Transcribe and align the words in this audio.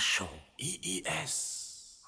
Show. 0.00 0.28
IIS. 0.58 1.98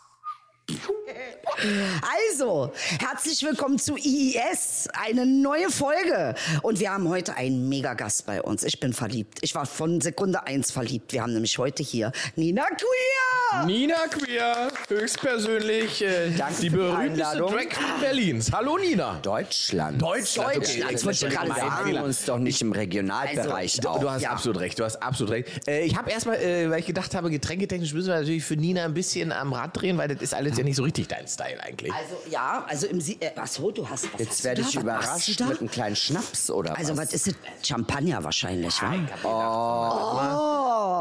Also, 2.31 2.73
herzlich 2.99 3.43
willkommen 3.43 3.79
zu 3.79 3.97
IIS, 3.97 4.89
eine 4.95 5.27
neue 5.27 5.71
Folge. 5.71 6.35
Und 6.63 6.81
wir 6.81 6.91
haben 6.91 7.09
heute 7.09 7.35
einen 7.37 7.69
Megagast 7.69 8.25
bei 8.25 8.41
uns. 8.41 8.63
Ich 8.65 8.81
bin 8.81 8.95
verliebt. 8.95 9.41
Ich 9.43 9.55
war 9.55 9.67
von 9.67 10.01
Sekunde 10.01 10.47
eins 10.47 10.71
verliebt. 10.71 11.13
Wir 11.13 11.23
haben 11.23 11.35
nämlich 11.35 11.59
heute 11.59 11.83
hier 11.83 12.13
Nina 12.35 12.65
Queer. 12.65 13.22
Nina 13.67 14.07
Queer, 14.11 14.69
höchstpersönlich 14.89 16.03
äh, 16.03 16.31
Danke 16.31 16.61
die 16.63 16.71
berühmteste. 16.71 17.37
Drag 17.37 17.51
Queen 17.69 18.01
Berlins. 18.01 18.51
Hallo 18.53 18.79
Nina. 18.79 19.19
Deutschland. 19.23 20.01
Deutschland. 20.01 20.57
Deutschland, 20.57 20.89
Okay, 20.89 21.05
wollte 21.05 21.27
ich 21.27 21.35
gerade 21.35 21.49
mein 21.49 21.61
sagen. 21.61 21.93
Wir 21.93 22.03
uns 22.03 22.25
doch 22.25 22.39
nicht 22.39 22.61
im 22.63 22.73
Regionalbereich 22.73 23.77
Also, 23.79 23.89
auf. 23.91 24.01
Du 24.01 24.11
hast 24.11 24.23
Ja. 24.23 24.31
absolut 24.31 24.59
recht, 24.61 24.79
du 24.79 24.85
hast 24.85 24.97
absolut 25.03 25.33
recht. 25.35 25.69
Äh, 25.69 25.85
ich 25.85 25.97
habe 25.97 26.11
erstmal, 26.11 26.37
äh, 26.37 26.71
weil 26.71 26.81
ich 26.81 26.87
gedacht 26.87 27.15
habe, 27.15 27.31
getränketechnisch 27.31 27.93
müssen 27.93 28.09
wir 28.09 28.17
natürlich 28.21 28.43
für 28.45 28.57
Nina 28.57 28.85
ein 28.85 28.95
bisschen 28.95 29.33
am 29.33 29.53
Rad 29.53 29.77
drehen, 29.81 29.99
weil 29.99 30.09
das 30.09 30.23
ist 30.23 30.35
alles 30.35 30.57
ja 30.57 30.65
nicht 30.65 30.77
so 30.77 30.83
richtig 30.83 31.09
dein 31.09 31.29
Style 31.29 31.63
eigentlich. 31.63 31.93
Also, 31.93 32.17
ja, 32.31 32.65
also 32.69 32.87
im 32.87 33.01
Sie 33.01 33.19
äh, 33.21 33.31
Achso, 33.39 33.71
du 33.71 33.89
hast 33.89 34.13
was 34.15 34.21
Jetzt 34.21 34.45
werde 34.45 34.63
ich 34.63 34.75
überrascht 34.75 35.39
mit 35.41 35.61
einem 35.61 35.71
kleinen 35.71 35.97
Schnaps 35.97 36.51
oder 36.51 36.77
Also, 36.77 36.97
was? 36.97 37.09
was 37.09 37.13
ist 37.15 37.27
das? 37.29 37.69
Champagner 37.69 38.25
wahrscheinlich, 38.25 38.75
wa? 38.83 38.95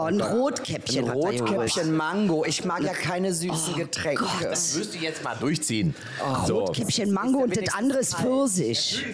Oh, 0.03 0.05
ein 0.08 0.20
Rotkäppchen. 0.20 1.05
Ein. 1.05 1.11
Rotkäppchen 1.11 1.95
Mango. 1.95 2.41
Ich 2.45 2.66
mag 2.66 2.81
ja 2.81 2.94
keine 2.94 3.34
süßen 3.34 3.76
Getränke. 3.76 4.26
Das 4.41 4.76
wirst 4.77 4.94
du 4.94 4.98
jetzt 5.00 5.23
mal 5.23 5.36
durchziehen. 5.36 5.95
Rotkäppchen 6.50 7.12
Mango 7.12 7.40
und 7.40 7.55
das 7.55 7.73
andere 7.73 8.00
ist 8.00 8.16
Pfirsich. 8.16 9.05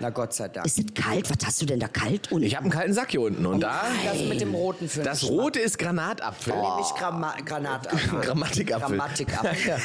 Na 0.00 0.10
Gott 0.10 0.34
sei 0.34 0.48
Dank. 0.48 0.66
Ist 0.66 0.78
das 0.78 0.86
kalt? 0.94 1.28
Was 1.30 1.46
hast 1.46 1.62
du 1.62 1.66
denn 1.66 1.80
da 1.80 1.88
kalt? 1.88 2.30
Und 2.32 2.42
Ich 2.42 2.54
habe 2.54 2.64
einen 2.64 2.72
kalten 2.72 2.92
Sack 2.92 3.10
hier 3.12 3.20
unten 3.22 3.44
und 3.46 3.60
da, 3.60 3.82
das 4.04 4.18
mit 4.22 4.40
dem 4.40 4.54
roten 4.54 4.88
für 4.88 5.02
das 5.02 5.24
rote 5.24 5.60
ist 5.60 5.78
Granatapfel. 5.78 6.52
Nehme 6.54 6.80
ich 6.80 6.94
Grama 6.98 7.34
Granatapfel. 7.44 8.20
Grammatikapfel. 8.22 8.96
Grammatikapfel. 8.96 9.76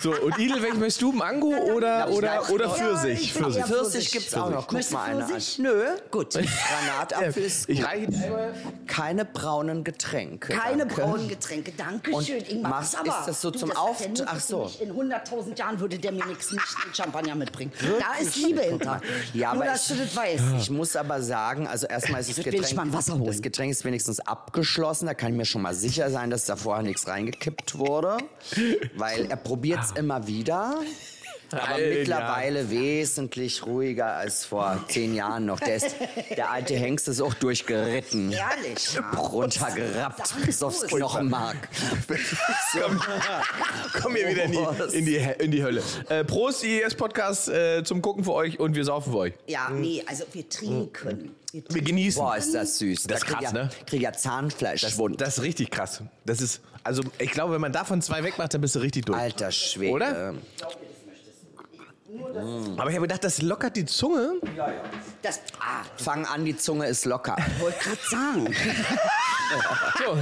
So, 0.00 0.12
und 0.12 0.38
Idel, 0.38 0.62
welchen 0.62 0.78
möchtest 0.78 1.02
du? 1.02 1.12
Mango 1.12 1.48
oder, 1.48 2.08
oder, 2.10 2.50
oder 2.50 2.70
Pfirsich? 2.70 3.20
ich 3.20 3.34
will 3.34 3.42
Pfirsich. 3.44 3.64
Pfirsich 3.64 4.10
gibt's 4.12 4.34
auch 4.34 4.50
noch. 4.50 4.66
Guck 4.66 4.90
mal 4.92 5.04
eine 5.04 5.24
an. 5.24 5.30
Pfirsich? 5.30 5.58
Nö. 5.58 5.84
Gut. 6.10 6.32
Granatapfel 6.34 7.42
ist 7.42 7.68
Ich 7.68 7.78
gut. 7.78 7.86
reiche 7.88 8.06
dir 8.10 8.24
einmal. 8.24 8.54
Keine 8.86 9.24
braunen 9.24 9.84
Getränke. 9.84 10.52
Keine 10.54 10.86
braunen 10.86 11.28
Getränke. 11.28 11.69
Dankeschön, 11.76 12.38
Und 12.38 12.48
Ingmar. 12.50 12.70
machst- 12.70 12.96
aber, 12.98 13.08
ist 13.20 13.26
das 13.28 13.40
so 13.40 13.50
du, 13.50 13.58
zum 13.58 13.68
das 13.70 13.78
Auf- 13.78 14.00
hat 14.00 14.18
der 14.18 14.26
Ach 14.28 14.40
so. 14.40 14.70
In 14.80 14.92
100.000 14.92 15.58
Jahren 15.58 15.78
würde 15.80 15.98
der 15.98 16.12
mir 16.12 16.24
nichts 16.26 16.50
nicht 16.50 16.62
Champagner 16.94 17.34
mitbringen. 17.34 17.72
Da 17.98 18.20
ist 18.20 18.36
Liebe 18.36 18.60
hinter. 18.62 19.00
Ja, 19.34 19.54
Nur, 19.54 19.62
aber 19.64 19.72
dass 19.72 19.90
ich, 19.90 19.96
du 19.96 20.02
das 20.04 20.16
weißt. 20.16 20.44
ich 20.60 20.70
muss 20.70 20.96
aber 20.96 21.22
sagen, 21.22 21.66
also 21.66 21.86
erstmal 21.86 22.20
ist 22.20 22.30
das 22.30 22.38
Ich 22.38 22.44
Getränk, 22.44 22.74
mal 22.76 22.82
ein 22.82 22.92
Wasser 22.92 23.14
holen. 23.14 23.26
das 23.26 23.42
Getränk 23.42 23.70
ist 23.72 23.84
wenigstens 23.84 24.20
abgeschlossen. 24.20 25.06
Da 25.06 25.14
kann 25.14 25.32
ich 25.32 25.36
mir 25.38 25.44
schon 25.46 25.62
mal 25.62 25.74
sicher 25.74 26.10
sein, 26.10 26.30
dass 26.30 26.44
da 26.46 26.56
vorher 26.56 26.82
nichts 26.82 27.06
reingekippt 27.06 27.78
wurde, 27.78 28.18
weil 28.96 29.26
er 29.26 29.36
probiert's 29.36 29.92
immer 29.92 30.26
wieder. 30.26 30.74
Aber 31.52 31.68
Alter. 31.68 31.88
mittlerweile 31.88 32.70
wesentlich 32.70 33.66
ruhiger 33.66 34.14
als 34.14 34.44
vor 34.44 34.84
zehn 34.88 35.14
Jahren 35.14 35.46
noch. 35.46 35.60
Der, 35.60 35.76
ist, 35.76 35.96
der 36.36 36.50
alte 36.50 36.74
Hengst 36.74 37.08
ist 37.08 37.20
auch 37.20 37.34
durchgeritten. 37.34 38.32
Ehrlich. 38.32 38.94
ja. 38.94 39.10
Runtergerappt 39.18 40.46
bis 40.46 40.62
aufs. 40.62 40.86
Knochenmark. 40.86 41.56
Komm, 42.72 43.00
komm 44.00 44.14
hier 44.14 44.28
wieder 44.28 44.44
in 44.44 44.52
die, 44.52 44.96
in 44.96 45.04
die, 45.06 45.16
in 45.38 45.50
die 45.50 45.62
Hölle. 45.62 45.82
Äh, 46.08 46.24
Prost, 46.24 46.64
IES-Podcast 46.64 47.48
äh, 47.48 47.82
zum 47.84 48.02
Gucken 48.02 48.24
für 48.24 48.32
euch 48.32 48.58
und 48.58 48.74
wir 48.74 48.84
saufen 48.84 49.12
für 49.12 49.18
euch. 49.18 49.34
Ja, 49.46 49.70
nee, 49.70 50.02
also 50.06 50.24
wir 50.32 50.48
trinken. 50.48 51.34
Wir 51.52 51.62
Wir 51.68 51.82
genießen. 51.82 52.22
Boah, 52.22 52.36
ist 52.36 52.54
das 52.54 52.78
süß. 52.78 53.04
Das 53.04 53.18
ist 53.18 53.26
krieg 53.26 53.36
krass, 53.38 53.44
ja, 53.44 53.52
ne? 53.52 53.70
Krieg 53.86 54.00
ja 54.02 54.12
Zahnfleischschwund. 54.12 55.20
Das 55.20 55.38
ist 55.38 55.44
richtig 55.44 55.70
krass. 55.70 56.02
Das 56.24 56.40
ist, 56.40 56.60
also 56.84 57.02
ich 57.18 57.30
glaube, 57.30 57.54
wenn 57.54 57.60
man 57.60 57.72
davon 57.72 58.02
zwei 58.02 58.22
wegmacht, 58.22 58.54
dann 58.54 58.60
bist 58.60 58.74
du 58.76 58.80
richtig 58.80 59.06
durch. 59.06 59.18
Alter 59.18 59.50
Schwede. 59.50 59.92
Oder? 59.92 60.34
Aber 62.76 62.90
ich 62.90 62.96
habe 62.96 63.06
gedacht, 63.06 63.24
das 63.24 63.42
lockert 63.42 63.76
die 63.76 63.84
Zunge. 63.84 64.34
Das, 65.22 65.40
ah, 65.60 65.82
Fang 65.96 66.26
an, 66.26 66.44
die 66.44 66.56
Zunge 66.56 66.86
ist 66.86 67.04
locker. 67.04 67.36
wollte 67.58 67.78
gerade 67.78 67.98
sagen. 68.10 68.54
So. 69.98 70.16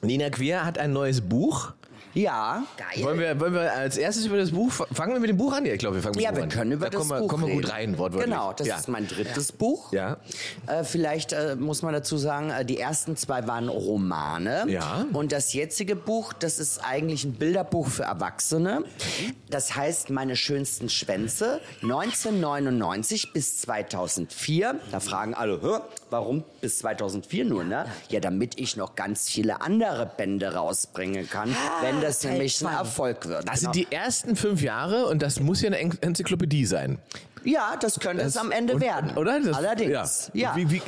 Nina 0.06 0.30
Queer 0.30 0.64
hat 0.64 0.78
ein 0.78 0.92
neues 0.92 1.20
Buch. 1.20 1.72
Ja. 2.14 2.64
Geil. 2.76 3.04
Wollen 3.04 3.18
wir, 3.18 3.38
wollen 3.40 3.54
wir 3.54 3.72
als 3.72 3.96
erstes 3.96 4.26
über 4.26 4.36
das 4.36 4.50
Buch, 4.52 4.72
fangen 4.92 5.12
wir 5.12 5.20
mit 5.20 5.30
dem 5.30 5.36
Buch 5.36 5.52
an? 5.52 5.66
Ja, 5.66 5.72
ich 5.72 5.78
glaube, 5.78 5.96
wir 5.96 6.02
fangen 6.02 6.14
mit 6.14 6.24
Ja, 6.24 6.30
dem 6.30 6.34
Buch 6.34 6.38
wir 6.38 6.44
an. 6.44 6.48
können 6.50 6.72
über 6.72 6.84
da 6.86 6.90
das 6.90 6.98
kommen 6.98 7.10
wir, 7.10 7.20
Buch 7.20 7.28
kommen 7.28 7.46
wir 7.46 7.54
gut 7.54 7.70
rein, 7.70 7.98
wortwörtlich. 7.98 8.32
Genau, 8.32 8.52
das 8.52 8.66
ja. 8.66 8.76
ist 8.76 8.88
mein 8.88 9.06
drittes 9.08 9.52
Buch. 9.52 9.92
Ja. 9.92 10.18
Äh, 10.66 10.84
vielleicht 10.84 11.32
äh, 11.32 11.56
muss 11.56 11.82
man 11.82 11.92
dazu 11.92 12.16
sagen, 12.16 12.50
äh, 12.50 12.64
die 12.64 12.78
ersten 12.78 13.16
zwei 13.16 13.46
waren 13.46 13.68
Romane. 13.68 14.64
Ja. 14.68 15.06
Und 15.12 15.32
das 15.32 15.52
jetzige 15.52 15.96
Buch, 15.96 16.32
das 16.32 16.58
ist 16.58 16.78
eigentlich 16.84 17.24
ein 17.24 17.34
Bilderbuch 17.34 17.88
für 17.88 18.04
Erwachsene. 18.04 18.84
Das 19.50 19.74
heißt 19.74 20.10
Meine 20.10 20.36
schönsten 20.36 20.88
Schwänze 20.88 21.60
1999 21.82 23.32
bis 23.32 23.58
2004. 23.58 24.76
Da 24.90 25.00
fragen 25.00 25.34
alle, 25.34 25.60
Hä, 25.62 25.80
warum 26.10 26.44
bis 26.60 26.78
2004 26.78 27.44
nur, 27.44 27.64
ne? 27.64 27.86
Ja, 28.08 28.20
damit 28.20 28.58
ich 28.58 28.76
noch 28.76 28.94
ganz 28.94 29.28
viele 29.28 29.60
andere 29.60 30.06
Bände 30.16 30.54
rausbringen 30.54 31.28
kann, 31.28 31.54
wenn 31.82 32.00
das 32.06 32.22
nämlich 32.24 32.64
ein. 32.64 32.72
Erfolg 32.74 33.26
wird. 33.26 33.48
Das 33.48 33.60
Genau. 33.60 33.72
sind 33.72 33.74
die 33.90 33.92
ersten 33.94 34.36
fünf 34.36 34.62
Jahre 34.62 35.06
und 35.06 35.22
das 35.22 35.40
muss 35.40 35.60
ja 35.62 35.68
eine 35.68 35.78
En- 35.78 35.98
Enzyklopädie 36.00 36.64
sein. 36.66 36.98
Ja, 37.44 37.76
das 37.80 38.00
könnte 38.00 38.22
es 38.24 38.36
am 38.36 38.50
Ende 38.50 38.74
und- 38.74 38.80
werden. 38.80 39.16
oder? 39.16 39.38
Das- 39.40 39.56
Allerdings. 39.56 40.30
ja. 40.32 40.54
Ja. 40.54 40.56
Wie- 40.56 40.70
wie- 40.70 40.82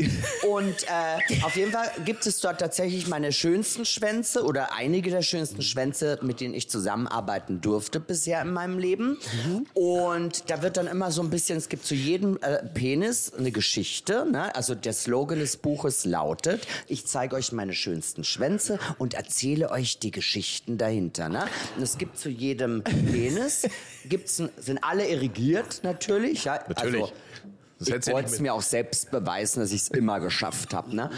Und 0.49 0.83
äh, 0.85 1.43
auf 1.45 1.57
jeden 1.57 1.73
Fall 1.73 1.91
gibt 2.05 2.27
es 2.27 2.41
dort 2.41 2.61
tatsächlich 2.61 3.07
meine 3.09 3.33
schönsten 3.33 3.85
Schwänze 3.85 4.45
oder 4.45 4.73
einige 4.75 5.11
der 5.11 5.23
schönsten 5.23 5.63
Schwänze, 5.63 6.19
mit 6.23 6.41
denen 6.41 6.55
ich 6.55 6.69
zusammenarbeiten 6.71 7.61
durfte 7.61 8.01
bisher 8.01 8.43
in 8.43 8.53
meinem 8.53 8.79
Leben. 8.79 9.19
Und 9.75 10.49
da 10.51 10.63
wird 10.63 10.77
dann 10.77 10.87
immer 10.87 11.11
so 11.11 11.23
ein 11.23 11.31
bisschen, 11.31 11.59
es 11.59 11.69
gibt 11.69 11.85
zu 11.87 11.95
jedem 11.95 12.39
äh, 12.43 12.65
Penis 12.65 13.33
eine 13.37 13.51
Geschichte. 13.53 14.27
Ne? 14.31 14.55
Also 14.55 14.75
der 14.75 14.93
Slogan 14.93 15.39
des 15.39 15.57
Buches 15.57 16.05
lautet, 16.05 16.67
ich 16.89 17.07
zeige 17.07 17.37
euch 17.37 17.53
meine 17.53 17.75
schönsten 17.75 18.25
Schwänze 18.25 18.79
und 18.99 19.15
erzähle 19.15 19.71
euch 19.71 19.99
die 19.99 20.11
Geschichten 20.11 20.79
dahinter. 20.79 21.29
Ne? 21.29 21.45
Und 21.77 21.83
es 21.83 21.99
gibt 21.99 22.19
zu 22.19 22.29
jedem 22.29 22.83
Penis, 22.83 23.67
gibt's, 24.07 24.37
sind 24.37 24.79
alle 24.83 25.07
irrigiert 25.09 25.81
natürlich. 25.83 26.45
Ja? 26.47 26.61
Natürlich. 26.69 27.03
Also, 27.03 27.13
ich 27.79 27.89
ja 27.89 28.13
wollte 28.13 28.31
es 28.31 28.41
mir 28.41 28.55
auch 28.55 28.63
selbst 28.63 29.11
beweisen, 29.11 29.61
dass 29.61 29.71
ich 29.73 29.83
es 29.83 29.89
immer 29.89 30.19
geschafft 30.21 30.73
habe. 30.73 30.95
Ne? 30.97 31.11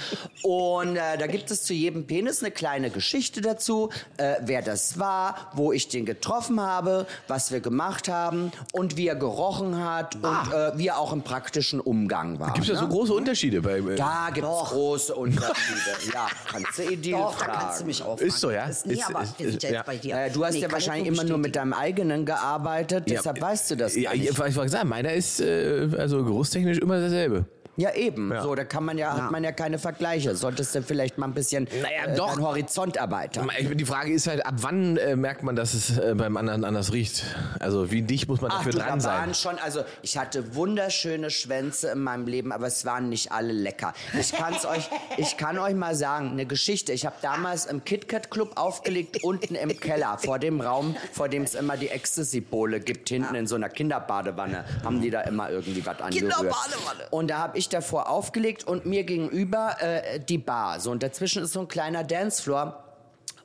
Und 0.43 0.97
äh, 0.97 1.17
da 1.19 1.27
gibt 1.27 1.51
es 1.51 1.63
zu 1.63 1.73
jedem 1.73 2.07
Penis 2.07 2.41
eine 2.43 2.51
kleine 2.51 2.91
Geschichte 2.91 3.41
dazu, 3.41 3.91
äh, 4.17 4.35
wer 4.43 4.63
das 4.63 4.99
war, 4.99 5.51
wo 5.55 5.73
ich 5.73 5.89
den 5.89 6.05
getroffen 6.05 6.61
habe, 6.61 7.07
was 7.29 7.53
wir 7.53 7.61
gemacht 7.61 8.09
haben 8.09 8.51
und 8.73 8.97
wie 8.97 9.07
er 9.09 9.15
gerochen 9.17 9.83
hat 9.85 10.17
und 10.17 10.25
äh, 10.53 10.77
wie 10.77 10.89
er 10.89 10.99
auch 10.99 11.13
im 11.13 11.23
praktischen 11.23 11.81
Umgang 11.81 12.41
war. 12.41 12.53
Gibt 12.55 12.69
es 12.69 12.73
Ah. 12.77 12.81
da 12.81 12.81
ne? 12.83 12.89
so 12.89 12.93
große 12.97 13.15
Unterschiede 13.15 13.63
bei. 13.63 13.79
äh, 13.79 13.95
Da 13.97 14.31
gibt 14.35 14.47
es 14.47 14.69
große 14.71 15.15
Unterschiede. 15.15 16.13
ja, 16.13 16.27
kannst 16.51 16.79
du 16.79 16.83
Edil 16.83 17.13
Doch, 17.13 17.39
da 17.39 17.45
fragen. 17.45 17.59
kannst 17.61 17.81
du 17.81 17.85
mich 17.85 18.03
auch 18.03 18.19
Ist 18.21 18.41
so, 18.41 18.51
ja? 18.51 18.65
Ist, 18.67 18.87
nee, 18.87 18.95
Ist- 18.95 19.07
aber 19.09 19.23
ist- 19.23 19.39
wir 19.39 19.51
sind 19.51 19.63
ja 19.63 19.69
ja. 19.71 19.77
jetzt 19.77 19.87
bei 19.87 19.97
dir. 19.97 20.15
Naja, 20.17 20.33
du 20.33 20.45
hast 20.45 20.55
Nee, 20.55 20.61
ja 20.61 20.73
wahrscheinlich 20.73 21.09
ich 21.09 21.15
immer 21.19 21.29
nur 21.29 21.39
mit 21.39 21.55
deinem 21.57 21.73
eigenen 21.73 22.25
gearbeitet, 22.27 23.09
Ja. 23.09 23.17
deshalb 23.17 23.41
weißt 23.41 23.71
du 23.71 23.77
das 23.77 23.95
Ja, 23.97 24.13
nicht. 24.13 24.31
ich 24.31 24.39
wollte 24.39 24.69
sagen, 24.71 24.89
meiner 24.89 25.13
ist 25.13 25.41
äh, 25.41 25.89
also 25.99 26.25
großtechnisch 26.49 26.79
immer 26.79 26.99
dasselbe. 26.99 27.45
Ja, 27.78 27.94
eben. 27.94 28.33
Ja. 28.33 28.43
So, 28.43 28.56
da 28.56 28.65
kann 28.65 28.84
man 28.84 28.99
ja, 28.99 29.16
hat 29.16 29.31
man 29.31 29.44
ja 29.44 29.53
keine 29.53 29.78
Vergleiche. 29.78 30.34
Solltest 30.34 30.75
du 30.75 30.83
vielleicht 30.83 31.16
mal 31.16 31.28
ein 31.28 31.33
bisschen 31.33 31.69
Naja, 31.81 32.12
äh, 32.12 32.16
doch. 32.16 32.34
deinen 32.34 32.43
Horizont 32.44 32.97
erweitern. 32.97 33.49
Die 33.72 33.84
Frage 33.84 34.12
ist 34.12 34.27
halt, 34.27 34.44
ab 34.44 34.55
wann 34.62 34.97
äh, 34.97 35.15
merkt 35.15 35.44
man, 35.44 35.55
dass 35.55 35.75
es 35.75 35.97
äh, 35.97 36.12
beim 36.17 36.37
anderen 36.37 36.65
anders 36.65 36.93
riecht? 36.93 37.23
Also 37.61 37.93
wie 37.93 38.03
dicht 38.03 38.29
muss 38.29 38.41
man 38.41 38.50
Ach, 38.50 38.58
dafür 38.58 38.73
du, 38.73 38.79
dran 38.79 38.99
da 38.99 39.00
sein? 39.00 39.20
waren 39.20 39.35
schon, 39.35 39.58
also 39.61 39.85
ich 40.03 40.19
hatte 40.19 40.56
wunderschöne 40.56 41.31
Schwänze 41.31 41.91
in 41.91 42.00
meinem 42.00 42.26
Leben, 42.26 42.50
aber 42.50 42.67
es 42.67 42.85
waren 42.85 43.11
nicht 43.11 43.31
alle 43.31 43.53
lecker. 43.53 43.94
Ich 44.19 44.32
kann's 44.32 44.67
euch, 44.67 44.91
ich 45.17 45.37
kann 45.37 45.56
euch 45.56 45.75
mal 45.76 45.94
sagen, 45.94 46.31
eine 46.32 46.47
Geschichte. 46.47 46.93
Ich 46.93 47.06
habe 47.06 47.14
damals 47.23 47.67
im 47.67 47.85
KitKat 47.85 48.29
Club 48.32 48.55
aufgelegt, 48.56 49.23
unten 49.23 49.55
im 49.55 49.79
Keller, 49.79 50.19
vor 50.19 50.41
dem 50.41 50.61
Raum, 50.61 50.97
vor 51.12 51.29
dem 51.29 51.44
es 51.44 51.55
immer 51.55 51.76
die 51.76 51.91
Ecstasy-Bowle 51.91 52.81
gibt, 52.81 53.08
hinten 53.08 53.37
in 53.37 53.47
so 53.47 53.55
einer 53.55 53.69
Kinderbadewanne, 53.69 54.64
haben 54.85 55.00
die 55.00 55.11
da 55.11 55.20
immer 55.20 55.49
irgendwie 55.49 55.87
was 55.87 56.00
angerührt. 56.00 56.35
Kinderbadewanne. 56.35 57.08
Und 57.11 57.29
da 57.31 57.38
habe 57.38 57.56
ich 57.56 57.68
davor 57.69 58.09
aufgelegt 58.09 58.65
und 58.65 58.87
mir 58.87 59.05
gegenüber 59.05 59.76
äh, 59.81 60.20
die 60.20 60.38
Bar. 60.38 60.81
So, 60.81 60.91
und 60.91 61.03
dazwischen 61.03 61.43
ist 61.43 61.53
so 61.53 61.61
ein 61.61 61.69
kleiner 61.69 62.05
Dancefloor. 62.05 62.85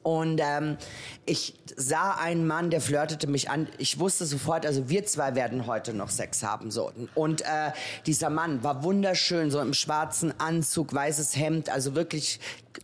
Und 0.04 0.42
ähm, 0.44 0.78
ich 1.26 1.58
sah 1.78 2.12
einen 2.16 2.46
Mann, 2.46 2.70
der 2.70 2.82
flirtete 2.82 3.28
mich 3.28 3.50
an. 3.50 3.70
Ich 3.78 4.00
wusste 4.00 4.26
sofort, 4.26 4.66
also 4.66 4.90
wir 4.90 5.06
zwei 5.06 5.34
werden 5.36 5.66
heute 5.66 5.94
noch 5.94 6.10
Sex 6.10 6.44
haben. 6.44 6.72
So. 6.72 6.92
Und 7.16 7.42
äh, 7.42 7.72
dieser 8.06 8.30
Mann 8.30 8.64
war 8.64 8.84
wunderschön, 8.84 9.50
so 9.50 9.62
im 9.62 9.74
schwarzen 9.74 10.38
Anzug, 10.40 10.94
weißes 10.94 11.38
Hemd, 11.38 11.70
also 11.70 11.96
wirklich 11.96 12.42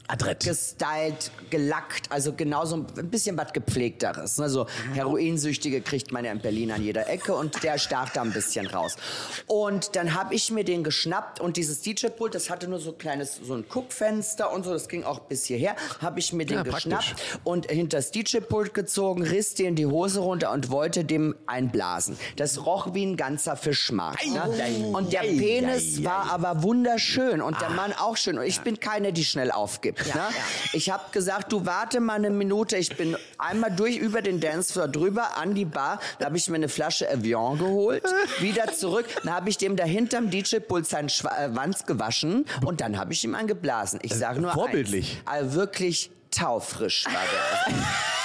Adrett. 0.07 0.43
gestylt, 0.43 1.31
gelackt, 1.49 2.11
also 2.11 2.33
genauso 2.33 2.75
ein 2.97 3.09
bisschen 3.09 3.37
was 3.37 3.53
gepflegteres. 3.53 4.37
Ne? 4.37 4.49
So 4.49 4.67
Heroinsüchtige 4.93 5.81
kriegt 5.81 6.11
man 6.11 6.25
ja 6.25 6.31
in 6.31 6.39
Berlin 6.39 6.71
an 6.71 6.83
jeder 6.83 7.07
Ecke 7.09 7.35
und 7.35 7.63
der 7.63 7.77
stach 7.77 8.09
da 8.09 8.21
ein 8.21 8.31
bisschen 8.33 8.67
raus. 8.67 8.95
Und 9.47 9.95
dann 9.95 10.13
habe 10.13 10.35
ich 10.35 10.51
mir 10.51 10.63
den 10.63 10.83
geschnappt 10.83 11.39
und 11.39 11.57
dieses 11.57 11.81
DJ-Pult, 11.81 12.35
das 12.35 12.49
hatte 12.49 12.67
nur 12.67 12.79
so 12.79 12.91
ein 12.91 12.97
kleines, 12.97 13.39
so 13.43 13.53
ein 13.53 13.65
Guckfenster 13.67 14.51
und 14.51 14.63
so, 14.63 14.71
das 14.71 14.87
ging 14.87 15.03
auch 15.03 15.19
bis 15.19 15.45
hierher, 15.45 15.75
habe 16.01 16.19
ich 16.19 16.33
mir 16.33 16.45
den 16.45 16.57
Ja, 16.57 16.63
praktisch. 16.63 16.83
geschnappt 16.83 17.39
und 17.43 17.69
hinter 17.69 17.97
das 17.97 18.11
DJ-Pult 18.11 18.73
gezogen, 18.73 19.23
riss 19.23 19.53
den 19.55 19.75
die 19.75 19.85
Hose 19.85 20.19
runter 20.19 20.51
und 20.51 20.69
wollte 20.69 21.03
dem 21.05 21.35
einblasen. 21.45 22.17
Das 22.35 22.65
roch 22.65 22.93
wie 22.93 23.05
ein 23.05 23.17
ganzer 23.17 23.55
Fischmarkt. 23.55 24.25
Ne? 24.27 24.87
Und 24.93 25.13
der 25.13 25.21
Penis 25.21 26.03
war 26.03 26.31
aber 26.31 26.63
wunderschön 26.63 27.41
und 27.41 27.59
der 27.61 27.69
Mann 27.69 27.93
auch 27.93 28.17
schön. 28.17 28.37
Und 28.37 28.45
ich 28.45 28.61
bin 28.61 28.79
keine, 28.79 29.13
die 29.13 29.23
schnell 29.23 29.51
aufgibt. 29.79 30.13
Ne? 30.13 30.21
Ich 30.73 30.89
habe 30.89 31.03
gesagt, 31.11 31.51
du 31.51 31.65
warte 31.65 31.99
mal 31.99 32.15
eine 32.15 32.29
Minute. 32.29 32.77
Ich 32.77 32.95
bin 32.95 33.15
einmal 33.37 33.71
durch 33.71 33.97
über 33.97 34.21
den 34.21 34.39
Dancefloor 34.39 34.87
drüber 34.87 35.37
an 35.37 35.55
die 35.55 35.65
Bar. 35.65 35.99
Da 36.19 36.25
habe 36.25 36.37
ich 36.37 36.47
mir 36.49 36.55
eine 36.55 36.69
Flasche 36.69 37.09
Evian 37.09 37.57
geholt, 37.57 38.03
wieder 38.39 38.71
zurück. 38.73 39.05
Dann 39.23 39.33
habe 39.33 39.49
ich 39.49 39.57
dem 39.57 39.75
da 39.75 39.85
hinterm 39.85 40.29
DJ-Pult 40.29 40.85
seinen 40.85 41.09
äh, 41.09 41.49
Wanz 41.51 41.85
gewaschen 41.85 42.45
und 42.65 42.81
dann 42.81 42.97
habe 42.97 43.13
ich 43.13 43.23
ihm 43.23 43.35
angeblasen. 43.35 43.99
Ich 44.03 44.13
sage 44.13 44.41
nur 44.41 44.51
vorbildlich. 44.51 45.21
Eins, 45.25 45.27
also 45.27 45.53
wirklich 45.55 46.11
taufrisch 46.31 47.05
war 47.05 47.13
der. 47.13 47.75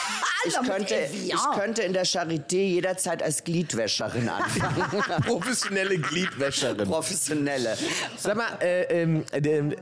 Ich 0.46 0.54
könnte, 0.68 0.94
ich 1.12 1.34
könnte 1.54 1.82
in 1.82 1.92
der 1.92 2.04
Charité 2.06 2.56
jederzeit 2.62 3.22
als 3.22 3.44
Gliedwäscherin 3.44 4.28
anfangen. 4.28 5.22
Professionelle 5.26 5.98
Gliedwäscherin. 5.98 6.88
Professionelle. 6.88 7.76
Sag 8.18 8.36
mal, 8.36 8.48
äh, 8.60 9.02
ähm, 9.02 9.24
äh, 9.32 9.38
äh, 9.38 9.72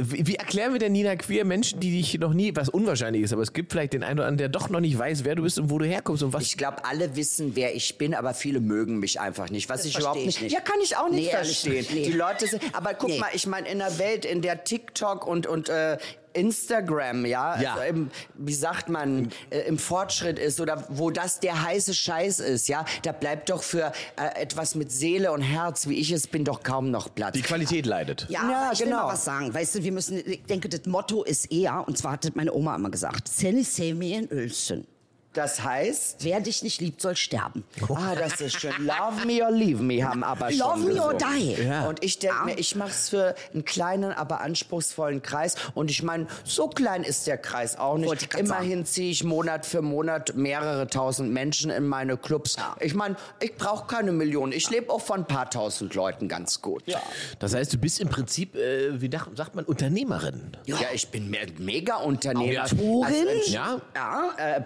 wie 0.00 0.34
erklären 0.36 0.72
wir 0.72 0.78
denn 0.78 0.92
Nina 0.92 1.16
Queer 1.16 1.44
Menschen, 1.44 1.80
die 1.80 1.90
dich 1.90 2.18
noch 2.18 2.32
nie, 2.34 2.54
was 2.54 2.68
unwahrscheinlich 2.68 3.22
ist, 3.22 3.32
aber 3.32 3.42
es 3.42 3.52
gibt 3.52 3.72
vielleicht 3.72 3.92
den 3.92 4.02
einen 4.02 4.18
oder 4.18 4.28
anderen, 4.28 4.38
der 4.38 4.48
doch 4.48 4.68
noch 4.68 4.80
nicht 4.80 4.98
weiß, 4.98 5.24
wer 5.24 5.34
du 5.34 5.42
bist 5.42 5.58
und 5.58 5.70
wo 5.70 5.78
du 5.78 5.86
herkommst 5.86 6.22
und 6.22 6.32
was. 6.32 6.42
Ich 6.42 6.56
glaube, 6.56 6.84
alle 6.84 7.16
wissen, 7.16 7.56
wer 7.56 7.74
ich 7.74 7.98
bin, 7.98 8.14
aber 8.14 8.34
viele 8.34 8.60
mögen 8.60 8.98
mich 8.98 9.20
einfach 9.20 9.50
nicht. 9.50 9.68
Was 9.68 9.84
ich 9.84 9.98
überhaupt 9.98 10.16
nicht, 10.24 10.36
ich 10.36 10.42
nicht. 10.42 10.52
Ja, 10.52 10.60
kann 10.60 10.78
ich 10.82 10.96
auch 10.96 11.08
nicht 11.08 11.26
Nee, 11.26 11.30
verstehen. 11.30 11.72
nicht, 11.72 11.94
nee. 11.94 12.02
Die 12.04 12.12
Leute 12.12 12.46
sind. 12.46 12.62
Aber 12.72 12.94
guck 12.94 13.10
Nee. 13.10 13.18
mal, 13.18 13.30
ich 13.32 13.46
meine, 13.46 13.68
in 13.68 13.80
einer 13.80 13.98
Welt, 13.98 14.24
in 14.24 14.42
der 14.42 14.64
TikTok 14.64 15.26
und 15.26 15.46
und 15.46 15.68
äh, 15.68 15.98
Instagram, 16.32 17.26
ja, 17.26 17.60
Ja. 17.60 17.74
Also 17.74 17.84
im, 17.84 18.10
wie 18.34 18.54
sagt 18.54 18.88
man, 18.88 19.30
äh, 19.50 19.60
im 19.60 19.78
Fortschritt 19.78 20.38
ist 20.38 20.60
oder 20.60 20.84
wo 20.88 21.10
das 21.10 21.40
der 21.40 21.62
heiße 21.62 21.94
Scheiß 21.94 22.40
ist, 22.40 22.68
ja, 22.68 22.84
da 23.02 23.12
bleibt 23.12 23.50
doch 23.50 23.62
für 23.62 23.92
äh, 24.16 24.40
etwas 24.40 24.74
mit 24.74 24.90
Seele 24.92 25.32
und 25.32 25.42
Herz, 25.42 25.88
wie 25.88 25.98
ich 25.98 26.10
es 26.12 26.26
bin, 26.26 26.44
doch 26.44 26.62
kaum 26.62 26.90
noch 26.90 27.14
Platz. 27.14 27.34
die 27.34 27.42
Qualität 27.42 27.86
leidet. 27.86 28.26
Ja, 28.28 28.50
Ja, 28.50 28.70
ich 28.72 28.80
will 28.80 28.86
genau. 28.86 29.06
mal 29.06 29.12
was 29.12 29.24
sagen. 29.24 29.52
Weißt 29.52 29.74
du, 29.74 29.82
wir 29.82 29.92
müssen, 29.92 30.18
ich 30.24 30.44
denke, 30.44 30.68
das 30.68 30.86
Motto 30.86 31.22
ist 31.24 31.50
eher, 31.52 31.86
und 31.86 31.98
zwar 31.98 32.12
hat 32.12 32.24
das 32.24 32.34
meine 32.34 32.52
Oma 32.52 32.74
immer 32.76 32.90
gesagt, 32.90 33.28
Seni 33.28 33.64
Semi 33.64 34.12
in 34.12 34.28
Ölsen. 34.30 34.86
Das 35.32 35.62
heißt, 35.62 36.16
Wer 36.24 36.40
dich 36.40 36.62
nicht 36.64 36.80
liebt, 36.80 37.00
soll 37.00 37.14
sterben. 37.14 37.62
ah, 37.88 38.16
das 38.18 38.40
ist 38.40 38.60
schön. 38.60 38.72
Love 38.80 39.26
me 39.26 39.40
or 39.44 39.52
leave 39.52 39.80
me 39.80 40.02
haben 40.04 40.24
aber 40.24 40.50
schon 40.50 40.58
Love 40.58 40.92
me 40.92 41.00
or 41.00 41.14
die. 41.14 41.52
Ja. 41.62 41.86
Und 41.88 42.02
ich 42.02 42.18
denke 42.18 42.36
Ja. 42.36 42.44
mir, 42.46 42.58
ich 42.58 42.74
mache 42.74 42.90
es 42.90 43.10
für 43.10 43.36
einen 43.54 43.64
kleinen, 43.64 44.12
aber 44.12 44.40
anspruchsvollen 44.40 45.22
Kreis. 45.22 45.54
Und 45.74 45.88
ich 45.90 46.02
meine, 46.02 46.26
so 46.44 46.66
klein 46.68 47.04
ist 47.04 47.28
der 47.28 47.38
Kreis 47.38 47.78
auch 47.78 47.96
nicht. 47.96 48.34
Immerhin 48.34 48.84
ziehe 48.84 49.10
ich 49.12 49.22
Monat 49.22 49.66
für 49.66 49.82
Monat 49.82 50.34
mehrere 50.34 50.88
tausend 50.88 51.30
Menschen 51.32 51.70
in 51.70 51.86
meine 51.86 52.16
Clubs. 52.16 52.56
Ich 52.80 52.94
meine, 52.94 53.14
ich 53.40 53.54
brauche 53.54 53.86
keine 53.86 54.10
Millionen. 54.10 54.50
Ich 54.52 54.68
lebe 54.70 54.90
auch 54.92 55.00
von 55.00 55.20
ein 55.20 55.26
paar 55.26 55.48
tausend 55.48 55.94
Leuten 55.94 56.26
ganz 56.26 56.60
gut. 56.60 56.82
Ja, 56.86 57.00
Das 57.38 57.54
heißt, 57.54 57.72
du 57.72 57.78
bist 57.78 58.00
im 58.00 58.08
Prinzip, 58.08 58.56
äh, 58.56 59.00
wie 59.00 59.08
sagt 59.36 59.54
man, 59.54 59.64
Unternehmerin. 59.64 60.56
ich 60.92 61.08
bin 61.08 61.30
me 61.30 61.38
mega 61.58 61.96
Unternehmer. 61.98 62.64
Autorin? 62.64 63.28
Also, 63.28 63.50
Ja? 63.52 63.80
Ja. 63.94 64.30
äh, 64.36 64.60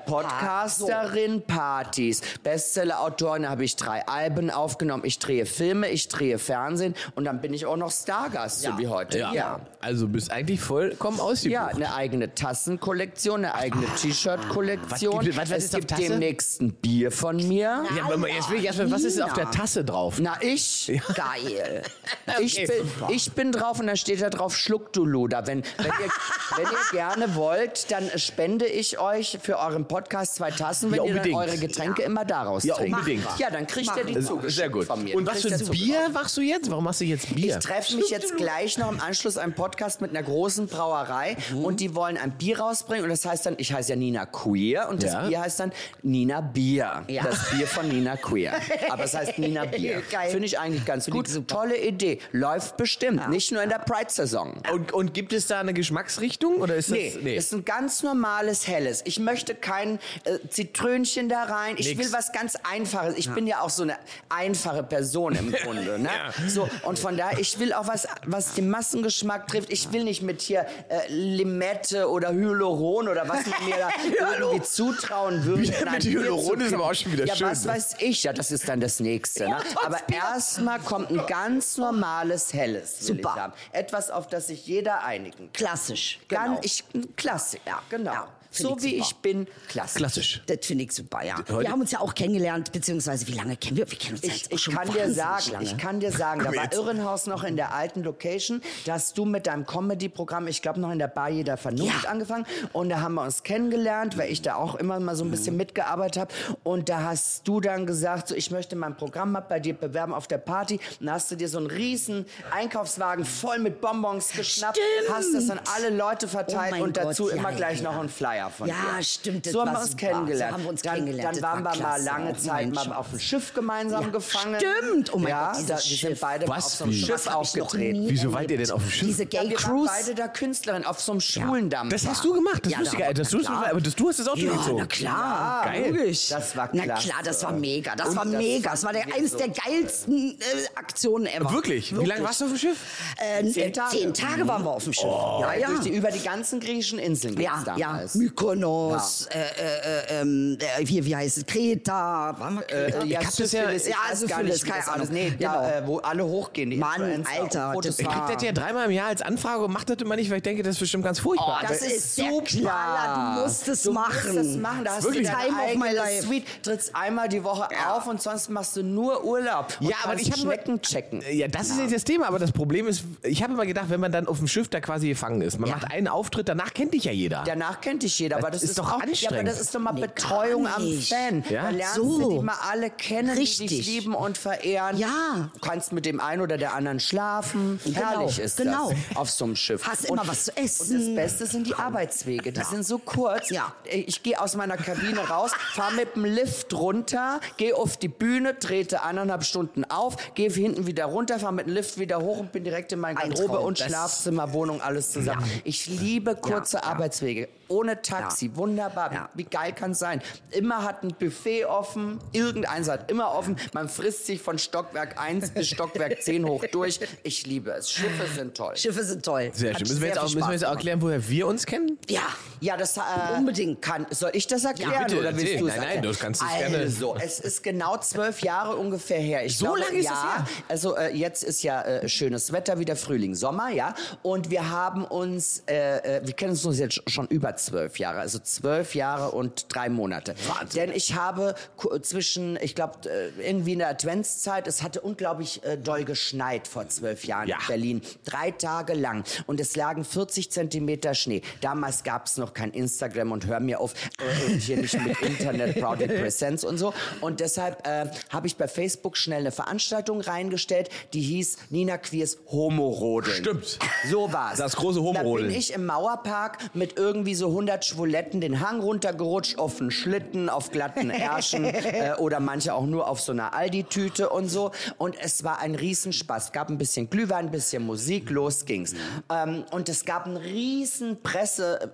Podcasterin, 0.64 1.42
Partys, 1.46 2.20
Bestseller-Autorin, 2.42 3.42
da 3.42 3.50
habe 3.50 3.64
ich 3.64 3.76
drei 3.76 4.06
Alben 4.06 4.50
aufgenommen. 4.50 5.02
Ich 5.04 5.18
drehe 5.18 5.46
Filme, 5.46 5.88
ich 5.88 6.08
drehe 6.08 6.38
Fernsehen 6.38 6.94
und 7.16 7.24
dann 7.24 7.40
bin 7.40 7.52
ich 7.52 7.66
auch 7.66 7.76
noch 7.76 7.90
Stargast, 7.90 8.62
so 8.62 8.78
wie 8.78 8.86
heute. 8.88 9.18
Ja. 9.18 9.60
Also 9.80 10.08
bist 10.08 10.30
eigentlich 10.30 10.60
vollkommen 10.60 11.20
ausgebucht. 11.20 11.52
Ja, 11.52 11.66
eine 11.66 11.94
eigene 11.94 12.34
Tassenkollektion, 12.34 13.44
eine 13.44 13.54
eigene 13.54 13.86
T-Shirt-Kollektion. 14.00 15.26
Was 15.26 15.36
was- 15.36 15.50
was 15.50 15.64
es 15.64 15.70
gibt 15.72 15.90
Tasse? 15.90 16.02
demnächst 16.02 16.60
ein 16.62 16.72
Bier 16.72 17.10
von 17.12 17.36
mir. 17.36 17.84
Ja, 17.96 18.04
aber 18.12 18.28
jetzt 18.28 18.50
will 18.50 18.58
ich 18.58 18.64
erstmal, 18.64 18.90
was 18.90 19.02
ist 19.02 19.20
auf 19.20 19.32
der. 19.34 19.50
Tasse 19.50 19.84
drauf? 19.84 20.16
Na, 20.20 20.36
ich? 20.40 21.00
Geil. 21.14 21.82
Ich, 22.40 22.54
Okay, 22.58 22.66
bin, 22.66 22.88
super. 22.88 23.08
ich 23.12 23.32
bin 23.32 23.52
drauf 23.52 23.78
und 23.80 23.86
da 23.86 23.96
steht 23.96 24.20
da 24.22 24.30
drauf 24.30 24.56
Schluck 24.56 24.92
du 24.94 25.04
Luder. 25.04 25.46
Wenn, 25.46 25.62
wenn, 25.78 25.86
ihr, 25.86 25.92
wenn 26.56 26.64
ihr 26.64 26.78
gerne 26.90 27.34
wollt, 27.36 27.90
dann 27.92 28.10
spende 28.18 28.66
ich 28.66 28.98
euch 28.98 29.38
für 29.42 29.58
euren 29.58 29.86
Podcast 29.86 30.40
zwei 30.44 30.50
Tassen, 30.56 30.90
wenn 30.90 30.98
Ja, 30.98 31.04
ihr 31.04 31.08
dann 31.14 31.16
unbedingt. 31.18 31.36
eure 31.36 31.58
Getränke 31.58 32.02
immer 32.02 32.24
daraus 32.24 32.64
Ja, 32.64 32.74
trinkt. 32.74 32.98
unbedingt. 32.98 33.24
Ja, 33.38 33.50
dann 33.50 33.66
kriegt 33.66 33.90
ihr 33.96 34.04
die 34.04 34.14
ist 34.14 34.26
zugeschickt 34.26 34.54
Sehr 34.56 34.68
gut. 34.70 34.84
von 34.86 35.02
mir. 35.02 35.16
Und 35.16 35.26
was 35.26 35.42
für 35.42 35.52
ein 35.54 35.66
Bier 35.70 36.08
machst 36.12 36.36
du 36.36 36.40
jetzt? 36.42 36.70
Warum 36.70 36.84
machst 36.84 37.00
du 37.00 37.04
jetzt 37.04 37.34
Bier? 37.34 37.58
Ich 37.58 37.64
treffe 37.64 37.96
mich 37.96 38.10
jetzt 38.10 38.36
gleich 38.36 38.78
noch 38.78 38.90
im 38.92 39.00
Anschluss 39.00 39.36
einen 39.38 39.54
Podcast 39.54 40.00
mit 40.00 40.10
einer 40.10 40.22
großen 40.22 40.66
Brauerei 40.66 41.36
Mhm. 41.52 41.64
und 41.64 41.80
die 41.80 41.94
wollen 41.94 42.16
ein 42.16 42.32
Bier 42.32 42.58
rausbringen 42.60 43.04
und 43.04 43.10
das 43.10 43.24
heißt 43.24 43.46
dann, 43.46 43.54
ich 43.58 43.72
heiße 43.72 43.90
ja 43.90 43.96
Nina 43.96 44.26
Queer 44.26 44.88
und 44.88 45.02
das 45.02 45.12
Ja. 45.12 45.26
Bier 45.28 45.40
heißt 45.40 45.60
dann 45.60 45.72
Nina 46.02 46.40
Bier. 46.40 47.02
Ja. 47.08 47.22
Das 47.24 47.50
Bier 47.50 47.66
von 47.66 47.88
Nina 47.88 48.16
Queer. 48.16 48.54
Aber 48.90 49.04
es 49.04 49.14
heißt 49.14 49.38
Nina 49.38 49.64
Bier. 49.76 50.02
Finde 50.30 50.46
ich 50.46 50.58
eigentlich 50.58 50.84
ganz 50.84 51.06
gut. 51.08 51.28
Tolle 51.48 51.76
Idee. 51.78 52.18
Läuft 52.32 52.76
bestimmt. 52.76 53.28
Nicht 53.30 53.52
nur 53.52 53.62
in 53.62 53.68
der 53.70 53.78
Pride-Saison. 53.78 54.54
Und, 54.72 54.92
und 54.92 55.14
gibt 55.14 55.32
es 55.32 55.46
da 55.46 55.60
eine 55.60 55.72
Geschmacksrichtung? 55.74 56.56
Oder 56.56 56.76
ist 56.76 56.90
das, 56.90 56.98
Nee, 57.22 57.36
ist 57.36 57.52
ein 57.52 57.64
ganz 57.64 58.02
normales 58.02 58.66
Helles. 58.66 59.02
Ich 59.04 59.18
möchte 59.18 59.54
kein 59.54 59.98
äh, 60.24 60.33
Zitrönchen 60.48 61.28
da 61.28 61.44
rein. 61.44 61.76
Ich 61.78 61.88
Nix. 61.88 61.98
will 61.98 62.12
was 62.12 62.32
ganz 62.32 62.56
Einfaches. 62.70 63.14
Ich 63.16 63.30
bin 63.30 63.46
ja 63.46 63.60
auch 63.60 63.70
so 63.70 63.82
eine 63.82 63.96
einfache 64.28 64.82
Person 64.82 65.34
im 65.34 65.52
Grunde. 65.52 65.98
Ne? 65.98 66.08
Ja. 66.14 66.48
So, 66.48 66.68
und 66.84 66.98
von 66.98 67.16
daher, 67.16 67.38
ich 67.40 67.58
will 67.58 67.72
auch 67.72 67.88
was, 67.88 68.06
was 68.24 68.54
den 68.54 68.70
Massengeschmack 68.70 69.48
trifft. 69.48 69.70
Ich 69.70 69.92
will 69.92 70.04
nicht 70.04 70.22
mit 70.22 70.42
hier 70.42 70.66
äh, 70.88 71.08
Limette 71.08 72.08
oder 72.08 72.32
Hyaluron 72.32 73.08
oder 73.08 73.28
was 73.28 73.46
man 73.46 73.64
mir 73.64 73.76
da 73.76 73.90
irgendwie 74.38 74.62
zutrauen 74.62 75.44
würde. 75.44 75.62
Wieder 75.62 75.90
mit 75.90 76.04
Hyaluron 76.04 76.60
ist 76.60 76.72
aber 76.74 76.84
auch 76.84 76.94
schon 76.94 77.12
wieder 77.12 77.26
ja, 77.26 77.34
schön, 77.34 77.48
was 77.48 77.64
ne? 77.64 77.72
weiß 77.72 77.96
ich. 77.98 78.22
Ja, 78.22 78.32
das 78.32 78.50
ist 78.52 78.68
dann 78.68 78.80
das 78.80 79.00
Nächste. 79.00 79.48
Ne? 79.48 79.56
Aber 79.84 79.98
erstmal 80.12 80.78
kommt 80.80 81.10
ein 81.10 81.26
ganz 81.26 81.76
normales 81.78 82.52
Helles. 82.52 83.00
Super. 83.00 83.52
Etwas, 83.72 84.10
auf 84.10 84.28
das 84.28 84.46
sich 84.48 84.66
jeder 84.66 85.02
einigen 85.04 85.36
kann. 85.36 85.52
Klassisch. 85.52 86.20
Ganz, 86.28 86.44
Genau. 86.44 86.60
ich, 86.62 86.84
Klassik, 87.16 87.60
ja, 87.66 87.80
genau. 87.88 88.12
Ja, 88.12 88.28
so 88.56 88.76
ich 88.78 88.82
wie 88.84 88.90
super. 88.98 89.02
ich 89.08 89.14
bin, 89.16 89.46
klassisch. 89.68 89.96
Klassisch. 89.98 90.42
Das 90.46 90.58
finde 90.62 90.84
ich 90.84 90.92
super, 90.92 91.24
ja. 91.24 91.36
Heute- 91.38 91.60
Wir 91.60 91.70
haben 91.70 91.80
uns 91.80 91.90
ja 91.90 92.00
auch 92.00 92.14
kennengelernt, 92.14 92.72
beziehungsweise 92.72 93.26
wie 93.26 93.32
lange 93.32 93.56
kennen 93.56 93.76
wir? 93.76 93.90
Wir 93.90 93.98
kennen 93.98 94.14
uns 94.16 94.24
Ich, 94.24 94.32
jetzt 94.42 94.48
auch 94.48 94.56
ich 94.56 94.62
schon 94.62 94.74
kann 94.74 94.92
dir 94.92 95.12
sagen, 95.12 95.50
lange. 95.52 95.64
ich 95.64 95.76
kann 95.78 96.00
dir 96.00 96.12
sagen, 96.12 96.44
da 96.44 96.54
war. 96.54 96.72
Irrenhaus 96.72 97.26
noch 97.26 97.44
in 97.44 97.56
der 97.56 97.72
alten 97.74 98.02
Location, 98.02 98.62
da 98.84 98.94
hast 98.94 99.16
du 99.18 99.24
mit 99.24 99.46
deinem 99.46 99.66
Comedy-Programm, 99.66 100.46
ich 100.48 100.62
glaube 100.62 100.80
noch 100.80 100.90
in 100.90 100.98
der 100.98 101.08
Bar 101.08 101.28
jeder 101.30 101.56
Vernunft 101.56 102.04
Ja. 102.04 102.10
angefangen 102.10 102.46
und 102.72 102.88
da 102.88 103.00
haben 103.00 103.14
wir 103.14 103.22
uns 103.22 103.42
kennengelernt, 103.42 104.16
weil 104.18 104.30
ich 104.32 104.42
da 104.42 104.56
auch 104.56 104.74
immer 104.76 104.98
mal 105.00 105.16
so 105.16 105.24
ein 105.24 105.30
bisschen 105.30 105.56
mitgearbeitet 105.56 106.20
habe 106.20 106.34
und 106.62 106.88
da 106.88 107.02
hast 107.02 107.46
du 107.46 107.60
dann 107.60 107.86
gesagt, 107.86 108.28
so 108.28 108.34
ich 108.34 108.50
möchte 108.50 108.76
mein 108.76 108.96
Programm 108.96 109.32
mal 109.32 109.40
bei 109.40 109.60
dir 109.60 109.74
bewerben 109.74 110.12
auf 110.14 110.26
der 110.26 110.38
Party 110.38 110.80
und 111.00 111.06
da 111.06 111.12
hast 111.14 111.30
du 111.30 111.36
dir 111.36 111.48
so 111.48 111.58
einen 111.58 111.66
riesen 111.66 112.26
Einkaufswagen 112.50 113.24
voll 113.24 113.58
mit 113.58 113.80
Bonbons 113.80 114.32
geschnappt, 114.32 114.78
Stimmt. 114.78 115.16
hast 115.16 115.34
das 115.34 115.50
an 115.50 115.60
alle 115.76 115.90
Leute 115.90 116.28
verteilt 116.28 116.74
Oh 116.78 116.82
und 116.84 116.96
dazu 116.96 117.24
Gott, 117.24 117.32
ja, 117.32 117.38
immer 117.38 117.50
ja, 117.50 117.56
gleich 117.56 117.80
ja. 117.80 117.84
noch 117.92 117.98
einen 117.98 118.08
Flyer 118.08 118.43
von 118.50 118.68
Ja, 118.68 118.74
dir. 118.98 119.02
stimmt, 119.04 119.46
das 119.46 119.52
So 119.52 119.60
haben 119.60 119.66
war 119.68 119.74
wir 119.74 119.82
uns 119.82 119.96
kennengelernt. 119.96 120.50
So 120.50 120.54
haben 120.54 120.62
wir 120.64 120.70
uns 120.70 120.82
dann, 120.82 120.94
kennengelernt, 120.94 121.24
Dann 121.26 121.34
das 121.34 121.42
waren 121.42 121.64
war 121.64 121.74
wir 121.74 121.80
mal 121.82 121.88
klasse. 121.88 122.04
lange 122.04 122.30
Oh, 122.30 122.34
Zeit 122.36 122.72
mal 122.74 122.92
auf 122.92 123.10
dem 123.10 123.18
Schiff 123.20 123.54
gemeinsam 123.54 124.02
Ja, 124.04 124.08
gefangen. 124.10 124.56
stimmt. 124.60 125.14
Oh 125.14 125.18
mein 125.18 125.28
ja, 125.30 125.52
Gott, 125.52 125.62
da, 125.64 125.74
wir 125.74 125.80
sind 125.80 125.96
Schiff. 125.98 126.20
beide 126.20 126.46
mal 126.46 126.56
Was? 126.56 126.66
auf 126.66 126.72
so 126.72 126.84
einem? 126.84 126.92
Schiff 126.92 127.26
aufgetreten. 127.26 128.04
Wieso 128.08 128.32
wart 128.32 128.50
ihr 128.50 128.58
denn 128.58 128.70
auf 128.70 128.82
dem 128.82 128.90
Schiff? 128.90 129.08
Diese 129.08 129.22
Ja, 129.24 129.42
Gay 129.42 129.50
wir 129.50 129.56
waren 129.62 129.70
Cruise. 129.76 129.90
beide 129.96 130.14
da 130.14 130.28
Künstlerin 130.28 130.84
auf 130.84 131.00
so 131.00 131.12
einem 131.12 131.20
schwulen. 131.20 131.70
Das 131.70 132.06
hast 132.06 132.24
du 132.24 132.32
gemacht, 132.34 132.64
das 132.64 132.72
Ja, 132.72 132.78
wusste 132.80 132.96
ich. 132.96 133.14
Das 133.14 133.30
du, 133.30 133.38
klar. 133.40 133.66
aber 133.70 133.80
das, 133.80 133.94
du 133.94 134.08
hast 134.08 134.18
es 134.18 134.28
auch 134.28 134.36
Ja, 134.36 134.46
durchgezogen. 134.48 134.78
na 134.78 134.86
klar. 134.86 135.64
Geil. 135.64 135.90
Logisch. 135.90 136.28
Das 136.28 136.56
war 136.56 136.68
Na 136.72 136.84
klasse. 136.84 137.08
klar, 137.08 137.18
das 137.24 137.42
war 137.42 137.52
mega. 137.52 137.96
Das 137.96 138.14
war 138.16 138.24
mega. 138.24 138.70
Das 138.70 138.84
war 138.84 138.92
eines 138.94 139.36
der 139.36 139.48
geilsten 139.48 140.32
äh, 140.40 140.44
Aktionen 140.76 141.26
ever. 141.26 141.52
Wirklich? 141.52 141.96
Wie 141.98 142.04
lange 142.04 142.22
warst 142.24 142.40
du 142.40 142.44
auf 142.46 142.50
dem 142.52 142.58
Schiff? 142.58 142.78
Äh, 143.18 143.44
Zehn 143.50 143.72
Tage. 143.72 143.96
Zehn 143.96 144.14
Tage 144.14 144.46
waren 144.48 144.64
wir 144.64 144.70
auf 144.70 144.84
dem 144.84 144.92
Schiff. 144.92 145.04
ja, 145.04 145.54
ja. 145.54 145.68
Die, 145.84 145.90
über 145.90 146.10
die 146.10 146.22
ganzen 146.22 146.60
griechischen 146.60 146.98
Inseln 146.98 147.34
Ja, 147.40 147.62
ja, 147.76 147.88
damals. 147.88 148.14
Mykonos 148.34 148.54
Mykonos, 148.54 149.26
äh, 149.30 149.38
äh, 149.38 150.18
äh, 150.18 150.20
ähm, 150.20 150.58
äh, 150.60 150.84
hier, 150.84 151.04
wie 151.04 151.14
heißt 151.14 151.38
es, 151.38 151.46
Kreta, 151.46 152.30
Äh, 152.68 152.90
Kreta? 152.90 153.04
ja, 153.04 153.20
das 153.22 153.38
ja- 153.38 153.46
Syphilis, 153.46 153.86
ja, 153.88 153.94
weiß 154.10 154.26
gar 154.26 154.38
Syphilis, 154.40 154.64
keine 154.64 154.78
das 154.78 154.88
alles- 154.88 155.08
Ahnung. 155.08 155.14
Nee, 155.14 155.32
da, 155.38 155.52
Genau. 155.52 155.64
äh, 155.64 155.86
wo 155.86 155.98
alle 155.98 156.24
hochgehen, 156.24 156.70
die 156.70 156.76
Mann, 156.76 157.00
Influencer 157.02 157.66
Alter, 157.66 157.80
das 157.82 157.98
Ich 157.98 158.08
krieg 158.08 158.22
das 158.34 158.42
ja 158.42 158.52
dreimal 158.52 158.86
im 158.86 158.90
Jahr 158.90 159.08
als 159.08 159.22
Anfrage 159.22 159.64
und 159.64 159.72
mach 159.72 159.84
das 159.84 159.98
immer 159.98 160.16
nicht, 160.16 160.30
weil 160.30 160.38
ich 160.38 160.42
denke, 160.42 160.62
das 160.62 160.74
ist 160.76 160.80
bestimmt 160.80 161.04
ganz 161.04 161.20
furchtbar. 161.20 161.60
Oh, 161.62 161.66
das 161.66 161.80
Aber- 161.82 161.90
ist 161.90 162.18
der 162.18 162.42
Knaller, 162.42 163.34
du 163.36 163.42
musst 163.42 163.68
es 163.68 163.82
du 163.82 163.92
machen. 163.92 164.34
Musst 164.34 164.50
es 164.50 164.56
machen. 164.56 164.84
Da 164.84 164.94
hast 164.96 165.04
Wirklich 165.04 165.26
du 165.28 165.32
deine 165.32 165.48
Time 165.48 165.62
of 165.62 165.74
my 165.76 165.84
eigene 165.88 165.94
life. 165.94 166.26
Suite, 166.26 166.44
trittst 166.62 166.96
einmal 166.96 167.28
die 167.28 167.44
Woche 167.44 167.68
auf 167.88 168.06
und 168.06 168.20
sonst 168.20 168.48
machst 168.50 168.76
du 168.76 168.82
nur 168.82 169.24
Urlaub. 169.24 169.68
Und 169.80 169.88
Ja, 169.88 169.96
aber 170.04 170.14
ich 170.18 170.30
habe 170.30 170.40
Schnecken 170.40 170.80
checken. 170.82 171.22
Ja, 171.30 171.48
das 171.48 171.68
ist 171.70 171.76
nicht 171.78 171.94
das 171.94 172.04
Thema, 172.04 172.26
aber 172.28 172.38
das 172.38 172.52
Problem 172.52 172.88
ist, 172.88 173.04
ich 173.22 173.42
habe 173.42 173.52
immer 173.52 173.66
gedacht, 173.66 173.86
wenn 173.90 174.00
man 174.00 174.12
dann 174.12 174.26
auf 174.26 174.38
dem 174.38 174.48
Schiff 174.48 174.68
da 174.68 174.80
quasi 174.80 175.08
gefangen 175.08 175.40
ist, 175.42 175.58
man 175.58 175.70
Ja. 175.70 175.76
macht 175.76 175.90
einen 175.92 176.08
Auftritt, 176.08 176.48
danach 176.48 176.74
kennt 176.74 176.94
dich 176.94 177.04
ja 177.04 177.12
jeder. 177.12 177.44
Danach 177.46 177.80
kennt 177.80 178.02
dich 178.02 178.18
jeder, 178.18 178.23
aber 178.32 178.50
das, 178.50 178.62
ist 178.62 178.78
doch 178.78 178.84
auch, 178.86 178.90
Ja, 178.90 178.94
aber 178.96 179.08
anstrengend. 179.08 179.48
das 179.48 179.60
ist 179.60 179.74
doch 179.74 179.80
mal 179.80 179.92
Nee, 179.92 180.00
Betreuung 180.02 180.66
am. 180.66 180.82
Fan. 181.00 181.44
Ja? 181.50 181.64
Da 181.64 181.70
lernst 181.70 181.94
So. 181.96 182.18
du 182.20 182.38
die 182.38 182.44
mal 182.44 182.54
alle 182.70 182.90
kennen, 182.90 183.34
die 183.34 183.40
Richtig. 183.42 183.68
dich 183.68 183.86
lieben 183.86 184.14
und 184.14 184.38
verehren. 184.38 184.96
Ja. 184.96 185.50
Du 185.52 185.58
kannst 185.60 185.92
mit 185.92 186.06
dem 186.06 186.20
einen 186.20 186.42
oder 186.42 186.56
der 186.58 186.74
anderen 186.74 187.00
schlafen. 187.00 187.80
Genau, 187.84 187.96
Herrlich 187.98 188.38
ist 188.38 188.56
genau. 188.56 188.90
das 188.90 189.16
auf 189.16 189.30
so 189.30 189.44
einem 189.44 189.56
Schiff. 189.56 189.86
Hast 189.86 190.06
immer 190.06 190.26
was 190.26 190.44
zu 190.44 190.56
essen. 190.56 190.96
Und 190.96 191.06
das 191.08 191.14
Beste 191.14 191.46
sind 191.46 191.66
die 191.66 191.74
Arbeitswege. 191.74 192.52
Die 192.52 192.62
sind 192.64 192.84
so 192.86 192.98
kurz. 192.98 193.50
Ja. 193.50 193.72
Ich 193.84 194.22
gehe 194.22 194.40
aus 194.40 194.54
meiner 194.56 194.76
Kabine 194.76 195.20
raus, 195.28 195.50
fahre 195.74 195.94
mit 195.94 196.14
dem 196.16 196.24
Lift 196.24 196.72
runter, 196.74 197.40
gehe 197.56 197.74
auf 197.76 197.96
die 197.96 198.08
Bühne, 198.08 198.58
trete 198.58 199.02
eineinhalb 199.02 199.44
Stunden 199.44 199.84
auf, 199.84 200.16
gehe 200.34 200.50
hinten 200.50 200.86
wieder 200.86 201.06
runter, 201.06 201.38
fahre 201.38 201.52
mit 201.52 201.66
dem 201.66 201.74
Lift 201.74 201.98
wieder 201.98 202.20
hoch 202.20 202.38
und 202.38 202.52
bin 202.52 202.64
direkt 202.64 202.92
in 202.92 203.00
mein 203.00 203.16
Ein 203.16 203.30
Garderobe 203.30 203.60
und 203.60 203.80
Das- 203.80 203.86
Schlafzimmer, 203.88 204.52
Wohnung, 204.52 204.80
alles 204.80 205.10
zusammen. 205.12 205.44
Ich 205.64 205.86
liebe 205.86 206.34
kurze 206.36 206.76
Ja, 206.78 206.82
ja. 206.84 206.88
Arbeitswege. 206.90 207.48
Ohne 207.74 208.00
Taxi, 208.00 208.46
Ja. 208.46 208.56
wunderbar. 208.56 209.12
Ja. 209.12 209.28
Wie 209.34 209.44
geil 209.44 209.72
kann 209.72 209.90
es 209.90 209.98
sein? 209.98 210.22
Immer 210.52 210.82
hat 210.84 211.02
ein 211.02 211.08
Buffet 211.18 211.64
offen, 211.64 212.20
irgendeins 212.32 212.88
hat 212.88 213.10
immer 213.10 213.32
offen. 213.34 213.56
Man 213.72 213.88
frisst 213.88 214.26
sich 214.26 214.40
von 214.40 214.58
Stockwerk 214.58 215.20
1 215.20 215.50
bis 215.50 215.68
Stockwerk 215.68 216.22
10 216.22 216.46
hoch 216.46 216.64
durch. 216.70 217.00
Ich 217.24 217.46
liebe 217.46 217.72
es. 217.72 217.90
Schiffe 217.90 218.26
sind 218.34 218.56
toll. 218.56 218.76
Schiffe 218.76 219.02
sind 219.02 219.24
toll. 219.24 219.50
Sehr 219.52 219.70
Hat 219.72 219.80
schön. 219.80 219.88
Müssen 219.88 220.00
wir, 220.00 220.06
jetzt 220.08 220.14
sehr 220.14 220.22
auch, 220.24 220.28
viel 220.28 220.36
müssen 220.36 220.48
wir 220.48 220.52
jetzt 220.54 220.64
auch 220.66 220.70
erklären, 220.72 221.02
woher 221.02 221.28
wir 221.28 221.46
uns 221.48 221.66
kennen? 221.66 221.98
Ja, 222.08 222.22
Ja, 222.60 222.76
das 222.76 222.96
äh, 222.96 223.00
Unbedingt. 223.36 223.82
Kann, 223.82 224.06
soll 224.10 224.30
ich 224.34 224.46
das 224.46 224.64
erklären 224.64 225.04
bitte, 225.06 225.18
oder 225.18 225.36
willst 225.36 225.60
du 225.60 225.66
es 225.66 225.76
Nein, 225.76 225.80
nein, 225.80 225.88
erklären? 225.96 226.12
du 226.14 226.18
kannst 226.18 226.42
es 226.42 226.48
gerne- 226.58 226.78
Also, 226.78 227.16
es 227.16 227.40
ist 227.40 227.62
genau 227.62 227.96
zwölf 227.98 228.40
Jahre 228.40 228.76
ungefähr 228.76 229.18
her. 229.18 229.44
Ich 229.44 229.58
So 229.58 229.66
glaube, 229.66 229.80
lange 229.80 229.98
ist 229.98 230.04
ja, 230.04 230.10
das 230.12 230.22
her? 230.22 230.46
Also 230.68 230.96
äh, 230.96 231.14
jetzt 231.16 231.42
ist 231.42 231.62
ja 231.62 231.82
äh, 231.82 232.08
schönes 232.08 232.52
Wetter, 232.52 232.78
wieder 232.78 232.94
Frühling, 232.96 233.34
Sommer, 233.34 233.70
ja. 233.70 233.94
Und 234.22 234.50
wir 234.50 234.70
haben 234.70 235.04
uns, 235.04 235.62
äh, 235.68 236.18
äh, 236.18 236.20
wir 236.26 236.32
kennen 236.34 236.52
uns 236.52 236.78
jetzt 236.78 237.02
schon 237.10 237.26
über 237.26 237.56
zwölf 237.66 237.98
Jahre, 237.98 238.20
also 238.20 238.38
zwölf 238.38 238.94
Jahre 238.94 239.30
und 239.32 239.66
drei 239.74 239.88
Monate. 239.88 240.34
Denn 240.74 240.90
ich 240.92 241.14
habe 241.14 241.54
zwischen, 242.02 242.56
ich 242.60 242.74
glaube, 242.74 243.08
äh, 243.08 243.48
irgendwie 243.48 243.72
in 243.74 243.78
der 243.80 243.88
Adventszeit, 243.88 244.66
es 244.66 244.82
hatte 244.82 245.00
unglaublich 245.00 245.62
äh, 245.64 245.76
doll 245.76 246.04
geschneit 246.04 246.68
vor 246.68 246.88
zwölf 246.88 247.24
Jahren 247.24 247.48
Ja. 247.48 247.56
in 247.60 247.66
Berlin. 247.68 248.02
Drei 248.24 248.50
Tage 248.50 248.94
lang. 248.94 249.24
Und 249.46 249.60
es 249.60 249.76
lagen 249.76 250.04
40 250.04 250.50
Zentimeter 250.50 251.14
Schnee. 251.14 251.42
Damals 251.60 252.02
gab 252.04 252.26
es 252.26 252.36
noch 252.36 252.54
kein 252.54 252.70
Instagram 252.72 253.32
und 253.32 253.46
hör 253.46 253.60
mir 253.60 253.80
auf, 253.80 253.94
äh, 254.18 254.52
hier 254.58 254.76
nicht 254.78 254.98
mit 255.00 255.20
Internet, 255.20 255.74
Proudly 255.80 256.06
Presents 256.08 256.64
und 256.64 256.78
so. 256.78 256.92
Und 257.20 257.40
deshalb 257.40 257.86
äh, 257.86 258.06
habe 258.30 258.46
ich 258.46 258.56
bei 258.56 258.68
Facebook 258.68 259.16
schnell 259.16 259.40
eine 259.40 259.52
Veranstaltung 259.52 260.20
reingestellt, 260.20 260.88
die 261.12 261.20
hieß 261.22 261.56
Nina 261.70 261.98
Quiers 261.98 262.38
Homorodeln. 262.50 263.36
Stimmt. 263.36 263.78
So 264.10 264.32
war's. 264.32 264.58
Das 264.58 264.76
große 264.76 265.00
Homorodeln. 265.02 265.48
Da 265.48 265.52
bin 265.52 265.58
ich 265.58 265.72
im 265.72 265.86
Mauerpark 265.86 266.58
mit 266.74 266.96
irgendwie 266.98 267.34
so 267.34 267.43
100 267.48 267.84
Schwuletten 267.84 268.40
den 268.40 268.60
Hang 268.60 268.80
runtergerutscht, 268.80 269.58
auf 269.58 269.80
einen 269.80 269.90
Schlitten, 269.90 270.48
auf 270.48 270.70
glatten 270.70 271.10
Ärschen 271.10 271.64
äh, 271.64 272.14
oder 272.18 272.40
manche 272.40 272.74
auch 272.74 272.86
nur 272.86 273.08
auf 273.08 273.20
so 273.20 273.32
einer 273.32 273.54
Aldi-Tüte 273.54 274.28
und 274.28 274.48
so. 274.48 274.72
Und 274.98 275.16
es 275.20 275.44
war 275.44 275.60
ein 275.60 275.74
Riesenspaß. 275.74 276.46
Es 276.46 276.52
gab 276.52 276.68
ein 276.68 276.78
bisschen 276.78 277.10
Glühwein, 277.10 277.46
ein 277.46 277.50
bisschen 277.50 277.84
Musik, 277.84 278.30
los 278.30 278.64
ging's. 278.64 278.94
Ähm, 279.30 279.64
und 279.70 279.88
es 279.88 280.04
gab 280.04 280.26
ein 280.26 280.36
riesen 280.36 281.22
Presse... 281.22 281.92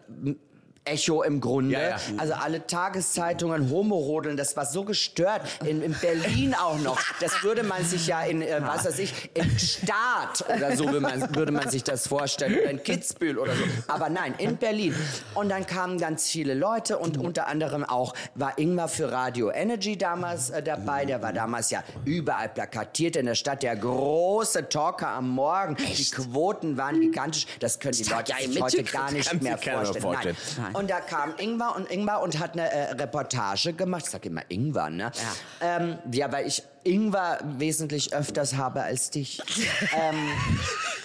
Echo 0.91 1.23
im 1.23 1.41
Grunde. 1.41 1.75
Ja, 1.75 1.89
ja. 1.91 1.97
Also 2.17 2.35
alle 2.35 2.67
Tageszeitungen, 2.67 3.71
Homorodeln, 3.71 4.37
das 4.37 4.57
war 4.57 4.67
so 4.67 4.85
gestört. 4.85 5.43
In, 5.65 5.83
in 5.83 5.95
Berlin 5.95 6.55
auch 6.55 6.79
noch. 6.79 7.01
Das 7.21 7.43
würde 7.43 7.63
man 7.63 7.85
sich 7.85 8.07
ja 8.07 8.23
in, 8.23 8.43
äh, 8.43 8.61
was 8.61 8.85
weiß 8.85 8.99
ich, 8.99 9.31
im 9.35 9.59
Staat 9.59 10.45
oder 10.55 10.77
so 10.77 10.87
würde 10.87 11.01
man, 11.01 11.35
würde 11.35 11.53
man 11.53 11.69
sich 11.71 11.85
das 11.85 12.09
vorstellen. 12.09 12.59
Oder 12.61 12.71
in 12.71 12.83
Kitzbühel 12.83 13.39
oder 13.39 13.55
so. 13.55 13.63
Aber 13.87 14.09
nein, 14.09 14.35
in 14.39 14.57
Berlin. 14.57 14.95
Und 15.35 15.49
dann 15.51 15.67
kamen 15.67 15.99
ganz 15.99 16.29
viele 16.29 16.55
Leute 16.55 16.99
und 16.99 17.19
unter 17.19 17.47
anderem 17.47 17.85
auch 17.85 18.15
war 18.35 18.59
Ingmar 18.59 18.89
für 18.89 19.13
Radio 19.13 19.51
Energy 19.51 19.97
damals 19.97 20.51
äh, 20.51 20.63
dabei. 20.63 21.05
Der 21.05 21.23
war 21.23 21.33
damals 21.33 21.71
ja 21.71 21.85
überall 22.05 22.49
plakatiert 22.49 23.17
in 23.17 23.27
der 23.27 23.35
Stadt. 23.35 23.63
Der 23.63 23.77
große 23.77 24.69
Talker 24.69 25.09
am 25.09 25.29
Morgen. 25.31 25.77
Die 25.77 26.05
Quoten 26.11 26.77
waren 26.77 27.01
gigantisch. 27.01 27.47
Das 27.61 27.79
können 27.79 27.95
die 27.95 28.05
Leute 28.05 28.33
ja 28.33 28.39
sich 28.39 28.61
heute 28.61 28.83
gar 28.85 29.13
nicht 29.13 29.43
mehr 29.43 29.59
vorstellen. 29.59 30.37
Nein. 30.59 30.75
Und 30.81 30.89
da 30.89 31.01
kam 31.01 31.35
Ingwer 31.37 31.77
und 31.77 31.91
Ingwer 31.91 32.23
und 32.23 32.39
hat 32.39 32.55
eine 32.55 32.73
äh, 32.73 32.93
Reportage 32.93 33.75
gemacht. 33.75 34.05
Ich 34.07 34.11
sag 34.13 34.25
immer 34.25 34.41
Ingwer, 34.49 34.89
ne? 34.89 35.13
Ja. 35.61 35.77
Ähm, 35.77 35.99
ja, 36.11 36.33
weil 36.33 36.47
ich 36.47 36.63
Ingwer 36.85 37.39
wesentlich 37.59 38.15
öfters 38.15 38.57
habe 38.57 38.83
als 38.83 39.11
dich. 39.11 39.41
ähm, 40.01 40.29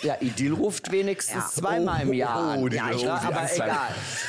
ja, 0.01 0.15
Idil 0.21 0.53
ruft 0.53 0.91
wenigstens 0.91 1.35
Ja. 1.35 1.61
zweimal 1.61 2.01
im 2.03 2.13
Jahr 2.13 2.51
an. 2.51 2.63
Oh, 2.63 2.67
die 2.69 2.77
ja, 2.77 2.87
ruft 2.87 3.03
ja, 3.03 3.15
aber 3.15 3.49
egal. 3.53 3.77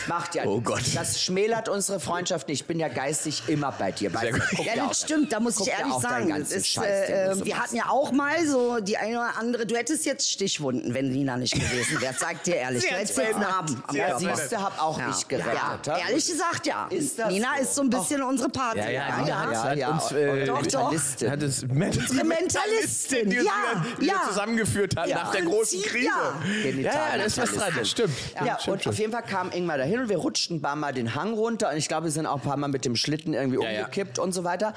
Macht 0.08 0.34
ja 0.34 0.44
Oh 0.44 0.56
nichts. 0.56 0.64
Gott. 0.70 0.82
Das 0.94 1.20
schmälert 1.22 1.68
unsere 1.68 2.00
Freundschaft 2.00 2.48
nicht. 2.48 2.62
Ich 2.62 2.66
bin 2.66 2.80
ja 2.80 2.88
geistig 2.88 3.42
immer 3.48 3.72
bei 3.72 3.92
dir. 3.92 4.10
Guck 4.10 4.64
Ja, 4.64 4.86
das 4.88 5.02
stimmt, 5.02 5.32
da 5.32 5.38
muss 5.40 5.56
guck 5.56 5.66
ich 5.68 5.72
ehrlich 5.74 5.94
sagen. 5.94 6.30
Ist, 6.34 6.66
Scheiß, 6.68 7.08
äh, 7.10 7.28
wir 7.44 7.54
machst. 7.54 7.62
hatten 7.62 7.76
ja 7.76 7.88
auch 7.90 8.10
mal 8.12 8.46
so 8.46 8.80
die 8.80 8.96
eine 8.96 9.18
oder 9.18 9.36
andere, 9.38 9.66
du 9.66 9.76
hättest 9.76 10.06
jetzt 10.06 10.30
Stichwunden, 10.30 10.94
wenn 10.94 11.10
Nina 11.10 11.36
nicht 11.36 11.54
gewesen 11.54 12.00
wäre. 12.00 12.14
Sag 12.18 12.42
dir 12.44 12.56
ehrlich, 12.56 12.82
Sie 12.82 12.88
du 12.88 12.94
hättest 12.94 13.16
jetzt 13.18 13.26
verändert. 13.28 13.50
Narben 13.50 13.82
am 13.86 14.18
Sie. 14.18 14.26
Siehst 14.26 14.52
du, 14.52 14.56
hab 14.62 14.82
auch 14.82 14.98
Ja. 14.98 15.10
ich 15.16 15.28
gerettet. 15.28 15.86
Ehrlich 16.08 16.26
gesagt, 16.26 16.66
ja. 16.66 16.86
Ist 16.88 17.18
das 17.18 17.28
Nina 17.30 17.48
so? 17.56 17.62
ist 17.62 17.74
so 17.74 17.82
ein 17.82 17.90
bisschen 17.90 18.22
unsere 18.22 18.48
Party. 18.48 18.78
Ja, 18.78 18.90
ja, 18.90 19.04
hat, 19.16 19.28
ja, 19.28 19.86
hat 19.86 20.02
uns 20.02 20.12
äh, 20.12 20.44
Doch, 20.46 20.66
doch. 20.66 20.92
Hat 21.36 21.42
es 21.42 21.62
Mentalistin, 21.66 22.26
Mentalistin, 22.28 23.30
die 23.30 23.38
uns 23.38 23.46
ja, 23.46 23.82
wieder, 23.84 24.00
wieder 24.00 24.12
ja. 24.12 24.28
zusammengeführt 24.28 24.96
hat 24.96 25.08
Ja. 25.08 25.16
nach 25.16 25.32
der 25.32 25.42
großen 25.42 25.82
Krise. 25.82 26.06
ja. 26.06 26.70
Ja, 26.70 26.80
ja, 26.80 27.16
da 27.18 27.22
ist 27.24 27.38
was 27.38 27.52
dran, 27.52 27.72
das 27.78 27.90
stimmt. 27.90 28.14
Ja, 28.34 28.58
stimmt, 28.58 28.74
und 28.74 28.80
stimmt. 28.80 28.86
auf 28.94 28.98
jeden 28.98 29.12
Fall 29.12 29.22
kam 29.22 29.50
Ingmar 29.52 29.78
dahin 29.78 30.00
und 30.00 30.08
wir 30.08 30.16
rutschten 30.18 30.56
ein 30.56 30.62
paar 30.62 30.76
Mal 30.76 30.92
den 30.92 31.14
Hang 31.14 31.32
runter 31.34 31.70
und 31.70 31.76
ich 31.76 31.88
glaube, 31.88 32.04
wir 32.04 32.10
sind 32.10 32.26
auch 32.26 32.36
ein 32.36 32.42
paar 32.42 32.56
Mal 32.56 32.68
mit 32.68 32.84
dem 32.84 32.96
Schlitten 32.96 33.34
irgendwie 33.34 33.62
Ja, 33.62 33.70
ja. 33.70 33.78
umgekippt 33.80 34.18
und 34.18 34.32
so 34.32 34.44
weiter. 34.44 34.74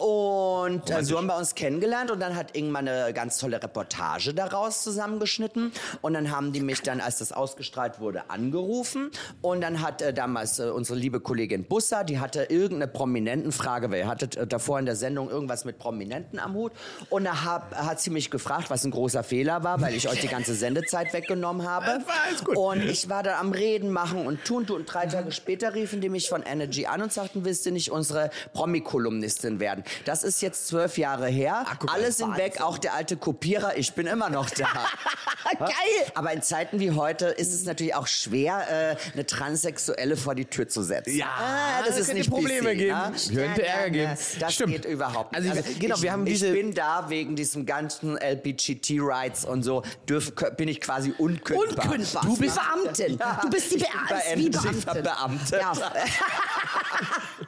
Und 0.00 0.88
äh, 0.88 1.04
so 1.04 1.18
haben 1.18 1.26
wir 1.26 1.36
uns 1.36 1.54
kennengelernt 1.54 2.10
und 2.10 2.20
dann 2.20 2.34
hat 2.34 2.56
Ingmar 2.56 2.80
eine 2.80 3.12
ganz 3.12 3.36
tolle 3.36 3.62
Reportage 3.62 4.32
daraus 4.32 4.82
zusammengeschnitten 4.82 5.72
und 6.00 6.14
dann 6.14 6.30
haben 6.30 6.52
die 6.52 6.60
mich 6.60 6.80
dann, 6.80 7.02
als 7.02 7.18
das 7.18 7.32
ausgestrahlt 7.32 8.00
wurde, 8.00 8.30
angerufen 8.30 9.10
und 9.42 9.60
dann 9.60 9.82
hat 9.82 10.00
äh, 10.00 10.14
damals 10.14 10.58
äh, 10.58 10.70
unsere 10.70 10.98
liebe 10.98 11.20
Kollegin 11.20 11.64
Bussa, 11.64 12.02
die 12.02 12.18
hatte 12.18 12.44
irgendeine 12.44 12.88
Prominentenfrage, 12.88 13.90
weil 13.90 13.98
ihr 13.98 14.08
hattet 14.08 14.36
äh, 14.36 14.46
davor 14.46 14.78
in 14.78 14.86
der 14.86 14.96
Sendung 14.96 15.28
irgendwas 15.28 15.66
mit 15.66 15.78
Prominenten 15.78 16.38
am 16.38 16.54
Hut 16.54 16.72
und 17.10 17.24
da 17.24 17.44
hab, 17.44 17.76
hat 17.76 18.00
sie 18.00 18.08
mich 18.08 18.30
gefragt, 18.30 18.70
was 18.70 18.84
ein 18.84 18.92
großer 18.92 19.22
Fehler 19.22 19.64
war, 19.64 19.82
weil 19.82 19.94
ich 19.94 20.08
euch 20.08 20.20
die 20.20 20.28
ganze 20.28 20.54
Sendezeit 20.54 21.12
weggenommen 21.12 21.68
habe. 21.68 21.84
Das 21.84 22.06
war 22.06 22.14
alles 22.26 22.42
gut. 22.42 22.56
Und 22.56 22.82
ich 22.84 23.10
war 23.10 23.22
da 23.22 23.38
am 23.38 23.52
Reden 23.52 23.90
machen 23.90 24.26
und 24.26 24.46
tun, 24.46 24.66
tun. 24.66 24.76
Und 24.76 24.86
drei 24.86 25.04
Tage 25.04 25.30
später 25.30 25.74
riefen 25.74 26.00
die 26.00 26.08
mich 26.08 26.30
von 26.30 26.42
Energy 26.42 26.86
an 26.86 27.02
und 27.02 27.12
sagten, 27.12 27.44
willst 27.44 27.66
du 27.66 27.70
nicht 27.70 27.90
unsere 27.90 28.30
Promi-Kolumnistin 28.54 29.60
werden? 29.60 29.84
Das 30.04 30.22
ist 30.24 30.42
jetzt 30.42 30.68
zwölf 30.68 30.98
Jahre 30.98 31.28
her. 31.28 31.64
Guck 31.78 31.84
mal, 31.84 31.92
Alle 31.94 32.12
sind 32.12 32.28
Wahnsinn. 32.30 32.44
weg, 32.44 32.60
auch 32.60 32.78
der 32.78 32.94
alte 32.94 33.16
Kopierer. 33.16 33.76
Ich 33.76 33.92
bin 33.94 34.06
immer 34.06 34.30
noch 34.30 34.50
da. 34.50 34.68
Geil. 35.58 35.68
Aber 36.14 36.32
in 36.32 36.42
Zeiten 36.42 36.78
wie 36.80 36.92
heute 36.92 37.26
ist 37.26 37.52
es 37.52 37.64
natürlich 37.64 37.94
auch 37.94 38.06
schwer, 38.06 38.66
äh, 38.92 38.96
eine 39.14 39.26
Transsexuelle 39.26 40.16
vor 40.16 40.34
die 40.34 40.44
Tür 40.44 40.68
zu 40.68 40.82
setzen. 40.82 41.16
Ja, 41.16 41.26
ah, 41.38 41.82
das 41.86 41.94
da 41.96 42.00
ist 42.02 42.14
nicht 42.14 42.30
Probleme 42.30 42.70
PC, 42.72 42.76
geben. 42.78 42.98
ne? 42.98 43.12
Könnte 43.34 43.66
Ärger 43.66 43.90
geben. 43.90 44.12
Das 44.38 44.54
Stimmt. 44.54 44.72
geht 44.72 44.84
überhaupt 44.84 45.34
Also, 45.34 45.48
nicht. 45.52 45.80
genau, 45.80 45.96
ich, 45.96 46.02
wir 46.02 46.12
haben 46.12 46.26
ich 46.26 46.34
diese- 46.34 46.52
bin 46.52 46.74
da 46.74 47.08
wegen 47.08 47.36
diesem 47.36 47.66
ganzen 47.66 48.16
LBGT-Rights 48.16 49.44
und 49.44 49.62
so, 49.62 49.82
dürf, 50.08 50.32
bin 50.56 50.68
ich 50.68 50.80
quasi 50.80 51.12
unkündbar. 51.18 51.86
Unkündbar. 51.86 52.22
Du 52.24 52.36
bist 52.36 52.56
Beamtin. 52.56 53.18
Ja, 53.18 53.40
Du 53.42 53.50
bist 53.50 53.70
die 53.72 53.76
ich 53.76 53.82
Be 53.82 53.88
wie 54.36 54.50
Beamtin. 54.50 54.82
verbeamtet. 54.82 55.60
Ja. 55.60 55.72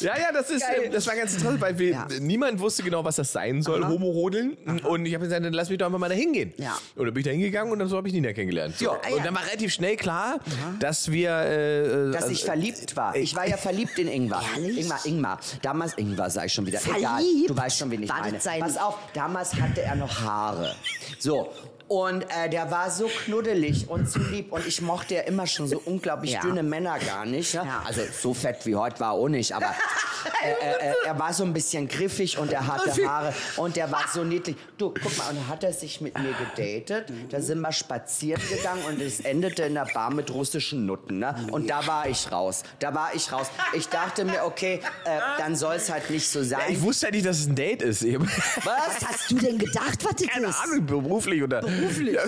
Ja, 0.00 0.16
ja, 0.18 0.32
das 0.32 0.50
ist, 0.50 0.60
Geil. 0.62 0.90
das 0.92 1.06
war 1.06 1.14
ganz 1.16 1.32
interessant, 1.32 1.60
weil 1.60 1.78
wir, 1.78 1.90
Ja. 1.90 2.06
niemand 2.20 2.60
wusste 2.60 2.82
genau, 2.82 3.04
was 3.04 3.16
das 3.16 3.32
sein 3.32 3.62
soll, 3.62 3.86
Homo-Rodeln. 3.86 4.56
Und 4.84 5.06
ich 5.06 5.14
habe 5.14 5.24
gesagt, 5.24 5.44
dann 5.44 5.52
lass 5.52 5.68
mich 5.70 5.78
doch 5.78 5.86
einfach 5.86 5.98
mal 5.98 6.08
da 6.08 6.14
hingehen. 6.14 6.52
Ja. 6.56 6.78
Und 6.96 7.04
dann 7.06 7.14
bin 7.14 7.20
ich 7.20 7.24
da 7.26 7.30
hingegangen 7.32 7.72
und 7.72 7.78
dann 7.78 7.88
so 7.88 7.96
habe 7.96 8.06
ich 8.08 8.14
Nina 8.14 8.32
kennengelernt. 8.32 8.76
So. 8.78 8.90
Ah, 8.92 8.98
ja. 9.08 9.16
Und 9.16 9.26
dann 9.26 9.34
war 9.34 9.44
relativ 9.46 9.72
schnell 9.72 9.96
klar, 9.96 10.38
dass 10.80 11.10
wir, 11.10 11.30
äh, 11.30 12.12
Dass 12.12 12.28
ich 12.30 12.44
verliebt 12.44 12.96
war. 12.96 13.14
Ich 13.16 13.34
war 13.34 13.46
ja 13.48 13.56
verliebt 13.56 13.98
in 13.98 14.08
Ingmar. 14.08 14.42
Ehrlich? 14.56 14.78
Ingmar, 14.80 15.00
Ingmar. 15.04 15.40
Damals, 15.62 15.94
Ingmar 15.98 16.30
sag 16.30 16.46
ich 16.46 16.52
schon 16.52 16.66
wieder. 16.66 16.78
Egal, 16.96 17.20
Verliebt? 17.22 17.50
du 17.50 17.56
weißt 17.56 17.78
schon, 17.78 17.90
wen 17.90 18.02
ich 18.04 18.08
War 18.08 18.20
meine. 18.20 18.40
sein- 18.40 18.60
Pass 18.60 18.76
auf, 18.76 18.96
damals 19.14 19.54
hatte 19.54 19.82
er 19.82 19.96
noch 19.96 20.20
Haare. 20.20 20.74
So. 21.18 21.52
Und 21.88 22.22
äh, 22.24 22.50
der 22.50 22.70
war 22.70 22.90
so 22.90 23.08
knuddelig 23.08 23.88
und 23.88 24.10
so 24.10 24.20
lieb. 24.20 24.52
Und 24.52 24.66
ich 24.66 24.82
mochte 24.82 25.14
ja 25.14 25.20
immer 25.22 25.46
schon 25.46 25.66
so 25.68 25.80
unglaublich 25.86 26.32
Ja. 26.32 26.40
dünne 26.42 26.62
Männer 26.62 26.98
gar 26.98 27.24
nicht. 27.24 27.54
Ne? 27.54 27.62
Ja. 27.64 27.82
Also 27.86 28.02
so 28.20 28.34
fett 28.34 28.64
wie 28.66 28.76
heute 28.76 29.00
war 29.00 29.08
er 29.08 29.12
auch 29.12 29.28
nicht. 29.28 29.54
Aber 29.54 29.66
äh, 30.44 30.50
äh, 30.50 30.90
äh, 30.90 30.94
er 31.06 31.18
war 31.18 31.32
so 31.32 31.44
ein 31.44 31.52
bisschen 31.54 31.88
griffig 31.88 32.36
und 32.38 32.52
er 32.52 32.66
hatte 32.66 32.90
Haare. 33.08 33.32
Und 33.56 33.76
der 33.76 33.90
war 33.90 34.04
so 34.12 34.22
niedlich. 34.22 34.56
Du, 34.76 34.92
guck 35.02 35.16
mal, 35.16 35.30
und 35.30 35.36
dann 35.36 35.48
hat 35.48 35.64
er 35.64 35.72
sich 35.72 36.00
mit 36.02 36.16
mir 36.18 36.34
gedatet. 36.54 37.10
Da 37.30 37.40
sind 37.40 37.60
wir 37.60 37.72
spazieren 37.72 38.42
gegangen 38.50 38.82
und 38.86 39.00
es 39.00 39.20
endete 39.20 39.62
in 39.62 39.74
der 39.74 39.86
Bar 39.94 40.12
mit 40.12 40.30
russischen 40.32 40.84
Nutten. 40.84 41.18
Ne? 41.20 41.34
Und 41.52 41.70
da 41.70 41.86
war 41.86 42.06
ich 42.06 42.30
raus. 42.30 42.64
Da 42.80 42.94
war 42.94 43.14
ich 43.14 43.32
raus. 43.32 43.46
Ich 43.72 43.88
dachte 43.88 44.26
mir, 44.26 44.44
okay, 44.44 44.80
äh, 45.06 45.18
dann 45.38 45.56
soll 45.56 45.76
es 45.76 45.90
halt 45.90 46.10
nicht 46.10 46.28
so 46.28 46.42
sein. 46.44 46.60
ich 46.68 46.82
wusste 46.82 47.06
ja 47.06 47.12
nicht, 47.12 47.24
dass 47.24 47.38
es 47.38 47.46
ein 47.46 47.54
Date 47.54 47.80
ist. 47.80 48.02
Hab- 48.02 48.20
Was? 48.22 48.66
Was 49.02 49.08
hast 49.08 49.30
du 49.30 49.36
denn 49.36 49.58
gedacht, 49.58 50.04
was 50.04 50.14
das 50.16 50.26
Keine 50.28 50.48
ist? 50.48 50.56
Ahnung, 50.62 50.84
beruflich 50.84 51.42
oder. 51.42 51.62
Beruflich? 51.80 52.14
Ja, 52.14 52.22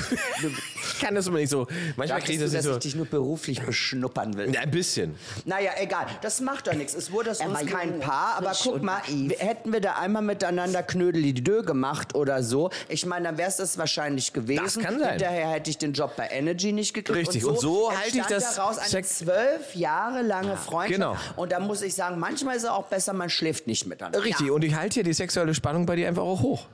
ich 0.95 1.01
kann 1.01 1.15
das 1.15 1.27
immer 1.27 1.39
nicht 1.39 1.51
so. 1.51 1.67
Manchmal 1.97 2.21
kriege 2.21 2.33
ich 2.33 2.39
du, 2.39 2.45
das 2.45 2.53
dass 2.53 2.65
nicht 2.65 2.75
ich 2.77 2.83
dich 2.83 2.95
nur 2.97 3.07
beruflich 3.07 3.63
beschnuppern 3.63 4.37
will? 4.37 4.47
so. 4.49 4.53
Ja, 4.53 4.61
ein 4.61 4.71
bisschen. 4.71 5.15
Naja, 5.45 5.73
egal. 5.79 6.07
Das 6.23 6.41
macht 6.41 6.67
doch 6.67 6.75
nichts. 6.75 6.95
Es 6.95 7.11
wurde 7.13 7.31
aus 7.31 7.41
Er 7.41 7.49
uns 7.51 7.67
kein 7.67 7.91
jung, 7.91 8.01
Paar. 8.01 8.37
Aber 8.37 8.53
guck 8.63 8.75
und 8.75 8.83
mal, 8.83 9.01
naiv. 9.09 9.39
hätten 9.39 9.73
wir 9.73 9.81
da 9.81 9.95
einmal 9.97 10.23
miteinander 10.23 10.83
Knödelidö 10.83 11.63
gemacht 11.63 12.15
oder 12.15 12.43
so, 12.43 12.71
ich 12.89 13.07
meine, 13.07 13.27
dann 13.27 13.39
wäre 13.39 13.49
es 13.49 13.57
das 13.57 13.79
wahrscheinlich 13.79 14.33
gewesen. 14.33 14.63
Das 14.65 14.79
kann 14.79 14.99
sein. 14.99 15.11
Hinterher 15.11 15.49
hätte 15.49 15.71
ich 15.71 15.79
den 15.79 15.93
Job 15.93 16.15
bei 16.17 16.29
Energy 16.29 16.73
nicht 16.73 16.95
gekriegt. 16.95 17.19
Richtig. 17.19 17.45
Und 17.45 17.59
so 17.61 17.91
halte 17.93 18.19
ich 18.19 18.27
das 18.27 18.55
daraus 18.57 18.79
eine 18.79 19.03
zwölf 19.03 19.75
Jahre 19.75 20.23
lange 20.23 20.57
Freundschaft. 20.57 20.93
genau. 20.93 21.17
Und 21.37 21.53
da 21.53 21.61
muss 21.61 21.83
ich 21.83 21.95
sagen, 21.95 22.19
manchmal 22.19 22.57
ist 22.57 22.65
es 22.65 22.69
auch 22.69 22.87
besser, 22.87 23.13
man 23.13 23.31
schläft 23.31 23.67
nicht 23.67 23.87
miteinander. 23.87 24.23
Richtig. 24.25 24.51
Und 24.51 24.63
ich 24.65 24.75
halte 24.75 24.95
hier 24.95 25.05
die 25.05 25.13
sexuelle 25.13 25.55
Spannung 25.55 25.87
bei 25.87 25.97
dir 25.97 26.09
einfach 26.09 26.23
auch 26.23 26.41
hoch. 26.41 26.67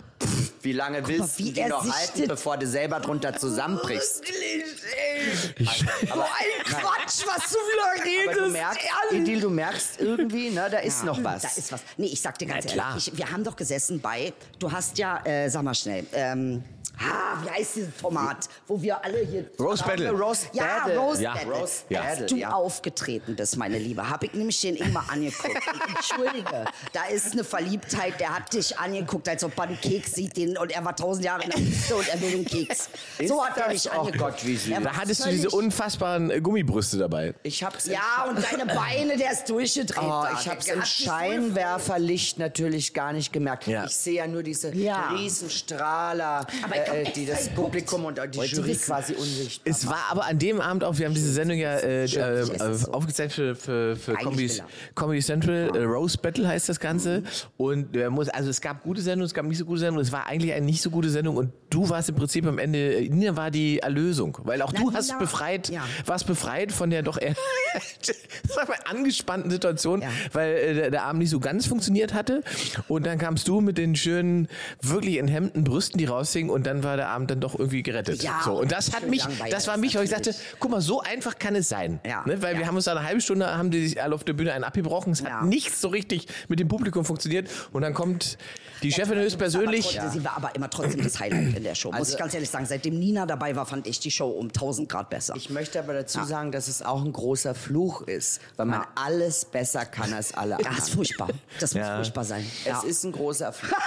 Wie 0.66 0.72
lange 0.72 1.06
willst 1.06 1.38
wie 1.38 1.44
du 1.44 1.52
die 1.52 1.60
er 1.60 1.68
noch 1.68 1.84
sich 1.84 1.92
halten, 1.94 2.18
das- 2.22 2.26
bevor 2.28 2.56
du 2.56 2.66
selber 2.66 2.98
drunter 2.98 3.38
zusammenbrichst? 3.38 4.20
Aber 6.10 6.24
ein 6.24 6.64
Quatsch, 6.64 7.22
was 7.24 7.50
du 7.50 7.56
wieder 7.58 7.92
Aber 7.94 8.02
du 8.34 8.40
redest. 8.40 8.52
merkst, 8.52 8.80
ehrlich. 9.12 9.28
Edil, 9.28 9.40
du 9.40 9.50
merkst 9.50 10.00
irgendwie, 10.00 10.50
ne, 10.50 10.68
da 10.68 10.78
ist 10.78 11.04
noch 11.04 11.22
was. 11.22 11.42
Da 11.42 11.48
ist 11.56 11.70
was. 11.70 11.80
Nee, 11.96 12.06
ich 12.06 12.20
sag 12.20 12.36
dir 12.38 12.46
ganz 12.46 12.64
Na 12.66 12.72
klar. 12.72 12.88
ehrlich, 12.90 13.12
ich, 13.12 13.16
wir 13.16 13.30
haben 13.30 13.44
doch 13.44 13.54
gesessen 13.54 14.00
bei, 14.00 14.32
du 14.58 14.70
hast 14.72 14.98
ja, 14.98 15.24
äh, 15.24 15.48
sag 15.48 15.62
mal 15.62 15.74
schnell, 15.74 16.04
ähm, 16.12 16.64
ah, 16.98 17.36
wie 17.44 17.50
heißt 17.50 17.76
dieses 17.76 17.94
Format, 17.94 18.48
wo 18.66 18.80
wir 18.80 19.02
alle 19.04 19.18
hier... 19.20 19.50
Roast 19.60 19.84
Battle. 19.86 20.10
Roast 20.10 20.48
Ja, 20.52 20.78
Battle. 20.84 20.98
Roast 20.98 21.20
Ja. 21.20 21.32
Battle. 21.34 21.52
Roast 21.52 21.84
Als 21.90 22.08
Battle, 22.08 22.26
du 22.26 22.36
ja. 22.36 22.50
aufgetreten 22.52 23.36
bist, 23.36 23.56
meine 23.56 23.78
Liebe, 23.78 24.08
habe 24.08 24.26
ich 24.26 24.34
nämlich 24.34 24.60
den 24.60 24.76
Ingmar 24.76 25.06
angeguckt. 25.10 25.54
Und 25.72 25.94
Entschuldige, 25.96 26.64
da 26.92 27.04
ist 27.04 27.32
eine 27.32 27.44
Verliebtheit, 27.44 28.18
der 28.20 28.34
hat 28.34 28.52
dich 28.52 28.78
angeguckt, 28.78 29.28
als 29.28 29.44
ob 29.44 29.56
man 29.56 29.68
einen 29.68 29.80
Keks 29.80 30.12
sieht 30.12 30.36
den, 30.36 30.55
und 30.58 30.70
er 30.72 30.84
war 30.84 30.94
tausend 30.96 31.24
Jahre 31.24 31.44
in 31.44 31.50
der 31.50 31.58
Wüste 31.60 31.96
und 31.96 32.08
er 32.08 32.20
will 32.20 32.34
einen 32.34 32.44
Keks. 32.44 32.88
So 33.26 33.44
hat 33.44 33.56
er 33.56 33.68
mich 33.72 33.86
Oh 33.88 34.00
angeguckt. 34.00 34.18
Gott, 34.18 34.46
wie 34.46 34.56
süß. 34.56 34.72
War 34.74 34.80
Da 34.80 34.92
hattest 34.96 35.24
du 35.24 35.30
diese 35.30 35.50
unfassbaren 35.50 36.30
äh, 36.30 36.40
Gummibrüste 36.40 36.98
dabei. 36.98 37.34
Ich 37.42 37.62
hab's 37.64 37.86
Ja, 37.86 38.26
und 38.28 38.36
deine 38.42 38.66
Beine, 38.66 39.16
der 39.16 39.32
ist 39.32 39.48
durchgedreht. 39.48 39.98
Oh, 40.02 40.24
ich 40.38 40.48
hab's 40.48 40.66
im 40.68 40.82
Scheinwerferlicht 40.84 42.38
natürlich 42.38 42.92
gar 42.94 43.12
nicht 43.12 43.32
gemerkt. 43.32 43.66
Ja. 43.66 43.84
Ich 43.84 43.94
sehe 43.96 44.14
ja 44.14 44.26
nur 44.26 44.42
diese 44.42 44.74
Ja. 44.74 45.10
Riesenstrahler, 45.10 46.46
äh, 46.72 46.78
extra 47.02 47.10
die 47.12 47.26
das 47.26 47.38
geguckt. 47.44 47.56
Publikum 47.56 48.04
und 48.04 48.18
die 48.18 48.38
Wollte 48.38 48.56
Jury 48.56 48.74
quasi 48.76 49.14
unsichtbar 49.14 49.70
Es 49.72 49.86
war 49.86 50.04
aber 50.10 50.26
an 50.26 50.38
dem 50.38 50.60
Abend 50.60 50.84
auch, 50.84 50.96
wir 50.98 51.06
haben 51.06 51.14
diese 51.14 51.32
Sendung 51.32 51.58
ja 51.58 51.76
äh, 51.76 52.04
äh, 52.04 52.46
aufgezeichnet 52.92 53.32
für, 53.32 53.56
für, 53.56 53.96
für 53.96 54.16
Eigentlich 54.18 54.62
Comedy, 54.94 55.20
Central, 55.22 55.70
äh, 55.74 55.82
Rose 55.84 56.18
Battle 56.18 56.46
heißt 56.46 56.68
das 56.68 56.78
Ganze. 56.80 57.22
Und 57.56 57.96
äh, 57.96 58.08
muss, 58.10 58.28
also 58.28 58.50
es 58.50 58.60
gab 58.60 58.82
gute 58.82 59.00
Sendungen, 59.00 59.26
es 59.26 59.34
gab 59.34 59.44
nicht 59.46 59.58
so 59.58 59.64
gute 59.64 59.80
Sendungen, 59.80 60.04
es 60.04 60.12
war 60.12 60.26
eigentlich 60.26 60.45
eine 60.52 60.66
nicht 60.66 60.82
so 60.82 60.90
gute 60.90 61.10
Sendung 61.10 61.36
und 61.36 61.52
du 61.76 61.88
warst 61.90 62.08
im 62.08 62.14
Prinzip 62.16 62.46
am 62.46 62.58
Ende, 62.58 63.06
Nina 63.10 63.36
war 63.36 63.50
die 63.50 63.80
Erlösung, 63.80 64.38
weil 64.44 64.62
auch 64.62 64.72
Na, 64.72 64.80
du 64.80 64.86
Nina- 64.86 64.98
hast 64.98 65.18
befreit, 65.18 65.68
ja. 65.68 65.82
warst 66.06 66.26
befreit 66.26 66.72
von 66.72 66.88
der 66.90 67.02
doch 67.02 67.18
eher 67.20 67.34
angespannten 68.86 69.50
Situation, 69.50 70.02
Ja. 70.02 70.08
weil 70.32 70.54
äh, 70.56 70.74
der, 70.74 70.90
der 70.90 71.02
Abend 71.04 71.20
nicht 71.20 71.30
so 71.30 71.40
ganz 71.40 71.66
funktioniert 71.66 72.14
hatte. 72.14 72.42
Und 72.88 73.04
dann 73.06 73.18
kamst 73.18 73.48
du 73.48 73.60
mit 73.60 73.78
den 73.78 73.96
schönen, 73.96 74.48
wirklich 74.80 75.18
enthemmten 75.18 75.64
Brüsten, 75.64 75.98
die 75.98 76.04
raushingen 76.06 76.50
und 76.50 76.66
dann 76.66 76.82
war 76.82 76.96
der 76.96 77.08
Abend 77.08 77.30
dann 77.30 77.40
doch 77.40 77.58
irgendwie 77.58 77.82
gerettet. 77.82 78.22
Ja, 78.22 78.40
so, 78.44 78.60
und 78.60 78.72
das 78.72 78.94
hat 78.94 79.08
mich, 79.08 79.24
das 79.50 79.66
war 79.66 79.76
mich, 79.76 79.94
weil 79.96 80.04
ich 80.04 80.10
natürlich. 80.10 80.36
dachte, 80.36 80.48
guck 80.60 80.70
mal, 80.70 80.80
so 80.80 81.00
einfach 81.02 81.38
kann 81.38 81.54
es 81.56 81.68
sein. 81.68 82.00
Ja, 82.06 82.22
Ne? 82.26 82.40
Weil 82.42 82.58
wir 82.58 82.66
haben 82.66 82.76
uns 82.76 82.86
da 82.86 82.92
eine 82.92 83.02
halbe 83.06 83.20
Stunde, 83.20 83.46
haben 83.56 83.70
die 83.70 83.86
sich 83.88 84.02
alle 84.02 84.14
auf 84.14 84.24
der 84.24 84.32
Bühne 84.32 84.52
einen 84.52 84.64
abgebrochen. 84.64 85.12
Es 85.12 85.22
hat 85.22 85.44
nichts 85.44 85.80
so 85.80 85.88
richtig 85.88 86.26
mit 86.48 86.58
dem 86.60 86.68
Publikum 86.68 87.04
funktioniert. 87.04 87.48
Und 87.72 87.82
dann 87.82 87.92
kommt 87.94 88.38
die 88.82 88.92
Chefin 88.92 89.18
höchstpersönlich. 89.18 89.98
Sie 90.12 90.24
war 90.24 90.36
aber 90.36 90.54
immer 90.54 90.70
trotzdem 90.70 91.02
das 91.02 91.18
Highlight 91.20 91.56
in 91.56 91.62
der 91.66 91.74
Show. 91.74 91.90
Muss 91.90 91.98
Also- 91.98 92.12
ich 92.12 92.18
ganz 92.18 92.32
ehrlich 92.32 92.48
sagen. 92.48 92.64
Seitdem 92.66 92.98
Nina 92.98 93.26
dabei 93.26 93.54
war, 93.56 93.66
fand 93.66 93.86
ich 93.86 94.00
die 94.00 94.10
Show 94.10 94.28
um 94.30 94.50
1000 94.52 94.88
Grad 94.88 95.10
besser. 95.10 95.34
Ich 95.36 95.50
möchte 95.50 95.78
aber 95.78 95.92
dazu 95.92 96.24
sagen, 96.24 96.52
dass 96.52 96.68
es 96.68 96.80
auch 96.82 97.04
ein 97.04 97.12
großer 97.12 97.54
Fluch 97.54 98.02
ist, 98.02 98.40
weil 98.56 98.66
man 98.66 98.80
Ja. 98.82 98.88
alles 98.94 99.44
besser 99.44 99.84
kann 99.84 100.12
als 100.14 100.32
alle 100.34 100.50
ja, 100.52 100.56
anderen. 100.58 100.78
ist 100.78 100.90
furchtbar. 100.90 101.28
Das 101.60 101.74
muss 101.74 101.82
Ja. 101.86 101.96
furchtbar 101.96 102.24
sein. 102.24 102.46
Es 102.60 102.66
Ja. 102.66 102.80
ist 102.82 103.04
ein 103.04 103.12
großer 103.12 103.52
Fluch. 103.52 103.76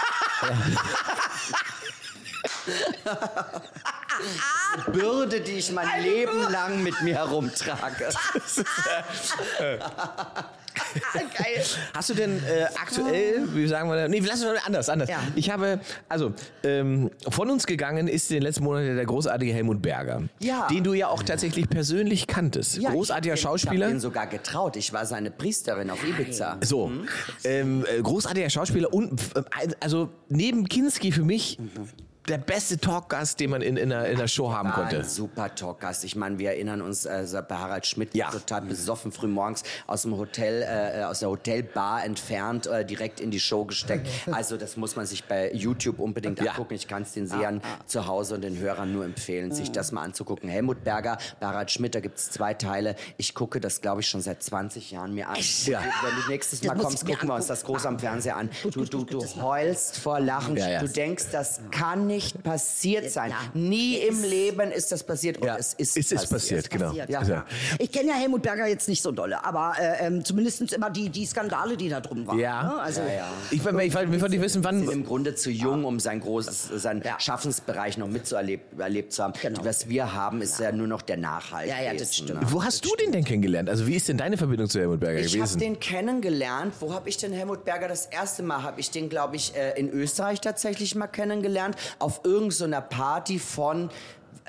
Bürde, 4.93 5.41
die 5.41 5.53
ich 5.53 5.71
mein 5.71 5.87
Leben 6.03 6.41
lang 6.51 6.83
mit 6.83 7.01
mir 7.01 7.15
herumtrage. 7.15 8.09
Geil. 11.13 11.63
Hast 11.93 12.09
du 12.09 12.13
denn 12.13 12.37
äh, 12.45 12.65
aktuell, 12.81 13.47
wie 13.53 13.67
sagen 13.67 13.89
wir, 13.89 13.95
da- 13.95 14.07
nee, 14.07 14.19
lass 14.19 14.41
uns 14.41 14.45
mal 14.45 14.59
anders, 14.65 14.89
anders. 14.89 15.09
Ja. 15.09 15.19
Ich 15.35 15.49
habe, 15.49 15.79
also, 16.07 16.33
ähm, 16.63 17.11
von 17.29 17.49
uns 17.49 17.65
gegangen 17.65 18.07
ist 18.07 18.29
in 18.31 18.35
den 18.37 18.43
letzten 18.43 18.63
Monaten 18.63 18.95
der 18.95 19.05
großartige 19.05 19.53
Helmut 19.53 19.81
Berger. 19.81 20.23
Ja. 20.39 20.67
Den 20.67 20.83
du 20.83 20.93
ja 20.93 21.07
auch 21.07 21.23
tatsächlich 21.23 21.69
persönlich 21.69 22.27
kanntest. 22.27 22.77
Ja, 22.77 22.91
Großartiger 22.91 23.35
ich, 23.35 23.41
Schauspieler. 23.41 23.73
Ich 23.75 23.83
habe 23.83 23.93
ihn 23.93 23.99
sogar 23.99 24.27
getraut. 24.27 24.75
Ich 24.77 24.93
war 24.93 25.05
seine 25.05 25.31
Priesterin 25.31 25.89
auf 25.89 26.03
Ibiza. 26.03 26.57
So, 26.61 26.91
ähm, 27.43 27.85
äh, 27.85 28.01
großartiger 28.01 28.49
Schauspieler 28.49 28.93
und 28.93 29.21
äh, 29.35 29.41
also 29.79 30.09
neben 30.29 30.67
Kinski 30.67 31.11
für 31.11 31.23
mich 31.23 31.57
der 32.29 32.37
beste 32.37 32.77
Talkgast, 32.77 33.39
den 33.39 33.49
man 33.49 33.61
in, 33.61 33.75
in, 33.75 33.91
einer, 33.91 34.05
in 34.07 34.17
einer 34.17 34.27
Show 34.27 34.51
haben 34.51 34.71
konnte. 34.71 34.97
Ein 34.99 35.03
super 35.03 35.53
Talkgast. 35.53 36.03
Ich 36.03 36.15
meine, 36.15 36.37
wir 36.39 36.51
erinnern 36.51 36.81
uns 36.81 37.05
äh, 37.05 37.25
bei 37.47 37.55
Harald 37.55 37.85
Schmidt, 37.87 38.13
Ja. 38.13 38.29
total 38.29 38.61
besoffen 38.61 39.11
frühmorgens 39.11 39.63
aus 39.87 40.03
dem 40.03 40.15
Hotel, 40.17 40.61
äh, 40.63 41.03
aus 41.03 41.19
der 41.19 41.29
Hotelbar 41.29 42.03
entfernt, 42.05 42.67
äh, 42.67 42.85
direkt 42.85 43.19
in 43.19 43.31
die 43.31 43.39
Show 43.39 43.65
gesteckt. 43.65 44.07
Also 44.31 44.57
das 44.57 44.77
muss 44.77 44.95
man 44.95 45.05
sich 45.05 45.23
bei 45.25 45.51
YouTube 45.53 45.99
unbedingt 45.99 46.39
Ja. 46.39 46.51
angucken. 46.51 46.75
Ich 46.75 46.87
kann 46.87 47.01
es 47.01 47.13
den 47.13 47.27
Sehern 47.27 47.61
zu 47.87 48.05
Hause 48.07 48.35
und 48.35 48.41
den 48.41 48.57
Hörern 48.59 48.93
nur 48.93 49.03
empfehlen, 49.05 49.51
sich 49.51 49.71
das 49.71 49.91
mal 49.91 50.03
anzugucken. 50.03 50.49
Helmut 50.49 50.83
Berger, 50.83 51.17
bei 51.39 51.47
Harald 51.47 51.71
Schmidt, 51.71 51.95
da 51.95 51.99
gibt 51.99 52.19
es 52.19 52.29
zwei 52.29 52.53
Teile. 52.53 52.95
Ich 53.17 53.33
gucke 53.33 53.59
das, 53.59 53.81
glaube 53.81 54.01
ich, 54.01 54.07
schon 54.07 54.21
seit 54.21 54.43
20 54.43 54.91
Jahren 54.91 55.13
mir 55.15 55.29
an. 55.29 55.37
Ja. 55.65 55.81
Wenn 56.03 56.15
du 56.15 56.29
nächstes 56.29 56.63
Mal 56.63 56.77
kommst, 56.77 57.05
gucken 57.05 57.27
wir 57.27 57.35
uns 57.35 57.47
das 57.47 57.63
groß 57.63 57.85
am 57.87 57.97
Fernseher 57.99 58.37
an. 58.37 58.49
Du, 58.71 58.85
du, 58.85 59.03
du 59.03 59.25
heulst 59.41 59.97
vor 59.97 60.19
Lachen. 60.19 60.55
Ja, 60.55 60.69
ja. 60.69 60.79
Du 60.79 60.87
denkst, 60.87 61.25
das 61.31 61.61
kann 61.71 62.05
nicht 62.07 62.18
passiert 62.43 63.11
sein. 63.11 63.31
Ja. 63.31 63.37
Nie 63.53 63.95
im 63.97 64.23
Leben 64.23 64.71
ist 64.71 64.91
das 64.91 65.03
passiert 65.03 65.37
und 65.37 65.47
Ja, 65.47 65.57
es 65.57 65.73
ist 65.73 65.97
es 65.97 66.11
ist 66.11 66.29
passiert, 66.29 66.69
genau. 66.69 66.87
Passiert, 66.87 67.09
Ja. 67.09 67.23
ja. 67.23 67.45
Ich 67.79 67.91
kenne 67.91 68.09
ja 68.09 68.15
Helmut 68.15 68.41
Berger 68.41 68.67
jetzt 68.67 68.87
nicht 68.87 69.01
so 69.01 69.11
dolle, 69.11 69.43
aber 69.43 69.73
äh, 69.79 70.05
ähm, 70.07 70.23
zumindest 70.25 70.73
immer 70.73 70.89
die, 70.89 71.09
die 71.09 71.25
Skandale, 71.25 71.77
die 71.77 71.89
da 71.89 71.99
drum 72.01 72.25
waren. 72.27 72.39
Ja. 72.39 72.63
Ne? 72.63 72.81
Also, 72.81 73.01
Ich, 73.51 73.59
ich, 73.59 73.65
ich, 73.65 73.85
ich 73.87 73.93
wollte 73.95 74.29
nicht 74.29 74.41
wissen, 74.41 74.63
wann. 74.63 74.79
sind 74.79 74.91
im 74.91 75.05
Grunde 75.05 75.35
zu 75.35 75.49
jung, 75.51 75.85
um 75.85 75.99
sein 75.99 76.19
großes, 76.19 76.69
seinen. 76.81 77.03
Schaffensbereich 77.19 77.97
noch 77.97 78.07
mitzuerlebt 78.07 78.79
erlebt 78.79 79.13
zu 79.13 79.23
haben. 79.23 79.33
Genau. 79.41 79.63
Was 79.63 79.87
wir 79.89 80.13
haben, 80.13 80.41
ist 80.41 80.59
ja, 80.59 80.71
nur 80.71 80.87
noch 80.87 81.01
der 81.01 81.17
Nachhalt. 81.17 81.69
Ja, 81.69 81.81
ja, 81.81 81.91
das 81.93 82.09
gewesen, 82.11 82.13
stimmt. 82.25 82.41
ne? 82.41 82.47
Wo 82.51 82.63
hast 82.63 82.83
du 82.85 82.95
den 82.95 83.11
denn 83.11 83.23
kennengelernt? 83.23 83.69
Also 83.69 83.87
wie 83.87 83.95
ist 83.95 84.07
denn 84.07 84.17
deine 84.17 84.37
Verbindung 84.37 84.69
zu 84.69 84.79
Helmut 84.79 84.99
Berger 84.99 85.19
Ich 85.19 85.27
habe 85.33 85.37
gewesen? 85.37 85.59
den 85.59 85.79
kennengelernt. 85.79 86.73
Wo 86.79 86.93
habe 86.93 87.07
ich 87.09 87.17
denn 87.17 87.33
Helmut 87.33 87.65
Berger 87.65 87.87
das 87.87 88.05
erste 88.07 88.43
Mal? 88.43 88.63
Habe 88.63 88.79
ich 88.79 88.91
den, 88.91 89.09
glaube 89.09 89.35
ich, 89.35 89.55
äh, 89.55 89.77
in 89.79 89.89
Österreich 89.89 90.41
tatsächlich 90.41 90.95
mal 90.95 91.07
kennengelernt. 91.07 91.75
Auf 91.99 92.21
irgendeiner 92.23 92.81
Party 92.81 93.39
von 93.39 93.89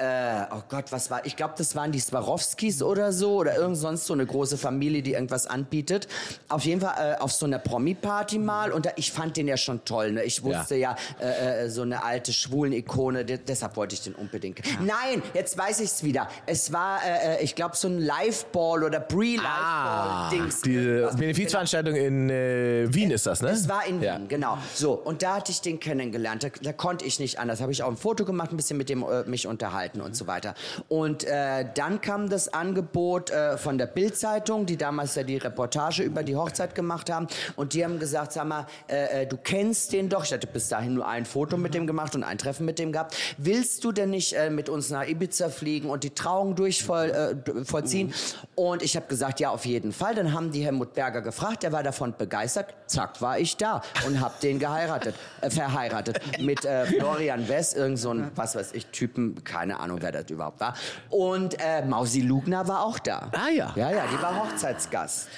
äh, 0.01 0.47
oh 0.55 0.63
Gott, 0.69 0.87
was 0.91 1.11
war, 1.11 1.25
ich 1.27 1.37
glaube, 1.37 1.55
das 1.59 1.77
waren 1.77 1.93
die 1.93 2.01
Swarovskis 2.01 2.83
oder 2.83 3.13
so 3.13 3.35
oder 3.37 3.57
irgend 3.57 3.77
sonst 3.77 4.07
so 4.07 4.15
eine 4.15 4.25
große 4.27 4.57
Familie, 4.59 5.03
die 5.03 5.13
irgendwas 5.13 5.47
anbietet. 5.47 6.09
Auf 6.49 6.65
jeden 6.65 6.81
Fall 6.81 7.15
äh, 7.17 7.21
auf 7.21 7.33
so 7.33 7.47
einer 7.47 7.59
Promi-Party 7.59 8.39
mal 8.39 8.73
und 8.73 8.87
da, 8.87 8.91
ich 8.97 9.13
fand 9.13 9.37
den 9.37 9.47
ja 9.49 9.57
schon 9.57 9.85
toll. 9.85 10.13
Ne? 10.13 10.25
Ich 10.25 10.43
wusste 10.43 10.77
ja, 10.77 10.97
äh, 11.21 11.65
äh, 11.65 11.69
so 11.69 11.83
eine 11.83 12.03
alte 12.05 12.33
Schwulen-Ikone, 12.33 13.25
de- 13.25 13.39
deshalb 13.39 13.77
wollte 13.77 13.95
ich 13.95 14.01
den 14.03 14.15
unbedingt. 14.15 14.61
Nein, 14.81 15.23
jetzt 15.35 15.57
weiß 15.59 15.81
ich's 15.81 16.03
wieder. 16.03 16.29
Es 16.47 16.73
war, 16.73 17.01
äh, 17.05 17.37
äh, 17.37 17.45
ich 17.45 17.55
glaube, 17.55 17.77
so 17.77 17.89
ein 17.89 18.01
Live-Ball 18.01 18.85
oder 18.85 19.01
Pre-Live-Ball-Dings. 19.01 20.57
Ah, 20.57 20.65
diese 20.65 21.11
Benefizveranstaltung 21.17 21.95
in 21.95 22.31
äh, 22.31 22.87
Wien 22.93 23.11
ist 23.11 23.27
das, 23.27 23.43
ne? 23.43 23.51
Es 23.51 23.69
war 23.69 23.87
in 23.87 24.01
Ja. 24.03 24.17
Wien, 24.19 24.29
genau. 24.29 24.59
So, 24.75 24.93
und 24.93 25.23
da 25.23 25.37
hatte 25.37 25.53
ich 25.53 25.61
den 25.61 25.81
kennengelernt. 25.81 26.43
Da, 26.45 26.49
da 26.63 26.73
konnte 26.73 27.05
ich 27.05 27.19
nicht 27.21 27.39
anders. 27.39 27.61
Habe 27.61 27.73
ich 27.73 27.83
auch 27.83 27.89
ein 27.91 27.97
Foto 27.97 28.25
gemacht, 28.25 28.53
ein 28.53 28.57
bisschen 28.57 28.77
mit 28.79 28.89
dem 28.89 29.03
äh, 29.03 29.25
mich 29.25 29.47
unterhalten 29.47 29.90
und 29.99 30.15
so 30.15 30.27
weiter. 30.27 30.55
Und 30.89 31.25
äh, 31.25 31.65
dann 31.75 32.01
kam 32.01 32.29
das 32.29 32.53
Angebot 32.53 33.31
äh, 33.31 33.57
von 33.57 33.79
der 33.79 33.87
Bild-Zeitung, 33.87 34.67
die 34.67 34.77
damals 34.77 35.15
ja 35.15 35.23
die 35.23 35.37
Reportage 35.37 36.03
über 36.03 36.23
die 36.23 36.37
Hochzeit 36.37 36.75
gemacht 36.75 37.11
haben. 37.11 37.27
Und 37.57 37.75
die 37.75 37.85
haben 37.85 37.99
gesagt, 37.99 38.33
sag 38.33 38.47
mal, 38.47 38.67
äh, 38.89 39.23
äh, 39.23 39.27
du 39.27 39.37
kennst 39.37 39.93
den 39.93 40.09
doch. 40.09 40.25
Ich 40.25 40.33
hatte 40.33 40.47
bis 40.47 40.69
dahin 40.69 40.95
nur 40.95 41.09
ein 41.09 41.25
Foto 41.25 41.57
mit 41.57 41.75
dem 41.75 41.87
gemacht 41.87 42.15
und 42.15 42.23
ein 42.23 42.39
Treffen 42.39 42.67
mit 42.67 42.79
dem 42.79 42.93
gehabt. 42.93 43.17
Willst 43.39 43.85
du 43.85 43.93
denn 43.93 44.11
nicht 44.11 44.35
äh, 44.35 44.51
mit 44.51 44.69
uns 44.69 44.91
nach 44.91 45.07
Ibiza 45.07 45.49
fliegen 45.49 45.91
und 45.91 46.05
die 46.05 46.11
Trauung 46.11 46.55
durchvoll, 46.55 47.11
äh, 47.11 47.65
vollziehen? 47.65 48.13
Und 48.55 48.83
ich 48.83 48.97
habe 48.97 49.07
gesagt, 49.07 49.41
ja, 49.41 49.51
auf 49.51 49.67
jeden 49.67 49.93
Fall. 49.93 50.15
Dann 50.15 50.33
haben 50.33 50.53
die 50.53 50.65
Helmut 50.65 50.95
Berger 50.95 51.23
gefragt, 51.23 51.63
der 51.63 51.73
war 51.73 51.83
davon 51.83 52.15
begeistert. 52.17 52.75
Zack, 52.87 53.21
war 53.21 53.39
ich 53.39 53.57
da 53.57 53.83
und 54.07 54.21
hab 54.21 54.41
den 54.41 54.59
geheiratet, 54.59 55.15
verheiratet 55.49 56.21
mit 56.41 56.61
Florian 56.61 57.49
West, 57.49 57.77
irgend 57.77 57.99
so 57.99 58.13
ein, 58.13 58.31
was 58.35 58.55
weiß 58.55 58.73
ich, 58.73 58.87
Typen, 58.87 59.43
keine 59.45 59.80
Ahnung, 59.81 59.99
wer 60.01 60.13
das 60.13 60.31
überhaupt 60.31 60.61
war. 60.61 60.75
Und 61.09 61.59
äh, 61.61 61.85
Mausi 61.85 62.21
Lugner 62.21 62.67
war 62.69 62.85
auch 62.85 62.99
da. 62.99 63.31
Ah, 63.33 63.49
ja. 63.51 63.73
Ja, 63.77 63.91
ja, 63.91 64.05
die 64.13 64.23
war 64.23 64.37
Hochzeitsgast. 64.43 65.29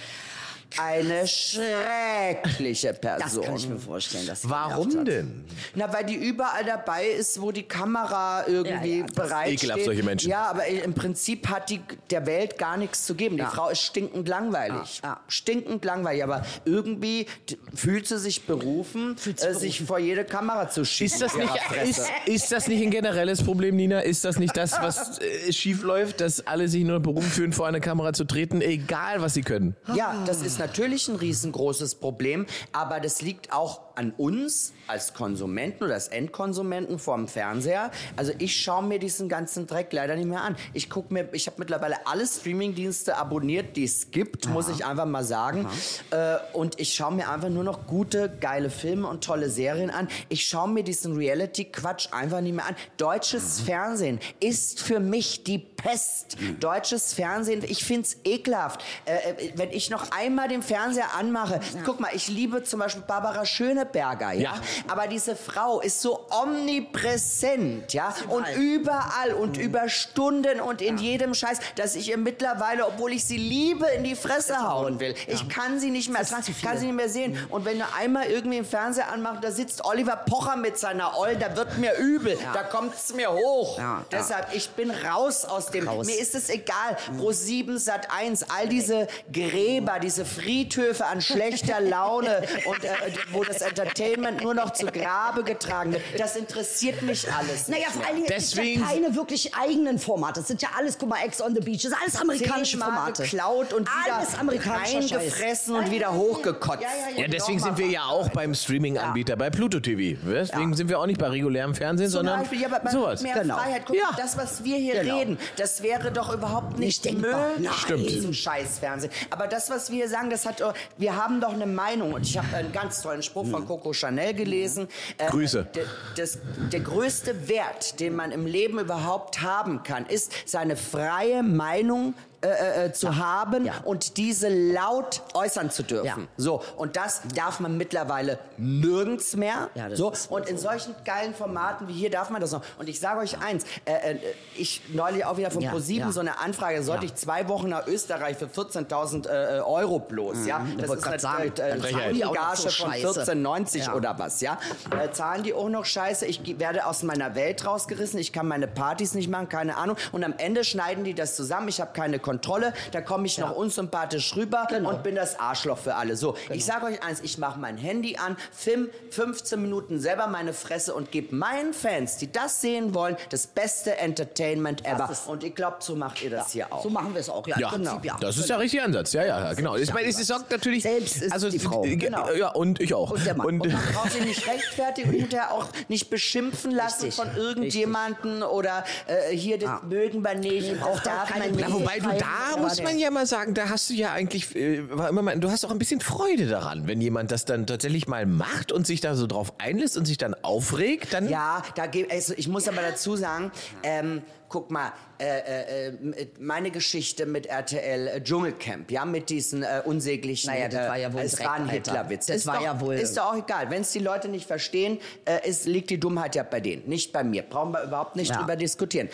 Eine 0.78 1.26
schreckliche 1.26 2.92
Das 2.94 3.00
Person. 3.20 3.44
kann 3.44 3.56
ich 3.56 3.68
mir 3.68 3.78
vorstellen. 3.78 4.26
Dass 4.26 4.42
sie 4.42 4.50
Warum 4.50 4.96
hat. 4.98 5.06
denn? 5.06 5.44
Na, 5.74 5.92
weil 5.92 6.04
die 6.04 6.14
überall 6.14 6.64
dabei 6.64 7.06
ist, 7.06 7.40
wo 7.40 7.50
die 7.52 7.62
Kamera 7.64 8.44
irgendwie 8.46 8.98
Ja, 8.98 9.00
ja, 9.00 9.02
das 9.02 9.10
ist 9.10 9.14
bereit 9.30 9.52
ekelhaft, 9.52 9.84
solche 9.84 10.02
Menschen. 10.02 10.30
Ja, 10.30 10.42
aber 10.50 10.66
im 10.66 10.94
Prinzip 10.94 11.48
hat 11.48 11.70
die 11.70 11.80
der 12.10 12.26
Welt 12.26 12.58
gar 12.58 12.76
nichts 12.76 13.06
zu 13.06 13.14
geben. 13.14 13.36
Die 13.36 13.42
Ja. 13.42 13.50
Frau 13.50 13.68
ist 13.70 13.82
stinkend 13.82 14.28
langweilig. 14.28 15.00
Ja, 15.02 15.08
ja. 15.10 15.20
Stinkend 15.28 15.84
langweilig. 15.84 16.22
Aber 16.24 16.44
irgendwie 16.64 17.26
t- 17.46 17.58
fühlt 17.74 18.06
sie 18.06 18.18
sich 18.18 18.46
berufen, 18.46 19.16
äh, 19.40 19.52
sich 19.54 19.82
vor 19.82 19.98
jede 19.98 20.24
Kamera 20.24 20.68
zu 20.68 20.84
schießen. 20.84 21.02
Ist 21.02 21.22
das, 21.22 21.34
nicht, 21.36 21.52
ist, 21.88 22.10
ist 22.26 22.52
das 22.52 22.68
nicht 22.68 22.82
ein 22.82 22.90
generelles 22.90 23.42
Problem, 23.42 23.76
Nina? 23.76 24.00
Ist 24.00 24.24
das 24.24 24.38
nicht 24.38 24.56
das, 24.56 24.72
was 24.80 25.18
äh, 25.20 25.52
schief 25.52 25.82
läuft, 25.82 26.20
dass 26.20 26.46
alle 26.46 26.68
sich 26.68 26.84
nur 26.84 27.00
berufen 27.00 27.30
fühlen, 27.30 27.52
vor 27.52 27.66
eine 27.66 27.80
Kamera 27.80 28.12
zu 28.12 28.24
treten, 28.24 28.60
egal 28.60 29.20
was 29.22 29.34
sie 29.34 29.42
können? 29.42 29.76
Ja, 29.94 30.22
das 30.26 30.42
ist 30.42 30.58
natürlich 30.62 31.08
ein 31.08 31.16
riesengroßes 31.16 31.96
Problem, 31.96 32.46
aber 32.72 33.00
das 33.00 33.20
liegt 33.20 33.52
auch 33.52 33.80
an 33.96 34.12
uns 34.16 34.72
als 34.86 35.12
Konsumenten 35.14 35.84
oder 35.84 35.94
als 35.94 36.08
Endkonsumenten 36.08 36.98
vorm 36.98 37.28
Fernseher. 37.28 37.90
Also 38.16 38.32
ich 38.38 38.56
schaue 38.56 38.84
mir 38.84 38.98
diesen 38.98 39.28
ganzen 39.28 39.66
Dreck 39.66 39.92
leider 39.92 40.16
nicht 40.16 40.28
mehr 40.28 40.42
an. 40.42 40.56
Ich 40.72 40.88
gucke 40.88 41.12
mir, 41.12 41.28
ich 41.32 41.46
habe 41.46 41.56
mittlerweile 41.58 42.06
alle 42.06 42.26
Streamingdienste 42.26 43.16
abonniert, 43.16 43.76
die 43.76 43.84
es 43.84 44.10
gibt, 44.10 44.48
muss 44.48 44.68
ich 44.68 44.84
einfach 44.84 45.04
mal 45.04 45.24
sagen. 45.24 45.66
Äh, 46.10 46.36
und 46.52 46.80
ich 46.80 46.94
schaue 46.94 47.12
mir 47.12 47.28
einfach 47.28 47.48
nur 47.48 47.64
noch 47.64 47.86
gute, 47.86 48.30
geile 48.40 48.70
Filme 48.70 49.08
und 49.08 49.24
tolle 49.24 49.50
Serien 49.50 49.90
an. 49.90 50.08
Ich 50.28 50.46
schaue 50.46 50.68
mir 50.68 50.84
diesen 50.84 51.16
Reality-Quatsch 51.16 52.08
einfach 52.12 52.40
nicht 52.40 52.54
mehr 52.54 52.66
an. 52.66 52.76
Deutsches 52.96 53.60
Fernsehen 53.60 54.20
ist 54.40 54.80
für 54.80 55.00
mich 55.00 55.44
die 55.44 55.58
Pest. 55.58 56.36
Deutsches 56.60 57.12
Fernsehen, 57.12 57.62
ich 57.66 57.84
find's 57.84 58.16
ekelhaft. 58.24 58.82
Äh, 59.04 59.14
äh, 59.14 59.52
wenn 59.56 59.70
ich 59.70 59.90
noch 59.90 60.10
einmal 60.12 60.48
den 60.52 60.62
Fernseher 60.62 61.14
anmache, 61.18 61.60
guck 61.84 62.00
mal, 62.00 62.10
ich 62.14 62.28
liebe 62.28 62.62
zum 62.62 62.80
Beispiel 62.80 63.02
Barbara 63.06 63.44
Schöneberger, 63.44 64.32
ja? 64.32 64.42
Ja. 64.42 64.60
Aber 64.88 65.06
diese 65.06 65.36
Frau 65.36 65.80
ist 65.80 66.00
so 66.00 66.26
omnipräsent, 66.30 67.92
ja? 67.92 68.14
Und 68.28 68.46
überall 68.56 69.32
und 69.34 69.56
über 69.56 69.88
Stunden 69.88 70.60
und 70.60 70.82
in 70.82 70.98
jedem 70.98 71.34
Scheiß, 71.34 71.58
dass 71.76 71.94
ich 71.94 72.10
ihr 72.10 72.18
mittlerweile, 72.18 72.86
obwohl 72.86 73.12
ich 73.12 73.24
sie 73.24 73.36
liebe, 73.36 73.86
in 73.86 74.04
die 74.04 74.14
Fresse 74.14 74.56
hauen 74.58 75.00
will. 75.00 75.14
Ich 75.26 75.48
kann 75.48 75.78
sie 75.80 75.90
nicht 75.90 76.10
mehr, 76.10 76.22
kann 76.62 76.78
sie 76.78 76.86
nicht 76.86 76.94
mehr 76.96 77.08
sehen. 77.08 77.38
Und 77.50 77.64
wenn 77.64 77.78
du 77.78 77.84
einmal 77.96 78.26
irgendwie 78.26 78.58
im 78.58 78.64
Fernseher 78.64 79.10
anmachst, 79.10 79.42
da 79.44 79.50
sitzt 79.50 79.84
Oliver 79.84 80.16
Pocher 80.16 80.56
mit 80.56 80.78
seiner 80.78 81.18
Oll, 81.18 81.36
da 81.36 81.56
wird 81.56 81.78
mir 81.78 81.96
übel, 81.96 82.38
da 82.52 82.62
kommt's 82.62 83.14
mir 83.14 83.32
hoch. 83.32 83.78
Ja, 83.78 83.82
ja. 83.82 84.04
Deshalb, 84.10 84.54
ich 84.54 84.70
bin 84.70 84.90
raus 84.90 85.44
aus 85.44 85.66
dem, 85.66 85.88
Raus. 85.88 86.06
mir 86.06 86.18
ist 86.18 86.34
es 86.34 86.50
egal, 86.50 86.96
Pro 87.18 87.32
7, 87.32 87.78
Sat 87.78 88.10
1, 88.10 88.46
all 88.50 88.68
diese 88.68 89.06
Gräber, 89.32 89.98
diese 90.00 90.24
Friedhöfe 90.42 91.06
an 91.06 91.20
schlechter 91.20 91.80
Laune 91.80 92.42
und 92.66 92.84
äh, 92.84 92.88
wo 93.30 93.44
das 93.44 93.60
Entertainment 93.62 94.42
nur 94.42 94.54
noch 94.54 94.72
zu 94.72 94.86
Grabe 94.86 95.44
getragen 95.44 95.92
wird, 95.92 96.02
das 96.18 96.36
interessiert 96.36 97.02
mich 97.02 97.30
alles. 97.32 97.68
Naja, 97.68 97.86
vor 97.90 98.02
Dingen 98.14 98.26
Deswegen- 98.28 98.80
ja 98.80 98.86
keine 98.88 99.14
wirklich 99.14 99.54
eigenen 99.54 99.98
Formate. 99.98 100.40
Das 100.40 100.48
sind 100.48 100.62
ja 100.62 100.70
alles, 100.76 100.98
guck 100.98 101.08
mal, 101.08 101.18
Ex 101.24 101.40
on 101.40 101.54
the 101.54 101.60
Beach, 101.60 101.82
das 101.82 101.90
sind 101.92 102.00
alles 102.00 102.16
amerikanische 102.20 102.78
Formate. 102.78 103.22
geklaut 103.22 103.72
und 103.72 103.88
wieder 103.88 104.20
Scheiß. 104.66 105.12
reingefressen 105.20 105.74
und 105.76 105.90
wieder 105.90 106.12
hochgekotzt. 106.12 106.82
Ja, 107.16 107.26
deswegen 107.28 107.58
sind 107.60 107.78
wir 107.78 107.86
ja 107.86 108.04
auch 108.06 108.28
beim 108.30 108.54
Streaming-Anbieter, 108.54 109.36
bei 109.36 109.50
Pluto 109.50 109.80
TV. 109.80 110.18
Deswegen 110.26 110.74
sind 110.74 110.88
wir 110.88 110.98
auch 110.98 111.06
nicht 111.06 111.18
bei 111.20 111.28
regulärem 111.28 111.74
Fernsehen, 111.74 112.08
Zum 112.10 112.18
sondern 112.20 112.40
Beispiel, 112.40 112.60
ja, 112.62 112.68
aber 112.72 112.90
sowas. 112.90 113.22
mehr 113.22 113.34
Genau. 113.38 113.56
Freiheit. 113.58 113.82
Guck 113.86 113.96
Ja. 113.96 114.10
mal, 114.10 114.16
das, 114.16 114.36
was 114.36 114.64
wir 114.64 114.76
hier 114.76 115.00
Genau. 115.02 115.18
reden, 115.18 115.38
das 115.56 115.82
wäre 115.82 116.10
doch 116.10 116.32
überhaupt 116.32 116.78
nicht, 116.78 117.04
Nicht 117.04 117.18
möglich 117.18 117.36
Nein. 117.58 117.72
Stimmt. 117.78 118.00
in 118.02 118.06
diesem 118.08 118.32
Scheißfernsehen. 118.34 119.12
Aber 119.30 119.46
das, 119.46 119.70
was 119.70 119.90
wir 119.90 119.96
hier 119.96 120.08
sagen, 120.22 120.30
das 120.30 120.46
hat, 120.46 120.60
doch- 120.60 120.74
wir 120.98 121.16
haben 121.16 121.40
doch 121.40 121.52
eine 121.52 121.66
Meinung. 121.66 122.12
Und 122.12 122.22
ich 122.26 122.38
habe 122.38 122.56
einen 122.56 122.72
ganz 122.72 123.02
tollen 123.02 123.22
Spruch 123.22 123.46
von 123.46 123.66
Coco 123.66 123.92
Chanel 123.92 124.34
gelesen. 124.34 124.88
Äh, 125.18 125.26
Grüße. 125.26 125.66
Der, 125.74 125.84
das, 126.16 126.38
der 126.72 126.80
größte 126.80 127.48
Wert, 127.48 128.00
den 128.00 128.14
man 128.16 128.30
im 128.32 128.46
Leben 128.46 128.78
überhaupt 128.78 129.42
haben 129.42 129.82
kann, 129.82 130.06
ist 130.06 130.32
seine 130.46 130.76
freie 130.76 131.42
Meinung 131.42 132.14
äh, 132.42 132.86
äh, 132.86 132.92
zu 132.92 133.16
haben 133.16 133.64
Ja. 133.66 133.74
und 133.84 134.16
diese 134.16 134.48
laut 134.48 135.22
äußern 135.34 135.70
zu 135.70 135.82
dürfen. 135.82 136.06
Ja. 136.06 136.16
So, 136.36 136.62
und 136.76 136.96
das 136.96 137.22
darf 137.34 137.60
man 137.60 137.76
mittlerweile 137.76 138.38
nirgends 138.56 139.36
mehr. 139.36 139.70
Ja, 139.74 139.94
so, 139.94 140.10
ist 140.10 140.30
und 140.30 140.48
in 140.48 140.58
solchen 140.58 140.94
geilen 141.04 141.34
Formaten 141.34 141.88
wie 141.88 141.92
hier 141.92 142.10
darf 142.10 142.30
man 142.30 142.40
das 142.40 142.52
noch. 142.52 142.62
Und 142.78 142.88
ich 142.88 142.98
sage 143.00 143.20
euch 143.20 143.38
eins, 143.40 143.64
äh, 143.84 144.12
äh, 144.14 144.18
ich 144.56 144.82
neulich 144.92 145.24
auch 145.24 145.36
wieder 145.36 145.50
von 145.50 145.62
Ja, 145.62 145.70
ProSieben 145.70 146.08
ja. 146.08 146.12
so 146.12 146.20
eine 146.20 146.38
Anfrage, 146.38 146.82
sollte 146.82 147.06
Ja. 147.06 147.12
ich 147.12 147.14
zwei 147.16 147.48
Wochen 147.48 147.68
nach 147.68 147.86
Österreich 147.86 148.36
für 148.36 148.46
14.000 148.46 149.26
äh, 149.28 149.60
Euro 149.60 149.98
bloß, 149.98 150.46
ja? 150.46 150.66
Das 150.78 150.88
wollte 150.88 151.02
grad 151.02 151.20
sagen, 151.20 151.52
äh, 151.58 151.78
Gage 151.78 152.56
so 152.56 152.62
von 152.70 152.70
Scheiße. 152.92 153.20
14,90 153.24 153.78
Ja. 153.86 153.94
oder 153.94 154.18
was, 154.18 154.40
ja? 154.40 154.58
Äh, 154.90 155.10
zahlen 155.12 155.42
die 155.42 155.54
auch 155.54 155.68
noch 155.68 155.84
Scheiße? 155.84 156.26
Ich 156.26 156.58
werde 156.58 156.86
aus 156.86 157.02
meiner 157.02 157.34
Welt 157.34 157.64
rausgerissen, 157.66 158.18
ich 158.18 158.32
kann 158.32 158.48
meine 158.48 158.66
Partys 158.66 159.14
nicht 159.14 159.28
machen, 159.30 159.48
keine 159.48 159.76
Ahnung. 159.76 159.96
Und 160.12 160.24
am 160.24 160.34
Ende 160.38 160.64
schneiden 160.64 161.04
die 161.04 161.14
das 161.14 161.36
zusammen, 161.36 161.68
ich 161.68 161.80
habe 161.80 161.92
keine 161.92 162.18
Kontrolle, 162.32 162.72
da 162.92 163.00
komme 163.02 163.26
ich 163.26 163.36
noch 163.38 163.54
unsympathisch 163.54 164.34
rüber 164.36 164.66
Genau. 164.70 164.88
und 164.90 165.02
bin 165.02 165.14
das 165.14 165.38
Arschloch 165.38 165.76
für 165.78 165.94
alle. 165.96 166.16
So, 166.16 166.34
ich 166.50 166.64
sage 166.64 166.86
euch 166.86 167.02
eins, 167.02 167.20
ich 167.20 167.36
mache 167.36 167.58
mein 167.60 167.76
Handy 167.76 168.16
an, 168.16 168.36
film 168.52 168.88
15 169.10 169.60
Minuten 169.60 170.00
selber 170.00 170.26
meine 170.28 170.54
Fresse 170.54 170.94
und 170.94 171.10
gebe 171.10 171.34
meinen 171.36 171.74
Fans, 171.74 172.16
die 172.16 172.32
das 172.32 172.60
sehen 172.62 172.94
wollen, 172.94 173.16
das 173.30 173.46
beste 173.46 173.98
Entertainment 173.98 174.86
ever. 174.86 175.10
ist- 175.10 175.26
Und 175.28 175.44
ich 175.44 175.54
glaube, 175.54 175.76
so 175.80 175.94
macht 175.94 176.22
ihr 176.22 176.30
das 176.30 176.52
hier 176.52 176.72
auch. 176.72 176.82
So 176.82 176.88
machen 176.90 177.12
wir 177.12 177.20
es 177.20 177.28
auch, 177.28 177.46
ja, 177.46 177.58
Ja, 177.58 177.68
im 177.74 177.82
Prinzip, 177.84 178.04
ja. 178.04 178.16
das 178.20 178.38
ist 178.38 178.48
der 178.48 178.58
richtige 178.58 178.82
Ansatz. 178.82 179.12
Ja, 179.12 179.24
ja, 179.24 179.44
ja, 179.44 179.52
genau. 179.52 179.76
Ich 179.76 179.92
meine, 179.92 180.08
es 180.08 180.16
sorgt 180.26 180.50
natürlich. 180.50 180.82
Selbst 180.84 181.20
ist 181.22 181.32
also, 181.32 181.50
die 181.50 181.58
Frau. 181.58 181.84
äh, 181.84 181.96
Genau. 181.96 182.30
Ja, 182.32 182.48
und 182.52 182.80
ich 182.80 182.94
auch. 182.94 183.10
Und 183.10 183.26
der 183.26 183.34
Mann. 183.34 183.46
Und, 183.46 183.60
Und 183.60 183.72
man 183.72 183.82
braucht 183.92 184.12
sich 184.12 184.24
nicht 184.24 184.46
rechtfertigen 184.48 185.10
und 185.12 185.16
hinterher 185.16 185.52
auch 185.52 185.66
nicht 185.88 186.08
beschimpfen 186.08 186.70
lassen 186.70 187.06
Richtig, 187.06 187.14
von 187.16 187.36
irgendjemanden 187.36 188.42
oder 188.42 188.84
äh, 189.06 189.34
hier, 189.36 189.58
das 189.58 189.82
mögen 189.82 190.22
wir 190.24 190.34
nicht. 190.34 190.72
darf 190.80 190.88
auch 190.88 191.02
keine 191.26 191.46
man 191.48 191.56
nicht. 191.56 191.68
Na, 191.68 191.74
wobei 191.74 191.98
du 191.98 192.08
da 192.22 192.56
muss 192.60 192.82
man 192.82 192.98
ja 192.98 193.10
mal 193.10 193.26
sagen, 193.26 193.54
da 193.54 193.68
hast 193.68 193.90
du 193.90 193.94
ja 193.94 194.12
eigentlich, 194.12 194.54
äh, 194.56 194.82
war 194.96 195.08
immer 195.08 195.22
mal, 195.22 195.38
du 195.38 195.50
hast 195.50 195.64
auch 195.64 195.70
ein 195.70 195.78
bisschen 195.78 196.00
Freude 196.00 196.46
daran, 196.46 196.86
wenn 196.86 197.00
jemand 197.00 197.30
das 197.30 197.44
dann 197.44 197.66
tatsächlich 197.66 198.06
mal 198.06 198.26
macht 198.26 198.72
und 198.72 198.86
sich 198.86 199.00
da 199.00 199.14
so 199.14 199.26
drauf 199.26 199.52
einlässt 199.58 199.96
und 199.96 200.04
sich 200.06 200.18
dann 200.18 200.34
aufregt, 200.42 201.12
dann 201.12 201.28
Ja, 201.28 201.62
da 201.74 201.84
also 202.10 202.34
ich 202.36 202.48
muss 202.48 202.68
aber 202.68 202.82
dazu 202.82 203.16
sagen, 203.16 203.50
ähm, 203.82 204.22
guck 204.48 204.70
mal, 204.70 204.92
äh, 205.18 205.24
äh, 205.24 205.88
äh, 205.88 206.28
meine 206.38 206.70
Geschichte 206.70 207.24
mit 207.26 207.46
RTL 207.46 208.06
äh, 208.08 208.22
Dschungelcamp, 208.22 208.90
ja, 208.90 209.04
mit 209.04 209.30
diesen 209.30 209.62
äh, 209.62 209.80
unsäglichen. 209.84 210.50
Naja, 210.52 210.68
das 210.68 210.88
war 210.88 210.96
ja 210.98 211.12
wohl 211.12 211.20
Es 211.22 211.40
war 211.40 211.54
ein. 211.54 211.68
Hitlerwitz. 211.68 212.26
Das 212.26 212.36
ist 212.38 212.46
war 212.46 212.56
doch, 212.56 212.62
ja 212.64 212.80
wohl- 212.80 212.94
Ist 212.96 213.16
doch 213.16 213.32
auch 213.32 213.36
egal. 213.36 213.70
Wenn 213.70 213.80
es 213.82 213.92
die 213.92 213.98
Leute 214.00 214.28
nicht 214.28 214.46
verstehen, 214.46 214.98
äh, 215.24 215.48
ist, 215.48 215.64
liegt 215.66 215.88
die 215.90 215.98
Dummheit 215.98 216.34
ja 216.34 216.42
bei 216.42 216.60
denen, 216.60 216.86
nicht 216.88 217.12
bei 217.12 217.24
mir. 217.24 217.42
Brauchen 217.42 217.72
wir 217.72 217.82
überhaupt 217.82 218.16
nicht 218.16 218.30
Ja. 218.30 218.38
drüber 218.38 218.56
diskutieren. 218.56 219.08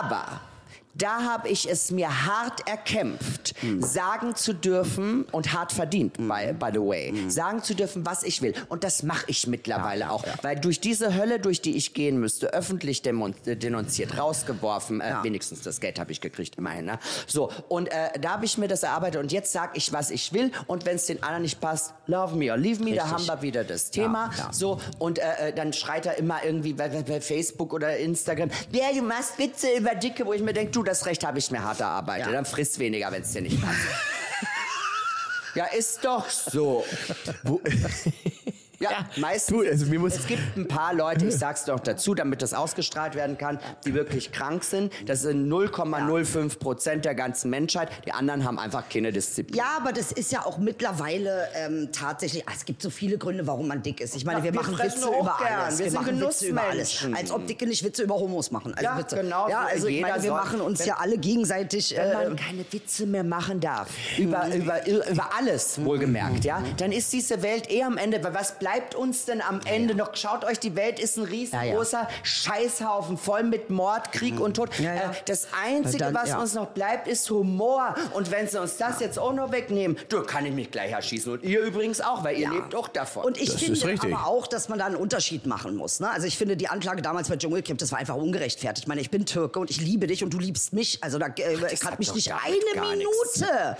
Aber 0.00 0.40
Da 0.98 1.22
habe 1.24 1.48
ich 1.48 1.68
es 1.70 1.90
mir 1.90 2.26
hart 2.26 2.66
erkämpft, 2.68 3.54
Hm. 3.60 3.82
sagen 3.82 4.34
zu 4.34 4.54
dürfen 4.54 5.24
und 5.32 5.52
hart 5.52 5.72
verdient, 5.72 6.14
by, 6.16 6.52
by 6.58 6.70
the 6.72 6.80
way, 6.80 7.10
Hm. 7.10 7.30
sagen 7.30 7.62
zu 7.62 7.74
dürfen, 7.74 8.06
was 8.06 8.22
ich 8.22 8.40
will. 8.42 8.54
Und 8.68 8.82
das 8.84 9.02
mache 9.02 9.24
ich 9.28 9.46
mittlerweile 9.46 10.10
auch. 10.10 10.24
Weil 10.42 10.56
durch 10.58 10.80
diese 10.80 11.14
Hölle, 11.14 11.38
durch 11.38 11.60
die 11.60 11.76
ich 11.76 11.92
gehen 11.94 12.18
müsste, 12.18 12.52
öffentlich 12.54 13.02
äh, 13.06 13.56
denunziert, 13.56 14.16
rausgeworfen, 14.18 15.00
äh, 15.00 15.10
Ja. 15.10 15.24
wenigstens 15.24 15.62
das 15.62 15.80
Geld 15.80 15.98
habe 15.98 16.12
ich 16.12 16.20
gekriegt, 16.20 16.56
immerhin. 16.56 16.86
Ne? 16.86 16.98
So, 17.26 17.50
und 17.68 17.88
äh, 17.88 18.18
da 18.20 18.30
habe 18.30 18.44
ich 18.44 18.56
mir 18.58 18.68
das 18.68 18.82
erarbeitet 18.82 19.20
und 19.20 19.32
jetzt 19.32 19.52
sage 19.52 19.72
ich, 19.74 19.92
was 19.92 20.10
ich 20.10 20.32
will. 20.32 20.50
Und 20.66 20.86
wenn 20.86 20.96
es 20.96 21.06
den 21.06 21.22
anderen 21.22 21.42
nicht 21.42 21.60
passt, 21.60 21.92
love 22.06 22.36
me 22.36 22.50
or 22.50 22.56
leave 22.56 22.82
me, 22.82 22.94
da 22.94 23.02
Richtig. 23.04 23.12
haben 23.28 23.38
wir 23.38 23.42
wieder 23.42 23.64
das 23.64 23.90
Thema. 23.90 24.30
Ja, 24.36 24.44
ja. 24.44 24.52
So, 24.52 24.80
und 24.98 25.18
äh, 25.18 25.48
äh, 25.48 25.52
dann 25.52 25.72
schreit 25.72 26.06
er 26.06 26.16
immer 26.18 26.42
irgendwie 26.44 26.72
bei, 26.72 26.88
bei- 26.88 27.02
bei 27.02 27.20
Facebook 27.20 27.72
oder 27.74 27.96
Instagram, 27.98 28.50
ja, 28.72 28.86
du 28.94 29.02
machst 29.02 29.38
Witze 29.38 29.68
über 29.76 29.94
Dicke, 29.94 30.24
wo 30.26 30.32
ich 30.32 30.42
mir 30.42 30.52
denke, 30.52 30.72
du, 30.72 30.82
das 30.86 31.06
Recht 31.06 31.24
habe 31.26 31.38
ich 31.38 31.50
mir 31.50 31.62
hart 31.62 31.80
erarbeitet. 31.80 32.26
Ja. 32.26 32.32
Dann 32.32 32.44
frisst 32.44 32.78
weniger, 32.78 33.10
wenn 33.12 33.22
es 33.22 33.32
dir 33.32 33.42
nicht 33.42 33.60
passt. 33.60 33.78
ja, 35.54 35.66
ist 35.66 36.04
doch 36.04 36.28
so. 36.28 36.84
Wo, 37.42 37.60
Ja, 38.78 38.90
Ja, 38.90 39.06
meistens. 39.16 39.56
du, 39.56 39.62
also 39.66 40.06
es 40.06 40.26
gibt 40.26 40.56
ein 40.56 40.68
paar 40.68 40.94
Leute, 40.94 41.26
ich 41.26 41.36
sag's 41.36 41.66
noch 41.66 41.80
dazu, 41.80 42.14
damit 42.14 42.42
das 42.42 42.54
ausgestrahlt 42.54 43.14
werden 43.14 43.38
kann, 43.38 43.58
die 43.84 43.94
wirklich 43.94 44.32
krank 44.32 44.64
sind. 44.64 44.92
Das 45.06 45.22
sind 45.22 45.48
0,05 45.48 46.58
Prozent 46.58 47.04
der 47.04 47.14
ganzen 47.14 47.50
Menschheit. 47.50 47.88
Die 48.06 48.12
anderen 48.12 48.44
haben 48.44 48.58
einfach 48.58 48.88
keine 48.88 49.12
Disziplin. 49.12 49.56
Ja, 49.58 49.76
aber 49.78 49.92
das 49.92 50.12
ist 50.12 50.32
ja 50.32 50.44
auch 50.44 50.58
mittlerweile 50.58 51.48
ähm, 51.54 51.88
tatsächlich. 51.92 52.46
ah, 52.48 52.52
Es 52.54 52.64
gibt 52.64 52.82
so 52.82 52.90
viele 52.90 53.18
Gründe, 53.18 53.46
warum 53.46 53.68
man 53.68 53.82
dick 53.82 54.00
ist. 54.00 54.14
Ich 54.16 54.24
meine, 54.24 54.38
Ja, 54.38 54.44
wir, 54.44 54.52
wir 54.52 54.60
machen 54.60 54.78
Witze 54.78 55.06
über 55.08 55.36
gern. 55.40 55.60
alles. 55.60 55.78
Wir 55.78 55.90
sind 55.90 55.94
machen 55.94 56.20
Witze 56.20 56.46
über 56.48 56.62
alles. 56.62 56.90
Genussmenschen. 57.00 57.16
Als 57.16 57.30
ob 57.30 57.46
Dicke 57.46 57.66
nicht 57.66 57.82
Witze 57.84 58.02
über 58.02 58.14
Homos 58.16 58.50
machen. 58.50 58.72
Also 58.74 58.84
Ja, 58.84 58.94
bitte. 58.96 59.16
genau, 59.16 59.48
Ja, 59.48 59.62
so 59.68 59.72
also 59.74 59.86
ich 59.88 60.00
meine, 60.02 60.22
wir 60.22 60.32
machen 60.32 60.60
uns 60.60 60.80
wenn- 60.80 60.86
ja 60.88 60.96
alle 60.98 61.18
gegenseitig. 61.18 61.94
Wenn 61.96 62.10
Äh, 62.10 62.14
man 62.28 62.36
keine 62.36 62.64
Witze 62.70 63.06
mehr 63.06 63.24
machen 63.24 63.60
darf, 63.60 63.88
über, 64.18 64.46
über, 64.54 64.86
über 64.86 65.30
alles 65.38 65.82
wohlgemerkt, 65.84 66.44
ja, 66.44 66.62
dann 66.76 66.92
ist 66.92 67.12
diese 67.12 67.42
Welt 67.42 67.70
eh 67.70 67.82
am 67.82 67.96
Ende. 67.96 68.22
Weil 68.22 68.34
was 68.34 68.58
bleibt 68.58 68.65
uns 68.96 69.24
denn 69.24 69.40
am 69.42 69.60
Ende 69.64 69.94
noch? 69.94 70.14
Schaut 70.16 70.44
euch, 70.44 70.58
die 70.58 70.74
Welt 70.76 70.98
ist 70.98 71.16
ein 71.16 71.24
riesengroßer 71.24 72.08
Scheißhaufen 72.22 73.16
voll 73.18 73.42
mit 73.44 73.70
Mord, 73.70 74.12
Krieg 74.12 74.40
und 74.40 74.54
Tod. 74.54 74.78
Ja, 74.78 74.94
ja. 74.94 75.10
Äh, 75.10 75.14
Das 75.26 75.48
Einzige, 75.64 75.98
Dann, 75.98 76.14
was 76.14 76.28
ja. 76.30 76.38
uns 76.40 76.54
noch 76.54 76.68
bleibt, 76.68 77.08
ist 77.08 77.28
Humor. 77.30 77.94
Und 78.14 78.30
wenn 78.30 78.48
sie 78.48 78.60
uns 78.60 78.76
das 78.76 79.00
jetzt 79.00 79.18
auch 79.18 79.32
noch 79.32 79.52
wegnehmen, 79.52 79.96
du 80.08 80.22
kann 80.22 80.46
ich 80.46 80.52
mich 80.52 80.70
gleich 80.70 80.92
erschießen. 80.92 81.32
Und 81.32 81.42
ihr 81.42 81.60
übrigens 81.60 82.00
auch, 82.00 82.24
weil 82.24 82.36
ihr 82.36 82.42
Ja. 82.44 82.50
lebt 82.52 82.74
auch 82.74 82.88
davon. 82.88 83.24
Und 83.24 83.38
ich 83.38 83.50
Das 83.52 83.60
finde 83.82 84.14
aber 84.14 84.26
auch, 84.26 84.46
dass 84.46 84.68
man 84.68 84.78
da 84.78 84.86
einen 84.86 84.96
Unterschied 84.96 85.46
machen 85.46 85.76
muss. 85.76 86.00
Ne? 86.00 86.10
Also 86.10 86.26
ich 86.26 86.36
finde 86.38 86.56
die 86.56 86.68
Anklage 86.68 87.02
damals 87.02 87.28
bei 87.28 87.36
Dschungelcamp, 87.36 87.78
das 87.78 87.92
war 87.92 87.98
einfach 87.98 88.16
ungerechtfertigt. 88.16 88.84
Ich 88.84 88.88
meine, 88.88 89.00
ich 89.00 89.10
bin 89.10 89.26
Türke 89.26 89.58
und 89.58 89.70
ich 89.70 89.80
liebe 89.80 90.06
dich 90.06 90.22
und 90.24 90.30
du 90.30 90.38
liebst 90.38 90.72
mich. 90.72 90.98
Also 91.02 91.18
da 91.18 91.26
äh, 91.26 91.56
hat 91.84 91.98
mich 91.98 92.14
nicht 92.14 92.28
gar- 92.28 92.40
eine. 92.44 92.56
Minute 92.96 93.76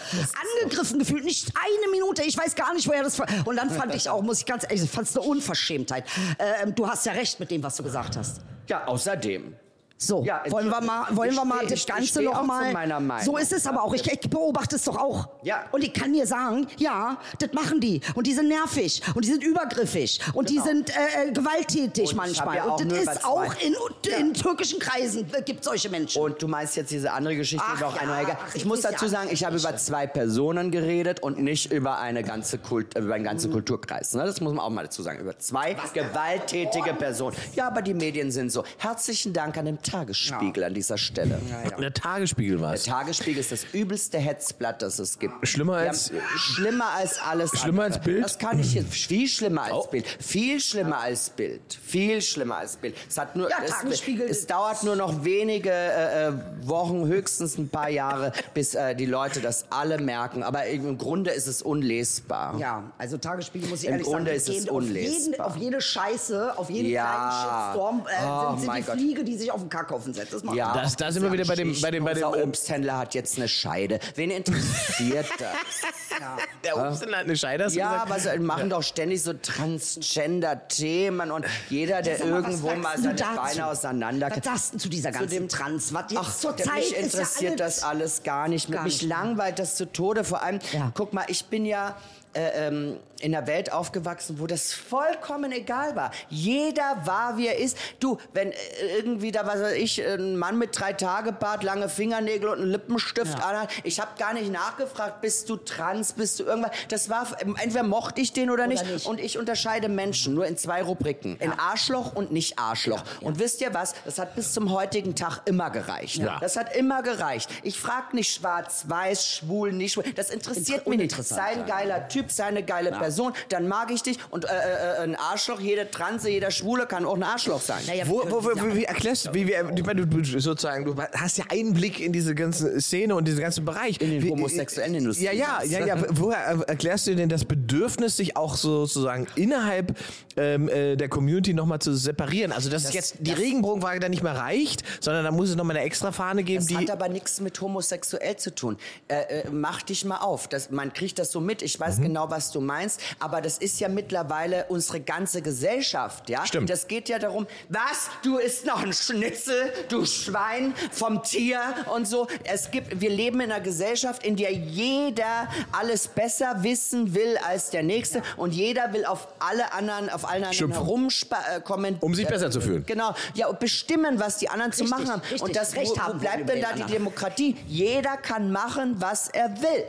angegriffen 0.62 0.98
gefühlt. 0.98 1.24
Nicht 1.24 1.52
eine 1.54 1.90
Minute. 1.90 2.22
Ich 2.22 2.36
weiß 2.36 2.54
gar 2.54 2.74
nicht, 2.74 2.86
woher 2.88 3.02
das... 3.02 3.18
war. 3.18 3.26
Und 3.44 3.56
dann 3.56 3.70
fand 3.76 3.94
ich 3.94 4.08
auch, 4.08 4.22
muss 4.22 4.38
ich 4.40 4.46
ganz 4.46 4.64
ehrlich, 4.64 4.75
ich 4.84 4.90
fand 4.90 5.08
es 5.08 5.16
eine 5.16 5.26
Unverschämtheit. 5.26 6.04
Ähm, 6.38 6.74
du 6.74 6.88
hast 6.88 7.06
ja 7.06 7.12
recht 7.12 7.40
mit 7.40 7.50
dem, 7.50 7.62
was 7.62 7.76
du 7.76 7.82
gesagt 7.82 8.16
hast. 8.16 8.40
ja, 8.68 8.86
außerdem. 8.86 9.54
So, 9.98 10.22
Ja, 10.24 10.42
wollen 10.50 10.68
wir 10.68 10.80
mal, 10.82 11.06
ich 11.10 11.16
wollen 11.16 11.34
wir 11.34 11.44
mal 11.46 11.60
steh- 11.64 11.70
das 11.70 11.86
Ganze 11.86 12.20
auch 12.28 12.42
noch 12.46 13.00
mal. 13.00 13.22
So 13.24 13.38
ist 13.38 13.50
es 13.52 13.66
aber 13.66 13.82
auch. 13.82 13.94
Ich, 13.94 14.06
ich 14.06 14.20
beobachte 14.28 14.76
es 14.76 14.84
doch 14.84 14.98
auch. 14.98 15.28
Ja. 15.42 15.64
Und 15.72 15.82
ich 15.82 15.94
kann 15.94 16.12
dir 16.12 16.26
sagen, 16.26 16.66
ja, 16.76 17.16
das 17.38 17.52
machen 17.54 17.80
die. 17.80 18.02
Und 18.14 18.26
die 18.26 18.34
sind 18.34 18.48
nervig. 18.48 19.00
Und 19.14 19.24
die 19.24 19.30
sind 19.30 19.42
übergriffig. 19.42 20.20
Und 20.34 20.50
die 20.50 20.56
Genau. 20.56 20.66
sind 20.66 20.90
äh, 20.90 21.28
äh, 21.28 21.32
gewalttätig 21.32 22.10
Und 22.10 22.16
manchmal. 22.16 22.56
ja 22.56 22.64
auch 22.64 22.78
Und 22.80 22.92
das 22.92 22.98
ist 23.16 23.24
auch 23.24 23.44
in, 23.62 23.74
Ja. 24.04 24.16
in 24.18 24.34
türkischen 24.34 24.78
Kreisen 24.80 25.32
äh, 25.32 25.40
gibt 25.40 25.64
solche 25.64 25.88
Menschen. 25.88 26.20
Und 26.20 26.42
du 26.42 26.46
meinst 26.48 26.76
jetzt 26.76 26.90
diese 26.90 27.10
andere 27.12 27.34
Geschichte 27.36 27.64
Ach 27.66 27.80
noch 27.80 27.96
ja, 27.96 28.20
egal. 28.20 28.36
ach, 28.38 28.54
Ich 28.54 28.66
muss 28.66 28.82
dazu 28.82 29.06
sagen, 29.08 29.28
ich 29.32 29.44
habe 29.46 29.56
über 29.56 29.76
zwei 29.78 30.06
Personen 30.06 30.70
geredet 30.70 31.20
und 31.22 31.38
nicht 31.38 31.72
über 31.72 31.98
eine 31.98 32.22
ganze 32.22 32.58
Kult, 32.58 32.94
äh, 32.96 33.00
über 33.00 33.14
einen 33.14 33.24
ganzen 33.24 33.50
Kulturkreis. 33.50 34.12
Ne? 34.12 34.24
Das 34.24 34.42
muss 34.42 34.52
man 34.52 34.62
auch 34.62 34.68
mal 34.70 34.82
dazu 34.84 35.02
sagen. 35.02 35.20
Über 35.20 35.38
zwei 35.38 35.74
gewalttätige 35.94 36.92
Personen. 36.94 37.34
Ja, 37.54 37.68
aber 37.68 37.80
die 37.80 37.94
Medien 37.94 38.30
sind 38.30 38.50
so. 38.52 38.62
Herzlichen 38.78 39.32
Dank 39.32 39.56
an 39.56 39.64
den 39.64 39.78
Tagesspiegel 39.86 40.64
an 40.64 40.74
dieser 40.74 40.98
Stelle. 40.98 41.40
Der 41.80 41.92
Tagesspiegel 41.94 42.60
war 42.60 42.68
Der 42.70 42.76
es. 42.76 42.84
Tagesspiegel 42.84 43.40
ist 43.40 43.52
das 43.52 43.64
übelste 43.72 44.18
Hetzblatt, 44.18 44.82
das 44.82 44.98
es 44.98 45.18
gibt. 45.18 45.46
Schlimmer 45.46 45.82
Die 45.82 45.88
als- 45.88 46.10
haben- 46.10 46.20
schlimmer 46.38 46.90
als 46.96 47.18
alles. 47.20 47.50
Schlimmer 47.50 47.84
andere. 47.84 47.98
als 47.98 48.04
Bild? 48.04 48.24
Das 48.24 48.38
kann 48.38 48.58
ich 48.60 48.74
jetzt. 48.74 48.92
Viel 49.06 49.28
schlimmer 49.28 49.62
als 49.62 49.72
Oh. 49.72 49.86
Bild. 49.90 50.06
Viel 50.20 50.60
schlimmer 50.60 50.98
als 51.00 51.30
Bild. 51.30 51.78
Viel 51.84 52.20
schlimmer 52.22 52.56
als 52.58 52.76
Bild. 52.76 52.96
Es 53.08 53.16
hat 53.18 53.36
nur. 53.36 53.48
Ja, 53.50 53.56
es, 53.64 53.70
Tagesspiegel- 53.72 54.24
es 54.28 54.46
dauert 54.46 54.82
nur 54.84 54.96
noch 54.96 55.24
wenige 55.24 55.70
äh, 55.70 56.28
äh, 56.28 56.32
Wochen, 56.62 57.06
höchstens 57.06 57.56
ein 57.58 57.68
paar 57.68 57.88
Jahre, 57.88 58.32
bis 58.54 58.74
äh, 58.74 58.94
die 58.94 59.06
Leute 59.06 59.40
das 59.40 59.66
alle 59.70 59.98
merken. 59.98 60.42
Aber 60.42 60.66
im 60.66 60.98
Grunde 60.98 61.30
ist 61.30 61.46
es 61.46 61.62
unlesbar. 61.62 62.58
ja, 62.58 62.82
also 62.98 63.16
Tagesspiegel 63.18 63.68
muss 63.68 63.80
ich 63.80 63.86
Im 63.86 63.92
ehrlich 63.92 64.06
Grunde 64.06 64.24
sagen, 64.30 64.36
ist 64.36 64.48
die 64.48 64.56
es 64.56 64.64
gehen 64.64 64.70
auf, 64.74 64.82
jeden, 64.82 64.96
unlesbar. 65.26 65.46
auf 65.46 65.56
jede 65.56 65.80
Scheiße, 65.80 66.58
auf 66.58 66.70
jeden 66.70 66.90
Ja. 66.90 67.04
kleinen 67.04 67.32
Shitstorm, 67.32 68.06
äh, 68.06 68.26
Oh 68.26 68.56
sind 68.56 68.66
mein 68.66 68.82
die 68.82 68.86
Gott. 68.86 68.96
Fliege, 68.96 69.24
die 69.24 69.36
sich 69.36 69.50
auf 69.52 69.60
den 69.60 69.68
Kackhaufen 69.76 70.14
setzt. 70.14 70.32
Das 70.32 70.42
macht 70.42 70.56
Ja, 70.56 70.72
Das- 70.74 70.96
da 70.96 71.12
sind 71.12 71.22
wir 71.22 71.32
wieder 71.32 71.44
bei 71.44 71.54
dem- 71.54 71.78
bei 71.80 71.90
dem- 71.90 72.04
bei 72.04 72.14
dem- 72.14 72.24
Unser 72.26 72.42
Obsthändler 72.44 72.98
hat 72.98 73.14
jetzt 73.14 73.36
eine 73.36 73.48
Scheide. 73.48 73.98
Wen 74.14 74.30
interessiert 74.30 75.26
das? 75.38 75.50
Der 76.64 76.76
Obsthändler 76.76 77.18
hat 77.18 77.24
eine 77.26 77.36
Scheide, 77.36 77.64
hast 77.64 77.74
Ja, 77.74 78.02
aber 78.02 78.18
sie 78.18 78.38
machen 78.38 78.70
doch 78.70 78.82
ständig 78.82 79.22
so 79.22 79.32
Transgender-Themen 79.34 81.30
und 81.30 81.44
jeder, 81.68 82.02
der 82.02 82.18
mal, 82.20 82.28
irgendwo 82.42 82.74
mal 82.74 82.96
seine 82.98 83.14
dazu? 83.14 83.36
Beine 83.36 83.66
auseinander 83.66 84.30
Was 84.30 84.44
sagst 84.44 84.74
du 84.74 84.78
zu 84.78 84.88
dieser 84.88 85.12
ganzen 85.12 85.28
dem- 85.30 85.48
Trans? 85.48 85.92
Was 85.92 86.04
jetzt 86.10 86.20
Ach, 86.20 86.34
zur 86.36 86.56
Zeit 86.56 86.74
mich 86.76 86.84
ist 86.86 86.92
ja 86.92 86.98
interessiert 86.98 87.60
alles- 87.60 87.76
das 87.76 87.84
alles 87.84 88.22
gar 88.22 88.48
nicht. 88.48 88.70
Gar 88.70 88.82
mich 88.84 89.02
nicht. 89.02 89.08
langweilt 89.10 89.58
das 89.58 89.76
zu 89.76 89.90
Tode. 89.92 90.24
Vor 90.24 90.42
allem, 90.42 90.58
Ja. 90.72 90.90
guck 90.94 91.12
mal, 91.12 91.24
ich 91.28 91.44
bin 91.46 91.64
ja 91.66 91.96
äh, 92.34 92.68
ähm, 92.68 92.96
in 93.20 93.34
einer 93.34 93.46
Welt 93.46 93.72
aufgewachsen, 93.72 94.38
wo 94.40 94.46
das 94.46 94.72
vollkommen 94.72 95.52
egal 95.52 95.96
war. 95.96 96.10
Jeder 96.28 96.96
war, 97.04 97.36
wie 97.38 97.46
er 97.48 97.58
ist. 97.58 97.76
Du, 98.00 98.18
wenn 98.32 98.52
äh, 98.52 98.56
irgendwie 98.96 99.32
da, 99.32 99.46
was 99.46 99.60
weiß 99.60 99.74
ich, 99.74 100.02
ein 100.06 100.36
Mann 100.36 100.58
mit 100.58 100.78
drei 100.78 100.92
Tage 100.92 101.32
Bart, 101.32 101.62
lange 101.62 101.88
Fingernägel 101.88 102.48
und 102.48 102.60
einen 102.60 102.70
Lippenstift 102.70 103.42
anhat, 103.42 103.70
ich 103.84 104.00
habe 104.00 104.10
gar 104.18 104.34
nicht 104.34 104.50
nachgefragt, 104.52 105.20
bist 105.20 105.48
du 105.48 105.56
trans, 105.56 106.12
bist 106.12 106.40
du 106.40 106.44
irgendwas. 106.44 106.72
Das 106.88 107.08
war, 107.08 107.26
entweder 107.40 107.82
mochte 107.82 108.20
ich 108.20 108.32
den 108.32 108.50
oder, 108.50 108.66
nicht. 108.66 108.84
nicht. 108.86 109.06
Und 109.06 109.20
ich 109.20 109.38
unterscheide 109.38 109.88
Menschen 109.88 110.34
nur 110.34 110.46
in 110.46 110.56
zwei 110.56 110.82
Rubriken. 110.82 111.36
In 111.36 111.52
Arschloch 111.52 112.14
und 112.14 112.32
nicht 112.32 112.58
Arschloch. 112.58 113.02
Und 113.20 113.38
wisst 113.38 113.60
ihr 113.60 113.72
was? 113.74 113.94
Das 114.04 114.18
hat 114.18 114.34
bis 114.34 114.52
zum 114.52 114.70
heutigen 114.72 115.14
Tag 115.14 115.40
immer 115.46 115.70
gereicht. 115.70 116.16
Ja. 116.16 116.38
Das 116.40 116.56
hat 116.56 116.74
immer 116.76 117.02
gereicht. 117.02 117.48
Ich 117.62 117.78
frage 117.78 118.14
nicht 118.16 118.32
schwarz, 118.34 118.84
weiß, 118.88 119.26
schwul, 119.26 119.72
nicht 119.72 119.92
schwul. 119.94 120.04
Das 120.14 120.30
interessiert 120.30 120.78
Inter- 120.78 120.90
mich 120.90 120.98
nicht. 120.98 121.12
uninteressant, 121.12 121.40
Sei 121.40 121.46
ein 121.52 121.58
ja. 121.60 121.76
geiler 121.76 122.08
Typ, 122.08 122.30
sei 122.30 122.44
eine 122.44 122.62
geile 122.62 122.90
Person, 122.90 123.05
dann 123.48 123.68
mag 123.68 123.90
ich 123.90 124.02
dich. 124.02 124.18
Und 124.30 124.44
äh, 124.44 124.48
äh, 124.48 125.02
ein 125.02 125.16
Arschloch, 125.16 125.60
jede 125.60 125.90
Transe, 125.90 126.30
jeder 126.30 126.50
Schwule 126.50 126.86
kann 126.86 127.04
auch 127.04 127.14
ein 127.16 127.22
Arschloch 127.22 127.60
sein. 127.60 127.82
Naja, 127.86 128.04
Wo, 128.06 128.22
wo, 128.28 128.44
wo, 128.44 128.48
können- 128.50 128.74
wie 128.76 128.84
erklärst 128.84 129.26
du, 129.26 129.34
wie, 129.34 129.46
wie, 129.46 129.54
du, 129.94 130.06
du 130.06 130.24
sozusagen, 130.40 130.84
du 130.84 130.94
hast 131.14 131.38
ja 131.38 131.44
Einblick 131.50 132.00
in 132.00 132.12
diese 132.12 132.34
ganze 132.34 132.80
Szene 132.80 133.14
und 133.14 133.26
diesen 133.26 133.40
ganzen 133.40 133.64
Bereich. 133.64 134.00
In 134.00 134.10
den 134.10 134.22
Wie- 134.22 134.30
homosexuellen 134.30 134.94
Industrie. 134.94 135.24
Ja, 135.26 135.32
ja, 135.32 135.62
ja, 135.64 135.86
ja. 135.86 135.96
Woher 136.10 136.38
erklärst 136.66 137.06
du 137.06 137.14
denn 137.16 137.28
das 137.28 137.44
Bedürfnis, 137.44 138.16
sich 138.16 138.36
auch 138.36 138.56
sozusagen 138.56 139.26
innerhalb 139.36 139.96
ähm, 140.36 140.68
äh, 140.68 140.96
der 140.96 141.08
Community 141.08 141.54
nochmal 141.54 141.78
zu 141.80 141.94
separieren? 141.94 142.52
Also, 142.52 142.68
dass 142.70 142.92
jetzt 142.92 143.16
die 143.20 143.32
Regenbogenwaage 143.32 144.00
da 144.00 144.08
nicht 144.08 144.22
mehr 144.22 144.36
reicht, 144.36 144.82
sondern 145.00 145.24
da 145.24 145.30
muss 145.30 145.50
es 145.50 145.56
nochmal 145.56 145.76
eine 145.76 145.84
extra 145.86 146.12
Fahne 146.12 146.42
geben, 146.42 146.58
Das 146.58 146.66
die. 146.68 146.76
hat 146.76 146.90
aber 146.90 147.08
nichts 147.08 147.40
mit 147.40 147.60
homosexuell 147.60 148.36
zu 148.36 148.54
tun. 148.54 148.76
Äh, 149.08 149.40
äh, 149.42 149.50
mach 149.50 149.82
dich 149.82 150.04
mal 150.04 150.18
auf. 150.18 150.48
Das, 150.48 150.70
man 150.70 150.92
kriegt 150.92 151.18
das 151.18 151.30
so 151.32 151.40
mit. 151.40 151.62
Ich 151.62 151.78
Mhm. 151.78 151.84
weiß 151.84 152.00
genau, 152.00 152.30
was 152.30 152.50
du 152.52 152.60
meinst. 152.60 152.95
Aber 153.18 153.40
das 153.40 153.58
ist 153.58 153.80
ja 153.80 153.88
mittlerweile 153.88 154.66
unsere 154.68 155.00
ganze 155.00 155.42
Gesellschaft. 155.42 156.28
Ja? 156.28 156.44
Stimmt. 156.46 156.70
Das 156.70 156.86
geht 156.88 157.08
ja 157.08 157.18
darum, 157.18 157.46
was? 157.68 158.10
Du 158.22 158.38
isst 158.38 158.66
noch 158.66 158.82
ein 158.82 158.92
Schnitzel, 158.92 159.72
du 159.88 160.04
Schwein 160.04 160.74
vom 160.90 161.22
Tier 161.22 161.60
und 161.94 162.06
so. 162.06 162.26
Es 162.44 162.70
gibt, 162.70 163.00
wir 163.00 163.10
leben 163.10 163.40
in 163.40 163.50
einer 163.52 163.62
Gesellschaft, 163.62 164.24
in 164.24 164.36
der 164.36 164.52
jeder 164.52 165.48
alles 165.72 166.08
besser 166.08 166.62
wissen 166.62 167.14
will 167.14 167.38
als 167.46 167.70
der 167.70 167.82
Nächste. 167.82 168.22
Und 168.36 168.52
jeder 168.54 168.92
will 168.92 169.04
auf 169.04 169.28
alle 169.38 169.72
anderen, 169.72 170.10
auf 170.10 170.28
allen 170.28 170.44
anderen 170.44 170.72
herumkommen. 170.72 171.96
Um 172.00 172.14
sich 172.14 172.26
besser 172.26 172.50
zu 172.50 172.60
fühlen. 172.60 172.84
Genau. 172.86 173.14
Ja, 173.34 173.48
und 173.48 173.58
bestimmen, 173.60 174.18
was 174.18 174.38
die 174.38 174.48
anderen 174.48 174.72
zu 174.72 174.82
Richtig, 174.84 174.98
machen 174.98 175.10
haben. 175.10 175.20
richtig. 175.22 175.42
Und 175.42 175.56
das, 175.56 175.74
Recht 175.74 175.90
wo, 175.90 175.96
wo 175.96 176.00
haben 176.00 176.18
bleibt 176.18 176.48
denn 176.48 176.60
da 176.60 176.72
die. 176.72 176.84
Demokratie? 176.92 177.56
Jeder 177.66 178.16
kann 178.16 178.50
machen, 178.50 178.96
was 178.98 179.28
er 179.28 179.50
will. 179.60 179.84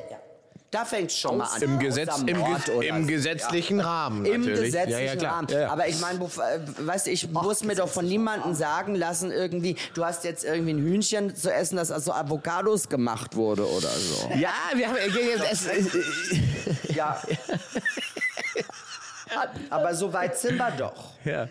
Da 0.77 0.85
fängt 0.85 1.11
schon 1.11 1.39
mal 1.39 1.45
an. 1.45 1.59
Im, 1.59 1.79
Gesetz, 1.79 2.19
im, 2.19 2.25
Ge 2.27 2.87
im 2.87 3.07
gesetzlichen 3.07 3.79
Rahmen. 3.79 4.25
Im 4.25 4.41
natürlich. 4.41 4.65
gesetzlichen 4.65 5.17
ja, 5.17 5.23
ja. 5.23 5.31
Rahmen. 5.31 5.47
Ja, 5.49 5.59
ja. 5.61 5.71
Aber 5.71 5.87
ich 5.87 5.99
meine, 5.99 6.23
äh, 6.23 6.59
weißt 6.85 7.07
du, 7.07 7.11
ich 7.11 7.31
muss 7.31 7.63
mir 7.63 7.73
doch 7.73 7.89
von 7.89 8.05
niemandem 8.05 8.53
sagen 8.53 8.93
lassen, 8.93 9.31
irgendwie, 9.31 9.75
du 9.95 10.05
hast 10.05 10.23
jetzt 10.23 10.43
irgendwie 10.45 10.73
ein 10.73 10.83
Hühnchen 10.83 11.35
zu 11.35 11.51
essen, 11.51 11.77
das 11.77 11.89
aus 11.89 12.05
so 12.05 12.13
Avocados 12.13 12.89
gemacht 12.89 13.35
wurde 13.35 13.67
oder 13.67 13.89
so. 13.89 14.29
Ja, 14.35 14.53
wir 14.75 14.87
haben. 14.87 14.97
Es, 15.51 15.65
es, 15.65 16.95
Ja. 16.95 17.19
Aber 19.69 19.93
so 19.95 20.13
weit 20.13 20.37
sind 20.37 20.57
wir 20.57 20.71
doch. 20.71 21.11
Ja. 21.25 21.47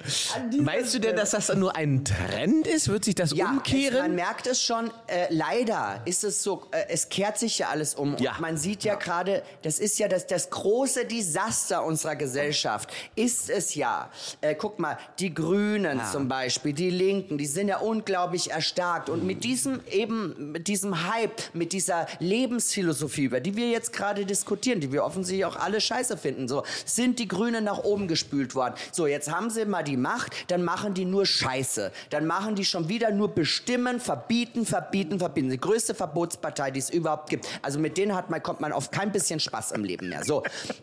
Meinst 0.59 0.95
du 0.95 0.99
denn, 0.99 1.17
dass 1.17 1.31
das 1.33 1.49
dann 1.49 1.59
nur 1.61 1.77
ein 1.77 2.05
Trend 2.05 2.67
ist? 2.67 2.89
Wird 2.89 3.05
sich 3.05 3.15
das 3.15 3.31
Ja, 3.33 3.37
es, 3.37 3.43
man 3.51 3.57
umkehren? 3.59 4.15
merkt 4.15 4.47
es 4.47 4.63
schon. 4.63 4.91
Äh, 5.07 5.27
leider 5.31 6.01
ist 6.05 6.25
es 6.25 6.43
so, 6.43 6.67
äh, 6.71 6.85
es 6.89 7.09
kehrt 7.09 7.39
sich 7.39 7.59
ja 7.59 7.69
alles 7.69 7.95
um. 7.95 8.17
Ja. 8.19 8.33
Und 8.33 8.41
man 8.41 8.57
sieht 8.57 8.85
ja, 8.85 8.95
gerade, 8.95 9.43
das 9.63 9.79
ist 9.79 9.99
ja 9.99 10.09
das, 10.09 10.27
das 10.27 10.51
große 10.51 11.05
Desaster 11.05 11.85
unserer 11.85 12.17
Gesellschaft. 12.17 12.91
Ist 13.15 13.51
es 13.51 13.75
ja. 13.75 14.11
Äh, 14.41 14.55
guck 14.55 14.79
mal, 14.79 14.99
die 15.19 15.35
Grünen 15.35 16.01
zum 16.11 16.29
Beispiel, 16.29 16.73
die 16.73 16.91
Linken, 16.91 17.37
die 17.39 17.47
sind 17.47 17.69
ja 17.69 17.79
unglaublich 17.79 18.51
erstarkt. 18.51 19.11
Und 19.11 19.25
mit 19.25 19.45
diesem 19.45 19.81
eben, 19.91 20.53
mit 20.53 20.69
diesem 20.69 21.13
Hype, 21.13 21.43
mit 21.53 21.73
dieser 21.73 22.07
Lebensphilosophie, 22.21 23.25
über 23.25 23.41
die 23.41 23.57
wir 23.57 23.69
jetzt 23.69 23.93
gerade 23.93 24.25
diskutieren, 24.25 24.81
die 24.81 24.93
wir 24.93 25.05
offensichtlich 25.05 25.45
auch 25.45 25.57
alle 25.57 25.81
scheiße 25.81 26.17
finden, 26.17 26.49
so, 26.49 26.63
sind 26.85 27.19
die 27.19 27.29
Grünen 27.29 27.66
nach 27.67 27.85
oben 27.85 28.09
gespült 28.09 28.55
worden. 28.55 28.75
So, 28.93 29.07
jetzt 29.07 29.31
haben 29.31 29.51
sie 29.51 29.67
mal 29.67 29.83
die 29.83 29.99
Macht, 29.99 30.33
dann 30.51 30.65
machen 30.65 30.95
die 30.95 31.05
nur 31.05 31.27
Scheiße. 31.27 31.93
Dann 32.11 32.27
machen 32.27 32.55
die 32.55 32.65
schon 32.65 32.89
wieder 32.89 33.11
nur 33.11 33.29
bestimmen, 33.35 34.01
verbieten, 34.01 34.65
verbieten, 34.65 35.19
verbieten. 35.19 35.51
Die 35.51 35.61
größte 35.61 35.95
Verbotspartei, 35.95 36.71
die 36.71 36.81
es 36.81 36.89
überhaupt 36.89 37.29
gibt. 37.29 37.47
Also 37.63 37.79
mit 37.79 37.99
denen 37.99 38.15
hat 38.15 38.31
man, 38.31 38.43
kommt 38.43 38.61
man 38.61 38.73
auf 38.73 38.91
kein 38.91 39.13
bisschen 39.13 39.41
Spaß 39.41 39.73
im 39.73 39.85
Leben 39.85 40.09
mehr. 40.09 40.25
So. 40.25 40.43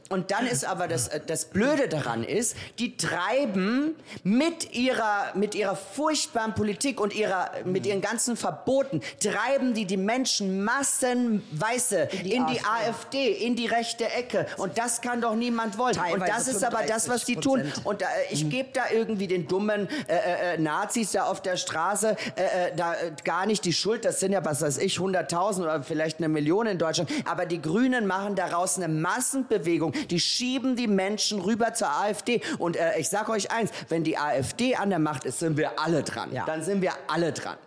Und 0.10 0.30
dann 0.32 0.46
ist 0.46 0.66
aber 0.66 0.88
das, 0.88 1.08
äh, 1.08 1.22
das 1.26 1.46
Blöde 1.46 1.88
daran 1.88 2.24
ist, 2.24 2.56
die 2.80 2.98
treiben 2.98 3.96
mit 4.24 4.74
ihrer, 4.74 5.32
mit 5.36 5.56
ihrer 5.56 5.76
furchtbaren 5.76 6.54
Politik 6.54 7.00
und 7.00 7.16
ihrer, 7.16 7.52
mit 7.66 7.86
ihren 7.86 8.02
ganzen 8.02 8.36
Verboten, 8.36 9.02
treiben 9.22 9.74
die 9.74 9.86
die 9.86 9.98
Menschen 9.98 10.64
massenweise 10.64 12.10
in 12.24 12.46
die, 12.48 12.60
AfD, 12.62 13.32
in 13.32 13.56
die 13.56 13.68
rechte 13.68 14.10
Ecke. 14.12 14.46
Und 14.58 14.78
das 14.78 15.02
kann 15.02 15.22
doch 15.22 15.36
niemand 15.36 15.78
wollen. 15.78 15.96
und 15.96 16.04
Teilweise 16.04 16.32
das 16.32 16.48
ist 16.48 16.64
aber 16.64 16.73
das, 16.82 17.10
was 17.10 17.26
die 17.26 17.36
tun. 17.36 17.62
35%. 17.62 17.84
Und 17.84 18.02
äh, 18.02 18.06
ich 18.32 18.50
gebe 18.50 18.70
da 18.74 18.84
irgendwie 18.92 19.28
den 19.28 19.48
dummen 19.48 19.88
äh, 20.08 20.56
äh, 20.56 20.58
Nazis 20.58 21.12
da 21.12 21.26
auf 21.26 21.42
der 21.42 21.58
Straße 21.58 22.16
äh, 22.36 22.42
äh, 22.44 22.76
da 22.76 22.94
äh, 22.94 23.12
gar 23.24 23.46
nicht 23.46 23.66
die 23.66 23.74
Schuld. 23.74 24.06
Das 24.06 24.20
sind 24.20 24.32
ja, 24.32 24.44
was 24.44 24.62
weiß 24.62 24.78
ich, 24.80 24.98
100.000 24.98 25.62
oder 25.62 25.84
vielleicht 25.84 26.18
eine 26.18 26.30
Million 26.30 26.68
in 26.68 26.78
Deutschland. 26.78 27.10
Aber 27.26 27.46
die 27.46 27.62
Grünen 27.62 28.08
machen 28.08 28.36
daraus 28.36 28.78
eine 28.78 28.88
Massenbewegung. 28.88 29.94
Die 30.10 30.20
schieben 30.20 30.76
die 30.76 30.88
Menschen 30.88 31.40
rüber 31.40 31.74
zur 31.74 31.90
AfD. 31.90 32.42
Und 32.58 32.78
äh, 32.78 33.00
ich 33.00 33.10
sage 33.10 33.32
euch 33.32 33.52
eins, 33.52 33.72
wenn 33.90 34.04
die 34.04 34.18
AfD 34.18 34.76
an 34.76 34.90
der 34.90 35.00
Macht 35.00 35.26
ist, 35.26 35.40
sind 35.40 35.58
wir 35.58 35.80
alle 35.80 36.04
dran. 36.04 36.32
Ja. 36.32 36.46
Dann 36.46 36.64
sind 36.64 36.82
wir 36.82 36.94
alle 37.08 37.32
dran. 37.32 37.58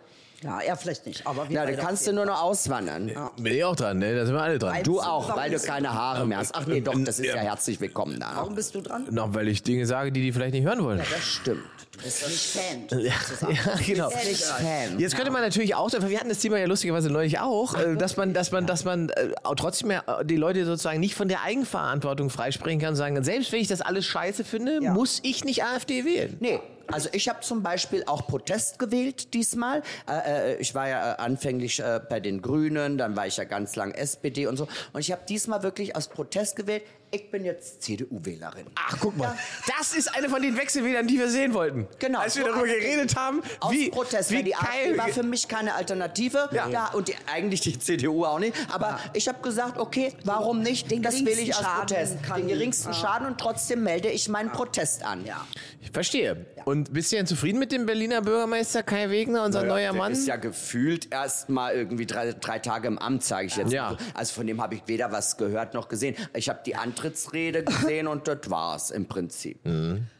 Ja, 0.43 0.59
er 0.59 0.77
vielleicht 0.77 1.05
nicht, 1.07 1.25
aber 1.25 1.49
wir 1.49 1.55
Na, 1.55 1.65
dann 1.65 1.73
beide 1.75 1.81
kannst 1.87 2.01
auf 2.03 2.05
du 2.05 2.11
jeden 2.11 2.15
nur 2.17 2.25
noch 2.27 2.41
auswandern. 2.43 3.11
Bin 3.37 3.53
ich 3.53 3.63
auch 3.63 3.75
dran, 3.75 3.97
ne? 3.97 4.15
Da 4.15 4.25
sind 4.25 4.35
wir 4.35 4.41
alle 4.41 4.59
dran. 4.59 4.83
Du 4.83 4.99
auch, 4.99 5.35
weil 5.35 5.49
du 5.49 5.59
keine 5.59 5.91
Haare 5.93 6.27
mehr 6.27 6.37
hast. 6.37 6.53
Ach 6.53 6.65
nee, 6.67 6.79
doch, 6.79 6.93
das 6.95 7.19
ist 7.19 7.25
ja 7.25 7.37
herzlich 7.37 7.81
willkommen 7.81 8.19
da. 8.19 8.33
Warum 8.35 8.53
bist 8.53 8.75
du 8.75 8.81
dran? 8.81 9.07
Noch, 9.09 9.33
weil 9.33 9.47
ich 9.47 9.63
Dinge 9.63 9.85
sage, 9.87 10.11
die 10.11 10.21
die 10.21 10.31
vielleicht 10.31 10.53
nicht 10.53 10.65
hören 10.65 10.83
wollen. 10.83 10.99
Das 10.99 11.23
stimmt. 11.25 11.63
Du 11.91 12.03
bist 12.03 12.27
nicht 12.27 12.45
Fan. 12.45 12.99
Ja, 12.99 13.13
ja, 13.49 13.75
genau. 13.83 14.09
Nicht 14.09 14.43
Fan. 14.43 14.99
Jetzt 14.99 15.15
könnte 15.15 15.31
man 15.31 15.41
natürlich 15.41 15.73
auch, 15.73 15.89
wir 15.91 16.19
hatten 16.19 16.29
das 16.29 16.37
Thema 16.39 16.59
ja 16.59 16.67
lustigerweise 16.67 17.09
neulich 17.09 17.39
auch, 17.39 17.73
äh, 17.73 17.95
dass 17.95 18.17
man, 18.17 18.35
dass 18.35 18.51
man, 18.51 18.67
dass 18.67 18.85
man 18.85 19.09
äh, 19.09 19.29
auch 19.43 19.55
trotzdem 19.55 19.89
ja 19.89 20.03
äh, 20.19 20.23
die 20.23 20.35
Leute 20.35 20.65
sozusagen 20.65 20.99
nicht 20.99 21.15
von 21.15 21.27
der 21.27 21.41
Eigenverantwortung 21.41 22.29
freisprechen 22.29 22.79
kann 22.79 22.89
und 22.89 22.95
sagen, 22.95 23.23
selbst 23.23 23.51
wenn 23.51 23.59
ich 23.61 23.67
das 23.67 23.81
alles 23.81 24.05
scheiße 24.05 24.43
finde, 24.43 24.79
Ja. 24.83 24.93
muss 24.93 25.19
ich 25.23 25.43
nicht 25.45 25.63
AfD 25.63 26.05
wählen. 26.05 26.37
Nee. 26.39 26.59
Also 26.91 27.09
ich 27.11 27.27
habe 27.27 27.41
zum 27.41 27.63
Beispiel 27.63 28.03
auch 28.05 28.27
Protest 28.27 28.79
gewählt 28.79 29.33
diesmal. 29.33 29.83
Äh, 30.07 30.53
äh, 30.53 30.57
ich 30.57 30.73
war 30.73 30.87
ja 30.87 31.13
äh, 31.13 31.17
anfänglich 31.17 31.79
äh, 31.79 31.99
bei 32.09 32.19
den 32.19 32.41
Grünen, 32.41 32.97
dann 32.97 33.15
war 33.15 33.27
ich 33.27 33.37
ja 33.37 33.43
ganz 33.43 33.75
lang 33.75 33.91
SPD 33.91 34.47
und 34.47 34.57
so. 34.57 34.67
Und 34.93 35.01
ich 35.01 35.11
habe 35.11 35.21
diesmal 35.27 35.63
wirklich 35.63 35.95
aus 35.95 36.07
Protest 36.07 36.55
gewählt. 36.55 36.83
Ich 37.09 37.31
bin 37.31 37.45
jetzt 37.45 37.81
CDU-Wählerin. 37.83 38.65
Ach, 38.75 38.97
guck 38.99 39.15
mal. 39.15 39.33
Das 39.77 39.93
ist 39.93 40.13
eine 40.13 40.27
von 40.27 40.41
den 40.41 40.57
Wechselwählern, 40.57 41.07
die 41.07 41.17
wir 41.17 41.29
sehen 41.29 41.53
wollten. 41.53 41.87
Genau. 41.99 42.19
Als 42.19 42.35
wir 42.35 42.43
So 42.43 42.49
darüber 42.51 42.67
geredet 42.67 43.15
haben, 43.15 43.41
Aus 43.61 43.71
wie, 43.71 43.89
Protest, 43.89 44.29
wie 44.31 44.35
weil 44.37 44.43
die 44.43 44.55
AfD 44.55 44.97
war 44.97 45.07
für 45.07 45.23
mich 45.23 45.47
keine 45.47 45.73
Alternative. 45.75 46.49
Ja. 46.51 46.89
und 46.93 47.07
die, 47.07 47.15
eigentlich 47.31 47.61
die 47.61 47.79
CDU 47.79 48.25
auch 48.25 48.39
nicht. 48.39 48.53
Aber 48.73 48.99
ich 49.13 49.27
habe 49.29 49.41
gesagt, 49.41 49.77
okay, 49.79 50.13
warum 50.25 50.61
nicht? 50.61 50.91
Den 50.91 51.01
das 51.01 51.23
will 51.23 51.39
ich 51.39 51.55
aus 51.55 51.61
Schaden 51.61 51.87
Protest. 51.87 52.23
kann- 52.23 52.39
Den 52.41 52.47
geringsten 52.49 52.89
Ja. 52.89 52.93
Schaden 52.93 53.27
und 53.27 53.37
trotzdem 53.39 53.83
melde 53.83 54.09
ich 54.09 54.27
meinen 54.27 54.51
Protest 54.51 55.03
an. 55.03 55.25
Ja. 55.25 55.45
Ich 55.81 55.91
verstehe. 55.91 56.45
Und 56.65 56.91
bist 56.91 57.13
du 57.13 57.15
denn 57.15 57.25
zufrieden 57.27 57.59
mit 57.59 57.71
dem 57.71 57.85
Berliner 57.85 58.21
Bürgermeister 58.21 58.83
Kai 58.83 59.09
Wegner, 59.09 59.43
unser 59.45 59.63
neuer 59.63 59.91
Der 59.91 59.93
Mann? 59.93 60.11
ist 60.11 60.27
ja 60.27 60.35
gefühlt 60.35 61.11
erst 61.13 61.47
mal 61.47 61.73
irgendwie 61.73 62.05
drei, 62.05 62.33
drei 62.33 62.59
Tage 62.59 62.89
im 62.89 62.97
Amt, 62.99 63.23
sage 63.23 63.47
ich 63.47 63.55
jetzt. 63.55 63.71
Ja. 63.71 63.95
Also 64.13 64.33
von 64.33 64.45
dem 64.45 64.61
habe 64.61 64.75
ich 64.75 64.81
weder 64.87 65.11
was 65.13 65.37
gehört 65.37 65.73
noch 65.73 65.87
gesehen. 65.87 66.15
Ich 66.33 66.49
habe 66.49 66.59
die 66.65 66.75
Antrittsrede 66.97 67.63
gesehen 67.63 68.07
und 68.07 68.27
das 68.27 68.49
war's 68.49 68.91
im 68.91 69.05
Prinzip. 69.05 69.59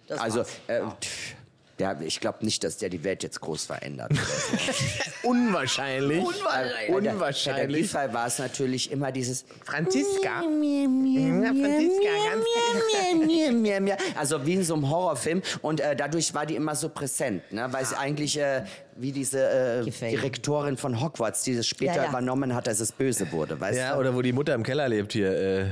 Das 0.08 0.20
also 0.20 0.40
war's. 0.40 0.50
äh, 0.68 0.82
pff, 0.82 1.36
der, 1.80 2.02
ich 2.02 2.20
glaube 2.20 2.44
nicht, 2.46 2.64
dass 2.64 2.78
der 2.78 2.90
die 2.90 3.04
Welt 3.04 3.24
jetzt 3.24 3.42
groß 3.42 3.66
verändert. 3.66 4.12
Unwahrscheinlich. 5.28 6.20
Unwahrscheinlich. 6.20 6.92
Bei 6.92 7.02
der 7.02 7.14
Unwahrscheinlich. 7.14 7.82
Giffey 7.92 8.14
war 8.14 8.28
es 8.28 8.40
natürlich 8.40 8.92
immer 8.92 9.12
dieses 9.12 9.46
Franziska. 9.64 10.42
Ja, 10.42 11.54
Franziska, 11.54 12.10
ganz 13.90 14.02
Also 14.16 14.46
wie 14.46 14.54
in 14.54 14.64
so 14.64 14.74
einem 14.76 14.90
Horrorfilm. 14.90 15.42
Und 15.62 15.80
äh, 15.82 15.96
dadurch 15.96 16.34
war 16.34 16.46
die 16.46 16.56
immer 16.56 16.76
so 16.76 16.90
präsent, 16.90 17.52
ne? 17.52 17.68
weil 17.72 17.86
sie 17.86 17.98
eigentlich 17.98 18.40
äh, 18.40 18.64
wie 18.96 19.12
diese 19.12 19.84
äh. 19.86 20.10
Direktorin 20.10 20.78
von 20.78 21.02
Hogwarts, 21.02 21.44
die 21.44 21.54
es 21.54 21.68
später 21.68 21.96
Ja, 21.98 22.04
ja. 22.04 22.10
übernommen 22.10 22.54
hat, 22.56 22.68
als 22.68 22.80
es 22.80 22.92
böse 22.92 23.32
wurde. 23.32 23.60
Weißt 23.60 23.78
Ja, 23.78 23.94
du? 23.94 24.00
oder 24.00 24.16
wo 24.16 24.22
die 24.22 24.34
Mutter 24.34 24.54
im 24.54 24.64
Keller 24.64 24.88
lebt 24.90 25.14
hier. 25.14 25.32
Äh. 25.32 25.66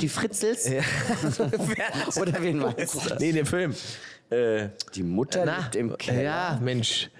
Die 0.00 0.08
Fritzels? 0.08 0.68
Oder 2.20 2.42
wen 2.42 2.58
meinst 2.58 2.94
du? 2.96 3.14
nee, 3.20 3.30
den 3.30 3.46
Film. 3.46 3.74
Äh, 4.28 4.68
Die 4.94 5.04
Mutter 5.04 5.44
na, 5.46 5.58
lebt 5.58 5.76
im 5.76 5.96
Keller. 5.96 6.22
Ja, 6.22 6.58
Mensch. 6.60 7.10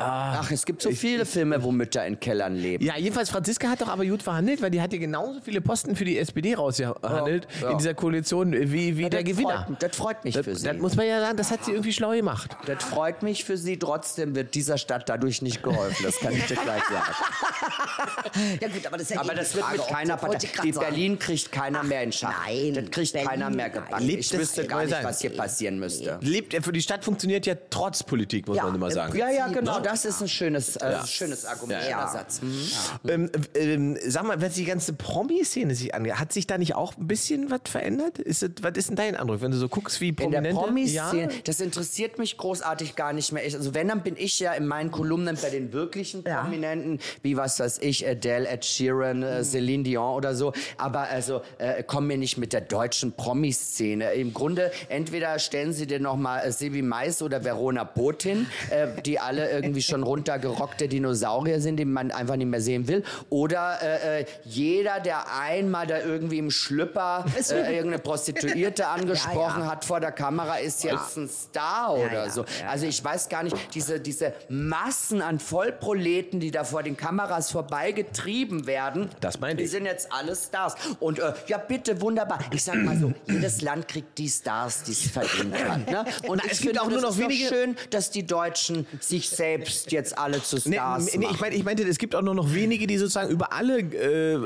Ach, 0.00 0.50
es 0.50 0.64
gibt 0.64 0.82
so 0.82 0.90
viele 0.90 1.26
Filme, 1.26 1.62
wo 1.62 1.72
Mütter 1.72 2.06
in 2.06 2.18
Kellern 2.20 2.54
leben. 2.56 2.84
Ja, 2.84 2.96
jedenfalls, 2.96 3.30
Franziska 3.30 3.68
hat 3.68 3.80
doch 3.80 3.88
aber 3.88 4.04
gut 4.06 4.22
verhandelt, 4.22 4.62
weil 4.62 4.70
die 4.70 4.80
hat 4.80 4.92
ja 4.92 4.98
genauso 4.98 5.40
viele 5.40 5.60
Posten 5.60 5.96
für 5.96 6.04
die 6.04 6.18
SPD 6.18 6.54
rausgehandelt 6.54 7.46
Ja, 7.60 7.66
ja. 7.66 7.70
in 7.72 7.78
dieser 7.78 7.94
Koalition 7.94 8.52
wie, 8.52 8.96
wie 8.96 9.08
der 9.10 9.22
das 9.22 9.24
Gewinner. 9.24 9.64
Freut, 9.66 9.82
das 9.82 9.96
freut 9.96 10.24
mich 10.24 10.34
Das, 10.34 10.44
für 10.44 10.54
sie. 10.56 10.66
das 10.66 10.76
muss 10.78 10.96
man 10.96 11.06
ja 11.06 11.20
sagen, 11.20 11.36
das 11.36 11.50
hat 11.50 11.64
sie 11.64 11.72
irgendwie 11.72 11.92
schlau 11.92 12.10
gemacht. 12.12 12.56
Das 12.66 12.82
freut 12.84 13.22
mich 13.22 13.44
für 13.44 13.56
sie. 13.56 13.78
Trotzdem 13.78 14.34
wird 14.34 14.54
dieser 14.54 14.78
Stadt 14.78 15.08
dadurch 15.08 15.42
nicht 15.42 15.62
geholfen. 15.62 16.04
Das 16.04 16.18
kann 16.18 16.32
ich 16.32 16.44
dir 16.46 16.56
gleich 16.56 16.84
sagen. 16.84 17.12
Ja 18.60 18.68
gut, 18.68 18.86
aber 18.86 18.96
das 18.98 19.10
ist 19.10 19.14
ja 19.14 19.20
Aber 19.20 19.30
die 19.32 19.36
das 19.40 19.54
wird 19.54 19.64
Frage, 19.64 19.78
mit 19.78 19.86
ob- 19.86 19.92
keiner 19.94 20.16
Partei. 20.16 20.48
ich 20.64 20.74
sagen. 20.74 20.86
Berlin 20.88 21.18
kriegt 21.18 21.50
keiner 21.52 21.82
mehr 21.82 22.02
in 22.02 22.12
Schach. 22.12 22.34
Nein, 22.46 22.74
Das 22.74 22.90
kriegt 22.90 23.12
Berlin, 23.12 23.28
keiner 23.28 23.50
mehr 23.50 23.70
gebacken. 23.70 24.04
Lebt 24.06 24.20
Ich 24.20 24.28
das- 24.30 24.40
wüsste 24.40 24.66
gar 24.66 24.84
nicht, 24.84 24.96
was 25.02 25.20
hier 25.20 25.30
passieren 25.30 25.78
müsste. 25.78 26.18
Lebt, 26.20 26.54
für 26.64 26.72
die 26.72 26.80
Stadt 26.82 27.04
funktioniert 27.04 27.46
ja 27.46 27.54
trotz 27.70 28.02
Politik, 28.02 28.46
muss 28.46 28.56
Ja, 28.56 28.64
man 28.64 28.74
immer 28.76 28.86
im 28.88 28.92
sagen. 28.92 29.16
Ja, 29.18 29.30
ja, 29.30 29.48
genau. 29.48 29.80
Das 29.90 30.04
ist 30.04 30.20
ein 30.20 30.28
schönes, 30.28 30.76
äh, 30.76 31.06
schönes 31.06 31.46
Argument, 31.46 31.82
Ja, 31.82 31.88
ja. 31.90 32.08
Satz. 32.08 32.42
Mhm. 32.42 32.68
Ähm, 33.08 33.30
ähm, 33.54 33.98
sag 34.06 34.24
mal, 34.24 34.38
wenn 34.38 34.52
die 34.52 34.66
ganze 34.66 34.92
Promi-Szene 34.92 35.74
sich 35.74 35.94
angeht, 35.94 36.16
hat 36.16 36.30
sich 36.30 36.46
da 36.46 36.58
nicht 36.58 36.74
auch 36.74 36.94
ein 36.98 37.06
bisschen 37.06 37.50
was 37.50 37.60
verändert? 37.64 38.18
Ist 38.18 38.42
das, 38.42 38.50
was 38.60 38.72
ist 38.76 38.88
denn 38.90 38.96
dein 38.96 39.16
Eindruck, 39.16 39.40
wenn 39.40 39.50
du 39.50 39.56
so 39.56 39.68
guckst, 39.68 40.02
wie 40.02 40.10
In 40.10 40.16
der 40.16 40.24
Prominente? 40.24 40.60
Promi-Szene, 40.60 41.32
ja? 41.32 41.38
das 41.44 41.60
interessiert 41.60 42.18
mich 42.18 42.36
großartig 42.36 42.96
gar 42.96 43.14
nicht 43.14 43.32
mehr. 43.32 43.46
Ich, 43.46 43.54
also 43.56 43.72
wenn, 43.72 43.88
dann 43.88 44.02
bin 44.02 44.16
ich 44.18 44.38
ja 44.40 44.52
in 44.52 44.66
meinen 44.66 44.90
Kolumnen 44.90 45.38
bei 45.40 45.48
den 45.48 45.72
wirklichen 45.72 46.22
Ja. 46.26 46.42
Prominenten, 46.42 47.00
wie 47.22 47.38
was 47.38 47.58
weiß 47.58 47.78
ich, 47.80 48.06
Adele, 48.06 48.46
Ed 48.46 48.66
Sheeran, 48.66 49.22
äh, 49.22 49.42
Celine 49.42 49.84
Dion 49.84 50.14
oder 50.14 50.34
so. 50.34 50.52
Aber 50.76 51.00
also 51.08 51.40
äh, 51.56 51.82
komm 51.82 52.08
mir 52.08 52.18
nicht 52.18 52.36
mit 52.36 52.52
der 52.52 52.60
deutschen 52.60 53.12
Promi-Szene. 53.12 54.12
Im 54.12 54.34
Grunde, 54.34 54.70
entweder 54.90 55.38
stellen 55.38 55.72
sie 55.72 55.86
dir 55.86 55.98
noch 56.00 56.16
mal 56.16 56.40
äh, 56.40 56.52
Sebi 56.52 56.82
Mais 56.82 57.22
oder 57.22 57.42
Verona 57.42 57.84
Botin, 57.84 58.46
äh, 58.70 58.88
die 59.02 59.18
alle 59.18 59.50
irgendwie 59.68 59.77
schon 59.82 60.02
runtergerockte 60.02 60.88
Dinosaurier 60.88 61.60
sind, 61.60 61.76
die 61.76 61.84
man 61.84 62.10
einfach 62.10 62.36
nicht 62.36 62.46
mehr 62.48 62.60
sehen 62.60 62.88
will. 62.88 63.02
Oder 63.30 63.78
äh, 63.82 64.20
äh, 64.22 64.26
jeder, 64.44 65.00
der 65.00 65.32
einmal 65.38 65.86
da 65.86 65.98
irgendwie 66.00 66.38
im 66.38 66.50
Schlüpper 66.50 67.24
äh, 67.36 67.74
irgendeine 67.76 67.98
Prostituierte 68.02 68.86
angesprochen 68.88 69.60
Ja, 69.60 69.64
ja. 69.66 69.70
hat 69.70 69.84
vor 69.84 70.00
der 70.00 70.12
Kamera, 70.12 70.56
ist 70.56 70.84
jetzt 70.84 71.16
ein 71.16 71.28
Star 71.28 71.94
oder 71.94 72.24
ja, 72.26 72.30
so. 72.30 72.42
ja, 72.60 72.68
also 72.70 72.86
ich 72.86 73.02
weiß 73.02 73.28
gar 73.28 73.42
nicht, 73.42 73.56
diese, 73.74 74.00
diese 74.00 74.32
Massen 74.48 75.22
an 75.22 75.38
Vollproleten, 75.38 76.40
die 76.40 76.50
da 76.50 76.64
vor 76.64 76.82
den 76.82 76.96
Kameras 76.96 77.50
vorbeigetrieben 77.50 78.66
werden, 78.66 79.08
Das 79.20 79.40
meinte 79.40 79.58
die 79.58 79.64
ich. 79.64 79.70
sind 79.70 79.84
jetzt 79.86 80.12
alle 80.12 80.34
Stars. 80.36 80.74
Und 81.00 81.18
äh, 81.18 81.32
ja, 81.46 81.58
bitte, 81.58 82.00
wunderbar. 82.00 82.38
Ich 82.52 82.64
sag 82.64 82.76
mal 82.76 82.96
so, 82.98 83.12
jedes 83.26 83.62
Land 83.62 83.88
kriegt 83.88 84.18
die 84.18 84.28
Stars, 84.28 84.82
die 84.84 84.92
es 84.92 85.10
verdient 85.10 85.54
hat. 85.68 85.90
Ne? 85.90 86.04
Und 86.28 86.38
Na, 86.38 86.44
ich 86.46 86.52
es 86.52 86.58
gibt 86.60 86.76
finde, 86.76 86.82
auch 86.82 86.88
nur 86.90 87.00
noch 87.00 87.16
wenige- 87.18 87.48
schön, 87.48 87.76
dass 87.90 88.10
die 88.10 88.26
Deutschen 88.26 88.86
sich 89.00 89.28
selbst 89.28 89.67
jetzt 89.88 90.18
alle 90.18 90.42
zu 90.42 90.56
Nee, 90.64 90.76
Stars 90.76 91.04
nee, 91.04 91.10
ich, 91.12 91.18
machen. 91.20 91.36
mein, 91.40 91.52
ich 91.52 91.64
meinte, 91.64 91.82
es 91.84 91.98
gibt 91.98 92.14
auch 92.14 92.22
nur 92.22 92.34
noch 92.34 92.52
wenige, 92.54 92.86
die 92.86 92.98
sozusagen 92.98 93.30
über 93.30 93.52
alle 93.52 93.78
äh, 93.80 94.38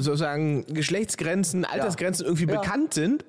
sozusagen 0.00 0.64
Geschlechtsgrenzen, 0.72 1.64
Altersgrenzen 1.64 2.24
irgendwie 2.26 2.46
Ja. 2.46 2.60
bekannt 2.60 2.94
sind. 2.94 3.24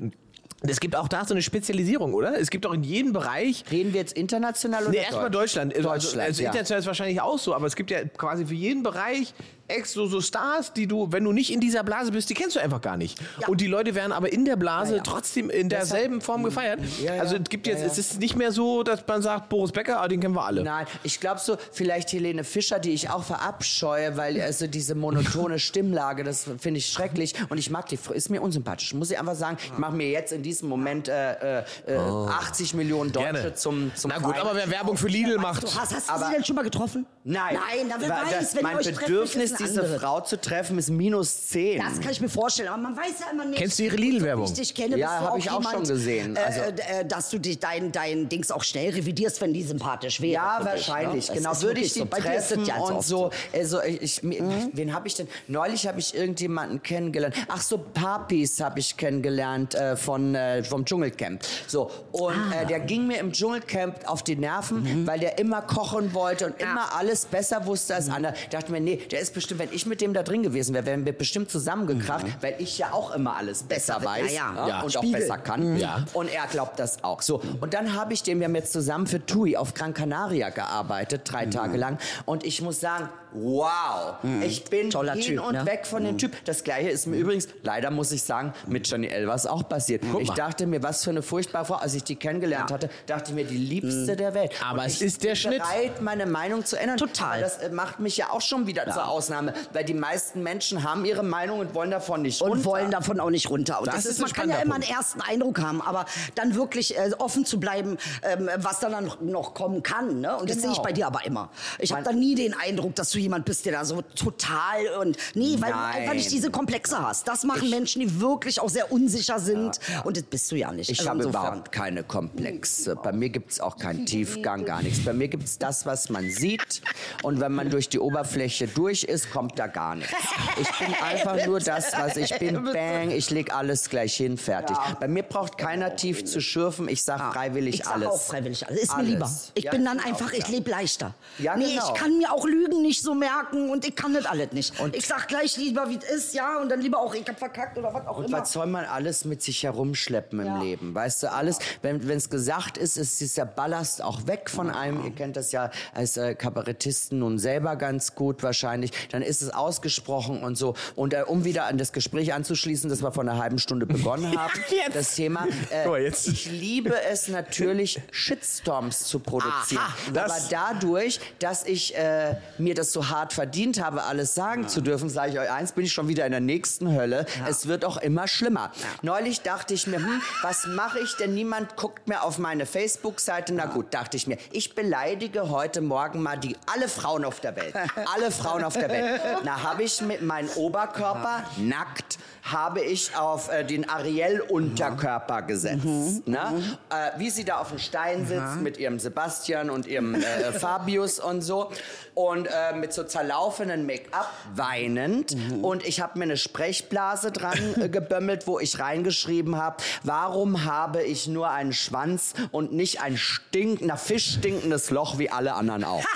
Es 0.62 0.82
gibt 0.82 0.95
auch 0.97 1.08
da 1.08 1.23
so 1.25 1.34
eine 1.34 1.41
Spezialisierung, 1.41 2.13
oder? 2.13 2.38
Es 2.38 2.49
gibt 2.49 2.65
auch 2.65 2.73
in 2.73 2.84
jedem 2.84 3.13
Bereich. 3.13 3.63
Reden 3.71 3.93
wir 3.93 4.02
jetzt 4.02 4.12
international 4.17 4.82
oder 4.84 4.91
Nee, 4.91 4.97
erstmal 4.97 5.30
Deutschland. 5.32 5.73
Also, 5.73 5.88
Deutschland, 5.89 6.21
also 6.28 6.41
ja. 6.43 6.49
international 6.49 6.80
ist 6.82 6.86
wahrscheinlich 6.88 7.21
auch 7.21 7.39
so, 7.39 7.56
aber 7.56 7.65
es 7.65 7.78
gibt 7.78 7.91
ja 7.91 8.04
quasi 8.04 8.45
für 8.45 8.56
jeden 8.56 8.84
Bereich 8.84 9.34
ex 9.69 9.93
so, 9.93 10.08
so 10.08 10.21
Stars, 10.21 10.73
die 10.73 10.88
du, 10.88 11.12
wenn 11.12 11.23
du 11.23 11.32
nicht 11.32 11.51
in 11.53 11.60
dieser 11.60 11.84
Blase 11.84 12.12
bist, 12.12 12.29
die 12.29 12.34
kennst 12.34 12.55
du 12.55 12.60
einfach 12.60 12.82
gar 12.82 12.97
nicht. 12.97 13.19
Ja. 13.41 13.47
Und 13.47 13.62
die 13.62 13.67
Leute 13.67 13.95
werden 13.95 14.12
aber 14.12 14.32
in 14.32 14.45
der 14.45 14.55
Blase 14.55 14.97
Ja, 14.97 15.03
trotzdem 15.03 15.49
in 15.49 15.69
derselben 15.69 16.21
Form 16.21 16.43
gefeiert. 16.43 16.79
Also 17.19 17.36
es 17.38 17.43
gibt 17.49 17.67
jetzt, 17.67 17.84
es 17.84 17.97
ist 17.97 18.19
nicht 18.19 18.36
mehr 18.36 18.51
so, 18.51 18.84
dass 18.84 19.05
man 19.08 19.21
sagt, 19.21 19.49
Boris 19.49 19.71
Becker, 19.71 20.01
ah, 20.01 20.08
den 20.08 20.19
kennen 20.19 20.36
wir 20.36 20.45
alle. 20.45 20.63
Nein, 20.63 20.86
ich 21.03 21.19
glaube 21.19 21.39
so, 21.39 21.58
vielleicht 21.71 22.12
Helene 22.12 22.43
Fischer, 22.43 22.79
die 22.79 22.91
ich 22.91 23.10
auch 23.10 23.23
verabscheue, 23.23 24.17
weil 24.17 24.41
also 24.41 24.67
diese 24.67 24.95
monotone 24.95 25.60
Stimmlage, 25.60 26.23
das 26.23 26.43
finde 26.60 26.77
ich 26.79 26.88
schrecklich. 26.88 27.34
Und 27.49 27.58
ich 27.58 27.69
mag 27.69 27.88
die, 27.88 27.99
ist 28.13 28.29
mir 28.29 28.41
unsympathisch. 28.41 28.93
Muss 28.93 29.12
ich 29.12 29.19
einfach 29.19 29.36
sagen, 29.36 29.58
ich 29.63 29.77
mache 29.77 29.95
mir 29.95 30.10
jetzt 30.10 30.32
in 30.32 30.43
diesem 30.43 30.69
Moment 30.69 31.08
äh, 31.08 31.60
äh, 31.60 31.63
äh, 31.88 31.95
80 31.97 32.73
Millionen 32.73 33.12
Deutsche 33.12 33.32
Gerne. 33.34 33.53
zum, 33.55 33.91
zum 33.95 34.10
Na 34.10 34.17
gut, 34.19 34.36
Feind. 34.36 34.45
aber 34.45 34.55
wer 34.55 34.69
Werbung 34.69 34.97
für 34.97 35.08
Lidl 35.08 35.38
macht. 35.38 35.63
Du 35.63 35.67
hast, 35.67 35.93
hast 35.93 36.10
du 36.10 36.13
Aber- 36.13 36.25
sie 36.27 36.34
denn 36.34 36.43
schon 36.45 36.55
mal 36.55 36.63
getroffen? 36.63 37.05
Nein, 37.23 37.55
Nein, 37.55 37.89
da 37.89 37.95
wer 37.99 38.10
weiß, 38.10 38.55
wenn 38.55 38.63
mein 38.63 38.73
ihr 38.73 38.79
euch 38.79 38.95
Bedürfnis, 38.95 39.51
diese 39.60 39.82
anderes. 39.82 40.02
Frau 40.02 40.22
zu 40.22 40.39
treffen, 40.39 40.78
ist 40.78 40.89
minus 40.89 41.48
10. 41.48 41.82
Das 41.82 42.00
kann 42.02 42.12
ich 42.12 42.22
mir 42.22 42.30
vorstellen, 42.30 42.69
aber 42.69 42.78
man 42.82 42.95
weiß 42.98 43.19
ja 43.19 43.32
immer 43.32 43.45
nicht. 43.45 43.58
Kennst 43.60 43.80
du 43.80 43.84
ihre 43.84 43.95
Lidl-Werbung? 43.95 44.48
So 44.48 44.54
ich 44.54 44.60
dich 44.60 44.76
kenne, 44.76 44.98
Ja, 44.98 45.08
bist 45.08 45.19
du 45.22 45.26
hab 45.26 45.32
auch 45.34 45.38
ich 45.38 45.52
auch 45.52 45.58
jemand, 45.60 45.88
schon 45.88 45.95
gesehen. 45.95 46.36
Äh, 46.36 46.39
Also- 46.39 46.62
äh, 46.62 47.06
dass 47.06 47.30
du 47.30 47.39
dich 47.39 47.60
dein, 47.60 47.91
dein 47.91 48.30
Dings 48.30 48.52
auch 48.52 48.63
schnell 48.63 48.91
revidierst, 48.93 49.39
wenn 49.41 49.54
die 49.54 49.63
sympathisch 49.63 50.22
wäre. 50.22 50.34
Ja, 50.34 50.58
für 50.62 50.63
dich, 50.78 50.88
wahrscheinlich. 50.88 51.30
ne? 51.30 51.36
Genau, 51.36 51.62
würde 51.62 51.82
ich 51.82 51.93
die 51.93 52.00
so. 52.00 52.06
Bei 52.06 52.19
dir 52.19 52.34
ist 52.36 52.52
das 52.52 52.58
treffen 52.58 52.65
ganz 52.67 52.89
und 52.89 53.04
so. 53.04 53.30
Also 53.54 53.82
ich, 53.84 54.02
ich, 54.02 54.24
Mhm. 54.24 54.69
wen 54.74 54.93
habe 54.93 55.08
ich 55.08 55.15
denn? 55.15 55.28
Neulich 55.48 55.88
habe 55.88 56.00
ich 56.00 56.15
irgendjemanden 56.15 56.82
kennengelernt. 56.84 57.36
Ach 57.48 57.62
so, 57.62 57.78
Papis 57.78 58.60
habe 58.60 58.80
ich 58.80 58.95
kennengelernt 58.98 59.76
äh, 59.76 59.95
von 59.95 60.36
äh, 60.36 60.63
vom 60.63 60.86
Dschungelcamp. 60.86 61.41
So 61.67 61.89
und 62.12 62.34
Ah. 62.36 62.62
äh, 62.62 62.65
der 62.65 62.80
ging 62.80 63.08
mir 63.08 63.17
im 63.19 63.32
Dschungelcamp 63.32 64.08
auf 64.08 64.24
die 64.24 64.36
Nerven, 64.36 64.84
Mhm. 64.84 65.08
weil 65.08 65.19
der 65.19 65.38
immer 65.39 65.62
kochen 65.62 66.13
wollte 66.13 66.45
und 66.48 66.62
immer 66.62 66.95
alles 66.95 67.26
besser 67.26 67.65
wusste 67.65 67.95
als 67.95 68.10
andere. 68.10 68.34
Dachte 68.52 68.72
mir, 68.72 68.80
nee, 68.80 68.98
der 68.98 69.19
ist 69.19 69.34
bestimmt, 69.34 69.49
wenn 69.58 69.70
ich 69.72 69.86
mit 69.88 70.02
dem 70.02 70.14
da 70.14 70.22
drin 70.22 70.44
gewesen 70.44 70.76
wäre, 70.76 70.86
wären 70.86 71.06
wir 71.06 71.14
bestimmt 71.14 71.50
zusammengekracht, 71.50 72.26
weil 72.41 72.56
ich 72.60 72.78
ja 72.78 72.91
auch 72.91 73.16
immer 73.16 73.36
alles 73.38 73.64
besser, 73.64 74.00
Mhm. 74.00 74.04
Besser, 74.04 74.12
weiß 74.24 74.34
ja, 74.34 74.54
ja. 74.54 74.56
ja, 74.56 74.68
Ja, 74.68 74.82
und 74.82 74.93
Spiegel. 74.93 75.16
auch 75.16 75.20
besser 75.20 75.38
kann. 75.39 75.78
Ja. 75.78 76.06
Und 76.14 76.32
er 76.32 76.45
glaubt 76.47 76.78
das 76.78 77.04
auch. 77.04 77.22
So, 77.22 77.41
und 77.62 77.74
dann 77.74 77.95
habe 77.95 78.14
ich 78.14 78.22
dem, 78.22 78.39
wir 78.39 78.45
haben 78.45 78.56
jetzt 78.56 78.74
zusammen 78.74 79.08
für 79.08 79.26
TUI 79.26 79.58
auf 79.58 79.74
Gran 79.74 79.93
Canaria 79.93 80.50
gearbeitet, 80.50 81.22
drei 81.26 81.45
Mhm. 81.47 81.52
Tage 81.52 81.78
lang. 81.78 81.97
Und 82.26 82.43
ich 82.43 82.62
muss 82.62 82.80
sagen, 82.80 83.10
wow, 83.34 84.15
ich 84.41 84.63
bin 84.65 84.89
Toller 84.89 85.13
hin 85.13 85.21
Typ, 85.23 85.43
und 85.45 85.53
ne? 85.53 85.65
weg 85.65 85.86
von 85.86 86.03
dem 86.03 86.17
Typ. 86.17 86.34
Das 86.45 86.63
gleiche 86.63 86.89
ist 86.89 87.05
mir 87.07 87.17
übrigens, 87.17 87.47
leider 87.63 87.91
muss 87.91 88.11
ich 88.11 88.23
sagen, 88.23 88.53
mit 88.67 88.88
Johnny 88.88 89.07
Elvers 89.07 89.45
auch 89.45 89.67
passiert. 89.67 90.03
ich 90.19 90.27
mal. 90.30 90.36
dachte 90.36 90.65
mir, 90.67 90.82
was 90.84 91.03
für 91.03 91.09
eine 91.11 91.21
furchtbare 91.21 91.65
Frau, 91.65 91.75
als 91.75 91.93
ich 91.93 92.03
die 92.03 92.15
kennengelernt 92.15 92.71
hatte, 92.71 92.89
dachte 93.05 93.32
ich 93.32 93.36
mir, 93.36 93.45
die 93.45 93.57
liebste 93.57 94.15
der 94.15 94.34
Welt. 94.34 94.51
Aber 94.67 94.82
und 94.82 94.88
es 94.88 94.95
ich 94.95 95.07
ist 95.07 95.23
der 95.23 95.30
bin 95.30 95.36
Schnitt. 95.36 95.57
bereit, 95.59 96.01
meine 96.01 96.25
Meinung 96.25 96.65
zu 96.65 96.75
ändern. 96.77 96.97
Total. 96.97 97.41
Das 97.41 97.57
äh, 97.57 97.69
macht 97.69 97.99
mich 97.99 98.17
ja 98.17 98.30
auch 98.32 98.41
schon 98.41 98.67
wieder 98.67 98.89
zur 98.91 99.07
Ausnahme, 99.07 99.53
weil 99.73 99.84
die 99.86 99.93
meisten 99.93 100.43
Menschen 100.43 100.84
haben 100.84 101.05
ihre 101.05 101.23
Meinung 101.23 101.59
und 101.59 101.73
wollen 101.73 101.91
davon 101.91 102.21
nicht 102.23 102.41
und 102.41 102.49
runter. 102.51 102.65
wollen 102.65 102.91
davon 102.91 103.19
auch 103.19 103.30
nicht 103.30 103.49
runter. 103.49 103.80
Und 103.80 103.88
Das 103.88 103.95
das, 103.95 104.05
ist 104.05 104.19
man 104.19 104.32
kann 104.32 104.49
ja 104.49 104.57
immer 104.57 104.75
einen 104.75 104.84
ersten 104.84 105.21
Eindruck 105.21 105.59
haben, 105.61 105.82
aber 105.82 106.05
dann 106.36 106.55
wirklich 106.55 106.97
äh, 106.97 107.11
offen 107.17 107.45
zu 107.45 107.59
bleiben, 107.59 107.97
ähm, 108.23 108.49
was 108.57 108.80
dann 108.80 109.03
noch, 109.05 109.21
noch 109.21 109.53
kommen 109.53 109.84
kann. 109.84 110.21
Ne? 110.21 110.36
Und 110.38 110.49
das 110.49 110.57
sehe 110.61 110.67
ich 110.71 110.80
Genau. 110.80 110.84
bei 110.84 110.93
dir 110.93 111.07
aber 111.07 111.25
immer. 111.25 111.49
Ich 111.80 111.91
habe 111.91 112.03
da 112.03 112.11
nie 112.13 112.36
den 112.36 112.53
Eindruck, 112.53 112.95
dass 112.95 113.09
du 113.11 113.18
jemand 113.20 113.45
bist, 113.45 113.65
der 113.65 113.74
da 113.74 113.86
so 113.86 114.01
total 114.15 114.88
und 115.01 115.17
nee, 115.36 115.55
weil 115.59 115.72
du 115.72 115.78
Nein. 115.78 115.95
einfach 115.95 116.13
nicht 116.13 116.32
diese 116.32 116.49
Komplexe 116.51 116.99
hast. 116.99 117.28
Das 117.28 117.43
machen 117.43 117.70
Menschen, 117.70 118.01
die 118.01 118.20
wirklich 118.20 118.59
auch 118.61 118.70
sehr 118.70 118.91
unsicher 118.91 119.39
sind. 119.39 119.80
Und 120.03 120.17
das 120.17 120.24
bist 120.24 120.51
du 120.51 120.55
ja 120.55 120.72
nicht. 120.72 120.89
Ich 120.89 120.99
Also 120.99 121.09
habe 121.09 121.20
insofern. 121.24 121.43
überhaupt 121.47 121.72
keine 121.72 122.03
Komplexe. 122.03 122.95
Bei 122.95 123.11
mir 123.11 123.30
gibt 123.30 123.51
es 123.51 123.59
auch 123.59 123.78
keinen 123.78 124.05
Tiefgang, 124.05 124.65
gar 124.65 124.82
nichts. 124.82 125.03
Bei 125.03 125.13
mir 125.13 125.28
gibt 125.28 125.43
es 125.45 125.57
das, 125.57 125.86
was 125.86 126.09
man 126.09 126.30
sieht. 126.30 126.82
Und 127.24 127.39
wenn 127.39 127.51
man 127.53 127.70
durch 127.70 127.89
die 127.89 127.99
Oberfläche 127.99 128.67
durch 128.67 129.03
ist, 129.03 129.32
kommt 129.32 129.57
da 129.59 129.67
gar 129.67 129.95
nichts. 129.95 130.13
Ich 130.59 130.70
bin 130.80 130.93
einfach 131.03 131.45
nur 131.45 131.59
das, 131.59 131.93
was 131.93 132.17
ich 132.17 132.38
bin. 132.39 132.63
Bang, 132.74 133.11
ich 133.11 133.30
leg 133.30 133.53
alles 133.53 133.89
gleich 133.89 134.15
hin, 134.15 134.38
fertig. 134.38 134.78
Bei 134.99 135.07
mir 135.07 135.24
braucht 135.24 135.57
keiner 135.57 135.95
tief 135.95 136.26
zu 136.26 136.41
schürfen. 136.41 136.88
Ich 136.89 137.03
sag 137.03 137.34
freiwillig 137.34 137.76
ich 137.80 137.84
sag 137.86 137.95
alles. 137.95 138.07
auch 138.09 138.22
freiwillig 138.22 138.67
alles. 138.67 138.82
Ist 138.84 138.91
Alles. 138.91 139.05
mir 139.07 139.13
lieber. 139.13 139.32
Ich 139.55 139.63
Ja, 139.65 139.72
bin 139.72 139.86
dann 139.86 139.97
ich 139.99 140.05
einfach, 140.05 140.34
ich 140.34 140.43
ja. 140.45 140.49
lebe 140.49 140.70
leichter. 140.72 141.13
Ja, 141.38 141.55
nee, 141.57 141.65
genau. 141.74 141.88
ich 141.88 141.99
kann 141.99 142.17
mir 142.17 142.32
auch 142.34 142.45
Lügen 142.45 142.82
nicht 142.82 143.01
so 143.01 143.09
merken 143.14 143.70
und 143.70 143.86
ich 143.88 143.95
kann 143.95 144.14
das 144.14 144.26
alles 144.26 144.51
nicht. 144.51 144.74
ich 144.93 145.05
sag 145.07 145.28
gleich 145.28 145.57
lieber, 145.57 145.89
wie 145.89 145.97
es 145.97 146.10
ist, 146.26 146.34
ja, 146.34 146.60
und 146.60 146.70
dann 146.70 146.82
lieber 146.82 146.99
auch, 146.99 147.14
ich 147.16 147.28
hab 147.28 147.38
verkackt 147.39 147.78
oder 147.78 147.93
was 147.93 148.07
auch 148.07 148.18
Und 148.18 148.26
immer. 148.26 148.39
was 148.41 148.51
soll 148.51 148.68
man 148.68 148.86
alles 148.86 149.26
mit 149.26 149.41
sich 149.41 149.64
herumschleppen 149.64 150.39
im 150.39 150.45
Ja. 150.45 150.62
Leben? 150.62 150.93
Weißt 150.95 151.24
du, 151.24 151.32
alles, 151.32 151.60
wenn 151.82 152.10
es 152.10 152.30
gesagt 152.30 152.78
ist, 152.78 152.97
ist 152.97 153.20
dieser 153.20 153.45
Ballast 153.45 154.01
auch 154.03 154.28
weg 154.28 154.49
von 154.49 154.70
einem. 154.70 155.03
Ihr 155.05 155.12
kennt 155.12 155.36
das 155.38 155.51
ja 155.51 155.72
als 155.93 156.18
äh, 156.18 156.36
Kabarettisten 156.36 157.20
nun 157.20 157.39
selber 157.39 157.76
ganz 157.76 158.16
gut 158.16 158.43
wahrscheinlich. 158.43 158.91
Dann 159.12 159.22
ist 159.22 159.41
es 159.41 159.49
ausgesprochen 159.51 160.43
und 160.43 160.55
so. 160.57 160.76
Und 160.95 161.14
äh, 161.14 161.24
um 161.26 161.43
wieder 161.45 161.66
an 161.66 161.78
das 161.78 161.91
Gespräch 161.93 162.34
anzuschließen, 162.34 162.89
das 162.89 163.01
wir 163.01 163.12
vor 163.12 163.24
einer 163.24 163.38
halben 163.38 163.60
Stunde 163.60 163.86
begonnen 163.86 164.38
haben, 164.38 164.51
jetzt. 164.70 164.95
das 164.95 165.16
Thema. 165.16 165.47
Äh, 165.72 166.03
jetzt. 166.03 166.28
Ich 166.28 166.49
liebe 166.51 166.93
es 167.03 167.28
natürlich, 167.28 168.01
Shitstorms 168.12 169.05
zu 169.05 169.20
produzieren. 169.20 169.82
Aha, 169.82 169.93
Aber 170.10 170.14
das- 170.28 170.49
dadurch, 170.49 171.20
dass 171.39 171.66
ich 171.66 171.95
äh, 171.97 172.36
mir 172.57 172.76
das 172.76 172.91
so 172.93 172.99
hart 173.08 173.32
verdient 173.32 173.82
habe, 173.82 174.04
alles 174.04 174.36
sagen 174.36 174.68
zu 174.68 174.82
dürfen, 174.82 175.10
sage 175.10 175.32
ich 175.32 175.39
euch 175.39 175.52
eins, 175.52 175.72
bin 175.72 175.86
ich 175.86 175.93
schon 175.93 176.08
wieder 176.08 176.26
in 176.26 176.32
der 176.32 176.41
nächsten 176.41 176.93
Hölle. 176.93 177.26
Es 177.47 177.68
wird 177.68 177.86
auch 177.86 177.97
immer 177.97 178.28
schlimmer. 178.28 178.72
Neulich 179.02 179.41
dachte 179.41 179.74
ich 179.74 179.88
mir, 179.88 179.97
hm, 179.97 180.22
was 180.41 180.66
mache 180.68 181.00
ich 181.00 181.16
denn? 181.16 181.34
Niemand 181.34 181.76
guckt 181.76 182.08
mehr 182.08 182.24
auf 182.24 182.38
meine 182.38 182.66
Facebook-Seite. 182.66 183.54
Na 183.54 183.66
gut, 183.66 183.93
dachte 183.93 184.18
ich 184.18 184.28
mir, 184.28 184.38
ich 184.52 184.76
beleidige 184.76 185.50
heute 185.50 185.82
Morgen 185.82 186.22
mal 186.22 186.38
die 186.38 186.58
alle 186.74 186.89
Frauen 186.89 187.24
auf 187.26 187.39
der 187.39 187.56
Welt. 187.56 187.76
Alle 188.16 188.32
Frauen 188.32 188.64
auf 188.64 188.74
der 188.74 188.89
Welt. 188.89 189.22
Na, 189.43 189.64
habe 189.64 189.84
ich 189.84 190.02
mit 190.02 190.22
meinem 190.22 190.50
Oberkörper 190.56 191.43
nackt 191.58 192.18
habe 192.52 192.82
ich 192.82 193.16
auf 193.16 193.52
äh, 193.52 193.64
den 193.64 193.89
Ariel-Unterkörper 193.89 195.41
gesetzt. 195.43 196.28
Ne? 196.28 196.78
Äh, 196.89 197.20
wie 197.20 197.30
sie 197.30 197.45
da 197.45 197.60
auf 197.60 197.70
dem 197.70 197.80
Stein 197.80 198.26
sitzt 198.26 198.58
mit 198.62 198.78
ihrem 198.78 199.00
Sebastian 199.00 199.70
und 199.70 199.86
ihrem 199.86 200.16
äh, 200.16 200.52
Fabius 200.60 201.20
und 201.20 201.41
so. 201.41 201.72
Und 202.14 202.47
äh, 202.47 202.76
mit 202.76 202.93
so 202.93 203.04
zerlaufenden 203.04 203.86
Make-up, 203.86 204.32
weinend. 204.56 205.36
Und 205.62 205.86
ich 205.86 206.02
habe 206.02 206.18
mir 206.20 206.26
eine 206.26 206.38
Sprechblase 206.38 207.32
dran 207.32 207.58
äh, 207.80 207.89
gebömmelt, 207.89 208.47
wo 208.47 208.60
ich 208.60 208.80
reingeschrieben 208.80 209.58
habe, 209.58 209.78
warum 210.04 210.66
habe 210.66 211.04
ich 211.04 211.28
nur 211.28 211.50
einen 211.50 211.74
Schwanz 211.74 212.34
und 212.52 212.74
nicht 212.74 213.02
ein 213.02 213.18
stink, 213.18 213.80
na, 213.82 213.95
fischstinkendes 213.95 214.89
Loch 214.89 215.18
wie 215.18 215.30
alle 215.30 215.54
anderen 215.54 215.84
auch. 215.84 216.04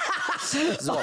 So. 0.79 0.99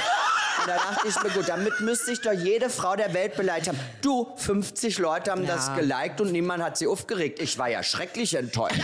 Und 0.60 0.68
da 0.68 0.76
dachte 0.76 1.08
ich 1.08 1.22
mir, 1.22 1.30
gut, 1.30 1.48
damit 1.48 1.80
müsste 1.80 2.12
ich 2.12 2.20
doch 2.20 2.32
jede 2.32 2.68
Frau 2.70 2.96
der 2.96 3.12
Welt 3.14 3.36
beleidigt 3.36 3.68
haben. 3.68 3.78
Du, 4.02 4.28
50 4.36 4.98
Leute 4.98 5.30
haben 5.30 5.46
das 5.46 5.74
geliked 5.74 6.20
und 6.20 6.32
niemand 6.32 6.62
hat 6.62 6.76
sie 6.78 6.86
aufgeregt. 6.86 7.40
Ich 7.40 7.56
war 7.58 7.68
ja 7.68 7.82
schrecklich 7.82 8.34
enttäuscht. 8.34 8.80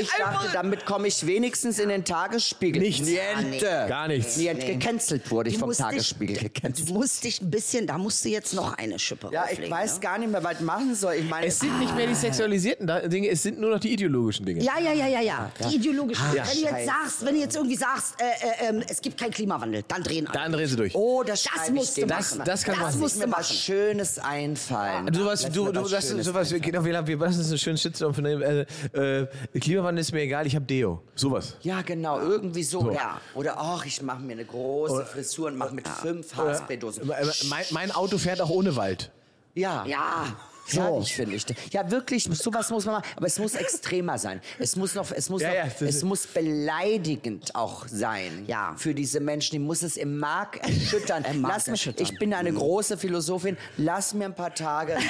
Ich 0.00 0.10
dachte, 0.18 0.48
damit 0.52 0.84
komme 0.84 1.08
ich 1.08 1.26
wenigstens 1.26 1.78
in 1.78 1.88
den 1.88 2.04
Tagesspiegel. 2.04 2.82
Nichts. 2.82 3.06
Niente. 3.08 3.86
Gar 3.88 4.08
nichts. 4.08 4.36
Niente. 4.36 4.66
Gecancelt 4.66 5.30
wurde 5.30 5.48
ich 5.50 5.54
Du 5.56 5.60
vom 5.60 5.68
musst 5.70 5.80
dich- 5.80 5.86
Tagesspiegel. 5.86 6.50
Du 6.86 6.92
musst 6.94 7.24
dich 7.24 7.40
ein 7.40 7.50
bisschen, 7.50 7.86
da 7.86 7.96
musst 7.98 8.24
du 8.24 8.28
jetzt 8.28 8.52
noch 8.54 8.74
eine 8.76 8.98
Schippe 8.98 9.30
Ja, 9.32 9.46
ich 9.50 9.70
weiß 9.70 9.94
ne? 9.94 10.00
gar 10.00 10.18
nicht 10.18 10.30
mehr, 10.30 10.42
was 10.44 10.54
ich 10.54 10.60
machen 10.60 10.94
soll. 10.94 11.14
Ich 11.14 11.28
meine, 11.28 11.46
Es 11.46 11.58
sind 11.60 11.78
nicht 11.78 11.94
mehr 11.94 12.06
die 12.06 12.14
sexualisierten 12.14 12.86
Da- 12.86 13.00
Dinge, 13.06 13.28
es 13.28 13.42
sind 13.42 13.58
nur 13.58 13.70
noch 13.70 13.80
die 13.80 13.92
ideologischen 13.92 14.44
Dinge. 14.44 14.62
Ja, 14.62 14.78
ja, 14.78 14.92
ja, 14.92 15.06
ja, 15.06 15.20
ja. 15.20 15.50
Die 15.70 15.76
ideologische. 15.76 16.22
Ah, 16.22 16.32
wenn 16.34 16.44
du 16.62 16.62
jetzt 16.76 16.86
sagst, 16.86 17.24
wenn 17.24 17.34
du 17.34 17.40
jetzt 17.40 17.56
irgendwie 17.56 17.76
sagst, 17.76 18.14
äh, 18.20 18.24
äh, 18.66 18.68
ähm, 18.70 18.82
es 18.88 19.00
gibt 19.00 19.18
keinen 19.18 19.30
Klimawandel, 19.32 19.82
dann 19.88 20.02
drehen 20.02 20.26
alle. 20.26 20.38
Dann 20.38 20.52
drehen 20.52 20.66
sie 20.68 20.76
durch. 20.76 20.94
oh, 20.94 21.05
das, 21.24 21.44
Das 21.44 21.68
ich 21.68 21.74
musst 21.74 21.96
du 21.96 22.06
machen. 22.06 22.38
mal. 22.38 22.44
Das 22.44 22.62
kann 22.64 22.78
Das 22.78 22.92
man. 22.94 23.00
musst 23.00 23.16
du 23.22 23.26
mir 23.26 23.32
was. 23.36 23.52
Schönes 23.52 24.18
einfallen. 24.18 25.06
Du, 25.06 25.24
was, 25.24 25.42
du, 25.50 25.72
du, 25.72 25.82
was 25.82 25.90
das, 25.90 26.08
sowas, 26.08 26.54
genau, 26.60 26.84
wir, 26.84 27.06
wir, 27.06 27.20
was 27.20 27.36
ist 27.36 27.50
ein 27.50 27.58
schönes 27.58 27.82
Shitstorm 27.82 28.14
von 28.14 28.24
äh, 28.26 28.66
äh, 28.92 29.26
Klimawandel 29.58 30.00
ist 30.02 30.12
mir 30.12 30.20
egal, 30.22 30.46
ich 30.46 30.54
habe 30.54 30.64
Deo. 30.64 31.02
Sowas. 31.14 31.56
Ja, 31.62 31.82
genau, 31.82 32.20
irgendwie 32.20 32.62
so. 32.62 32.80
So. 32.80 32.90
Ja. 32.90 33.20
Oder 33.34 33.58
ach, 33.58 33.86
ich 33.86 34.02
mache 34.02 34.20
mir 34.20 34.32
eine 34.32 34.44
große 34.44 35.06
Frisur 35.06 35.48
und 35.48 35.56
mache 35.56 35.74
mit 35.74 35.88
fünf 35.88 36.36
Haarspray-Dosen. 36.36 37.10
Äh, 37.10 37.26
Mein, 37.48 37.64
mein 37.70 37.90
Auto 37.90 38.18
fährt 38.18 38.40
auch 38.40 38.50
ohne 38.50 38.76
Wald. 38.76 39.10
Ja. 39.54 39.84
Ja. 39.86 40.26
So. 40.68 40.80
Herrlich, 40.82 41.14
finde 41.14 41.36
ich. 41.36 41.44
Ja, 41.70 41.90
wirklich, 41.90 42.24
sowas 42.24 42.70
muss 42.70 42.84
man 42.86 42.96
machen. 42.96 43.06
Aber 43.16 43.26
es 43.26 43.38
muss 43.38 43.54
extremer 43.54 44.18
sein. 44.18 44.40
Es 44.58 44.74
muss 44.76 44.94
noch, 44.94 45.10
es 45.12 45.28
muss, 45.30 45.42
Ja, 45.42 45.48
noch, 45.48 45.80
ja, 45.80 45.86
es 45.86 46.02
muss 46.02 46.26
beleidigend 46.26 47.54
auch 47.54 47.86
sein. 47.88 48.44
Ja. 48.46 48.74
Für 48.76 48.94
diese 48.94 49.20
Menschen. 49.20 49.52
Die 49.52 49.58
muss 49.58 49.82
es 49.82 49.96
im 49.96 50.18
Mark 50.18 50.56
erschüttern. 50.66 51.24
Im 51.30 51.40
Mark 51.40 51.54
Lass 51.54 51.68
erschüttern. 51.68 52.06
Ich 52.10 52.18
bin 52.18 52.34
eine 52.34 52.52
große 52.52 52.98
Philosophin. 52.98 53.56
Lass 53.76 54.12
mir 54.14 54.26
ein 54.26 54.34
paar 54.34 54.54
Tage. 54.54 54.96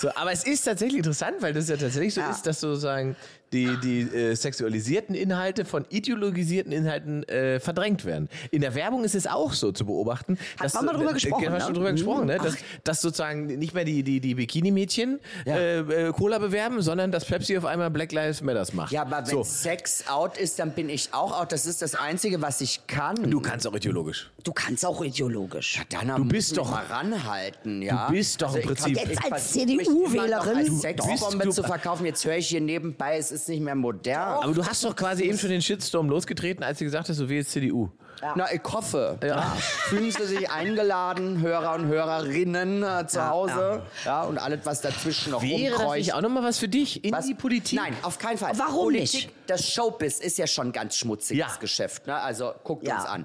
So, 0.00 0.08
aber 0.14 0.32
es 0.32 0.44
ist 0.44 0.62
tatsächlich 0.64 0.98
interessant, 0.98 1.36
weil 1.40 1.52
das 1.52 1.68
ja 1.68 1.76
tatsächlich 1.76 2.14
so 2.14 2.20
Ja. 2.22 2.30
ist, 2.30 2.46
dass 2.46 2.60
sozusagen 2.60 3.16
die, 3.52 3.76
die 3.82 4.00
äh, 4.02 4.34
sexualisierten 4.34 5.14
Inhalte 5.14 5.64
von 5.64 5.84
ideologisierten 5.88 6.72
Inhalten 6.72 7.24
äh, 7.28 7.58
verdrängt 7.60 8.04
werden. 8.04 8.28
In 8.50 8.60
der 8.60 8.74
Werbung 8.74 9.02
ist 9.04 9.14
es 9.14 9.26
auch 9.26 9.52
so 9.52 9.72
zu 9.72 9.84
beobachten. 9.86 10.38
dass 10.58 10.74
man 10.74 10.86
mal 10.86 10.94
drüber 10.94 11.10
äh, 11.10 11.14
gesprochen, 11.14 11.46
Haben 11.46 11.52
wir 11.54 11.58
ne? 11.58 11.64
schon 11.64 11.74
drüber 11.74 11.90
Mhm. 11.90 11.96
gesprochen, 11.96 12.26
ne? 12.26 12.38
dass, 12.38 12.54
dass 12.84 13.00
sozusagen 13.00 13.46
nicht 13.46 13.74
mehr 13.74 13.84
die, 13.84 14.02
die, 14.02 14.20
die 14.20 14.34
Bikini-Mädchen 14.34 15.18
Ja. 15.46 15.56
äh, 15.56 15.78
äh, 16.08 16.12
Cola 16.12 16.38
bewerben, 16.38 16.80
sondern 16.82 17.10
dass 17.10 17.24
Pepsi 17.24 17.56
auf 17.58 17.64
einmal 17.64 17.90
Black 17.90 18.12
Lives 18.12 18.40
Matters 18.42 18.72
macht. 18.72 18.92
Ja, 18.92 19.02
aber 19.02 19.18
wenn 19.18 19.24
so. 19.26 19.42
Sex 19.42 20.04
out 20.08 20.38
ist, 20.38 20.58
dann 20.58 20.70
bin 20.72 20.88
ich 20.88 21.08
auch 21.12 21.38
out. 21.40 21.50
Das 21.52 21.66
ist 21.66 21.82
das 21.82 21.94
Einzige, 21.94 22.40
was 22.42 22.60
ich 22.60 22.86
kann. 22.86 23.30
Du 23.30 23.40
kannst 23.40 23.66
auch 23.66 23.74
ideologisch. 23.74 24.30
Du 24.44 24.52
kannst 24.52 24.86
auch 24.86 25.02
ideologisch. 25.02 25.78
Ja, 25.92 25.98
dann 26.06 26.22
Du 26.22 26.24
bist 26.28 26.56
doch- 26.56 26.70
mal 26.70 26.84
ranhalten, 26.86 27.82
ja. 27.82 28.06
Du 28.06 28.12
bist 28.14 28.40
doch 28.40 28.54
im 28.54 28.60
ich 28.60 28.66
Prinzip- 28.66 28.96
kann- 28.96 29.08
Jetzt 29.10 29.32
als 29.32 29.52
CDU-Wählerin. 29.52 30.78
Sexbombe 30.78 31.48
zu 31.50 31.62
verkaufen. 31.62 32.06
Jetzt 32.06 32.24
höre 32.24 32.36
ich 32.36 32.48
hier 32.48 32.60
nebenbei, 32.60 33.16
es 33.18 33.32
ist 33.32 33.39
nicht 33.48 33.60
mehr 33.60 33.74
modern. 33.74 34.42
Aber 34.42 34.52
du 34.52 34.64
hast 34.64 34.84
doch 34.84 34.94
quasi 34.96 35.24
eben 35.24 35.38
schon 35.38 35.50
den 35.50 35.62
Shitstorm 35.62 36.08
losgetreten, 36.08 36.62
als 36.64 36.78
du 36.78 36.84
gesagt 36.84 37.08
hast, 37.08 37.18
du 37.20 37.28
wählst 37.28 37.50
CDU. 37.52 37.88
Na, 38.36 38.52
ich 38.52 38.60
hoffe. 38.70 39.18
Ja. 39.24 39.40
Fühlen 39.88 40.10
Sie 40.10 40.26
sich 40.26 40.50
eingeladen, 40.50 41.40
Hörer 41.40 41.74
und 41.76 41.86
Hörerinnen 41.86 42.82
äh, 42.82 43.06
zu 43.06 43.26
Hause. 43.26 43.82
Ja. 44.04 44.24
und 44.24 44.36
alles, 44.36 44.60
was 44.64 44.82
dazwischen 44.82 45.30
noch 45.30 45.42
Wäre 45.42 45.70
das 45.70 45.78
rumkreucht. 45.80 45.98
nicht 45.98 46.12
auch 46.14 46.20
nochmal 46.20 46.42
was 46.42 46.58
für 46.58 46.68
dich 46.68 47.02
in 47.02 47.12
Was? 47.12 47.26
die 47.26 47.34
Politik? 47.34 47.78
Nein, 47.78 47.96
auf 48.02 48.18
keinen 48.18 48.36
Fall. 48.36 48.52
Warum 48.58 48.84
Politik, 48.88 49.12
nicht? 49.26 49.30
Das 49.46 49.66
Showbiz 49.72 50.20
ist 50.20 50.36
ja 50.36 50.46
schon 50.46 50.68
ein 50.68 50.72
ganz 50.72 50.96
schmutziges 50.96 51.38
Ja. 51.38 51.56
Geschäft. 51.58 52.06
Ne? 52.06 52.14
Also 52.14 52.52
guckt 52.62 52.86
Ja. 52.86 52.96
uns 52.96 53.06
an. 53.06 53.24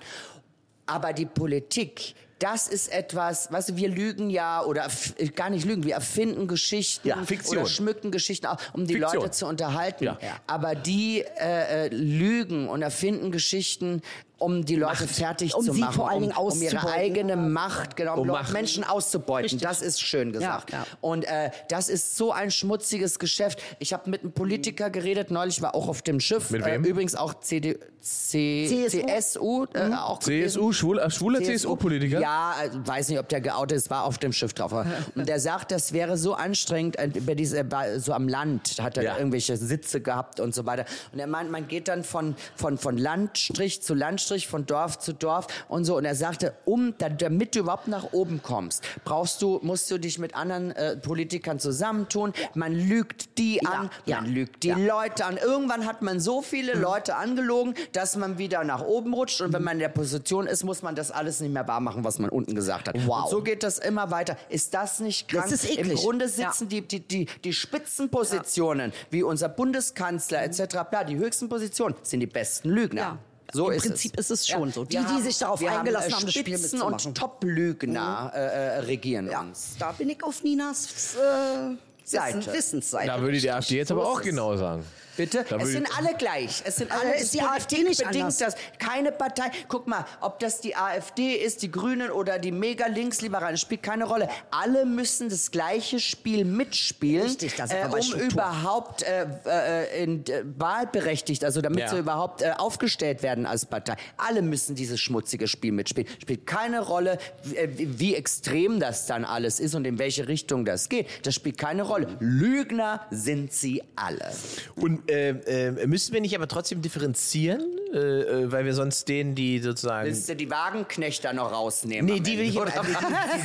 Aber 0.86 1.12
die 1.12 1.26
Politik, 1.26 2.16
das 2.40 2.68
ist 2.68 2.92
etwas, 2.92 3.52
weißt 3.52 3.70
du, 3.70 3.78
wir 3.78 3.88
lügen 3.88 4.30
ja 4.30 4.62
oder 4.64 4.88
gar 5.36 5.50
nicht 5.50 5.66
lügen, 5.66 5.84
wir 5.84 5.94
erfinden 5.94 6.48
Geschichten 6.48 7.08
Ja, 7.08 7.18
oder 7.48 7.66
schmücken 7.66 8.12
Geschichten 8.12 8.48
auch, 8.48 8.58
um 8.74 8.86
die 8.86 8.96
Fiktion. 8.96 9.22
Leute 9.22 9.32
zu 9.32 9.46
unterhalten. 9.48 10.04
Ja. 10.04 10.18
Ja. 10.22 10.40
Aber 10.48 10.76
die 10.76 11.22
äh, 11.22 11.86
äh, 11.86 11.88
lügen 11.88 12.68
und 12.68 12.82
erfinden 12.82 13.32
Geschichten, 13.32 14.02
um 14.38 14.66
die 14.66 14.76
Leute 14.76 15.08
fertig 15.08 15.56
Um 15.56 15.64
zu 15.66 15.74
sie 15.74 15.80
machen, 15.82 15.94
vor 15.94 16.10
allen 16.10 16.22
Dingen 16.22 16.36
um, 16.38 16.52
um 16.52 16.62
ihre 16.62 16.90
eigene 16.92 17.36
Macht, 17.36 17.96
genau, 17.96 18.14
um, 18.16 18.20
Um 18.22 18.28
Leute- 18.28 18.44
Macht. 18.44 18.54
Menschen 18.54 18.84
auszubeuten. 18.84 19.60
Das 19.60 19.82
ist 19.82 20.02
schön 20.02 20.32
gesagt. 20.34 20.72
Ja, 20.72 20.80
ja. 20.80 20.86
Und 21.02 21.26
äh, 21.26 21.52
das 21.70 21.90
ist 21.90 22.16
so 22.18 22.32
ein 22.32 22.52
schmutziges 22.52 23.20
Geschäft. 23.20 23.62
Ich 23.80 23.94
habe 23.94 24.10
mit 24.10 24.22
einem 24.22 24.32
Politiker 24.34 24.90
geredet, 24.90 25.32
neulich 25.32 25.62
war 25.62 25.74
auch 25.76 25.88
auf 25.88 26.02
dem 26.02 26.20
Schiff. 26.20 26.50
Mit 26.52 26.66
wem? 26.66 26.84
Äh, 26.84 26.88
übrigens 26.88 27.16
auch 27.16 27.40
CD, 27.40 27.80
C, 28.02 28.88
CSU? 28.90 29.08
CSU. 29.08 29.66
Äh, 29.74 29.94
auch 29.96 30.20
CSU, 30.20 30.72
schwul, 30.72 31.00
äh, 31.00 31.10
schwuler 31.10 31.42
CSU-Politiker? 31.42 32.20
Ja, 32.20 32.56
äh, 32.64 32.70
weiß 32.88 33.10
nicht, 33.10 33.20
ob 33.20 33.30
der 33.30 33.42
geoutet 33.42 33.78
ist, 33.78 33.90
war 33.90 34.04
auf 34.04 34.18
dem 34.18 34.34
Schiff 34.34 34.54
drauf. 34.54 34.74
Und 35.16 35.28
der 35.30 35.40
sagt, 35.40 35.72
das 35.72 35.94
wäre 35.94 36.18
so 36.18 36.34
anstrengend, 36.34 36.98
äh, 36.98 37.10
bei 37.26 37.36
diese, 37.36 37.64
bei, 37.64 37.98
so 38.00 38.14
am 38.14 38.28
Land 38.28 38.76
hat 38.82 38.98
er 38.98 39.04
Ja. 39.04 39.18
irgendwelche 39.18 39.56
Sitze 39.58 40.02
gehabt 40.02 40.40
und 40.40 40.54
so 40.54 40.66
weiter. 40.66 40.86
Und 41.14 41.20
er 41.20 41.28
meint, 41.28 41.50
man 41.52 41.68
geht 41.68 41.88
dann 41.88 42.04
von, 42.04 42.36
von, 42.56 42.78
von 42.78 42.98
Landstrich 42.98 43.82
zu 43.82 43.94
Landstrich, 43.94 44.25
von 44.48 44.66
Dorf 44.66 45.00
zu 45.00 45.14
Dorf 45.14 45.48
und 45.68 45.86
so. 45.86 45.98
Und 45.98 46.06
er 46.06 46.16
sagte, 46.16 46.54
um, 46.66 46.94
da, 46.98 47.10
damit 47.10 47.56
du 47.56 47.60
überhaupt 47.60 47.88
nach 47.88 48.14
oben 48.14 48.42
kommst, 48.44 48.84
brauchst 49.04 49.42
du, 49.42 49.60
musst 49.64 49.90
du 49.90 49.98
dich 49.98 50.20
mit 50.20 50.36
anderen 50.36 50.72
äh, 50.72 50.98
Politikern 50.98 51.60
zusammentun. 51.60 52.34
Man 52.54 52.74
lügt 52.74 53.38
die 53.38 53.66
an, 53.66 53.90
ja, 54.06 54.22
man 54.22 54.32
lügt 54.32 54.64
die 54.64 54.70
ja. 54.70 54.78
Leute 54.78 55.26
an. 55.26 55.38
Irgendwann 55.38 55.86
hat 55.86 56.02
man 56.02 56.20
so 56.20 56.42
viele 56.42 56.76
Mhm. 56.76 56.82
Leute 56.82 57.16
angelogen, 57.16 57.74
dass 57.92 58.16
man 58.16 58.38
wieder 58.38 58.64
nach 58.64 58.82
oben 58.82 59.14
rutscht. 59.14 59.42
Und 59.42 59.54
wenn 59.54 59.64
man 59.64 59.74
in 59.74 59.80
der 59.80 59.90
Position 59.90 60.48
ist, 60.48 60.64
muss 60.64 60.82
man 60.82 60.96
das 60.96 61.12
alles 61.12 61.40
nicht 61.40 61.54
mehr 61.54 61.68
wahr 61.68 61.80
machen, 61.80 62.04
was 62.04 62.20
man 62.20 62.30
unten 62.30 62.56
gesagt 62.56 62.88
hat. 62.88 62.96
Wow. 63.06 63.24
Und 63.26 63.30
so 63.30 63.42
geht 63.42 63.64
das 63.64 63.80
immer 63.80 64.12
weiter. 64.12 64.38
Ist 64.50 64.74
das 64.74 65.00
nicht 65.00 65.28
krank? 65.28 65.46
Das 65.50 65.64
ist 65.64 65.66
Im 65.66 65.86
eklig. 65.86 66.02
Grunde 66.02 66.28
sitzen 66.28 66.70
die, 66.70 66.82
die, 66.82 67.00
die, 67.00 67.28
die 67.44 67.54
Spitzenpositionen, 67.54 68.94
wie 69.10 69.24
unser 69.24 69.50
Bundeskanzler 69.50 70.44
etc., 70.44 70.64
bla, 70.90 71.04
die 71.04 71.18
höchsten 71.18 71.50
Positionen, 71.50 71.96
sind 72.04 72.20
die 72.20 72.28
besten 72.28 72.70
Lügner. 72.70 73.18
Ja. 73.56 73.64
So 73.64 73.70
Im 73.70 73.78
ist 73.78 73.84
Prinzip 73.88 74.14
es. 74.18 74.30
ist 74.32 74.42
es 74.42 74.48
schon 74.48 74.72
so. 74.72 74.84
Die, 74.86 74.98
die 74.98 75.22
sich 75.22 75.38
darauf 75.38 75.60
eingelassen 75.66 76.12
haben, 76.12 76.18
haben, 76.18 76.26
das 76.26 76.34
Spiel 76.34 76.58
Spitzen 76.58 76.80
mitzumachen. 76.80 77.08
und 77.08 77.18
Top-Lügner 77.18 78.32
äh, 78.36 78.40
äh, 78.40 78.80
regieren 78.80 79.30
Ja, 79.30 79.42
uns. 79.42 79.76
da 79.80 79.92
bin 79.92 80.10
ich 80.10 80.24
auf 80.24 80.44
Ninas 80.44 81.16
äh, 81.16 81.76
Seite. 82.04 82.38
Wissen, 82.40 82.54
Wissensseite. 82.54 83.08
Da 83.08 83.22
würde 83.22 83.38
die 83.40 83.50
AfD 83.52 83.78
jetzt 83.78 83.92
aber 83.92 84.06
auch 84.08 84.22
genau 84.22 84.56
sagen. 84.58 84.84
Bitte? 85.18 85.46
Da 85.50 85.58
Es 85.58 85.70
sind 85.70 85.88
alle 85.98 86.14
gleich. 86.16 86.62
Es 86.66 86.78
sind 86.78 86.92
Also 86.92 87.04
alle 87.06 87.16
ist 87.18 87.34
die 87.34 87.38
Politik 87.40 87.56
AfD 87.58 87.84
nicht 87.84 87.98
bedingt 88.00 88.16
anders? 88.24 88.38
das. 88.38 88.56
Keine 88.80 89.12
Partei. 89.12 89.52
Guck 89.68 89.88
mal, 89.88 90.06
ob 90.22 90.40
das 90.40 90.62
die 90.62 90.76
AfD 90.76 91.36
ist, 91.36 91.62
die 91.62 91.72
Grünen 91.72 92.12
oder 92.12 92.40
die 92.40 92.52
mega 92.52 92.88
linksliberalen, 92.88 93.58
spielt 93.58 93.84
keine 93.84 94.06
Rolle. 94.06 94.30
Alle 94.52 94.86
müssen 94.86 95.30
das 95.30 95.52
gleiche 95.52 96.00
Spiel 96.00 96.46
mitspielen, 96.46 97.24
Richtig, 97.28 97.56
das 97.56 97.72
ist 97.72 97.78
äh, 97.78 97.86
um 97.88 98.02
Struktur. 98.02 98.28
überhaupt 98.32 99.04
äh, 99.04 99.26
äh, 99.46 100.04
in, 100.04 100.26
äh, 100.28 100.44
wahlberechtigt, 100.58 101.44
also 101.44 101.62
damit 101.62 101.80
Ja. 101.80 101.90
sie 101.90 102.00
überhaupt 102.00 102.42
äh, 102.42 102.52
aufgestellt 102.58 103.24
werden 103.24 103.46
als 103.46 103.66
Partei. 103.66 103.96
Alle 104.18 104.42
müssen 104.42 104.76
dieses 104.76 105.00
schmutzige 105.00 105.48
Spiel 105.48 105.72
mitspielen. 105.72 106.10
Spielt 106.22 106.46
keine 106.46 106.82
Rolle, 106.82 107.18
wie, 107.44 107.56
äh, 107.56 107.70
wie 108.00 108.16
extrem 108.16 108.80
das 108.80 109.06
dann 109.06 109.26
alles 109.26 109.60
ist 109.60 109.76
und 109.76 109.86
in 109.86 110.00
welche 110.00 110.28
Richtung 110.28 110.66
das 110.66 110.90
geht. 110.90 111.08
Das 111.26 111.36
spielt 111.36 111.58
keine 111.58 111.84
Rolle. 111.84 112.08
Lügner 112.20 113.06
sind 113.12 113.54
sie 113.54 113.84
alle. 113.96 114.32
Und 114.76 115.05
äh, 115.08 115.30
äh, 115.30 115.88
müssten 115.88 116.14
wir 116.14 116.22
nicht 116.22 116.36
aber 116.36 116.48
trotzdem 116.48 116.82
differenzieren, 116.82 117.62
äh, 117.94 117.98
äh, 117.98 118.52
weil 118.52 118.66
wir 118.66 118.74
sonst 118.74 119.08
denen, 119.08 119.36
die 119.36 119.60
sozusagen... 119.60 120.08
Willst 120.08 120.28
du 120.30 120.36
die 120.36 120.50
Wagenknechter 120.50 121.34
noch 121.34 121.52
rausnehmen? 121.52 122.06
Nee, 122.12 122.20
die 122.20 122.38
will, 122.38 122.46
ich, 122.46 122.56
äh, 122.58 122.66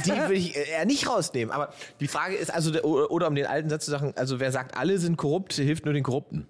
die, 0.04 0.10
die 0.10 0.28
will 0.28 0.36
ich 0.36 0.56
äh, 0.56 0.70
eher 0.70 0.84
nicht 0.86 1.08
rausnehmen. 1.08 1.52
Aber 1.54 1.72
die 2.00 2.08
Frage 2.08 2.34
ist, 2.36 2.52
also, 2.52 2.70
der- 2.70 2.84
oder 2.84 3.10
oder 3.10 3.28
um 3.28 3.34
den 3.34 3.46
alten 3.46 3.68
Satz 3.68 3.84
zu 3.84 3.90
sagen, 3.90 4.12
also 4.16 4.40
wer 4.40 4.50
sagt, 4.52 4.76
alle 4.76 4.98
sind 4.98 5.16
korrupt, 5.16 5.52
hilft 5.54 5.84
nur 5.84 5.94
den 5.94 6.02
Korrupten. 6.02 6.46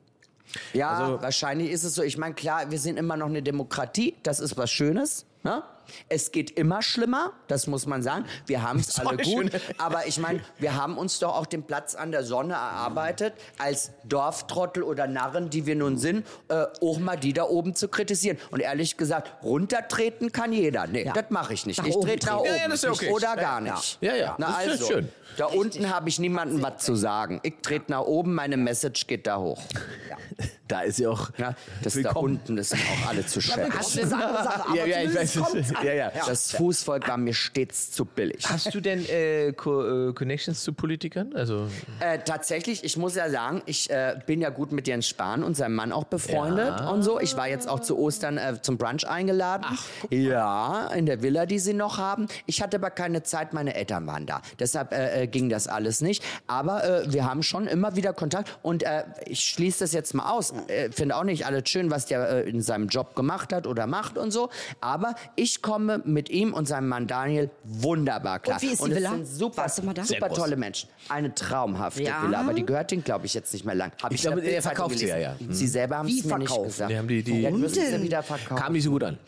Ja, 0.72 0.90
Also- 0.90 1.22
wahrscheinlich 1.22 1.70
ist 1.70 1.84
es 1.84 1.94
so. 1.94 2.02
Ich 2.02 2.18
meine, 2.18 2.34
klar, 2.34 2.70
wir 2.70 2.78
sind 2.78 2.96
immer 2.98 3.16
noch 3.16 3.26
eine 3.26 3.42
Demokratie. 3.42 4.14
Das 4.22 4.40
ist 4.40 4.56
was 4.56 4.70
Schönes. 4.70 5.26
Ne? 5.42 5.62
Es 6.08 6.32
geht 6.32 6.50
immer 6.58 6.82
schlimmer, 6.82 7.32
das 7.48 7.66
muss 7.66 7.86
man 7.86 8.02
sagen. 8.02 8.24
Wir 8.46 8.62
haben 8.62 8.78
es 8.80 8.98
alle 8.98 9.16
gut. 9.22 9.50
Aber 9.78 10.06
ich 10.06 10.18
meine, 10.18 10.40
wir 10.58 10.74
haben 10.76 10.98
uns 10.98 11.18
doch 11.18 11.36
auch 11.36 11.46
den 11.46 11.62
Platz 11.62 11.94
an 11.94 12.12
der 12.12 12.24
Sonne 12.24 12.54
erarbeitet, 12.54 13.34
als 13.58 13.92
Dorftrottel 14.04 14.82
oder 14.82 15.06
Narren, 15.06 15.50
die 15.50 15.66
wir 15.66 15.76
nun 15.76 15.98
sind, 15.98 16.26
äh, 16.48 16.66
auch 16.82 16.98
mal 16.98 17.16
die 17.16 17.32
da 17.32 17.44
oben 17.44 17.74
zu 17.74 17.88
kritisieren. 17.88 18.38
Und 18.50 18.60
ehrlich 18.60 18.96
gesagt, 18.96 19.42
runtertreten 19.44 20.32
kann 20.32 20.52
jeder. 20.52 20.86
Nee, 20.86 21.04
Ja. 21.04 21.12
das 21.12 21.26
mache 21.30 21.54
ich 21.54 21.66
nicht. 21.66 21.78
Nach 21.78 21.86
ich 21.86 21.94
trete 21.94 22.26
nach 22.26 22.38
treten. 22.38 22.40
oben. 22.40 22.46
Ja, 22.48 22.68
ja, 22.68 22.74
ja 22.74 22.90
okay. 22.90 23.10
Oder 23.10 23.36
gar 23.36 23.64
Ja. 23.64 23.74
nicht. 23.74 23.98
Ja, 24.00 24.14
ja, 24.14 24.34
Na 24.38 24.46
das 24.46 24.64
ist 24.66 24.70
also, 24.82 24.86
schön. 24.92 25.08
da 25.36 25.46
unten 25.46 25.88
habe 25.90 26.08
ich 26.08 26.18
niemandem 26.18 26.62
was 26.62 26.84
zu 26.84 26.94
sagen. 26.94 27.40
Ich 27.42 27.54
trete 27.62 27.90
nach 27.90 28.02
oben, 28.02 28.34
meine 28.34 28.56
Message 28.56 29.06
geht 29.06 29.26
da 29.26 29.38
hoch. 29.38 29.60
Da 30.70 30.82
ist 30.82 30.96
sie 30.96 31.06
auch 31.06 31.30
Ja, 31.36 31.54
das 31.82 32.00
da 32.00 32.12
unten, 32.12 32.54
das 32.56 32.68
sind 32.70 32.80
auch 32.80 33.08
alle 33.08 33.26
zu 33.26 33.40
schwer. 33.40 33.68
Das 33.76 33.96
ist 33.96 34.12
eine 34.12 34.24
andere 34.24 34.44
Sache, 34.44 34.68
aber 34.68 34.76
Ja, 34.76 34.86
ja, 34.86 35.02
ich 35.02 35.14
weiß. 35.14 35.38
Ja, 35.82 35.92
ja. 35.92 36.12
Das 36.26 36.52
Fußvolk 36.52 37.08
war 37.08 37.16
mir 37.16 37.34
stets 37.34 37.90
zu 37.90 38.04
billig. 38.04 38.44
Hast 38.48 38.72
du 38.74 38.80
denn 38.80 39.04
äh, 39.08 39.52
Co 39.52 40.10
äh, 40.10 40.12
Connections 40.12 40.62
zu 40.62 40.72
Politikern? 40.72 41.32
Also 41.34 41.66
Äh, 41.98 42.20
tatsächlich, 42.20 42.84
ich 42.84 42.96
muss 42.96 43.16
ja 43.16 43.28
sagen, 43.30 43.62
ich 43.66 43.90
äh, 43.90 44.20
bin 44.26 44.40
ja 44.40 44.50
gut 44.50 44.70
mit 44.70 44.86
Jens 44.86 45.08
Spahn 45.08 45.42
und 45.42 45.56
seinem 45.56 45.74
Mann 45.74 45.90
auch 45.92 46.04
befreundet 46.04 46.80
und 46.82 47.02
so. 47.02 47.18
Ich 47.18 47.36
war 47.36 47.48
jetzt 47.48 47.68
auch 47.68 47.80
zu 47.80 47.98
Ostern 47.98 48.38
äh, 48.38 48.62
zum 48.62 48.78
Brunch 48.78 49.08
eingeladen. 49.08 49.66
ja, 50.10 50.86
in 50.94 51.06
der 51.06 51.22
Villa, 51.22 51.46
die 51.46 51.58
sie 51.58 51.74
noch 51.74 51.98
haben. 51.98 52.28
Ich 52.46 52.62
hatte 52.62 52.76
aber 52.76 52.90
keine 52.90 53.22
Zeit, 53.24 53.52
meine 53.52 53.74
Eltern 53.74 54.06
waren 54.06 54.26
da. 54.26 54.40
Deshalb 54.58 54.90
ging 55.32 55.48
das 55.48 55.66
alles 55.66 56.00
nicht. 56.00 56.22
Aber 56.46 56.84
äh, 56.84 57.12
wir 57.12 57.24
haben 57.24 57.42
schon 57.42 57.66
immer 57.66 57.96
wieder 57.96 58.12
Kontakt 58.12 58.56
und 58.62 58.82
äh, 58.82 59.04
ich 59.26 59.40
schließe 59.40 59.80
das 59.80 59.92
jetzt 59.92 60.14
mal 60.14 60.30
aus. 60.30 60.52
Äh, 60.68 60.90
Finde 60.92 61.16
auch 61.16 61.24
nicht 61.24 61.46
alles 61.46 61.68
schön, 61.68 61.90
was 61.90 62.06
der 62.06 62.28
äh, 62.46 62.48
in 62.50 62.60
seinem 62.62 62.88
Job 62.88 63.14
gemacht 63.14 63.52
hat 63.52 63.66
oder 63.66 63.86
macht 63.86 64.18
und 64.18 64.30
so. 64.30 64.48
Aber 64.80 65.14
ich 65.36 65.62
komme 65.62 66.00
mit 66.04 66.28
ihm 66.30 66.52
und 66.54 66.66
seinem 66.68 66.88
Mann 66.88 67.06
Daniel 67.06 67.50
wunderbar 67.64 68.38
klar. 68.40 68.56
Und 68.56 68.62
wie 68.62 68.66
ist 68.72 68.80
die 68.80 68.84
und 68.84 68.94
Villa? 68.94 69.10
sind 69.10 69.26
super, 69.26 69.58
Warst 69.62 69.78
du 69.78 69.82
mal 69.82 69.94
da? 69.94 70.04
Sehr 70.04 70.18
super 70.20 70.32
tolle 70.34 70.56
Menschen. 70.56 70.88
Eine 71.08 71.34
traumhafte 71.34 72.02
Ja. 72.02 72.22
Villa, 72.22 72.40
aber 72.40 72.52
die 72.54 72.64
gehört 72.66 72.90
denen, 72.90 73.04
glaube 73.04 73.26
ich, 73.26 73.34
jetzt 73.34 73.52
nicht 73.52 73.64
mehr 73.64 73.74
lang. 73.74 73.92
Hab 74.02 74.12
Ich 74.12 74.20
glaube, 74.22 74.40
der 74.40 74.62
verkauft 74.62 74.98
sie 74.98 75.06
ja, 75.08 75.16
ja. 75.18 75.36
Sie 75.50 75.66
selber 75.66 75.98
haben 75.98 76.06
es 76.08 76.24
mir 76.24 76.38
nicht 76.38 76.48
verkauft? 76.48 76.68
gesagt. 76.68 76.90
Die 76.90 76.98
haben 76.98 77.08
die- 77.08 77.22
die- 77.22 77.40
ja, 77.42 77.50
müssen 77.50 77.84
sie 77.86 78.02
wieder 78.02 78.22
verkaufen. 78.22 78.56
kam 78.62 78.72
nicht 78.72 78.84
so 78.84 78.90
gut 78.90 79.04
an. 79.04 79.18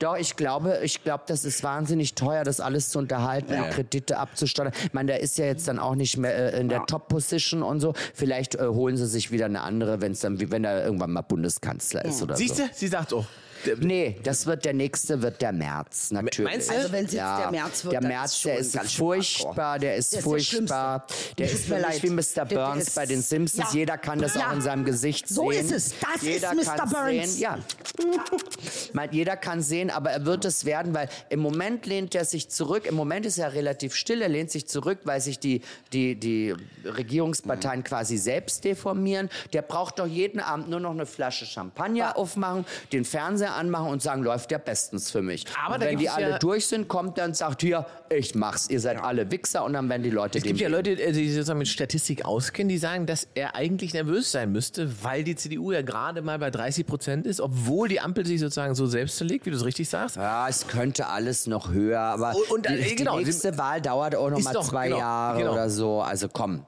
Doch, 0.00 0.16
ich 0.16 0.34
glaube, 0.34 0.80
ich 0.82 1.04
glaube, 1.04 1.24
das 1.26 1.44
ist 1.44 1.62
wahnsinnig 1.62 2.14
teuer, 2.14 2.42
das 2.42 2.58
alles 2.58 2.88
zu 2.88 2.98
unterhalten, 2.98 3.52
Ja. 3.52 3.68
Kredite 3.68 4.16
abzusteuern. 4.16 4.72
Ich 4.84 4.94
meine, 4.94 5.12
der 5.12 5.20
ist 5.20 5.36
ja 5.36 5.44
jetzt 5.44 5.68
dann 5.68 5.78
auch 5.78 5.94
nicht 5.94 6.16
mehr 6.16 6.54
äh, 6.54 6.60
in 6.60 6.70
der 6.70 6.86
Top-Position 6.86 7.62
und 7.62 7.80
so. 7.80 7.92
Vielleicht 8.14 8.54
äh, 8.54 8.66
holen 8.66 8.96
sie 8.96 9.06
sich 9.06 9.30
wieder 9.30 9.44
eine 9.44 9.60
andere, 9.60 10.00
wenn 10.00 10.12
es 10.12 10.20
dann, 10.20 10.40
wie 10.40 10.50
wenn 10.50 10.64
er 10.64 10.84
irgendwann 10.84 11.12
mal 11.12 11.20
Bundeskanzler 11.20 12.02
ist 12.06 12.22
oder 12.22 12.34
Siehst 12.34 12.56
so. 12.56 12.62
du? 12.62 12.68
Sie 12.72 12.88
sagt 12.88 13.12
auch. 13.12 13.26
Der- 13.66 13.76
Nee, 13.76 14.18
das 14.22 14.46
wird 14.46 14.64
der 14.64 14.74
nächste, 14.74 15.22
wird 15.22 15.40
der 15.42 15.52
März, 15.52 16.10
natürlich. 16.10 16.50
Meinst 16.52 16.70
du? 16.70 16.74
Also 16.74 16.92
wenn 16.92 17.04
es 17.06 17.12
jetzt 17.12 17.22
der 17.38 17.50
März 17.50 17.84
wird, 17.84 17.92
Der 17.94 18.00
dann 18.00 18.08
März, 18.10 18.32
ist 18.34 18.44
der 18.74 18.82
ist 18.84 18.94
furchtbar, 18.96 19.78
der 19.78 19.96
ist 19.96 20.12
Der 20.12 20.18
ist 20.18 20.26
der 20.26 20.30
furchtbar. 20.58 21.06
Der 21.38 21.46
ist 21.50 21.64
für 21.66 21.74
mich 21.74 21.82
leid. 21.82 22.02
wie 22.02 22.10
Mr. 22.10 22.22
Der- 22.34 22.44
der 22.46 22.56
Burns 22.56 22.88
ist- 22.88 22.94
bei 22.94 23.06
den 23.06 23.22
Simpsons. 23.22 23.72
Ja. 23.72 23.78
Jeder 23.78 23.98
kann 23.98 24.18
das 24.20 24.34
Ja. 24.34 24.48
auch 24.48 24.52
in 24.52 24.60
seinem 24.60 24.84
Gesicht 24.84 25.28
So 25.28 25.50
sehen. 25.50 25.64
ist 25.66 25.72
es. 25.72 25.94
Das 26.00 26.16
ist 26.16 26.22
jeder 26.22 26.54
Mr. 26.54 26.64
kann's 26.76 26.92
Burns. 26.92 27.32
Sehen. 27.34 27.40
Ja. 27.42 27.58
Jeder 29.10 29.36
kann 29.36 29.60
sehen, 29.62 29.90
aber 29.90 30.10
er 30.10 30.24
wird 30.24 30.44
es 30.44 30.64
werden, 30.64 30.94
weil 30.94 31.08
im 31.30 31.40
Moment 31.40 31.86
lehnt 31.86 32.14
er 32.14 32.24
sich 32.24 32.48
zurück. 32.48 32.86
Im 32.86 32.94
Moment 32.94 33.26
ist 33.26 33.38
er 33.38 33.52
relativ 33.54 33.94
still. 33.94 34.22
Er 34.22 34.28
lehnt 34.28 34.50
sich 34.50 34.66
zurück, 34.68 34.98
weil 35.04 35.20
sich 35.20 35.38
die, 35.38 35.62
die, 35.92 36.14
die 36.14 36.54
Regierungsparteien 36.84 37.82
quasi 37.84 38.16
selbst 38.18 38.64
deformieren. 38.64 39.28
Der 39.52 39.62
braucht 39.62 39.98
doch 39.98 40.06
jeden 40.06 40.40
Abend 40.40 40.68
nur 40.68 40.80
noch 40.80 40.92
eine 40.92 41.06
Flasche 41.06 41.44
Champagner 41.46 42.16
aufmachen, 42.16 42.64
den 42.92 43.04
Fernseher 43.04 43.49
Anmachen 43.54 43.88
und 43.88 44.02
sagen, 44.02 44.22
läuft 44.22 44.50
ja 44.52 44.58
bestens 44.58 45.10
für 45.10 45.22
mich. 45.22 45.44
Aber 45.64 45.74
und 45.76 45.80
wenn 45.82 45.98
die 45.98 46.08
alle 46.08 46.30
ja- 46.30 46.38
durch 46.38 46.66
sind, 46.66 46.88
kommt 46.88 47.18
dann 47.18 47.30
und 47.30 47.36
sagt, 47.36 47.62
hier, 47.62 47.86
ich 48.08 48.34
mach's, 48.34 48.68
ihr 48.68 48.80
seid 48.80 49.02
alle 49.02 49.30
Wichser 49.30 49.64
und 49.64 49.72
dann 49.74 49.88
werden 49.88 50.02
die 50.02 50.10
Leute 50.10 50.38
Es 50.38 50.44
gibt 50.44 50.60
ja 50.60 50.68
Leute, 50.68 50.90
äh, 50.92 51.12
die 51.12 51.26
sich 51.26 51.34
sozusagen 51.34 51.58
mit 51.60 51.68
Statistik 51.68 52.24
auskennen, 52.24 52.68
die 52.68 52.78
sagen, 52.78 53.06
dass 53.06 53.28
er 53.34 53.54
eigentlich 53.54 53.94
nervös 53.94 54.32
sein 54.32 54.50
müsste, 54.52 54.90
weil 55.04 55.22
die 55.24 55.36
CDU 55.36 55.72
ja 55.72 55.82
gerade 55.82 56.22
mal 56.22 56.38
bei 56.38 56.50
30 56.50 56.86
Prozent 56.86 57.26
ist, 57.26 57.40
obwohl 57.40 57.88
die 57.88 58.00
Ampel 58.00 58.26
sich 58.26 58.40
sozusagen 58.40 58.74
so 58.74 58.86
selbst 58.86 59.16
zerlegt, 59.18 59.46
wie 59.46 59.50
du 59.50 59.56
es 59.56 59.64
richtig 59.64 59.88
sagst. 59.88 60.16
Ja, 60.16 60.48
es 60.48 60.66
könnte 60.66 61.06
alles 61.06 61.46
noch 61.46 61.70
höher, 61.70 62.00
aber 62.00 62.34
Und- 62.34 62.50
und, 62.50 62.68
die, 62.68 62.74
äh, 62.74 62.88
die 62.90 62.96
genau, 62.96 63.18
nächste 63.18 63.56
Wahl 63.58 63.80
dauert 63.80 64.14
auch 64.16 64.30
noch 64.30 64.40
mal 64.42 64.52
doch, 64.52 64.68
zwei 64.68 64.88
genau, 64.88 64.98
Jahre 64.98 65.38
genau. 65.38 65.52
oder 65.52 65.70
so. 65.70 66.00
Also 66.00 66.28
komm. 66.28 66.66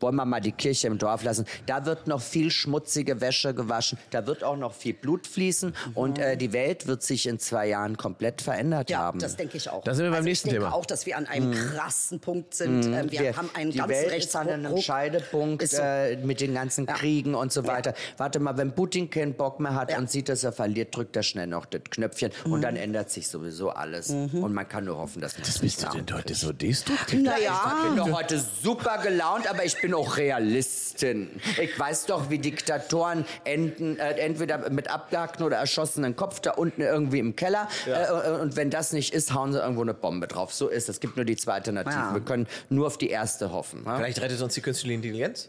Wollen 0.00 0.16
wir 0.16 0.24
mal 0.24 0.40
die 0.40 0.52
Kirche 0.52 0.86
im 0.86 0.98
Dorf 0.98 1.22
lassen. 1.22 1.46
Da 1.66 1.84
wird 1.86 2.06
noch 2.06 2.20
viel 2.20 2.50
schmutzige 2.50 3.20
Wäsche 3.20 3.54
gewaschen. 3.54 3.98
Da 4.10 4.26
wird 4.26 4.42
auch 4.44 4.56
noch 4.56 4.72
viel 4.74 4.94
Blut 4.94 5.26
fließen. 5.26 5.74
Und 5.94 6.18
äh, 6.18 6.36
die 6.36 6.52
Welt 6.52 6.86
wird 6.86 7.02
sich 7.02 7.26
in 7.26 7.38
zwei 7.38 7.68
Jahren 7.68 7.96
komplett 7.96 8.42
verändert 8.42 8.90
Ja, 8.90 8.98
haben. 8.98 9.18
das 9.18 9.36
denke 9.36 9.56
ich 9.56 9.68
auch. 9.70 9.82
Da 9.84 9.94
sind 9.94 10.04
wir 10.04 10.10
beim 10.10 10.18
also 10.18 10.28
nächsten 10.28 10.48
ich 10.48 10.52
denke 10.54 10.66
Thema. 10.66 10.76
auch, 10.76 10.86
dass 10.86 11.06
wir 11.06 11.16
an 11.16 11.26
einem 11.26 11.52
krassen 11.52 12.20
Punkt 12.20 12.54
sind. 12.54 12.84
Ähm, 12.86 13.10
wir, 13.10 13.20
Wir- 13.20 13.36
haben 13.36 13.50
einen 13.54 13.70
die 13.70 13.78
ganz 13.78 13.90
Welt 13.90 14.12
ist 14.24 14.34
an 14.36 14.48
einem 14.48 14.66
Rechtsruck. 14.66 14.84
Scheidepunkt 14.84 15.68
so. 15.68 15.80
äh, 15.82 16.16
mit 16.16 16.40
den 16.40 16.54
ganzen 16.54 16.86
Ja. 16.86 16.94
Kriegen 16.94 17.34
und 17.34 17.52
so 17.52 17.66
weiter. 17.66 17.94
Warte 18.16 18.40
mal, 18.40 18.56
wenn 18.56 18.74
Putin 18.74 19.10
keinen 19.10 19.34
Bock 19.34 19.60
mehr 19.60 19.74
hat 19.74 19.90
Ja. 19.92 19.98
und 19.98 20.10
sieht, 20.10 20.28
dass 20.28 20.44
er 20.44 20.52
verliert, 20.52 20.94
drückt 20.96 21.16
er 21.16 21.22
schnell 21.22 21.46
noch 21.46 21.66
das 21.66 21.82
Knöpfchen 21.90 22.32
Mhm. 22.44 22.52
und 22.52 22.62
dann 22.62 22.76
ändert 22.76 23.10
sich 23.10 23.28
sowieso 23.28 23.70
alles. 23.70 24.10
Und 24.10 24.52
man 24.52 24.68
kann 24.68 24.84
nur 24.84 24.96
hoffen, 24.98 25.20
dass 25.20 25.34
man 25.34 25.42
das 25.46 25.58
Bist 25.58 25.82
du 25.82 25.88
denn 25.90 26.06
heute 26.16 26.34
so 26.34 26.52
destruktiv? 26.52 27.22
Naja, 27.22 27.76
Ich 27.82 27.88
bin 27.88 27.96
doch 27.96 28.12
heute 28.12 28.40
super 28.62 28.98
gelaunt, 29.02 29.48
aber 29.48 29.59
ich 29.64 29.80
bin 29.80 29.94
auch 29.94 30.16
Realistin. 30.16 31.40
Ich 31.60 31.78
weiß 31.78 32.06
doch, 32.06 32.30
wie 32.30 32.38
Diktatoren 32.38 33.24
enden, 33.44 33.98
äh, 33.98 34.12
entweder 34.14 34.70
mit 34.70 34.90
abgehackten 34.90 35.44
oder 35.44 35.56
erschossenen 35.56 36.16
Kopf 36.16 36.40
da 36.40 36.52
unten 36.52 36.82
irgendwie 36.82 37.18
im 37.18 37.36
Keller. 37.36 37.68
Äh, 37.86 38.30
und 38.40 38.56
wenn 38.56 38.70
das 38.70 38.92
nicht 38.92 39.12
ist, 39.12 39.34
hauen 39.34 39.52
sie 39.52 39.58
irgendwo 39.58 39.82
eine 39.82 39.94
Bombe 39.94 40.26
drauf. 40.26 40.52
So 40.52 40.68
ist 40.68 40.88
es. 40.88 40.96
Es 40.96 41.00
gibt 41.00 41.16
nur 41.16 41.24
die 41.24 41.36
zwei 41.36 41.54
Alternativen. 41.54 41.98
Ja. 41.98 42.14
Wir 42.14 42.20
können 42.20 42.46
nur 42.68 42.86
auf 42.86 42.98
die 42.98 43.10
erste 43.10 43.52
hoffen. 43.52 43.82
Ja? 43.86 43.96
Vielleicht 43.96 44.20
rettet 44.20 44.40
uns 44.40 44.54
die 44.54 44.60
künstliche 44.60 44.94
Intelligenz? 44.94 45.48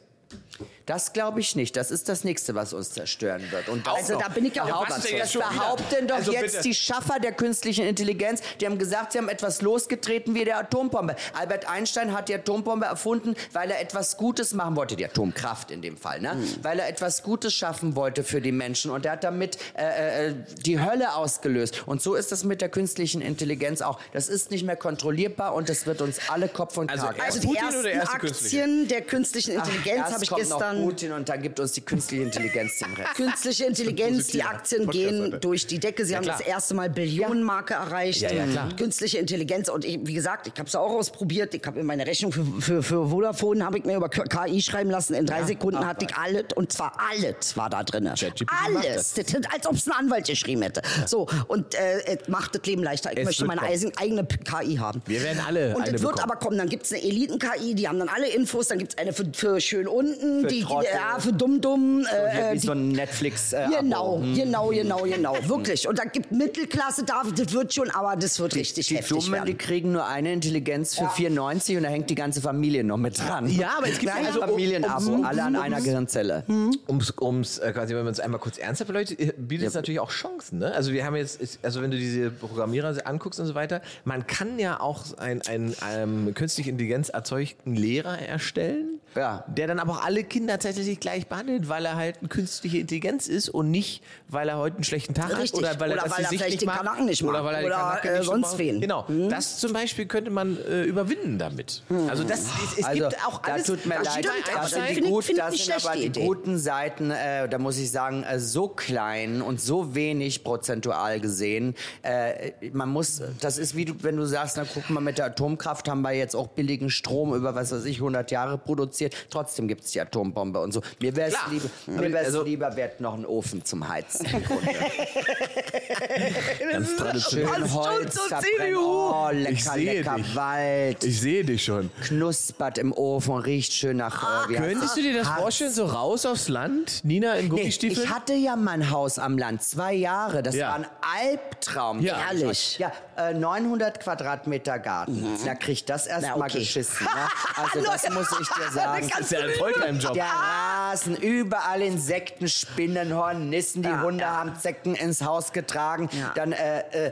Das 0.86 1.14
glaube 1.14 1.40
ich 1.40 1.56
nicht. 1.56 1.76
Das 1.78 1.92
ist 1.92 2.10
das 2.10 2.24
Nächste, 2.24 2.56
was 2.56 2.74
uns 2.74 2.92
zerstören 2.92 3.52
wird. 3.52 3.70
Und 3.70 3.86
das 3.88 3.96
Also 3.96 4.20
da 4.20 4.28
bin 4.28 4.46
ich 4.46 4.56
ja 4.56 4.64
auch 4.64 4.88
das 4.88 5.04
behaupten 5.34 6.08
doch 6.08 6.16
Also 6.16 6.32
jetzt 6.32 6.52
bitte. 6.58 6.64
die 6.64 6.74
Schaffer 6.74 7.20
der 7.20 7.32
künstlichen 7.32 7.86
Intelligenz. 7.86 8.42
Die 8.60 8.66
haben 8.66 8.78
gesagt, 8.78 9.14
sie 9.14 9.18
haben 9.18 9.30
etwas 9.30 9.62
losgetreten 9.62 10.36
wie 10.36 10.46
der 10.46 10.58
Atombombe. 10.58 11.16
Albert 11.34 11.70
Einstein 11.70 12.14
hat 12.14 12.30
die 12.30 12.36
Atombombe 12.36 12.86
erfunden, 12.86 13.36
weil 13.54 13.72
er 13.72 13.82
etwas 13.82 14.18
Gutes 14.18 14.54
machen 14.54 14.76
wollte. 14.76 14.96
Die 14.96 15.06
Atomkraft 15.06 15.72
in 15.72 15.82
dem 15.82 15.98
Fall, 15.98 16.20
ne? 16.22 16.32
Hm. 16.34 16.56
Weil 16.62 16.80
er 16.80 16.90
etwas 16.90 17.24
Gutes 17.24 17.54
schaffen 17.54 17.96
wollte 17.96 18.24
für 18.24 18.42
die 18.42 18.52
Menschen. 18.52 18.92
Und 18.92 19.06
er 19.06 19.14
hat 19.14 19.24
damit 19.24 19.58
äh, 19.76 20.30
äh, 20.30 20.36
die 20.66 20.80
Hölle 20.80 21.16
ausgelöst. 21.16 21.84
Und 21.86 22.02
so 22.02 22.16
ist 22.16 22.32
das 22.32 22.44
mit 22.44 22.62
der 22.62 22.70
künstlichen 22.70 23.22
Intelligenz 23.22 23.82
auch. 23.82 24.00
Das 24.14 24.28
ist 24.28 24.52
nicht 24.52 24.66
mehr 24.66 24.76
kontrollierbar 24.76 25.54
und 25.54 25.70
das 25.70 25.86
wird 25.86 26.02
uns 26.02 26.20
alle 26.30 26.48
Kopf 26.48 26.78
und 26.78 26.90
Also 26.90 27.06
Kragen. 27.06 27.20
erst 27.20 27.38
also 27.38 27.50
die 27.50 27.56
ersten 27.58 27.86
erste 27.86 28.18
künstliche? 28.20 28.64
Aktien 28.64 28.88
der 28.88 29.02
künstlichen 29.02 29.52
Intelligenz 29.56 29.98
erst 29.98 30.14
habe 30.14 30.24
ich 30.24 30.30
kommt 30.30 30.42
noch 30.52 30.60
gestern. 30.60 30.84
Putin 30.84 31.12
und 31.14 31.30
dann 31.30 31.42
gibt 31.42 31.60
uns 31.60 31.72
die 31.74 31.82
künstliche 31.82 32.24
Intelligenz 32.24 32.80
den 32.80 32.94
Rest. 32.94 33.14
Künstliche 33.16 33.66
Intelligenz, 33.66 34.28
die 34.28 34.44
Aktien 34.44 34.88
gehen 34.90 35.38
durch 35.42 35.68
die 35.68 35.80
Decke. 35.80 36.06
Sie 36.06 36.16
haben 36.16 36.24
klar. 36.24 36.38
das 36.38 36.48
erste 36.48 36.74
Mal 36.76 36.90
Billionenmarke 36.90 37.74
erreicht. 37.74 38.22
Ja, 38.22 38.32
ja, 38.32 38.46
klar. 38.46 38.70
Künstliche 38.76 39.18
Intelligenz. 39.18 39.70
Und 39.70 39.86
ich, 39.86 40.00
wie 40.04 40.14
gesagt, 40.14 40.48
ich 40.48 40.54
habe 40.58 40.68
es 40.68 40.76
auch 40.76 40.92
ausprobiert. 40.92 41.54
Ich 41.54 41.66
habe 41.66 41.80
in 41.80 41.86
meine 41.86 42.06
Rechnung 42.06 42.32
für, 42.32 42.46
für, 42.60 42.84
für 42.84 43.10
Vodafone 43.10 43.66
habe 43.66 43.78
ich 43.80 43.86
mir 43.86 43.96
über 43.96 44.10
KI 44.10 44.62
schreiben 44.62 44.90
lassen. 44.92 45.14
In 45.14 45.26
drei 45.26 45.44
Sekunden 45.44 45.86
hatte 45.86 46.06
ich 46.10 46.16
alles. 46.16 46.46
Und 46.56 46.72
zwar 46.72 46.98
alles 47.12 47.56
war 47.58 47.70
da 47.70 47.84
drin. 47.84 48.08
Alles. 48.08 49.14
Das 49.14 49.26
als 49.54 49.68
ob 49.68 49.76
es 49.76 49.88
ein 49.88 49.94
Anwalt 49.94 50.28
geschrieben 50.28 50.62
hätte. 50.62 50.82
So, 51.06 51.28
und 51.48 51.76
äh, 51.76 52.02
es 52.06 52.28
macht 52.28 52.56
das 52.56 52.64
Leben 52.66 52.84
leichter. 52.84 53.12
Ich 53.12 53.20
Es 53.20 53.26
möchte 53.26 53.46
meine 53.46 53.62
kommen. 53.62 53.92
eigene 53.98 54.26
KI 54.26 54.76
haben. 54.78 55.02
Wir 55.06 55.22
werden 55.24 55.42
alle 55.46 55.76
Und 55.76 55.84
eine 55.84 55.96
es 55.96 56.02
wird 56.02 56.16
bekommen. 56.16 56.32
aber 56.32 56.40
kommen. 56.40 56.58
Dann 56.58 56.70
gibt 56.70 56.86
es 56.86 56.94
eine 56.94 57.02
Eliten-KI, 57.04 57.76
die 57.76 57.88
haben 57.88 58.00
dann 58.00 58.10
alle 58.10 58.28
Infos. 58.30 58.68
Dann 58.68 58.80
gibt 58.80 58.94
es 58.94 58.98
eine 58.98 59.14
für, 59.14 59.26
für 59.34 59.60
schön 59.62 59.88
unten, 59.88 60.31
Für 60.42 60.48
die, 60.48 60.60
ja, 60.62 61.20
für 61.20 61.34
dumm-dumm. 61.34 62.06
Äh, 62.06 62.54
Wie 62.54 62.60
die 62.60 62.66
so 62.66 62.72
ein 62.72 62.90
Netflix. 62.90 63.52
Äh, 63.54 63.68
Genau, 63.80 64.16
Abo. 64.18 64.26
genau, 64.36 64.70
genau, 64.70 65.02
genau. 65.04 65.36
Wirklich. 65.48 65.88
Und 65.88 66.00
da 66.00 66.06
gibt 66.06 66.32
Mittelklasse 66.32 67.04
da, 67.04 67.24
das 67.36 67.52
wird 67.54 67.74
schon, 67.74 67.90
aber 67.92 68.16
das 68.16 68.40
wird 68.40 68.56
richtig 68.56 68.88
Die 68.88 68.96
heftig 68.98 69.10
Dummen, 69.26 69.42
die 69.44 69.48
werden. 69.50 69.58
kriegen 69.58 69.92
nur 69.92 70.06
eine 70.08 70.32
Intelligenz 70.34 70.96
für 70.96 71.10
94 71.10 71.78
und 71.78 71.84
da 71.84 71.90
hängt 71.90 72.10
die 72.10 72.16
ganze 72.16 72.42
Familie 72.42 72.84
noch 72.84 72.98
mit 72.98 73.20
dran. 73.20 73.48
Ja, 73.50 73.74
aber 73.78 73.88
es 73.90 74.00
gibt 74.00 74.14
Nein, 74.14 74.24
ja 74.24 74.30
also, 74.30 74.42
um- 74.44 74.50
Familienabo, 74.50 75.12
um- 75.12 75.26
alle 75.26 75.44
an 75.44 75.56
einer 75.56 75.82
Gehirnzelle. 75.82 76.44
Ums, 76.88 77.14
ums 77.20 77.58
äh, 77.60 77.72
quasi, 77.74 77.94
wenn 77.96 78.04
man 78.04 78.14
es 78.14 78.20
einmal 78.20 78.40
kurz 78.40 78.58
ernsthaft 78.58 78.88
beleuchtet, 78.88 79.20
äh, 79.20 79.34
bietet 79.38 79.68
es 79.68 79.74
natürlich 79.74 80.00
auch 80.00 80.12
Chancen. 80.12 80.60
Ne? 80.60 80.74
Also 80.74 80.94
wir 80.94 81.06
haben 81.06 81.16
jetzt, 81.16 81.60
also 81.64 81.82
wenn 81.82 81.92
du 81.92 81.98
diese 81.98 82.30
Programmierer 82.32 82.96
anguckst 83.06 83.40
und 83.40 83.46
so 83.48 83.56
weiter, 83.56 83.82
man 84.06 84.28
kann 84.28 84.60
ja 84.60 84.80
auch 84.80 85.18
einen 85.18 85.42
ein, 85.44 85.76
ähm, 85.94 86.34
künstlich 86.34 86.68
Intelligenz 86.68 87.10
erzeugten 87.10 87.76
Lehrer 87.76 88.20
erstellen, 88.20 89.00
Ja. 89.16 89.44
der 89.48 89.68
dann 89.68 89.80
aber 89.80 89.94
auch 89.94 90.06
alle 90.06 90.24
Kinder 90.24 90.58
tatsächlich 90.60 91.00
gleich 91.00 91.28
behandelt, 91.28 91.68
weil 91.70 91.86
er 91.86 91.96
halt 91.96 92.20
eine 92.20 92.30
künstliche 92.30 92.78
Intelligenz 92.80 93.28
ist 93.28 93.50
und 93.50 93.70
nicht, 93.72 94.04
weil 94.28 94.48
er 94.50 94.58
heute 94.58 94.76
einen 94.78 94.84
schlechten 94.84 95.14
Tag 95.14 95.38
Richtig. 95.38 95.52
hat 95.66 95.74
oder 95.76 95.80
weil 95.80 95.92
er, 95.92 95.96
Oder 95.98 96.04
das 96.04 96.18
weil 96.18 96.24
er 96.24 96.30
vielleicht 96.30 96.50
nicht 96.52 96.62
den 96.62 96.70
Kanaken 96.70 97.06
nicht 97.06 97.24
oder 97.24 97.44
mag. 97.44 97.46
weil 97.46 97.56
er 97.56 97.66
Oder, 97.66 97.76
Kanaken 97.76 98.10
äh, 98.10 98.14
nicht 98.18 98.26
so 98.26 98.32
sonst 98.32 98.58
wen. 98.58 98.82
Genau, 98.82 99.06
das 99.30 99.58
zum 99.60 99.74
Beispiel 99.74 100.06
könnte 100.06 100.32
man 100.32 100.58
äh, 100.58 100.84
überwinden 100.84 101.38
damit. 101.38 101.84
Also 102.10 102.24
das, 102.24 102.40
es, 102.42 102.80
es 102.80 102.86
Also, 102.86 103.04
gibt 103.10 103.26
auch 103.28 103.42
da 103.42 103.54
alles. 103.54 103.68
tut 103.68 103.86
mir 103.86 103.96
das 103.96 104.16
leid, 104.16 104.26
stimmt, 104.26 104.50
aber 104.56 104.62
das 104.62 104.72
sind, 104.72 104.98
die, 104.98 105.02
gut, 105.10 105.38
das 105.38 105.58
sind 105.58 105.86
aber 105.86 105.96
die 105.96 106.06
Idee. 106.06 106.26
guten 106.26 106.58
Seiten, 106.58 107.12
äh, 107.12 107.50
da 107.50 107.58
muss 107.58 107.78
ich 107.78 107.92
sagen, 107.92 108.24
äh, 108.24 108.40
so 108.40 108.68
klein 108.70 109.42
und 109.42 109.60
so 109.62 109.94
wenig 109.96 110.44
prozentual 110.44 111.20
gesehen. 111.20 111.76
Äh, 112.04 112.52
man 112.74 112.90
muss, 112.90 113.22
das 113.42 113.58
ist 113.58 113.76
wie 113.76 113.86
du, 113.86 113.94
wenn 114.02 114.16
du 114.16 114.26
sagst, 114.26 114.58
na 114.58 114.64
guck 114.72 114.90
mal, 114.90 115.02
mit 115.02 115.18
der 115.18 115.26
Atomkraft 115.26 115.90
haben 115.90 116.02
wir 116.02 116.12
jetzt 116.14 116.36
auch 116.36 116.48
billigen 116.48 116.90
Strom 116.90 117.34
über, 117.34 117.56
was 117.56 117.72
weiß 117.72 117.86
ich, 117.86 117.98
100 117.98 118.32
Jahre 118.32 118.58
produziert. 118.58 119.01
Trotzdem 119.30 119.68
gibt 119.68 119.84
es 119.84 119.92
die 119.92 120.02
Atombombe 120.02 120.60
und 120.60 120.72
so. 120.74 120.82
Mir 121.00 121.16
wäre 121.16 121.30
es 121.30 121.36
lieber, 121.50 121.70
mir 122.02 122.14
wär's 122.14 122.28
Also- 122.28 122.44
lieber, 122.44 122.76
wäre 122.76 122.92
noch 123.00 123.14
ein 123.14 123.26
Ofen 123.26 123.64
zum 123.66 123.88
Heizen. 123.88 124.26
im 124.28 124.44
Grunde. 124.44 124.68
ganz 126.72 126.96
traditionell. 126.96 127.70
Holz. 127.72 128.16
CDU. 128.16 128.80
Oh, 128.82 129.30
lecker, 129.32 129.50
Ich 129.52 129.64
sehe 129.64 129.94
lecker 130.02 130.16
dich. 130.16 130.36
Wald. 130.36 131.04
Ich 131.04 131.22
sehe 131.22 131.44
dich 131.44 131.64
schon. 131.64 131.90
Knuspert 132.04 132.78
im 132.78 132.92
Ofen, 132.94 133.36
riecht 133.36 133.74
schön 133.74 133.98
nach. 133.98 134.46
Äh, 134.46 134.50
wie 134.50 134.60
heißt 134.60 134.70
Könntest 134.70 134.98
du 134.98 135.02
dir 135.02 135.18
das 135.20 135.28
Harz. 135.30 135.42
vorstellen, 135.42 135.74
so 135.74 135.86
raus 135.86 136.26
aufs 136.26 136.48
Land? 136.50 137.04
Nina 137.04 137.36
in 137.36 137.46
Nee, 137.46 137.50
Gummistiefeln? 137.50 138.04
ich 138.06 138.10
hatte 138.14 138.34
ja 138.34 138.56
mein 138.56 138.90
Haus 138.92 139.20
am 139.20 139.38
Land, 139.38 139.64
zwei 139.64 139.94
Jahre. 139.94 140.44
Das 140.44 140.56
Ja. 140.56 140.70
war 140.70 140.76
ein 140.76 140.88
Albtraum. 141.20 142.02
Ja. 142.02 142.18
Ehrlich. 142.32 142.78
Ja, 142.80 142.92
äh, 143.18 143.34
900 143.34 144.00
Quadratmeter 144.00 144.80
Garten. 144.80 145.26
Da 145.46 145.56
kriegt 145.56 145.90
das 145.90 146.08
erst 146.08 146.28
Na, 146.30 146.38
mal 146.38 146.46
okay. 146.50 146.60
geschissen. 146.60 147.08
Ne? 147.22 147.28
Also 147.56 147.84
das 147.86 148.10
muss 148.10 148.28
ich 148.42 148.48
dir 148.50 148.72
sagen. 148.72 148.91
Das 149.00 149.20
ist 149.20 149.32
ja 149.32 149.40
ein 149.40 149.50
Volltime-Job. 149.58 150.14
Der 150.14 150.26
Rasen, 150.26 151.16
überall 151.16 151.82
Insekten, 151.82 152.48
Spinnen, 152.48 153.16
Hornissen, 153.16 153.82
die 153.84 153.90
Ja, 153.90 154.02
Hunde 154.02 154.24
ja. 154.24 154.32
haben 154.38 154.56
Zecken 154.56 154.96
ins 154.96 155.22
Haus 155.24 155.52
getragen. 155.54 156.10
Ja. 156.12 156.32
Dann, 156.36 156.52
äh, 156.52 157.08
äh, 157.08 157.12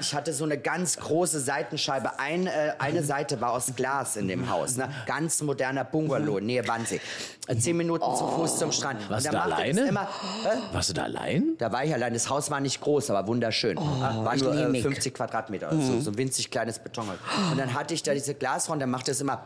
ich 0.00 0.14
hatte 0.14 0.32
so 0.32 0.44
eine 0.44 0.58
ganz 0.58 0.96
große 0.96 1.40
Seitenscheibe. 1.40 2.18
Ein, 2.18 2.46
äh, 2.46 2.72
eine 2.78 3.02
Seite 3.02 3.40
war 3.40 3.52
aus 3.52 3.72
Glas 3.76 4.16
in 4.16 4.28
dem 4.28 4.50
Haus. 4.50 4.76
Ne? 4.76 4.88
Ganz 5.06 5.40
moderner 5.42 5.84
Bungalow, 5.84 6.40
Nähe 6.40 6.66
Wannsee. 6.66 7.00
Äh, 7.46 7.56
Zehn 7.56 7.76
Minuten 7.76 8.04
zu 8.16 8.26
Fuß 8.26 8.58
zum 8.58 8.72
Strand. 8.72 9.08
Warst 9.08 9.26
du 9.26 9.30
da 9.30 9.42
alleine? 9.42 9.82
Immer, 9.88 10.02
äh, 10.44 10.74
Warst 10.74 10.90
du 10.90 10.94
da 10.94 11.04
allein? 11.04 11.54
da 11.58 11.72
war 11.72 11.84
ich 11.84 11.92
allein. 11.94 12.12
Das 12.14 12.28
Haus 12.28 12.50
war 12.50 12.60
nicht 12.60 12.80
groß, 12.80 13.10
aber 13.10 13.26
wunderschön. 13.26 13.76
war 13.76 14.34
ich 14.34 14.42
nur 14.42 14.52
äh, 14.52 14.56
liebe 14.58 14.68
mich. 14.70 14.82
50 14.82 15.14
Quadratmeter, 15.14 15.70
so, 15.80 16.00
so 16.00 16.10
ein 16.10 16.18
winzig 16.18 16.50
kleines 16.50 16.78
Betonhaus. 16.78 17.16
Und 17.50 17.58
dann 17.58 17.74
hatte 17.74 17.94
ich 17.94 18.02
da 18.02 18.12
diese 18.14 18.34
Glasfront, 18.34 18.82
dann 18.82 18.90
machte 18.90 19.10
es 19.10 19.20
immer 19.20 19.44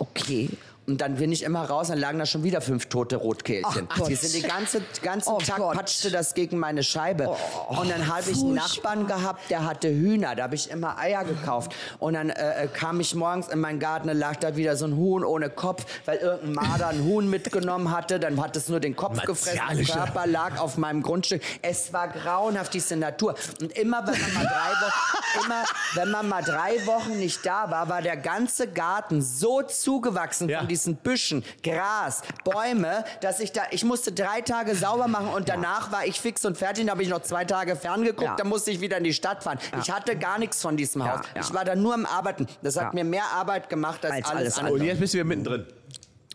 okay. 0.00 0.48
Und 0.90 1.00
dann 1.00 1.14
bin 1.16 1.30
ich 1.30 1.42
immer 1.44 1.64
raus, 1.64 1.88
dann 1.88 1.98
lagen 1.98 2.18
da 2.18 2.26
schon 2.26 2.42
wieder 2.42 2.60
fünf 2.60 2.86
tote 2.86 3.16
Rotkehlchen. 3.16 3.86
Ach 3.88 4.00
die 4.08 4.14
sind 4.16 4.34
den 4.42 4.48
ganzen, 4.50 4.84
ganzen 5.02 5.32
Oh 5.32 5.38
Tag 5.38 5.58
Gott. 5.58 5.76
patschte 5.76 6.10
das 6.10 6.34
gegen 6.34 6.58
meine 6.58 6.82
Scheibe. 6.82 7.28
und 7.68 7.88
dann 7.90 8.06
habe 8.08 8.30
ich 8.30 8.40
einen 8.40 8.54
Nachbarn 8.54 9.06
gehabt, 9.06 9.50
der 9.50 9.64
hatte 9.64 9.88
Hühner. 9.88 10.34
Da 10.34 10.44
habe 10.44 10.54
ich 10.56 10.70
immer 10.70 10.98
Eier 10.98 11.24
gekauft. 11.24 11.74
Und 11.98 12.14
dann 12.14 12.30
äh, 12.30 12.64
äh, 12.64 12.66
kam 12.66 12.98
ich 13.00 13.14
morgens 13.14 13.48
in 13.48 13.60
meinen 13.60 13.78
Garten, 13.78 14.08
da 14.08 14.14
lag 14.14 14.36
da 14.36 14.56
wieder 14.56 14.76
so 14.76 14.86
ein 14.86 14.96
Huhn 14.96 15.22
ohne 15.24 15.48
Kopf, 15.50 15.86
weil 16.06 16.18
irgendein 16.18 16.54
Marder 16.68 16.88
ein 16.88 17.04
Huhn 17.04 17.30
mitgenommen 17.30 17.90
hatte. 17.92 18.18
Dann 18.18 18.40
hat 18.42 18.56
es 18.56 18.68
nur 18.68 18.80
den 18.80 18.96
Kopf 18.96 19.20
gefressen. 19.22 19.60
Der. 19.76 19.84
Körper 19.84 20.26
lag 20.26 20.58
auf 20.58 20.76
meinem 20.76 21.02
Grundstück. 21.02 21.42
Es 21.62 21.92
war 21.92 22.08
grauenhaft, 22.08 22.74
diese 22.74 22.96
Natur. 22.96 23.34
Und 23.60 23.72
immer, 23.78 24.04
wenn 24.06 24.20
man 24.20 24.34
mal 24.34 24.44
drei 24.44 24.70
Wochen, 24.86 25.44
immer, 25.44 25.64
wenn 25.94 26.10
man 26.10 26.28
mal 26.28 26.42
drei 26.42 26.86
Wochen 26.86 27.18
nicht 27.18 27.46
da 27.46 27.70
war, 27.70 27.88
war 27.88 28.02
der 28.02 28.16
ganze 28.16 28.66
Garten 28.66 29.22
so 29.22 29.62
zugewachsen 29.62 30.48
Ja. 30.48 30.58
von 30.60 30.68
diesen 30.80 30.96
Büschen, 30.96 31.44
Gras, 31.62 32.22
Bäume, 32.44 33.04
dass 33.20 33.40
ich 33.40 33.52
da, 33.52 33.62
ich 33.70 33.84
musste 33.84 34.12
drei 34.12 34.40
Tage 34.40 34.74
sauber 34.74 35.08
machen 35.08 35.28
und 35.28 35.48
danach 35.48 35.92
war 35.92 36.06
ich 36.06 36.20
fix 36.20 36.44
und 36.44 36.56
fertig. 36.56 36.84
Dann 36.84 36.90
habe 36.92 37.02
ich 37.02 37.08
noch 37.08 37.22
zwei 37.22 37.44
Tage 37.44 37.76
ferngeguckt, 37.76 38.22
Ja. 38.22 38.36
dann 38.36 38.48
musste 38.48 38.70
ich 38.70 38.80
wieder 38.80 38.96
in 38.98 39.04
die 39.04 39.12
Stadt 39.12 39.42
fahren. 39.42 39.58
Ich 39.80 39.90
hatte 39.90 40.16
gar 40.16 40.38
nichts 40.38 40.60
von 40.62 40.76
diesem 40.76 41.02
Ja, 41.02 41.18
Haus. 41.18 41.26
ja. 41.34 41.40
Ich 41.42 41.52
war 41.54 41.64
da 41.64 41.74
nur 41.74 41.94
am 41.94 42.06
Arbeiten. 42.06 42.46
Das 42.62 42.76
hat 42.76 42.84
Ja. 42.84 42.90
mir 42.92 43.04
mehr 43.04 43.24
Arbeit 43.34 43.68
gemacht 43.68 44.04
als, 44.04 44.14
Als 44.14 44.26
alles, 44.26 44.40
alles 44.40 44.58
andere. 44.58 44.74
Und 44.74 44.82
jetzt 44.84 45.00
bist 45.00 45.14
du 45.14 45.18
wieder 45.18 45.26
mittendrin. 45.26 45.66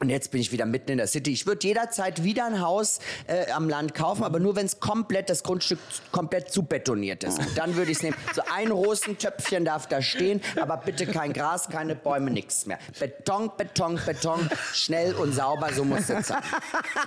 Und 0.01 0.09
jetzt 0.09 0.31
bin 0.31 0.41
ich 0.41 0.51
wieder 0.51 0.65
mitten 0.65 0.91
in 0.91 0.97
der 0.97 1.07
City. 1.07 1.31
Ich 1.31 1.45
würde 1.47 1.65
jederzeit 1.65 2.21
wieder 2.25 2.45
ein 2.45 2.59
Haus 2.59 2.99
äh, 3.27 3.49
am 3.51 3.69
Land 3.69 3.93
kaufen, 3.95 4.25
aber 4.25 4.39
nur 4.41 4.57
wenn 4.57 4.65
es 4.65 4.81
komplett, 4.81 5.29
das 5.29 5.41
Grundstück 5.41 5.79
komplett 6.11 6.51
zu 6.51 6.63
betoniert 6.63 7.23
ist. 7.23 7.39
Und 7.39 7.47
dann 7.57 7.77
würde 7.77 7.91
ich 7.91 7.97
es 7.97 8.03
nehmen. 8.03 8.17
So 8.35 8.41
ein 8.53 8.71
Rosentöpfchen 8.71 9.63
darf 9.63 9.87
da 9.87 10.01
stehen, 10.01 10.41
aber 10.59 10.75
bitte 10.75 11.07
kein 11.07 11.31
Gras, 11.31 11.69
keine 11.69 11.95
Bäume, 11.95 12.29
nichts 12.29 12.65
mehr. 12.65 12.77
Beton, 12.99 13.49
Beton, 13.55 13.97
Beton, 14.05 14.49
schnell 14.73 15.15
und 15.15 15.31
sauber, 15.33 15.69
so 15.73 15.85
muss 15.85 16.09
es 16.09 16.27
sein. 16.27 16.41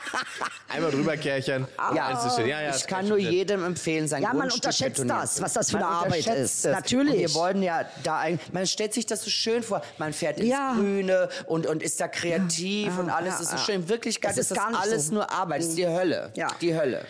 Einmal 0.68 0.90
drüber 0.90 1.16
kärchern. 1.18 1.68
Ja, 1.94 2.26
ist 2.26 2.36
schön. 2.36 2.46
ja, 2.46 2.62
ja, 2.62 2.74
ich 2.74 2.86
kann 2.86 3.06
nur 3.06 3.18
jedem 3.18 3.64
empfehlen, 3.64 4.08
sein 4.08 4.22
Ja, 4.22 4.28
man 4.30 4.40
Grundstück 4.48 4.64
unterschätzt 4.64 4.96
betoniert 5.02 5.22
das, 5.24 5.34
zu- 5.36 5.42
was 5.42 5.52
das 5.52 5.70
für 5.70 5.76
Man 5.78 5.86
eine 5.86 5.94
Arbeit 5.94 6.18
unterschätzt 6.26 6.38
ist. 6.40 6.64
es. 6.64 6.72
Natürlich. 6.72 7.12
Und 7.12 7.18
wir 7.20 7.34
wollen 7.34 7.62
ja 7.62 7.84
da 8.02 8.18
eigentlich, 8.20 8.52
man 8.52 8.66
stellt 8.66 8.94
sich 8.94 9.04
das 9.04 9.22
so 9.24 9.30
schön 9.30 9.62
vor, 9.62 9.82
man 9.98 10.14
fährt 10.14 10.38
ins 10.40 10.48
Ja. 10.48 10.72
Grüne 10.74 11.28
und, 11.46 11.66
und 11.66 11.82
ist 11.82 12.00
da 12.00 12.08
kreativ 12.08 12.77
und 12.86 13.10
alles 13.10 13.34
ja, 13.34 13.40
ist 13.40 13.50
so 13.50 13.56
ja. 13.56 13.62
schön. 13.62 13.74
In 13.76 13.88
Wirklichkeit 13.88 14.30
Das 14.32 14.38
ist 14.38 14.50
ist 14.50 14.56
das 14.56 14.74
alles 14.74 15.06
so. 15.08 15.14
nur 15.14 15.30
Arbeit, 15.30 15.60
das 15.60 15.68
ist 15.68 15.78
die 15.78 15.86
Hölle. 15.86 16.32
Ja. 16.36 16.48
Die 16.60 16.74
Hölle. 16.74 17.04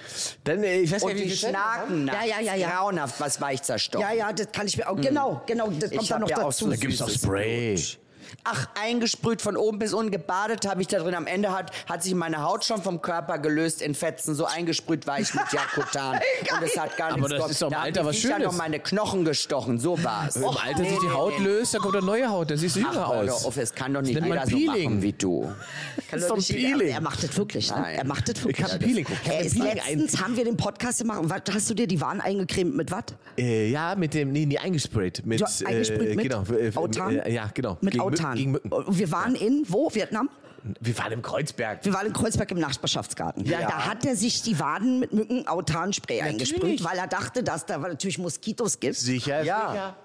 Dann, 0.44 0.62
äh, 0.62 0.80
ich 0.80 0.92
weiß 0.92 1.02
Und 1.02 1.14
nicht, 1.14 1.24
wie 1.24 1.28
die 1.28 1.36
schnaken 1.36 2.04
nachts. 2.04 2.26
Ja, 2.26 2.36
ja, 2.36 2.40
ja, 2.40 2.54
ja. 2.54 2.70
Grauenhaft, 2.70 3.20
was 3.20 3.40
weich 3.40 3.62
zerstochen. 3.62 4.06
Ja, 4.06 4.12
ja, 4.14 4.32
das 4.32 4.50
kann 4.52 4.66
ich 4.66 4.76
mir 4.76 4.88
auch. 4.88 4.96
Genau, 4.96 5.42
genau, 5.46 5.68
das 5.70 5.90
kommt 5.90 6.02
Ich 6.02 6.08
dann 6.08 6.20
noch 6.20 6.30
ja 6.30 6.38
auch 6.38 6.42
dazu. 6.44 6.64
so 6.64 6.70
Da 6.70 6.76
gibt's 6.76 7.02
auch 7.02 7.08
Spray. 7.10 7.74
Blut. 7.74 7.98
Ach, 8.44 8.68
eingesprüht 8.80 9.42
von 9.42 9.56
oben 9.56 9.78
bis 9.78 9.92
unten, 9.92 10.10
gebadet 10.10 10.66
habe 10.66 10.80
ich 10.82 10.88
da 10.88 10.98
drin. 10.98 11.14
Am 11.14 11.26
Ende 11.26 11.52
hat, 11.52 11.70
hat 11.88 12.02
sich 12.02 12.14
meine 12.14 12.42
Haut 12.42 12.64
schon 12.64 12.82
vom 12.82 13.02
Körper 13.02 13.38
gelöst 13.38 13.82
in 13.82 13.94
Fetzen. 13.94 14.34
So 14.34 14.44
eingesprüht 14.46 15.06
war 15.06 15.20
ich 15.20 15.32
mit 15.34 15.44
Jakutan. 15.52 16.16
Und 16.56 16.62
es 16.62 16.78
hat 16.78 16.96
gar 16.96 17.12
Aber 17.12 17.28
nichts 17.28 17.30
das 17.30 17.38
geholfen. 17.38 17.50
ist 17.52 17.62
doch 17.62 17.66
im 17.68 17.72
Da 17.72 17.80
Alter 17.80 18.04
was 18.06 18.16
Schönes. 18.16 18.38
noch 18.44 18.56
meine 18.56 18.78
Knochen 18.80 19.24
gestochen. 19.24 19.78
So 19.78 20.02
war's. 20.02 20.36
Im 20.36 20.44
Alter 20.44 20.84
sich 20.84 20.98
die 20.98 21.10
Haut 21.10 21.38
löst, 21.38 21.74
dann 21.74 21.82
kommt 21.82 21.96
eine 21.96 22.06
neue 22.06 22.28
Haut. 22.28 22.50
Dann 22.50 22.58
siehst 22.58 22.76
du 22.76 22.80
jünger 22.80 23.06
aus. 23.08 23.44
auf, 23.44 23.56
es 23.56 23.74
kann 23.74 23.92
doch 23.94 24.02
nicht 24.02 24.14
jeder 24.14 24.46
so 24.46 24.56
Peeling. 24.56 24.84
machen 24.84 25.02
wie 25.02 25.12
du. 25.12 25.52
Kann 26.10 26.18
ist 26.18 26.30
doch 26.30 26.36
Peeling. 26.38 26.88
Er 26.88 27.00
macht 27.00 27.22
das 27.22 27.36
wirklich, 27.36 27.70
ne? 27.70 27.80
Nein. 27.80 27.94
Er 27.98 28.04
macht 28.04 28.28
das 28.28 28.44
wirklich. 28.44 28.58
Ich 28.58 28.64
hab 28.64 28.72
ein 28.72 28.78
Peeling. 28.86 29.06
Ich 29.22 29.28
hab 29.28 29.36
ein 29.38 29.44
ist 29.46 29.54
Peeling 29.54 29.74
letztens 29.74 30.20
haben 30.22 30.36
wir 30.36 30.44
den 30.44 30.56
Podcast 30.56 30.98
gemacht. 31.00 31.20
Und 31.20 31.30
was, 31.30 31.42
hast 31.52 31.70
du 31.70 31.74
dir 31.74 31.86
die 31.86 32.00
Waren 32.00 32.20
eingecremt 32.20 32.74
mit 32.76 32.90
was? 32.90 33.04
Äh, 33.36 33.70
ja, 33.70 33.94
mit 33.94 34.14
dem, 34.14 34.32
nee, 34.32 34.46
nee, 34.46 34.58
eingesprayt. 34.58 35.24
Mit, 35.24 35.40
Ja, 35.40 35.48
eingesprüht 35.66 36.08
äh, 36.10 36.14
mit 36.14 36.30
genau, 36.30 36.44
äh? 36.50 37.18
Äh, 37.28 37.32
ja, 37.32 37.50
genau. 37.52 37.78
Mit 37.80 37.92
Gegen 37.94 38.02
Autan. 38.20 38.36
Gegen 38.36 38.50
Mücken. 38.52 38.72
Und 38.72 38.98
wir 38.98 39.10
waren 39.10 39.34
in, 39.34 39.64
wo? 39.68 39.90
Vietnam? 39.94 40.28
Wir 40.80 40.98
waren 40.98 41.12
im 41.12 41.22
Kreuzberg. 41.22 41.84
Wir 41.84 41.92
waren 41.92 42.06
in 42.08 42.12
Kreuzberg 42.12 42.50
im 42.50 42.58
Nachbarschaftsgarten. 42.58 43.44
Ja. 43.44 43.60
Da 43.60 43.86
hat 43.86 44.04
er 44.04 44.16
sich 44.16 44.42
die 44.42 44.58
Waden 44.58 44.98
mit 44.98 45.12
Mücken-Autanspray 45.12 46.20
eingesprüht, 46.20 46.82
weil 46.84 46.98
er 46.98 47.06
dachte, 47.06 47.42
dass 47.42 47.64
da 47.64 47.78
natürlich 47.78 48.18
Moskitos 48.18 48.80
gibt. 48.80 48.96
Sicher, 48.96 49.42
Ja. 49.44 49.96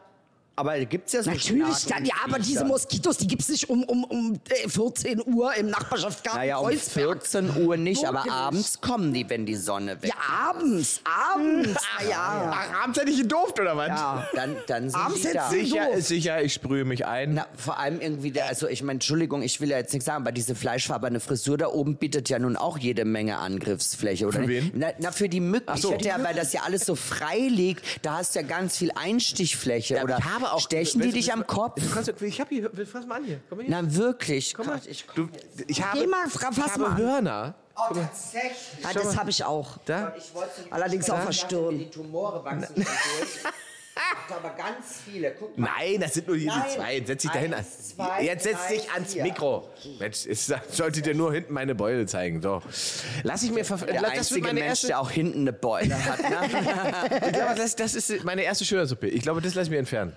Aber 0.56 0.78
gibt's 0.86 1.14
ja 1.14 1.24
so 1.24 1.32
Natürlich, 1.32 1.78
Schnaken- 1.78 2.06
ja, 2.06 2.14
aber 2.24 2.38
diese 2.38 2.64
Moskitos, 2.64 3.18
die 3.18 3.26
gibt's 3.28 3.50
nicht 3.50 3.70
um, 3.72 3.84
um, 3.86 4.04
um 4.04 4.40
äh, 4.50 4.70
14 4.70 5.24
Uhr 5.26 5.52
im 5.56 5.72
Nachbarschaftsgarten 5.72 6.42
Naja, 6.42 6.58
um 6.58 6.68
Kreuzberg. 6.68 7.24
14 7.26 7.64
Uhr 7.66 7.76
nicht, 7.78 8.06
aber 8.06 8.30
abends 8.32 8.80
kommen 8.80 9.12
die, 9.14 9.28
wenn 9.30 9.48
die 9.48 9.56
Sonne 9.56 10.00
weg 10.02 10.10
Ja, 10.12 10.50
abends, 10.50 11.02
abends, 11.06 11.70
na 12.00 12.08
ja. 12.10 12.52
Ach, 12.54 12.84
abends 12.84 13.00
hätte 13.00 13.10
ich 13.10 13.18
gedurft, 13.22 13.60
oder 13.60 13.76
was? 13.76 13.88
ja. 13.88 14.28
Dann, 14.36 14.56
dann 14.68 14.90
sind 14.92 15.00
Abends 15.00 15.22
die 15.22 15.34
da. 15.34 15.50
Sicher 15.50 15.86
doof. 15.96 16.04
sicher, 16.06 16.42
ich 16.44 16.54
sprühe 16.54 16.86
mich 16.86 17.06
ein. 17.08 17.34
Na, 17.34 17.48
vor 17.58 17.80
allem 17.80 18.00
irgendwie, 18.00 18.30
der, 18.30 18.46
also 18.48 18.68
ich 18.68 18.84
meine, 18.84 18.98
Entschuldigung, 18.98 19.42
ich 19.42 19.60
will 19.60 19.70
ja 19.72 19.78
jetzt 19.78 19.92
nichts 19.94 20.06
sagen, 20.06 20.22
aber 20.24 20.32
diese 20.32 20.54
fleischfarbene 20.54 21.20
Frisur 21.20 21.58
da 21.58 21.68
oben 21.70 21.96
bietet 21.98 22.30
ja 22.30 22.38
nun 22.38 22.58
auch 22.58 22.78
jede 22.78 23.06
Menge 23.06 23.38
Angriffsfläche, 23.38 24.28
oder? 24.28 24.42
Für 24.42 24.48
wen? 24.48 24.72
Na, 24.76 24.90
na, 25.00 25.12
für 25.12 25.30
die 25.30 25.40
Mücken. 25.40 25.66
Ach 25.68 25.78
so. 25.78 25.88
Ich 25.90 25.96
hätte 25.96 26.10
ja, 26.10 26.24
weil 26.24 26.36
das 26.36 26.54
ja 26.54 26.62
alles 26.62 26.86
so 26.86 26.96
frei 26.96 27.40
liegt, 27.40 27.84
da 28.04 28.18
hast 28.18 28.36
du 28.36 28.40
ja 28.42 28.46
ganz 28.46 28.78
viel 28.78 28.92
Einstichfläche. 28.94 30.04
oder 30.04 30.18
ich 30.44 30.50
habe 30.50 30.56
auch, 30.58 30.62
stechen 30.62 31.02
die 31.02 31.12
dich 31.12 31.32
am 31.34 31.46
Kopf? 31.48 31.82
Du 31.82 31.90
kannst, 31.90 32.14
ich 32.22 32.42
hab 32.42 32.50
hier, 32.50 32.70
fass 32.86 33.06
mal 33.06 33.16
an 33.18 33.26
hier. 33.26 33.40
Komm 33.50 33.58
mal 33.60 33.66
hier. 33.66 33.82
Na 33.82 33.96
wirklich. 33.96 34.54
Komm 34.54 34.68
mal. 34.68 34.80
Ich, 34.86 35.06
Du, 35.16 35.30
ich 35.68 35.84
habe, 35.84 36.00
Geh 36.00 36.08
mal, 36.08 36.28
fra- 36.30 36.50
ich 36.52 36.58
fass 36.58 36.72
habe 36.72 36.80
mal 36.82 36.92
an. 36.92 36.98
Hörner. 36.98 37.56
oh, 37.76 37.94
tatsächlich. 37.94 38.84
Ja, 38.84 38.94
das 38.94 39.18
habe 39.18 39.30
ich 39.30 39.44
auch. 39.44 39.78
Da? 39.86 40.14
Ich 40.18 40.32
Allerdings 40.72 41.08
ich 41.08 41.14
dachte, 41.14 41.34
Stirn. 41.34 41.80
Die 41.80 41.90
Tumore 41.90 42.44
wachsen 42.44 42.76
durch. 42.76 42.88
Aber 44.36 44.50
ganz 44.56 45.02
viele. 45.06 45.36
Guck 45.38 45.56
mal. 45.56 45.70
Nein, 45.78 46.00
das 46.02 46.16
sind 46.16 46.28
nur 46.28 46.36
hier 46.36 46.48
Nein. 46.50 46.64
die 46.68 46.76
zwei. 46.76 46.96
Jetzt 46.96 47.08
setz 47.08 47.22
dich 47.22 47.32
dahin. 47.32 47.54
Eins, 47.54 47.90
zwei, 47.90 48.24
Jetzt 48.24 48.44
setz 48.44 48.58
drei, 48.58 48.74
dich 48.76 48.92
ans 48.92 49.14
vier. 49.14 49.24
Mikro. 49.24 49.70
Mensch, 50.00 50.26
es 50.26 50.52
sollte 50.72 51.02
dir 51.04 51.14
nur 51.14 51.32
hinten 51.32 51.54
meine 51.54 51.76
Beule 51.76 52.06
zeigen. 52.08 52.42
So. 52.42 52.64
Lass 53.22 53.44
ich 53.44 53.52
mir 53.52 53.64
verf- 53.64 53.86
Der 53.86 54.02
das 54.02 54.12
einzige 54.12 54.42
meine 54.42 54.54
Mensch, 54.62 54.70
erste, 54.70 54.88
der 54.88 55.00
auch 55.00 55.12
hinten 55.12 55.42
eine 55.42 55.54
Beule 55.54 55.94
hat. 56.06 56.20
Ne? 56.24 56.40
ich 57.28 57.34
glaube, 57.34 57.56
das, 57.56 57.76
das 57.76 57.94
ist 57.94 58.24
meine 58.24 58.42
erste 58.42 58.66
Schillersuppe. 58.66 59.08
Ich 59.10 59.22
glaube, 59.22 59.42
das 59.42 59.54
lasse 59.54 59.66
ich 59.66 59.72
mir 59.72 59.78
entfernen. 59.80 60.14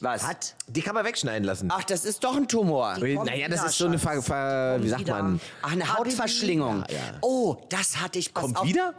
Was? 0.00 0.26
Hat. 0.26 0.54
Die 0.66 0.82
kann 0.82 0.94
man 0.94 1.04
wegschneiden 1.04 1.44
lassen. 1.44 1.68
Ach, 1.72 1.84
das 1.84 2.04
ist 2.04 2.22
doch 2.24 2.36
ein 2.36 2.48
Tumor. 2.48 2.96
naja, 2.98 3.48
das 3.48 3.64
ist 3.64 3.78
so 3.78 3.86
eine 3.86 3.98
Ver. 3.98 4.22
Ver, 4.22 4.78
wie 4.82 4.88
sagt 4.88 5.02
wieder. 5.02 5.22
man? 5.22 5.40
Ach, 5.62 5.72
eine 5.72 5.96
Hautverschlingung. 5.96 6.84
Ja, 6.88 6.94
ja. 6.94 7.02
Oh, 7.22 7.56
das 7.68 8.00
hatte 8.00 8.18
ich. 8.18 8.34
Pass 8.34 8.42
Kommt 8.44 8.58
auf. 8.58 8.66
wieder? 8.66 8.94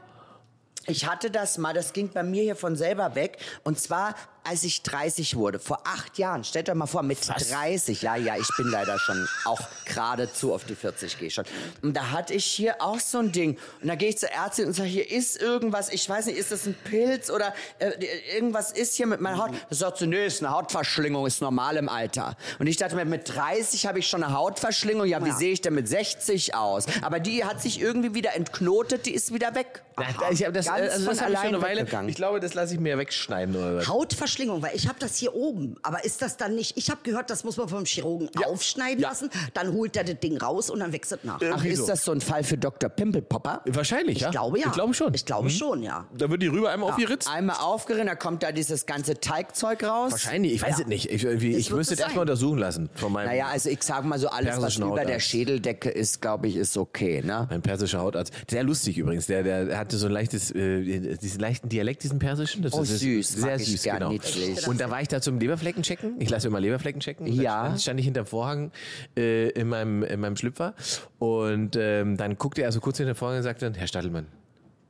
Ich 0.87 1.07
hatte 1.07 1.29
das 1.29 1.57
mal, 1.57 1.73
das 1.73 1.93
ging 1.93 2.09
bei 2.09 2.23
mir 2.23 2.41
hier 2.43 2.55
von 2.55 2.75
selber 2.75 3.13
weg. 3.13 3.37
Und 3.63 3.79
zwar, 3.79 4.15
als 4.43 4.63
ich 4.63 4.81
30 4.83 5.35
wurde, 5.35 5.59
vor 5.59 5.81
acht 5.85 6.17
Jahren. 6.17 6.43
Stellt 6.43 6.69
euch 6.69 6.75
mal 6.75 6.87
vor, 6.87 7.03
mit 7.03 7.19
30. 7.27 8.01
Ja, 8.01 8.15
ja, 8.15 8.35
ich 8.37 8.47
bin 8.57 8.67
leider 8.67 8.97
schon 8.99 9.27
auch 9.45 9.61
geradezu 9.85 10.53
auf 10.53 10.63
die 10.65 10.75
40 10.75 11.19
gehe 11.19 11.29
schon. 11.29 11.45
Und 11.81 11.95
da 11.95 12.11
hatte 12.11 12.33
ich 12.33 12.45
hier 12.45 12.81
auch 12.81 12.99
so 12.99 13.19
ein 13.19 13.31
Ding. 13.31 13.57
Und 13.81 13.87
da 13.87 13.95
gehe 13.95 14.09
ich 14.09 14.17
zur 14.17 14.29
Ärztin 14.29 14.67
und 14.67 14.73
sage, 14.73 14.89
hier 14.89 15.09
ist 15.11 15.41
irgendwas, 15.41 15.89
ich 15.89 16.07
weiß 16.07 16.25
nicht, 16.27 16.37
ist 16.37 16.51
das 16.51 16.65
ein 16.65 16.75
Pilz 16.85 17.29
oder 17.29 17.53
äh, 17.79 17.91
irgendwas 18.35 18.71
ist 18.71 18.95
hier 18.95 19.07
mit 19.07 19.21
meiner 19.21 19.37
Haut. 19.37 19.51
Da 19.69 19.75
sagt 19.75 19.97
sie, 19.99 20.07
nee, 20.07 20.25
ist 20.25 20.41
eine 20.43 20.51
Hautverschlingung, 20.53 21.25
ist 21.25 21.41
normal 21.41 21.77
im 21.77 21.89
Alter. 21.89 22.35
Und 22.59 22.67
ich 22.67 22.77
dachte 22.77 22.95
mir, 22.95 23.05
mit 23.05 23.33
30 23.35 23.85
habe 23.85 23.99
ich 23.99 24.07
schon 24.07 24.23
eine 24.23 24.33
Hautverschlingung. 24.33 25.05
Ja, 25.05 25.23
wie 25.23 25.29
Ja. 25.29 25.35
sehe 25.35 25.51
ich 25.53 25.61
denn 25.61 25.73
mit 25.75 25.87
60 25.87 26.55
aus? 26.55 26.85
Aber 27.01 27.19
die 27.19 27.45
hat 27.45 27.61
sich 27.61 27.79
irgendwie 27.79 28.13
wieder 28.13 28.35
entknotet, 28.35 29.05
die 29.05 29.13
ist 29.13 29.33
wieder 29.33 29.55
weg. 29.55 29.83
Ja, 29.99 30.05
ich 30.31 30.39
das, 30.39 30.65
Ganz 30.67 30.69
also 30.93 31.05
das 31.09 31.21
habe 31.21 31.33
ich 31.33 31.39
schon 31.39 31.47
eine 31.49 31.61
Weile. 31.61 31.85
Ich 32.07 32.15
glaube, 32.15 32.39
das 32.39 32.53
lasse 32.53 32.73
ich 32.73 32.79
mir 32.79 32.97
wegschneiden 32.97 33.55
oder 33.55 33.75
was. 33.77 33.87
Hautverschlingung, 33.87 34.61
weil 34.61 34.75
ich 34.75 34.87
habe 34.87 34.97
das 34.99 35.17
hier 35.17 35.33
oben. 35.35 35.75
Aber 35.83 36.03
ist 36.05 36.21
das 36.21 36.37
dann 36.37 36.55
nicht? 36.55 36.77
Ich 36.77 36.89
habe 36.89 37.01
gehört, 37.03 37.29
das 37.29 37.43
muss 37.43 37.57
man 37.57 37.67
vom 37.69 37.85
Chirurgen 37.85 38.29
aufschneiden 38.45 39.01
Ja. 39.01 39.09
lassen. 39.09 39.29
Dann 39.53 39.73
holt 39.73 39.95
er 39.97 40.03
das 40.03 40.19
Ding 40.19 40.37
raus 40.37 40.69
und 40.69 40.79
dann 40.79 40.91
wächst 40.93 41.11
es 41.11 41.19
nach. 41.23 41.39
Ach, 41.53 41.63
ist 41.65 41.79
so. 41.81 41.87
das 41.87 42.03
so 42.05 42.11
ein 42.11 42.21
Fall 42.21 42.43
für 42.43 42.57
Dr. 42.57 42.89
Pimpelpopper? 42.89 43.61
Wahrscheinlich, 43.65 44.19
ja. 44.19 44.27
Ich 44.27 44.31
glaube 44.31 44.59
ja. 44.59 44.67
Ich 44.67 44.73
glaube 44.73 44.93
schon. 44.93 45.13
Ich 45.13 45.25
glaube 45.25 45.45
Mhm. 45.47 45.49
schon, 45.51 45.83
ja. 45.83 46.05
Da 46.17 46.29
wird 46.29 46.41
die 46.41 46.47
rüber 46.47 46.71
einmal 46.71 46.89
aufgeritzt. 46.91 47.29
Einmal 47.29 47.57
aufgerissen, 47.57 48.07
da 48.07 48.15
kommt 48.15 48.43
da 48.43 48.51
dieses 48.51 48.85
ganze 48.85 49.19
Teigzeug 49.19 49.83
raus. 49.83 50.11
Wahrscheinlich, 50.11 50.53
ich 50.53 50.61
weiß 50.61 50.79
es 50.79 50.87
nicht. 50.87 51.09
Ich, 51.11 51.23
ich 51.25 51.69
wird 51.69 51.77
müsste 51.77 51.93
es 51.95 51.99
erstmal 51.99 52.21
untersuchen 52.23 52.57
lassen 52.57 52.89
von 52.95 53.11
meinem, 53.11 53.27
Naja, 53.27 53.47
also 53.47 53.69
ich 53.69 53.81
sag 53.83 54.03
mal 54.05 54.19
so, 54.19 54.27
alles, 54.29 54.61
was 54.61 54.77
über 54.77 55.05
der. 55.05 55.19
Schädeldecke 55.19 55.89
ist, 55.89 56.21
glaube 56.21 56.47
ich, 56.47 56.55
ist 56.55 56.75
okay, 56.77 57.21
ne? 57.23 57.47
mein 57.49 57.61
persischer 57.61 57.99
Hautarzt. 57.99 58.33
Sehr 58.49 58.63
lustig 58.63 58.97
übrigens. 58.97 59.27
Der, 59.27 59.43
der 59.43 59.77
hatte 59.81 59.97
so 59.97 60.07
ein 60.07 60.11
leichtes, 60.13 60.51
äh, 60.51 61.17
diesen 61.17 61.39
leichten 61.39 61.69
Dialekt, 61.69 62.03
diesen 62.03 62.19
persischen. 62.19 62.61
Das 62.63 62.73
Oh, 62.73 62.81
ist 62.81 62.99
süß, 62.99 63.29
Sehr 63.33 63.59
süß, 63.59 63.83
genau. 63.83 64.09
niedlich. 64.11 64.67
Und 64.67 64.79
da 64.79 64.89
war 64.89 65.01
ich 65.01 65.07
da 65.09 65.21
zum 65.21 65.39
Leberflecken 65.39 65.83
checken. 65.83 66.15
Ich 66.19 66.29
lasse 66.29 66.47
immer 66.47 66.59
Leberflecken 66.59 67.01
checken. 67.01 67.27
Und 67.27 67.33
Ja. 67.33 67.67
Dann 67.69 67.77
stand 67.79 67.99
ich 67.99 68.05
hinterm 68.05 68.25
Vorhang 68.25 68.71
äh, 69.17 69.49
in, 69.49 69.67
meinem, 69.67 70.03
in 70.03 70.19
meinem 70.19 70.37
Schlüpfer. 70.37 70.73
Und 71.19 71.75
ähm, 71.77 72.17
dann 72.17 72.37
guckte 72.37 72.63
er 72.63 72.71
so 72.71 72.79
kurz 72.79 72.97
hinter 72.97 73.13
den 73.13 73.17
Vorhang 73.17 73.37
und 73.37 73.43
sagte, 73.43 73.71
Herr 73.75 73.87
Stadelmann, 73.87 74.27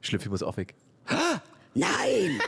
Schlüpfi 0.01 0.29
muss 0.29 0.43
auch 0.43 0.57
weg. 0.57 0.75
Nein! 1.73 2.39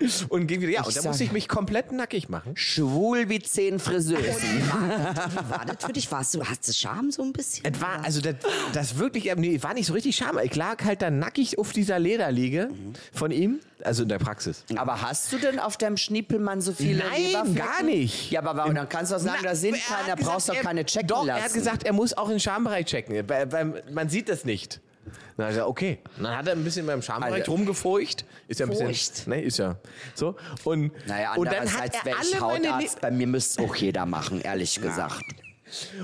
Und 0.28 0.46
ging 0.46 0.60
wieder, 0.60 0.72
ja, 0.72 0.80
Ich 0.82 0.88
und 0.88 0.96
da 0.96 1.02
musste 1.08 1.24
ich 1.24 1.32
mich 1.32 1.48
komplett 1.48 1.92
nackig 1.92 2.28
machen. 2.28 2.56
Schwul 2.56 3.28
wie 3.28 3.40
zehn 3.40 3.78
Friseusen. 3.78 4.24
Wie 4.24 5.50
war 5.50 5.64
das 5.66 5.84
für 5.84 5.92
dich? 5.92 6.10
Warst 6.10 6.34
du, 6.34 6.44
hast 6.44 6.66
du 6.68 6.72
Scham 6.72 7.10
so 7.10 7.22
ein 7.22 7.32
bisschen? 7.32 7.64
Es 7.64 7.80
war, 7.80 8.04
also 8.04 8.20
das, 8.20 8.34
das 8.72 8.98
wirklich, 8.98 9.30
äh, 9.30 9.34
nee, 9.36 9.62
war 9.62 9.74
nicht 9.74 9.86
so 9.86 9.92
richtig 9.92 10.16
Scham. 10.16 10.38
Ich 10.42 10.54
lag 10.56 10.84
halt 10.84 11.02
da 11.02 11.10
nackig 11.10 11.58
auf 11.58 11.72
dieser 11.72 11.98
Lederliege 11.98 12.70
von 13.12 13.30
ihm, 13.30 13.60
also 13.82 14.02
in 14.02 14.08
der 14.08 14.18
Praxis. 14.18 14.64
Aber 14.76 15.00
hast 15.00 15.32
du 15.32 15.38
denn 15.38 15.58
auf 15.58 15.76
deinem 15.76 15.96
Schniepelmann 15.96 16.60
so 16.60 16.72
viele 16.72 17.04
Nein, 17.04 17.54
gar 17.54 17.82
nicht. 17.82 18.30
Ja, 18.30 18.40
aber 18.40 18.56
warum, 18.56 18.74
dann 18.74 18.88
kannst 18.88 19.12
du 19.12 19.16
doch 19.16 19.22
sagen, 19.22 19.38
Na, 19.42 19.50
da 19.50 19.54
sind 19.54 19.76
keine, 19.80 20.08
da 20.08 20.14
brauchst 20.16 20.48
du 20.48 20.52
doch 20.52 20.60
keine 20.60 20.84
checken 20.84 21.08
Doch, 21.08 21.24
lassen. 21.24 21.38
er 21.38 21.44
hat 21.44 21.54
gesagt, 21.54 21.82
er 21.84 21.92
muss 21.92 22.16
auch 22.16 22.28
den 22.28 22.40
Schambereich 22.40 22.86
checken, 22.86 23.28
weil, 23.28 23.50
weil 23.52 23.82
man 23.92 24.08
sieht 24.08 24.28
das 24.28 24.44
nicht. 24.44 24.80
Dann 25.36 25.48
hat 25.48 25.56
er 25.56 25.68
okay. 25.68 25.98
Und 26.16 26.24
dann 26.24 26.36
hat 26.36 26.46
er 26.46 26.52
ein 26.52 26.62
bisschen 26.62 26.86
beim 26.86 27.02
Schambereich 27.02 27.40
Also- 27.40 27.52
rumgefurcht. 27.52 28.24
Ist 28.46 28.60
ja 28.60 28.66
ein 28.66 28.70
bisschen, 28.70 28.86
Furcht. 28.86 29.26
ne, 29.26 29.42
ist 29.42 29.58
ja 29.58 29.76
so. 30.14 30.36
Und, 30.64 30.92
naja, 31.08 31.34
und 31.34 31.46
dann 31.50 31.72
hat 31.72 31.94
er 31.94 32.04
wäre 32.04 32.16
ich 32.22 32.40
alle 32.40 32.46
meine, 32.52 32.64
Le 32.66 32.72
Hautarzt. 32.74 33.00
Bei 33.00 33.10
mir 33.10 33.26
müsste 33.26 33.62
es 33.62 33.68
auch 33.68 33.74
jeder 33.76 34.06
machen, 34.06 34.40
ehrlich 34.40 34.80
gesagt. 34.80 35.22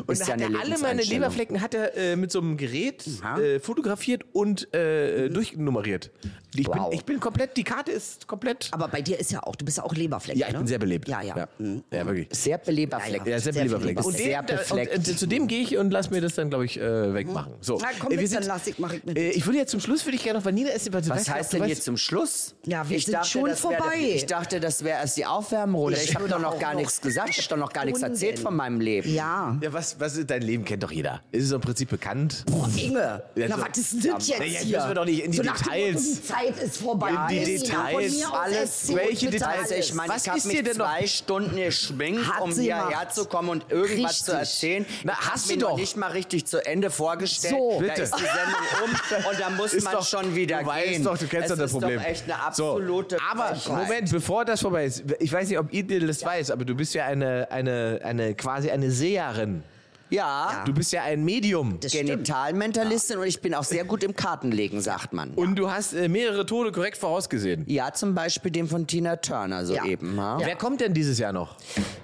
Und 0.07 0.13
Ist 0.13 0.27
ja 0.27 0.35
hat 0.35 0.41
er 0.41 0.61
alle 0.61 0.79
meine. 0.79 1.03
Leberflecken 1.03 1.61
hat 1.61 1.75
er 1.75 1.97
äh, 1.97 2.17
mit 2.17 2.31
so 2.33 2.41
einem 2.41 2.57
Gerät 2.57 3.05
äh, 3.39 3.59
fotografiert 3.61 4.25
und 4.33 4.73
äh, 4.75 5.29
durchnummeriert. 5.29 6.11
Ich, 6.57 6.67
Wow. 6.67 6.89
bin, 6.91 6.99
ich 6.99 7.05
bin 7.05 7.21
komplett, 7.21 7.57
die 7.57 7.63
Karte 7.63 7.93
ist 7.93 8.27
komplett. 8.27 8.69
Aber 8.73 8.89
bei 8.89 9.01
dir 9.03 9.19
ist 9.21 9.31
ja 9.31 9.41
auch, 9.45 9.55
du 9.55 9.65
bist 9.65 9.77
ja 9.77 9.85
auch 9.85 9.95
Leberfleck. 9.95 10.37
Ja, 10.37 10.49
ich 10.49 10.53
ne? 10.53 10.59
bin 10.59 10.67
sehr 10.67 10.79
belebt. 10.81 11.09
Ja, 11.09 11.23
ja. 11.23 11.37
Ja, 11.37 11.49
Mhm. 11.59 11.85
ja 11.93 12.05
wirklich. 12.07 12.27
Sehr 12.33 12.59
beleber 12.59 12.99
Fleck. 12.99 13.25
Ja, 13.25 13.39
sehr 13.39 13.53
Sehr 13.53 13.69
Fleck. 13.81 14.05
Und, 14.05 14.17
Sehr 14.17 14.43
den, 14.43 14.47
da- 14.47 14.55
befleckt. 14.57 14.97
und, 14.99 15.09
äh, 15.09 15.17
zu 15.17 15.27
dem 15.27 15.47
gehe 15.47 15.63
ich 15.63 15.77
und 15.77 15.91
lass 15.93 16.11
mir 16.11 16.21
das 16.21 16.35
dann, 16.35 16.51
glaube 16.51 16.65
ich, 16.65 16.79
äh, 16.81 17.15
wegmachen. 17.15 17.53
So. 17.61 17.79
Na, 17.81 17.89
komm 18.01 18.11
Äh, 18.13 18.17
mit, 18.17 18.35
dann 18.35 18.43
lass 18.43 18.67
ich- 18.67 18.79
mach 18.81 18.93
ich 18.93 19.05
mit. 19.05 19.17
Äh, 19.17 19.31
ich 19.31 19.47
würde 19.47 19.59
jetzt 19.59 19.71
zum 19.71 19.79
Schluss 19.81 20.05
würde 20.07 20.17
ich 20.17 20.25
gerne 20.25 20.39
noch 20.41 20.45
Vanille 20.45 20.73
essen. 20.73 20.93
Was 20.93 21.09
weißt 21.09 21.29
ja, 21.29 21.35
heißt 21.35 21.53
denn 21.53 21.65
jetzt 21.65 21.85
zum 21.85 21.97
Schluss? 21.97 22.55
Ja, 22.67 22.89
wir 22.89 22.97
ich 22.97 23.05
sind 23.05 23.15
dachte, 23.15 23.29
schon 23.29 23.55
vorbei. 23.55 23.99
Ich 24.15 24.27
dachte, 24.27 24.59
das 24.59 24.83
wäre 24.83 24.99
erst 24.99 25.17
die 25.19 25.27
Aufwärmrunde. 25.27 25.99
Ich 26.03 26.17
habe 26.17 26.29
doch 26.29 26.41
noch 26.41 26.59
gar 26.59 26.75
nichts 26.75 27.01
gesagt. 27.01 27.29
Ich 27.31 27.39
habe 27.39 27.49
doch 27.49 27.57
noch 27.59 27.73
gar 27.73 27.85
nichts 27.85 28.03
erzählt 28.03 28.39
von 28.41 28.57
meinem 28.57 28.81
Leben. 28.81 29.13
Ja. 29.15 29.57
Ja, 29.61 29.73
was, 29.73 29.99
was 29.99 30.17
ist 30.17 30.31
dein 30.31 30.43
Leben 30.43 30.65
kennt 30.65 30.83
doch 30.83 30.91
jeder. 30.93 31.23
Ist 31.33 31.45
es 31.47 31.53
im 31.53 31.61
Prinzip 31.61 31.91
bekannt? 31.91 32.45
Boah, 32.47 32.69
Inge, 32.77 33.23
Ja, 33.35 33.47
na, 33.49 33.57
so- 33.57 33.63
was 33.63 33.79
ist 33.79 33.93
denn 34.05 34.13
das 34.13 34.29
jetzt 34.29 34.43
hier? 34.43 34.77
müssen 34.77 34.89
wir 34.89 34.95
doch 34.95 35.05
nicht 35.05 35.25
in 35.25 35.31
die 35.33 35.37
so 35.39 35.43
Details. 35.43 36.03
Die 36.05 36.23
Zeit 36.25 36.59
ist 36.63 36.77
vorbei. 36.79 37.11
In 37.11 37.19
die 37.29 37.45
Details. 37.59 38.25
Alles- 38.33 38.95
welche 38.95 39.31
Details? 39.31 39.71
Ich 39.71 39.95
meine, 39.95 40.13
Was 40.13 40.23
ich 40.23 40.29
habe 40.29 40.39
ist 40.39 40.45
dir 40.51 40.63
mich 40.63 40.63
denn 40.69 40.77
noch- 40.79 40.87
zwei 40.97 41.07
Stunden 41.07 41.57
geschminkt, 41.57 42.27
Hat 42.33 42.41
um 42.41 42.53
hierher 42.53 43.09
zu 43.13 43.25
kommen 43.27 43.49
und 43.51 43.65
irgendwas 43.71 44.11
Richtig. 44.13 44.25
zu 44.27 44.33
erzählen. 44.33 44.87
Na, 45.05 45.13
Ich 45.21 45.31
hast 45.31 45.51
du 45.51 45.57
noch 45.57 45.71
doch. 45.71 45.77
nicht 45.77 45.97
mal 45.97 46.11
richtig 46.13 46.47
zu 46.47 46.65
Ende 46.65 46.91
vorgestellt. 46.91 47.55
So. 47.57 47.81
Da 47.81 47.87
Bitte. 47.89 48.03
ist 48.03 48.15
die 48.15 48.21
Sendung 48.23 48.85
um 48.85 49.31
und 49.31 49.41
da 49.41 49.51
muss 49.51 49.73
Ist 49.81 49.85
man 49.85 49.95
doch- 49.95 50.07
schon 50.07 50.35
wieder 50.35 50.61
du 50.61 50.67
weißt 50.67 50.89
gehen. 50.89 51.05
doch, 51.05 51.19
du 51.19 51.27
kennst 51.27 51.51
es 51.51 51.57
doch 51.57 51.57
das 51.65 51.67
ist 51.67 51.79
Problem. 51.79 51.99
Doch 52.01 52.07
echt 52.07 52.25
eine 52.25 52.35
So, 52.55 52.73
absolute 52.73 53.19
aber. 53.31 53.57
Moment, 53.69 54.11
bevor 54.11 54.45
das 54.45 54.61
vorbei 54.61 54.87
ist, 54.87 55.03
ich 55.19 55.33
weiß 55.33 55.49
nicht, 55.49 55.59
ob 55.59 55.73
ihr 55.73 56.07
das 56.07 56.25
weiß, 56.25 56.51
aber 56.51 56.65
du 56.65 56.75
bist 56.75 56.95
ja 56.95 57.05
eine, 57.07 57.49
eine, 57.51 58.01
eine 58.03 58.35
quasi 58.35 58.71
eine 58.71 58.91
Seherin. 58.91 59.40
Jahren 59.41 59.65
Ja, 60.11 60.65
Du 60.67 60.73
bist 60.73 60.93
ja 60.93 61.03
ein 61.05 61.25
Medium. 61.25 61.79
Das. 61.81 61.93
Genitalmentalistin 61.93 63.19
und 63.19 63.27
ich 63.27 63.41
bin 63.41 63.55
auch 63.55 63.65
sehr 63.65 63.85
gut 63.85 64.03
im 64.05 64.15
Kartenlegen, 64.15 64.81
sagt 64.81 65.13
man. 65.13 65.31
Und 65.35 65.57
du 65.57 65.71
hast 65.71 65.93
äh, 65.93 66.09
mehrere 66.09 66.45
Tode 66.47 66.73
korrekt 66.73 66.97
vorausgesehen. 66.97 67.65
Ja, 67.67 67.93
zum 67.93 68.15
Beispiel 68.15 68.51
den 68.51 68.67
von 68.67 68.87
Tina 68.87 69.17
Turner 69.17 69.65
soeben. 69.65 70.17
Ja. 70.17 70.39
Wer 70.41 70.57
kommt 70.57 70.81
denn 70.81 70.95
dieses 70.95 71.19
Jahr 71.19 71.33
noch? 71.33 71.57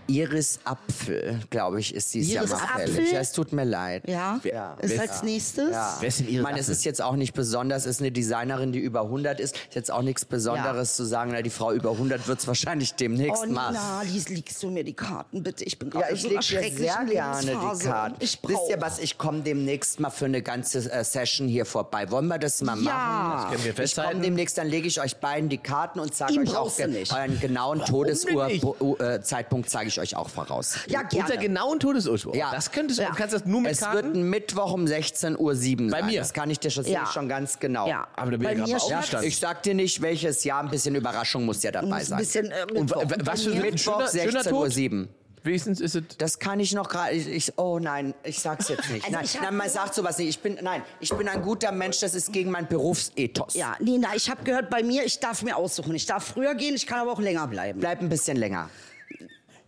Iris 0.07 0.61
Apfel, 0.65 1.41
glaube 1.51 1.81
ich, 1.81 1.95
ist 1.95 2.15
dieses 2.15 2.33
Iris 2.33 2.51
Jahr 2.51 2.61
mal 2.61 2.67
Apfel? 2.75 2.89
fällig. 2.95 3.13
Ja, 3.13 3.19
es 3.21 3.33
tut 3.33 3.53
mir 3.53 3.65
leid. 3.65 4.09
Ja, 4.09 4.39
Wer- 4.43 4.77
ist 4.81 4.99
als 4.99 5.23
nächstes. 5.23 5.71
Ja. 5.73 5.97
Wer 6.01 6.09
ist 6.09 6.21
denn 6.21 6.27
Iris 6.27 6.37
Ich 6.37 6.43
meine, 6.43 6.59
es 6.61 6.69
ist 6.69 6.85
jetzt 6.85 7.03
auch 7.03 7.17
nicht 7.17 7.35
besonders, 7.35 7.87
ist 7.87 8.01
eine 8.01 8.13
Designerin, 8.13 8.73
die 8.73 8.79
über 8.79 9.03
100 9.03 9.41
ist. 9.41 9.57
Ist 9.57 9.75
jetzt 9.75 9.91
auch 9.91 10.03
nichts 10.03 10.25
Besonderes 10.25 10.97
zu 10.97 11.05
sagen, 11.05 11.31
na, 11.35 11.43
die 11.43 11.51
Frau 11.51 11.73
über 11.73 11.91
100 11.93 12.29
wird 12.29 12.39
es 12.39 12.47
wahrscheinlich 12.47 12.95
demnächst 12.95 13.43
Oh, 13.47 13.51
mal. 13.53 13.71
Nina, 13.73 14.03
lies, 14.03 14.29
legst 14.29 14.63
du 14.63 14.71
mir 14.71 14.85
die 14.85 14.93
Karten, 14.95 15.43
bitte? 15.43 15.65
Ich 15.65 15.79
bin 15.79 15.91
Ja, 15.91 16.01
gerade 16.01 16.15
ich 16.15 16.23
so 16.23 16.29
dir 16.29 16.41
sehr 16.43 16.71
gerne 16.71 17.07
die 17.09 17.15
Lebensphase. 17.49 17.96
Karten. 17.97 18.17
Ich 18.21 18.39
Wisst 18.47 18.69
ihr 18.71 18.81
was, 18.81 18.99
ich 18.99 19.19
komme 19.19 19.41
demnächst 19.43 20.01
mal 20.01 20.11
für 20.11 20.25
eine 20.27 20.43
ganze 20.43 20.91
äh, 20.91 21.05
Session 21.05 21.49
hier 21.49 21.65
vorbei. 21.67 22.11
Wollen 22.11 22.27
wir 22.29 22.39
das 22.39 22.61
mal 22.63 22.77
Ja. 22.79 22.93
machen? 22.93 23.51
können 23.53 23.65
wir 23.65 23.71
Ich 23.71 23.77
festhalten. 23.77 24.13
komme 24.13 24.25
demnächst, 24.25 24.59
dann 24.59 24.67
lege 24.69 24.87
ich 24.89 25.01
euch 25.01 25.17
beiden 25.17 25.49
die 25.49 25.59
Karten 25.59 26.01
und 26.01 26.15
sage 26.15 26.39
euch 26.39 26.57
auch 26.57 26.79
nicht. 26.87 27.13
euren 27.13 27.41
genauen 27.41 27.79
nicht? 27.79 27.89
Todeszeitpunkt 27.89 29.71
zeige 29.71 29.89
ich 29.89 30.01
euch 30.01 30.17
auch 30.17 30.29
voraus. 30.29 30.77
Ja, 30.89 31.01
Unter 31.01 31.11
gerne. 31.11 31.39
genauen 31.39 31.81
Todesurspruch. 31.81 32.35
Ja. 32.35 32.51
Das 32.53 32.71
könntest 32.71 32.99
du, 32.99 33.05
Ja. 33.05 33.13
kannst 33.17 33.35
das 33.35 33.45
nur 33.45 33.61
mit 33.61 33.73
Es 33.73 33.81
wird 33.83 33.93
Karten? 33.93 34.13
ein 34.21 34.31
Mittwoch 34.31 34.73
um 34.73 34.85
16.07 34.87 35.37
Uhr 35.39 35.55
sein. 35.57 35.89
Bei 35.91 36.03
mir? 36.03 36.21
Das 36.21 36.33
kann 36.33 36.51
ich 36.51 36.59
dir 36.61 36.71
schon, 36.71 36.85
Ja. 36.85 37.03
ich 37.05 37.11
schon 37.11 37.29
ganz 37.29 37.59
genau. 37.59 37.87
Ja, 37.89 38.07
Aber 38.17 38.31
da 38.33 38.37
bin 38.37 38.45
bei 38.47 38.53
ich 38.55 38.59
mir 38.67 38.77
aufgestanden. 38.77 39.29
Ich 39.29 39.39
sag 39.39 39.63
dir 39.63 39.75
nicht, 39.75 40.03
welches 40.03 40.45
Jahr, 40.45 40.63
ein 40.63 40.71
bisschen 40.71 40.95
Überraschung 40.95 41.45
muss 41.45 41.63
ja 41.63 41.71
dabei 41.71 41.87
muss 41.89 41.99
ein 41.99 42.05
sein. 42.07 42.19
bisschen 42.19 42.51
äh, 42.51 42.65
Und 42.75 42.91
Mittwoch. 42.91 43.03
wa- 43.11 43.17
was 43.25 43.43
für 43.43 43.53
ein 43.53 43.61
Mittwoch 43.61 44.09
schöner, 44.11 44.23
schöner 44.31 44.45
Tod? 44.45 44.69
16.07 44.69 45.01
Uhr. 45.03 45.09
Wenigstens 45.47 45.81
ist 45.81 45.95
es. 45.95 46.03
Das 46.19 46.39
kann 46.39 46.61
ich 46.61 46.75
noch 46.75 46.89
gerade. 46.89 47.13
Ich, 47.13 47.29
ich, 47.29 47.59
oh 47.59 47.79
nein, 47.79 48.15
ich 48.25 48.41
sag's 48.41 48.69
jetzt 48.69 48.91
nicht. 48.91 49.05
Also 49.05 49.17
nein, 49.17 49.27
nein, 49.41 49.57
man 49.57 49.71
sagt 49.71 49.95
sowas 49.95 50.19
nicht. 50.19 50.29
Ich 50.29 50.41
bin, 50.41 50.59
nein, 50.61 50.83
ich 51.01 51.15
bin 51.15 51.29
ein 51.29 51.41
guter 51.41 51.73
Mensch. 51.73 52.01
Das 52.01 52.15
ist 52.15 52.33
gegen 52.33 52.51
mein 52.51 52.67
Berufsethos. 52.67 53.55
Ja, 53.55 53.77
Nina, 53.81 54.09
ich 54.15 54.29
habe 54.29 54.43
gehört, 54.43 54.69
bei 54.69 54.83
mir, 54.83 55.05
ich 55.05 55.21
darf 55.21 55.43
mir 55.43 55.57
aussuchen. 55.57 55.95
Ich 55.95 56.05
darf 56.05 56.27
früher 56.27 56.55
gehen, 56.55 56.75
ich 56.75 56.87
kann 56.87 56.99
aber 57.01 57.13
auch 57.13 57.21
länger 57.21 57.47
bleiben. 57.47 57.81
Bleib 57.81 58.01
ein 58.01 58.09
bisschen 58.09 58.37
länger. 58.37 58.69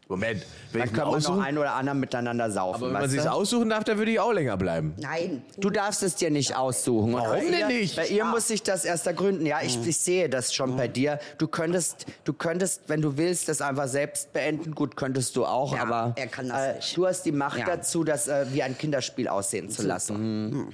Moment, 0.08 0.46
wenn 0.72 0.78
Dann 0.80 0.88
ich 0.88 0.92
mir 0.92 0.98
können 1.02 1.10
wir 1.10 1.10
noch 1.10 1.16
aussuchen, 1.18 1.42
ein 1.42 1.58
oder 1.58 1.74
anderen 1.74 2.00
miteinander 2.00 2.50
saufen. 2.50 2.76
aber 2.76 2.86
wenn 2.86 2.92
man 2.94 3.02
weißt 3.02 3.12
sich 3.12 3.22
du? 3.22 3.30
aussuchen 3.32 3.68
darf, 3.68 3.84
dann 3.84 3.98
würde 3.98 4.10
ich 4.10 4.18
auch 4.18 4.32
länger 4.32 4.56
bleiben. 4.56 4.94
Nein. 4.98 5.42
Du 5.58 5.68
darfst 5.68 6.02
es 6.02 6.14
dir 6.14 6.30
nicht 6.30 6.56
aussuchen. 6.56 7.12
Und 7.14 7.20
Warum 7.20 7.36
bei 7.36 7.40
denn 7.44 7.58
ihr, 7.60 7.66
nicht? 7.68 7.94
Bei 7.96 8.06
ihr 8.06 8.24
muss 8.24 8.48
sich 8.48 8.62
das 8.62 8.86
erst 8.86 9.06
ergründen. 9.06 9.44
Ja, 9.44 9.60
ich, 9.62 9.78
ich 9.86 9.98
sehe 9.98 10.30
das 10.30 10.54
schon 10.54 10.76
bei 10.78 10.88
dir. 10.88 11.18
Du 11.36 11.46
könntest, 11.46 12.06
du 12.24 12.32
könntest, 12.32 12.82
wenn 12.86 13.02
du 13.02 13.18
willst, 13.18 13.50
das 13.50 13.60
einfach 13.60 13.86
selbst 13.86 14.32
beenden. 14.32 14.74
Gut, 14.74 14.96
könntest 14.96 15.36
du 15.36 15.44
auch, 15.44 15.74
Ja, 15.76 15.82
aber 15.82 16.14
er 16.16 16.26
kann 16.26 16.48
das 16.48 16.58
äh, 16.58 16.74
nicht. 16.76 16.96
du 16.96 17.06
hast 17.06 17.22
die 17.24 17.32
Macht 17.32 17.58
Ja. 17.58 17.66
dazu, 17.66 18.02
das 18.02 18.28
äh, 18.28 18.46
wie 18.52 18.62
ein 18.62 18.78
Kinderspiel 18.78 19.28
aussehen 19.28 19.68
zu 19.68 19.82
lassen. 19.82 20.16
Hm. 20.16 20.68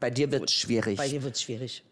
Bei 0.00 0.10
dir 0.10 0.32
wird 0.32 0.48
es 0.50 0.54
schwierig. 0.56 0.96
Bei 0.96 1.06
dir 1.08 1.22
wird's 1.22 1.42
schwierig. 1.42 1.84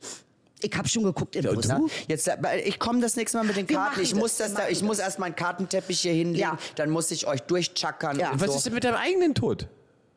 Ich 0.61 0.77
habe 0.77 0.89
schon 0.89 1.05
geguckt 1.05 1.37
in 1.37 1.47
und 1.47 1.55
Brüssel. 1.57 1.77
du? 1.79 1.89
Jetzt, 2.09 2.27
äh, 2.29 2.37
ich 2.65 2.79
komme 2.79 3.01
das 3.01 3.17
nächste 3.17 3.39
Mal 3.39 3.45
mit 3.45 3.57
den 3.57 3.67
Karten. 3.67 4.01
Ich 4.01 4.15
muss, 4.15 4.37
das, 4.37 4.55
das 4.55 4.65
da, 4.65 4.69
ich 4.69 4.79
machen 4.79 4.87
muss 4.89 4.97
das. 4.99 5.07
erst 5.07 5.19
meinen 5.19 5.37
Kartenteppich 5.37 6.01
hier 6.01 6.13
hinlegen. 6.13 6.41
Ja. 6.41 6.59
Dann 6.77 6.91
muss 6.91 7.11
ich 7.11 7.27
euch 7.27 7.43
durchchackern. 7.43 8.19
Ja. 8.19 8.31
Und 8.33 8.41
Was 8.41 8.51
so. 8.51 8.57
ist 8.57 8.67
denn 8.67 8.75
mit 8.75 8.85
deinem 8.85 8.97
eigenen 8.97 9.35
Tod? 9.35 9.69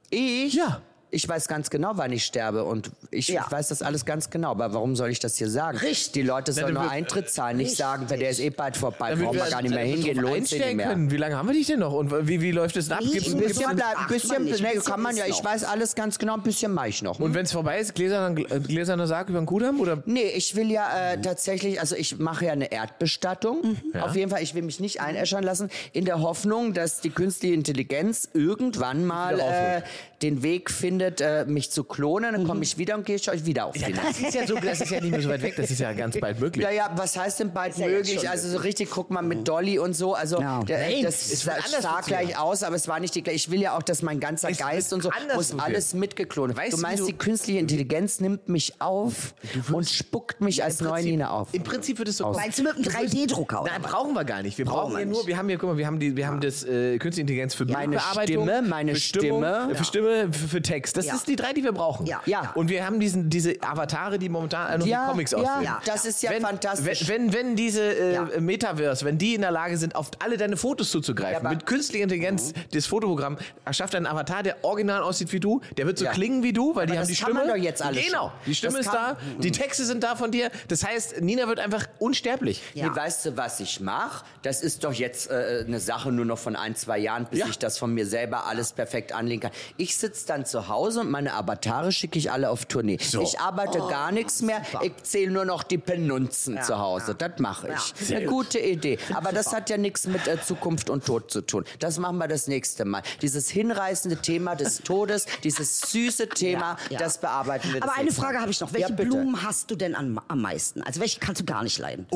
Ich? 0.09 0.53
Ja. 0.53 0.81
Ich 1.13 1.27
weiß 1.27 1.49
ganz 1.49 1.69
genau, 1.69 1.91
wann 1.95 2.13
ich 2.13 2.23
sterbe 2.23 2.63
und 2.63 2.89
ich, 3.11 3.27
Ja. 3.27 3.43
ich 3.45 3.51
weiß 3.51 3.67
das 3.67 3.81
alles 3.81 4.05
ganz 4.05 4.29
genau. 4.29 4.51
Aber 4.51 4.73
warum 4.73 4.95
soll 4.95 5.09
ich 5.09 5.19
das 5.19 5.35
hier 5.35 5.49
sagen? 5.49 5.77
Richtig. 5.79 6.13
Die 6.13 6.21
Leute 6.21 6.53
sollen 6.53 6.73
nur 6.73 6.89
Eintritt 6.89 7.29
zahlen, 7.29 7.57
nicht 7.57 7.71
Richtig. 7.71 7.79
sagen, 7.85 8.07
der 8.07 8.29
ist 8.29 8.39
eh 8.39 8.49
bald 8.49 8.77
vorbei, 8.77 9.15
brauchen 9.15 9.35
wir 9.37 9.49
gar 9.49 9.61
nicht 9.61 9.73
mehr 9.75 9.83
damit 9.83 9.95
hingehen, 10.05 10.17
lohnt 10.19 10.47
sich 10.47 10.59
nicht 10.63 10.75
mehr. 10.75 10.87
können. 10.87 11.11
Wie 11.11 11.17
lange 11.17 11.35
haben 11.35 11.49
wir 11.49 11.53
dich 11.53 11.67
denn 11.67 11.79
noch? 11.79 11.91
Und 11.91 12.27
wie, 12.29 12.39
wie 12.41 12.51
läuft 12.51 12.77
es 12.77 12.89
ab? 12.89 12.99
Gibt's, 13.01 13.27
ein 13.33 13.39
gibt's 13.39 13.57
bisschen 13.57 13.69
ein 13.71 13.77
man 13.77 14.07
bisschen, 14.07 14.43
nicht, 14.45 14.61
nee, 14.61 14.79
kann 14.79 15.01
man 15.01 15.17
ja, 15.17 15.25
ich 15.27 15.43
weiß 15.43 15.65
alles 15.65 15.95
ganz 15.95 16.17
genau, 16.17 16.35
ein 16.35 16.43
bisschen 16.43 16.73
mache 16.73 16.87
ich 16.87 17.01
noch. 17.01 17.19
und 17.19 17.33
wenn 17.33 17.43
es 17.45 17.51
vorbei 17.51 17.79
ist, 17.79 17.93
gläserner, 17.93 18.33
gläserner 18.61 19.05
Sarg 19.07 19.27
über 19.29 19.39
den 19.41 19.45
Kudamm? 19.47 19.81
Oder? 19.81 20.01
Nee, 20.05 20.29
ich 20.29 20.55
will 20.55 20.71
ja 20.71 21.11
äh, 21.13 21.21
tatsächlich, 21.21 21.81
also 21.81 21.95
ich 21.97 22.19
mache 22.19 22.45
ja 22.45 22.53
eine 22.53 22.71
Erdbestattung. 22.71 23.61
Mhm. 23.63 23.77
Ja. 23.93 24.05
Auf 24.05 24.15
jeden 24.15 24.31
Fall, 24.31 24.41
ich 24.43 24.55
will 24.55 24.61
mich 24.61 24.79
nicht 24.79 25.01
einäschern 25.01 25.43
lassen, 25.43 25.69
in 25.91 26.05
der 26.05 26.21
Hoffnung, 26.21 26.73
dass 26.73 27.01
die 27.01 27.09
künstliche 27.09 27.53
Intelligenz 27.53 28.29
irgendwann 28.33 29.05
mal 29.05 29.39
äh, 29.39 29.81
den 30.21 30.43
Weg 30.43 30.69
findet, 30.71 31.00
äh, 31.01 31.45
mich 31.45 31.71
zu 31.71 31.83
klonen. 31.83 32.33
Dann 32.33 32.47
komme 32.47 32.63
ich 32.63 32.77
wieder 32.77 32.95
und 32.95 33.05
gehe 33.05 33.15
ich 33.15 33.29
euch 33.29 33.45
wieder 33.45 33.65
auf 33.65 33.73
die 33.75 33.91
Nase. 33.91 34.01
Das 34.07 34.19
ist 34.21 34.33
ja 34.33 34.47
so, 34.47 34.55
das 34.55 34.81
ist 34.81 34.91
ja 34.91 34.99
nicht 35.01 35.11
mehr 35.11 35.21
so 35.21 35.29
weit 35.29 35.41
weg. 35.41 35.55
Das 35.57 35.71
ist 35.71 35.79
ja 35.79 35.93
ganz 35.93 36.19
bald 36.19 36.39
möglich. 36.39 36.63
Ja, 36.63 36.71
ja, 36.71 36.91
was 36.95 37.17
heißt 37.17 37.39
denn 37.39 37.51
bald 37.53 37.77
ja 37.77 37.87
möglich? 37.87 38.29
Also 38.29 38.49
so 38.49 38.57
richtig, 38.57 38.89
guck 38.89 39.09
mal 39.11 39.21
mit 39.21 39.47
Dolly 39.47 39.79
und 39.79 39.93
so. 39.95 40.13
Also 40.13 40.39
Ja. 40.39 40.63
der, 40.63 40.79
Nein, 40.89 41.03
das 41.03 41.31
es 41.31 41.41
sah, 41.43 42.01
gleich 42.05 42.37
aus, 42.37 42.63
aber 42.63 42.75
es 42.75 42.87
war 42.87 42.99
nicht 42.99 43.15
die 43.15 43.23
gleiche. 43.23 43.35
Ich 43.37 43.51
will 43.51 43.61
ja 43.61 43.77
auch, 43.77 43.83
dass 43.83 44.01
mein 44.01 44.19
ganzer 44.19 44.49
Es 44.49 44.57
Geist 44.57 44.93
und 44.93 45.01
so 45.03 45.09
muss 45.35 45.57
alles 45.57 45.93
mitgeklont. 45.93 46.55
Weißt 46.55 46.73
du 46.73 46.77
meinst, 46.77 47.07
die 47.07 47.13
künstliche 47.13 47.59
Intelligenz 47.59 48.19
nimmt 48.19 48.49
mich 48.49 48.79
auf 48.79 49.33
und 49.71 49.87
spuckt 49.89 50.41
mich 50.41 50.63
als 50.63 50.81
neue 50.81 51.03
Nina 51.03 51.31
auf. 51.31 51.49
Im 51.53 51.63
Prinzip 51.63 51.97
wird 51.97 52.09
es 52.09 52.17
so. 52.17 52.31
Meinst 52.31 52.59
du 52.59 52.63
mit 52.63 52.75
einem 52.75 52.83
3D-Drucker 52.83 53.63
oder 53.63 53.71
Nein, 53.71 53.81
brauchen 53.81 54.13
wir 54.13 54.23
gar 54.25 54.41
nicht. 54.41 54.57
Wir 54.57 54.65
brauchen 54.65 54.93
wir 54.93 54.99
ja 55.01 55.05
nur, 55.05 55.25
wir 55.27 55.37
haben 55.37 55.47
hier, 55.49 55.57
guck 55.57 55.69
mal, 55.69 55.77
wir 55.77 55.87
haben, 55.87 55.99
die, 55.99 56.15
wir 56.15 56.27
haben 56.27 56.41
das 56.41 56.63
äh, 56.63 56.97
Künstliche 56.97 57.21
Intelligenz 57.21 57.53
für 57.55 57.65
Meine 57.65 57.99
Stimme, 57.99 58.61
meine 58.61 58.95
Stimmung, 58.95 59.43
Stimme. 59.43 59.69
äh, 59.71 59.75
für 59.75 59.83
Stimme, 59.83 60.29
für, 60.33 60.47
für 60.47 60.61
Text. 60.93 60.97
Das 60.97 61.05
Ja. 61.05 61.15
ist 61.15 61.27
die 61.27 61.35
drei, 61.35 61.53
die 61.53 61.63
wir 61.63 61.71
brauchen. 61.71 62.05
Ja. 62.05 62.21
Ja. 62.25 62.51
Und 62.55 62.69
wir 62.69 62.85
haben 62.85 62.99
diesen, 62.99 63.29
diese 63.29 63.55
Avatare, 63.61 64.19
die 64.19 64.29
momentan 64.29 64.79
noch 64.79 64.85
Ja, 64.85 65.05
wie 65.07 65.11
Comics 65.11 65.31
ja, 65.31 65.37
aussehen. 65.37 65.63
Ja. 65.63 65.81
das 65.85 66.05
ist 66.05 66.21
ja 66.23 66.31
wenn, 66.31 66.41
fantastisch. 66.41 67.07
Wenn, 67.07 67.33
wenn, 67.33 67.47
wenn 67.51 67.55
diese 67.55 67.81
äh, 67.81 68.13
Ja. 68.13 68.27
Metaverse, 68.39 69.05
wenn 69.05 69.17
die 69.17 69.35
in 69.35 69.41
der 69.41 69.51
Lage 69.51 69.77
sind, 69.77 69.95
auf 69.95 70.11
alle 70.19 70.37
deine 70.37 70.57
Fotos 70.57 70.91
zuzugreifen, 70.91 71.47
mit 71.49 71.65
künstlicher 71.65 72.03
Intelligenz, 72.03 72.53
das 72.73 72.85
Fotoprogramm 72.85 73.37
erschafft 73.65 73.95
einen 73.95 74.07
Avatar, 74.07 74.43
der 74.43 74.63
original 74.63 75.01
aussieht 75.01 75.31
wie 75.33 75.39
du, 75.39 75.61
der 75.77 75.85
wird 75.85 75.97
so 75.97 76.05
Ja. 76.05 76.11
klingen 76.11 76.43
wie 76.43 76.53
du, 76.53 76.75
weil 76.75 76.85
die 76.87 76.91
Aber 76.93 76.99
haben 77.01 77.07
das 77.07 77.17
die 77.17 77.23
kann 77.23 77.31
Stimme. 77.31 77.45
man 77.47 77.57
doch 77.57 77.63
jetzt 77.63 77.81
alles 77.81 78.05
Genau, 78.05 78.31
die 78.45 78.55
Stimme 78.55 78.77
Das 78.77 78.85
ist 78.87 78.91
kann- 78.91 79.15
da, 79.37 79.41
die 79.41 79.51
Texte 79.51 79.85
sind 79.85 80.03
da 80.03 80.15
von 80.15 80.31
dir. 80.31 80.49
Das 80.67 80.83
heißt, 80.85 81.21
Nina 81.21 81.47
wird 81.47 81.59
einfach 81.59 81.85
unsterblich. 81.99 82.61
Ja. 82.73 82.89
Nee, 82.89 82.95
weißt 82.95 83.25
du, 83.25 83.37
was 83.37 83.59
ich 83.59 83.79
mache? 83.79 84.23
Das 84.41 84.61
ist 84.61 84.83
doch 84.83 84.93
jetzt 84.93 85.29
äh, 85.29 85.63
eine 85.65 85.79
Sache 85.79 86.11
nur 86.11 86.25
noch 86.25 86.37
von 86.39 86.55
ein, 86.55 86.75
zwei 86.75 86.97
Jahren, 86.97 87.25
bis 87.29 87.39
Ja. 87.39 87.45
ich 87.47 87.59
das 87.59 87.77
von 87.77 87.93
mir 87.93 88.05
selber 88.05 88.45
alles 88.47 88.71
perfekt 88.73 89.13
anlegen 89.13 89.41
kann. 89.41 89.51
Ich 89.77 89.97
sitze 89.97 90.25
dann 90.27 90.45
zu 90.45 90.67
Hause 90.67 90.80
und 90.81 91.09
meine 91.11 91.33
Avatare 91.33 91.91
schicke 91.91 92.17
ich 92.17 92.31
alle 92.31 92.49
auf 92.49 92.65
Tournee. 92.65 92.97
Ich 93.21 93.39
arbeite 93.39 93.77
gar 93.79 94.11
nichts 94.11 94.41
mehr. 94.41 94.61
Ich 94.81 94.93
zähle 95.03 95.31
nur 95.31 95.45
noch 95.45 95.63
die 95.63 95.77
Penunzen 95.77 96.61
zu 96.63 96.77
Hause. 96.79 97.15
Das 97.15 97.31
mache 97.39 97.69
ich. 97.75 98.05
Sehr 98.07 98.17
Eine 98.17 98.25
gut. 98.27 98.41
gute 98.47 98.59
Idee. 98.59 98.97
Aber 99.13 99.31
das 99.31 99.53
hat 99.53 99.69
ja 99.69 99.77
nichts 99.77 100.07
mit 100.07 100.27
äh, 100.27 100.41
Zukunft 100.41 100.89
und 100.89 101.05
Tod 101.05 101.31
zu 101.31 101.41
tun. 101.41 101.63
Das 101.79 101.97
machen 101.99 102.17
wir 102.17 102.27
das 102.27 102.47
nächste 102.47 102.85
Mal. 102.85 103.03
Dieses 103.21 103.49
hinreißende 103.49 104.17
Thema 104.17 104.55
des 104.55 104.77
Todes, 104.83 105.25
dieses 105.43 105.79
süße 105.81 106.29
Thema, 106.29 106.77
Ja, 106.89 106.93
ja. 106.93 106.99
das 106.99 107.19
bearbeiten 107.19 107.71
wir. 107.73 107.79
das 107.81 107.89
Aber 107.89 107.99
eine. 107.99 108.11
Frage 108.11 108.39
habe 108.39 108.51
ich 108.51 108.59
noch. 108.59 108.73
Welche 108.73 108.89
ja. 108.89 108.95
Blumen 108.95 109.43
hast 109.43 109.69
du 109.71 109.75
denn 109.75 109.95
am, 109.95 110.19
am 110.27 110.41
meisten? 110.41 110.81
Also 110.83 110.99
welche 110.99 111.19
kannst 111.19 111.41
du 111.41 111.45
gar 111.45 111.63
nicht 111.63 111.77
leiden? 111.77 112.07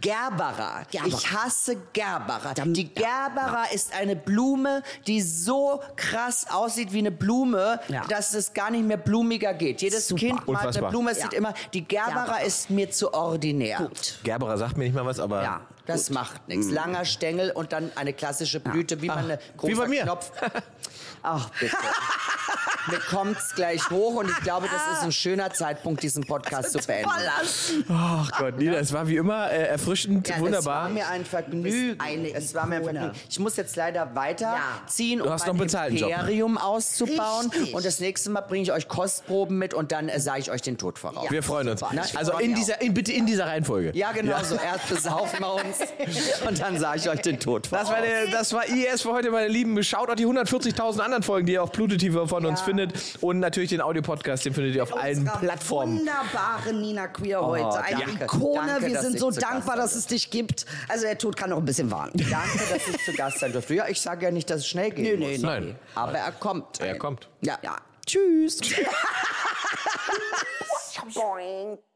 Gerbera. 0.00 0.82
Gerbera. 0.90 1.06
Ich 1.06 1.32
hasse 1.32 1.76
Gerbera. 1.92 2.54
Die 2.54 2.92
Gerbera 2.92 3.64
ist 3.72 3.92
eine 3.94 4.16
Blume, 4.16 4.82
die 5.06 5.22
so 5.22 5.80
krass 5.96 6.46
aussieht 6.50 6.92
wie 6.92 6.98
eine 6.98 7.10
Blume, 7.10 7.77
Ja. 7.88 8.04
dass 8.08 8.34
es 8.34 8.52
gar 8.52 8.70
nicht 8.70 8.84
mehr 8.86 8.96
blumiger 8.96 9.54
geht. 9.54 9.80
Jedes 9.82 10.08
Super. 10.08 10.20
Kind 10.20 10.48
malt 10.48 10.76
eine. 10.76 10.88
Blume, 10.88 11.10
es 11.10 11.18
Ja. 11.18 11.24
sieht 11.24 11.32
immer, 11.34 11.54
die 11.72 11.86
Gerbera, 11.86 12.24
Gerbera. 12.24 12.38
ist 12.42 12.70
mir 12.70 12.90
zu 12.90 13.12
ordinär. 13.14 13.78
Gut. 13.78 14.18
Gerberer 14.24 14.58
sagt 14.58 14.76
mir 14.76 14.84
nicht 14.84 14.94
mal 14.94 15.04
was, 15.06 15.20
aber 15.20 15.42
Ja. 15.42 15.60
Das 15.86 16.10
macht 16.10 16.46
nichts. 16.48 16.70
Langer 16.70 17.06
Stängel 17.06 17.50
und 17.50 17.72
dann 17.72 17.90
eine 17.94 18.12
klassische 18.12 18.60
Blüte, 18.60 19.00
wie 19.00 19.06
man 19.06 19.18
eine 19.20 19.38
großer 19.56 19.72
wie 19.72 19.76
bei 19.76 19.88
mir. 19.88 20.02
Knopf. 20.02 20.30
Ach, 21.22 21.50
bitte. 21.60 21.76
mir 22.90 23.00
kommt's 23.10 23.54
gleich 23.54 23.90
hoch 23.90 24.14
und 24.14 24.30
ich 24.30 24.36
glaube, 24.40 24.66
das 24.72 24.98
ist 24.98 25.04
ein 25.04 25.12
schöner 25.12 25.52
Zeitpunkt, 25.52 26.02
diesen 26.02 26.24
Podcast 26.24 26.72
zu 26.72 26.78
beenden. 26.78 27.10
Ach 27.90 28.30
Gott, 28.38 28.56
Nina, 28.58 28.76
es 28.76 28.92
war 28.92 29.06
wie 29.08 29.16
immer 29.16 29.50
äh, 29.50 29.66
erfrischend, 29.68 30.26
Ja, 30.26 30.36
Es 30.36 30.40
war 30.40 30.46
wunderbar. 30.46 30.88
mir 30.88 31.06
ein 31.08 31.24
Vergnügen. 31.24 32.00
eine 32.00 32.32
es 32.32 32.54
war 32.54 32.66
mir 32.66 32.76
ein. 32.76 32.84
Vergnügen. 32.84 33.12
Ich 33.28 33.38
muss 33.38 33.56
jetzt 33.56 33.76
leider 33.76 34.14
weiterziehen, 34.14 35.20
um 35.20 35.28
hast 35.30 35.46
mein 35.46 35.56
bezahlten 35.58 35.96
Job. 35.98 36.10
Imperium 36.10 36.56
auszubauen. 36.56 37.50
Richtig. 37.50 37.74
Und 37.74 37.84
das 37.84 38.00
nächste 38.00 38.30
Mal 38.30 38.40
bringe 38.42 38.62
ich 38.62 38.72
euch 38.72 38.88
Kostproben 38.88 39.58
mit 39.58 39.74
und 39.74 39.92
dann 39.92 40.08
äh, 40.08 40.18
sage 40.20 40.40
ich 40.40 40.50
euch 40.50 40.62
den 40.62 40.78
Tod 40.78 40.98
voraus. 40.98 41.30
Wir 41.30 41.42
freuen 41.42 41.68
uns. 41.68 41.82
Na, 41.92 42.02
Also 42.14 42.38
in 42.38 42.54
dieser, 42.54 42.80
in, 42.80 42.94
bitte 42.94 43.12
in 43.12 43.26
dieser 43.26 43.46
Reihenfolge. 43.46 43.92
Ja, 43.94 44.12
genau 44.12 44.42
so. 44.42 44.54
Erst 44.56 44.88
besaufen 44.88 45.40
wir 45.40 45.52
uns 45.54 45.78
und 46.48 46.60
dann 46.60 46.78
sage 46.78 47.00
ich 47.00 47.08
euch 47.10 47.20
den 47.20 47.38
Tod 47.38 47.66
voraus. 47.66 47.84
Das 47.88 47.92
war, 47.94 48.02
der, 48.02 48.26
das 48.28 48.52
war 48.54 48.66
IS 48.66 49.02
für 49.02 49.12
heute, 49.12 49.30
meine 49.30 49.48
Lieben. 49.48 49.82
Schaut 49.84 50.08
auch 50.10 50.14
die 50.14 50.26
140.000 50.26 51.00
anderen 51.08 51.22
Folgen, 51.22 51.46
die 51.46 51.54
ihr 51.54 51.62
auf 51.62 51.72
Pluto 51.72 51.96
TV 51.96 52.26
von 52.26 52.44
uns 52.46 52.60
findet. 52.60 52.92
Und 53.20 53.40
natürlich 53.40 53.70
den 53.70 53.80
Audiopodcast, 53.80 54.44
den 54.44 54.54
findet 54.54 54.74
ihr 54.74 54.82
auf 54.82 54.96
allen 54.96 55.24
Plattformen. 55.40 55.98
Wunderbare 55.98 56.72
Nina 56.74 57.08
Queer 57.08 57.44
heute. 57.44 57.82
Eine 57.82 57.98
danke. 58.00 58.24
Ikone. 58.24 58.66
Danke, 58.66 58.86
Wir 58.86 59.00
sind 59.00 59.18
so 59.18 59.30
dankbar, 59.30 59.76
dass 59.76 59.94
es 59.94 60.06
dich 60.06 60.30
gibt. 60.30 60.66
Also 60.88 61.04
der 61.04 61.18
Tod 61.18 61.36
kann 61.36 61.50
noch 61.50 61.58
ein 61.58 61.64
bisschen 61.64 61.90
warten. 61.90 62.18
Danke, 62.18 62.58
dass 62.58 62.88
ich 62.88 63.04
zu 63.04 63.12
Gast 63.14 63.38
sein 63.38 63.52
durfte. 63.52 63.74
Ja, 63.74 63.88
ich 63.88 64.00
sage 64.00 64.26
ja 64.26 64.30
nicht, 64.30 64.50
dass 64.50 64.60
es 64.60 64.66
schnell 64.66 64.90
geht. 64.90 65.18
Nee, 65.18 65.26
nee, 65.26 65.38
nee. 65.38 65.44
Nein. 65.44 65.78
Aber 65.94 66.12
er 66.12 66.32
kommt. 66.32 66.80
Er 66.80 66.98
kommt. 66.98 67.28
Ja. 67.40 67.58
Ja. 67.62 67.76
Tschüss. 68.06 68.60
Boing. 71.14 71.78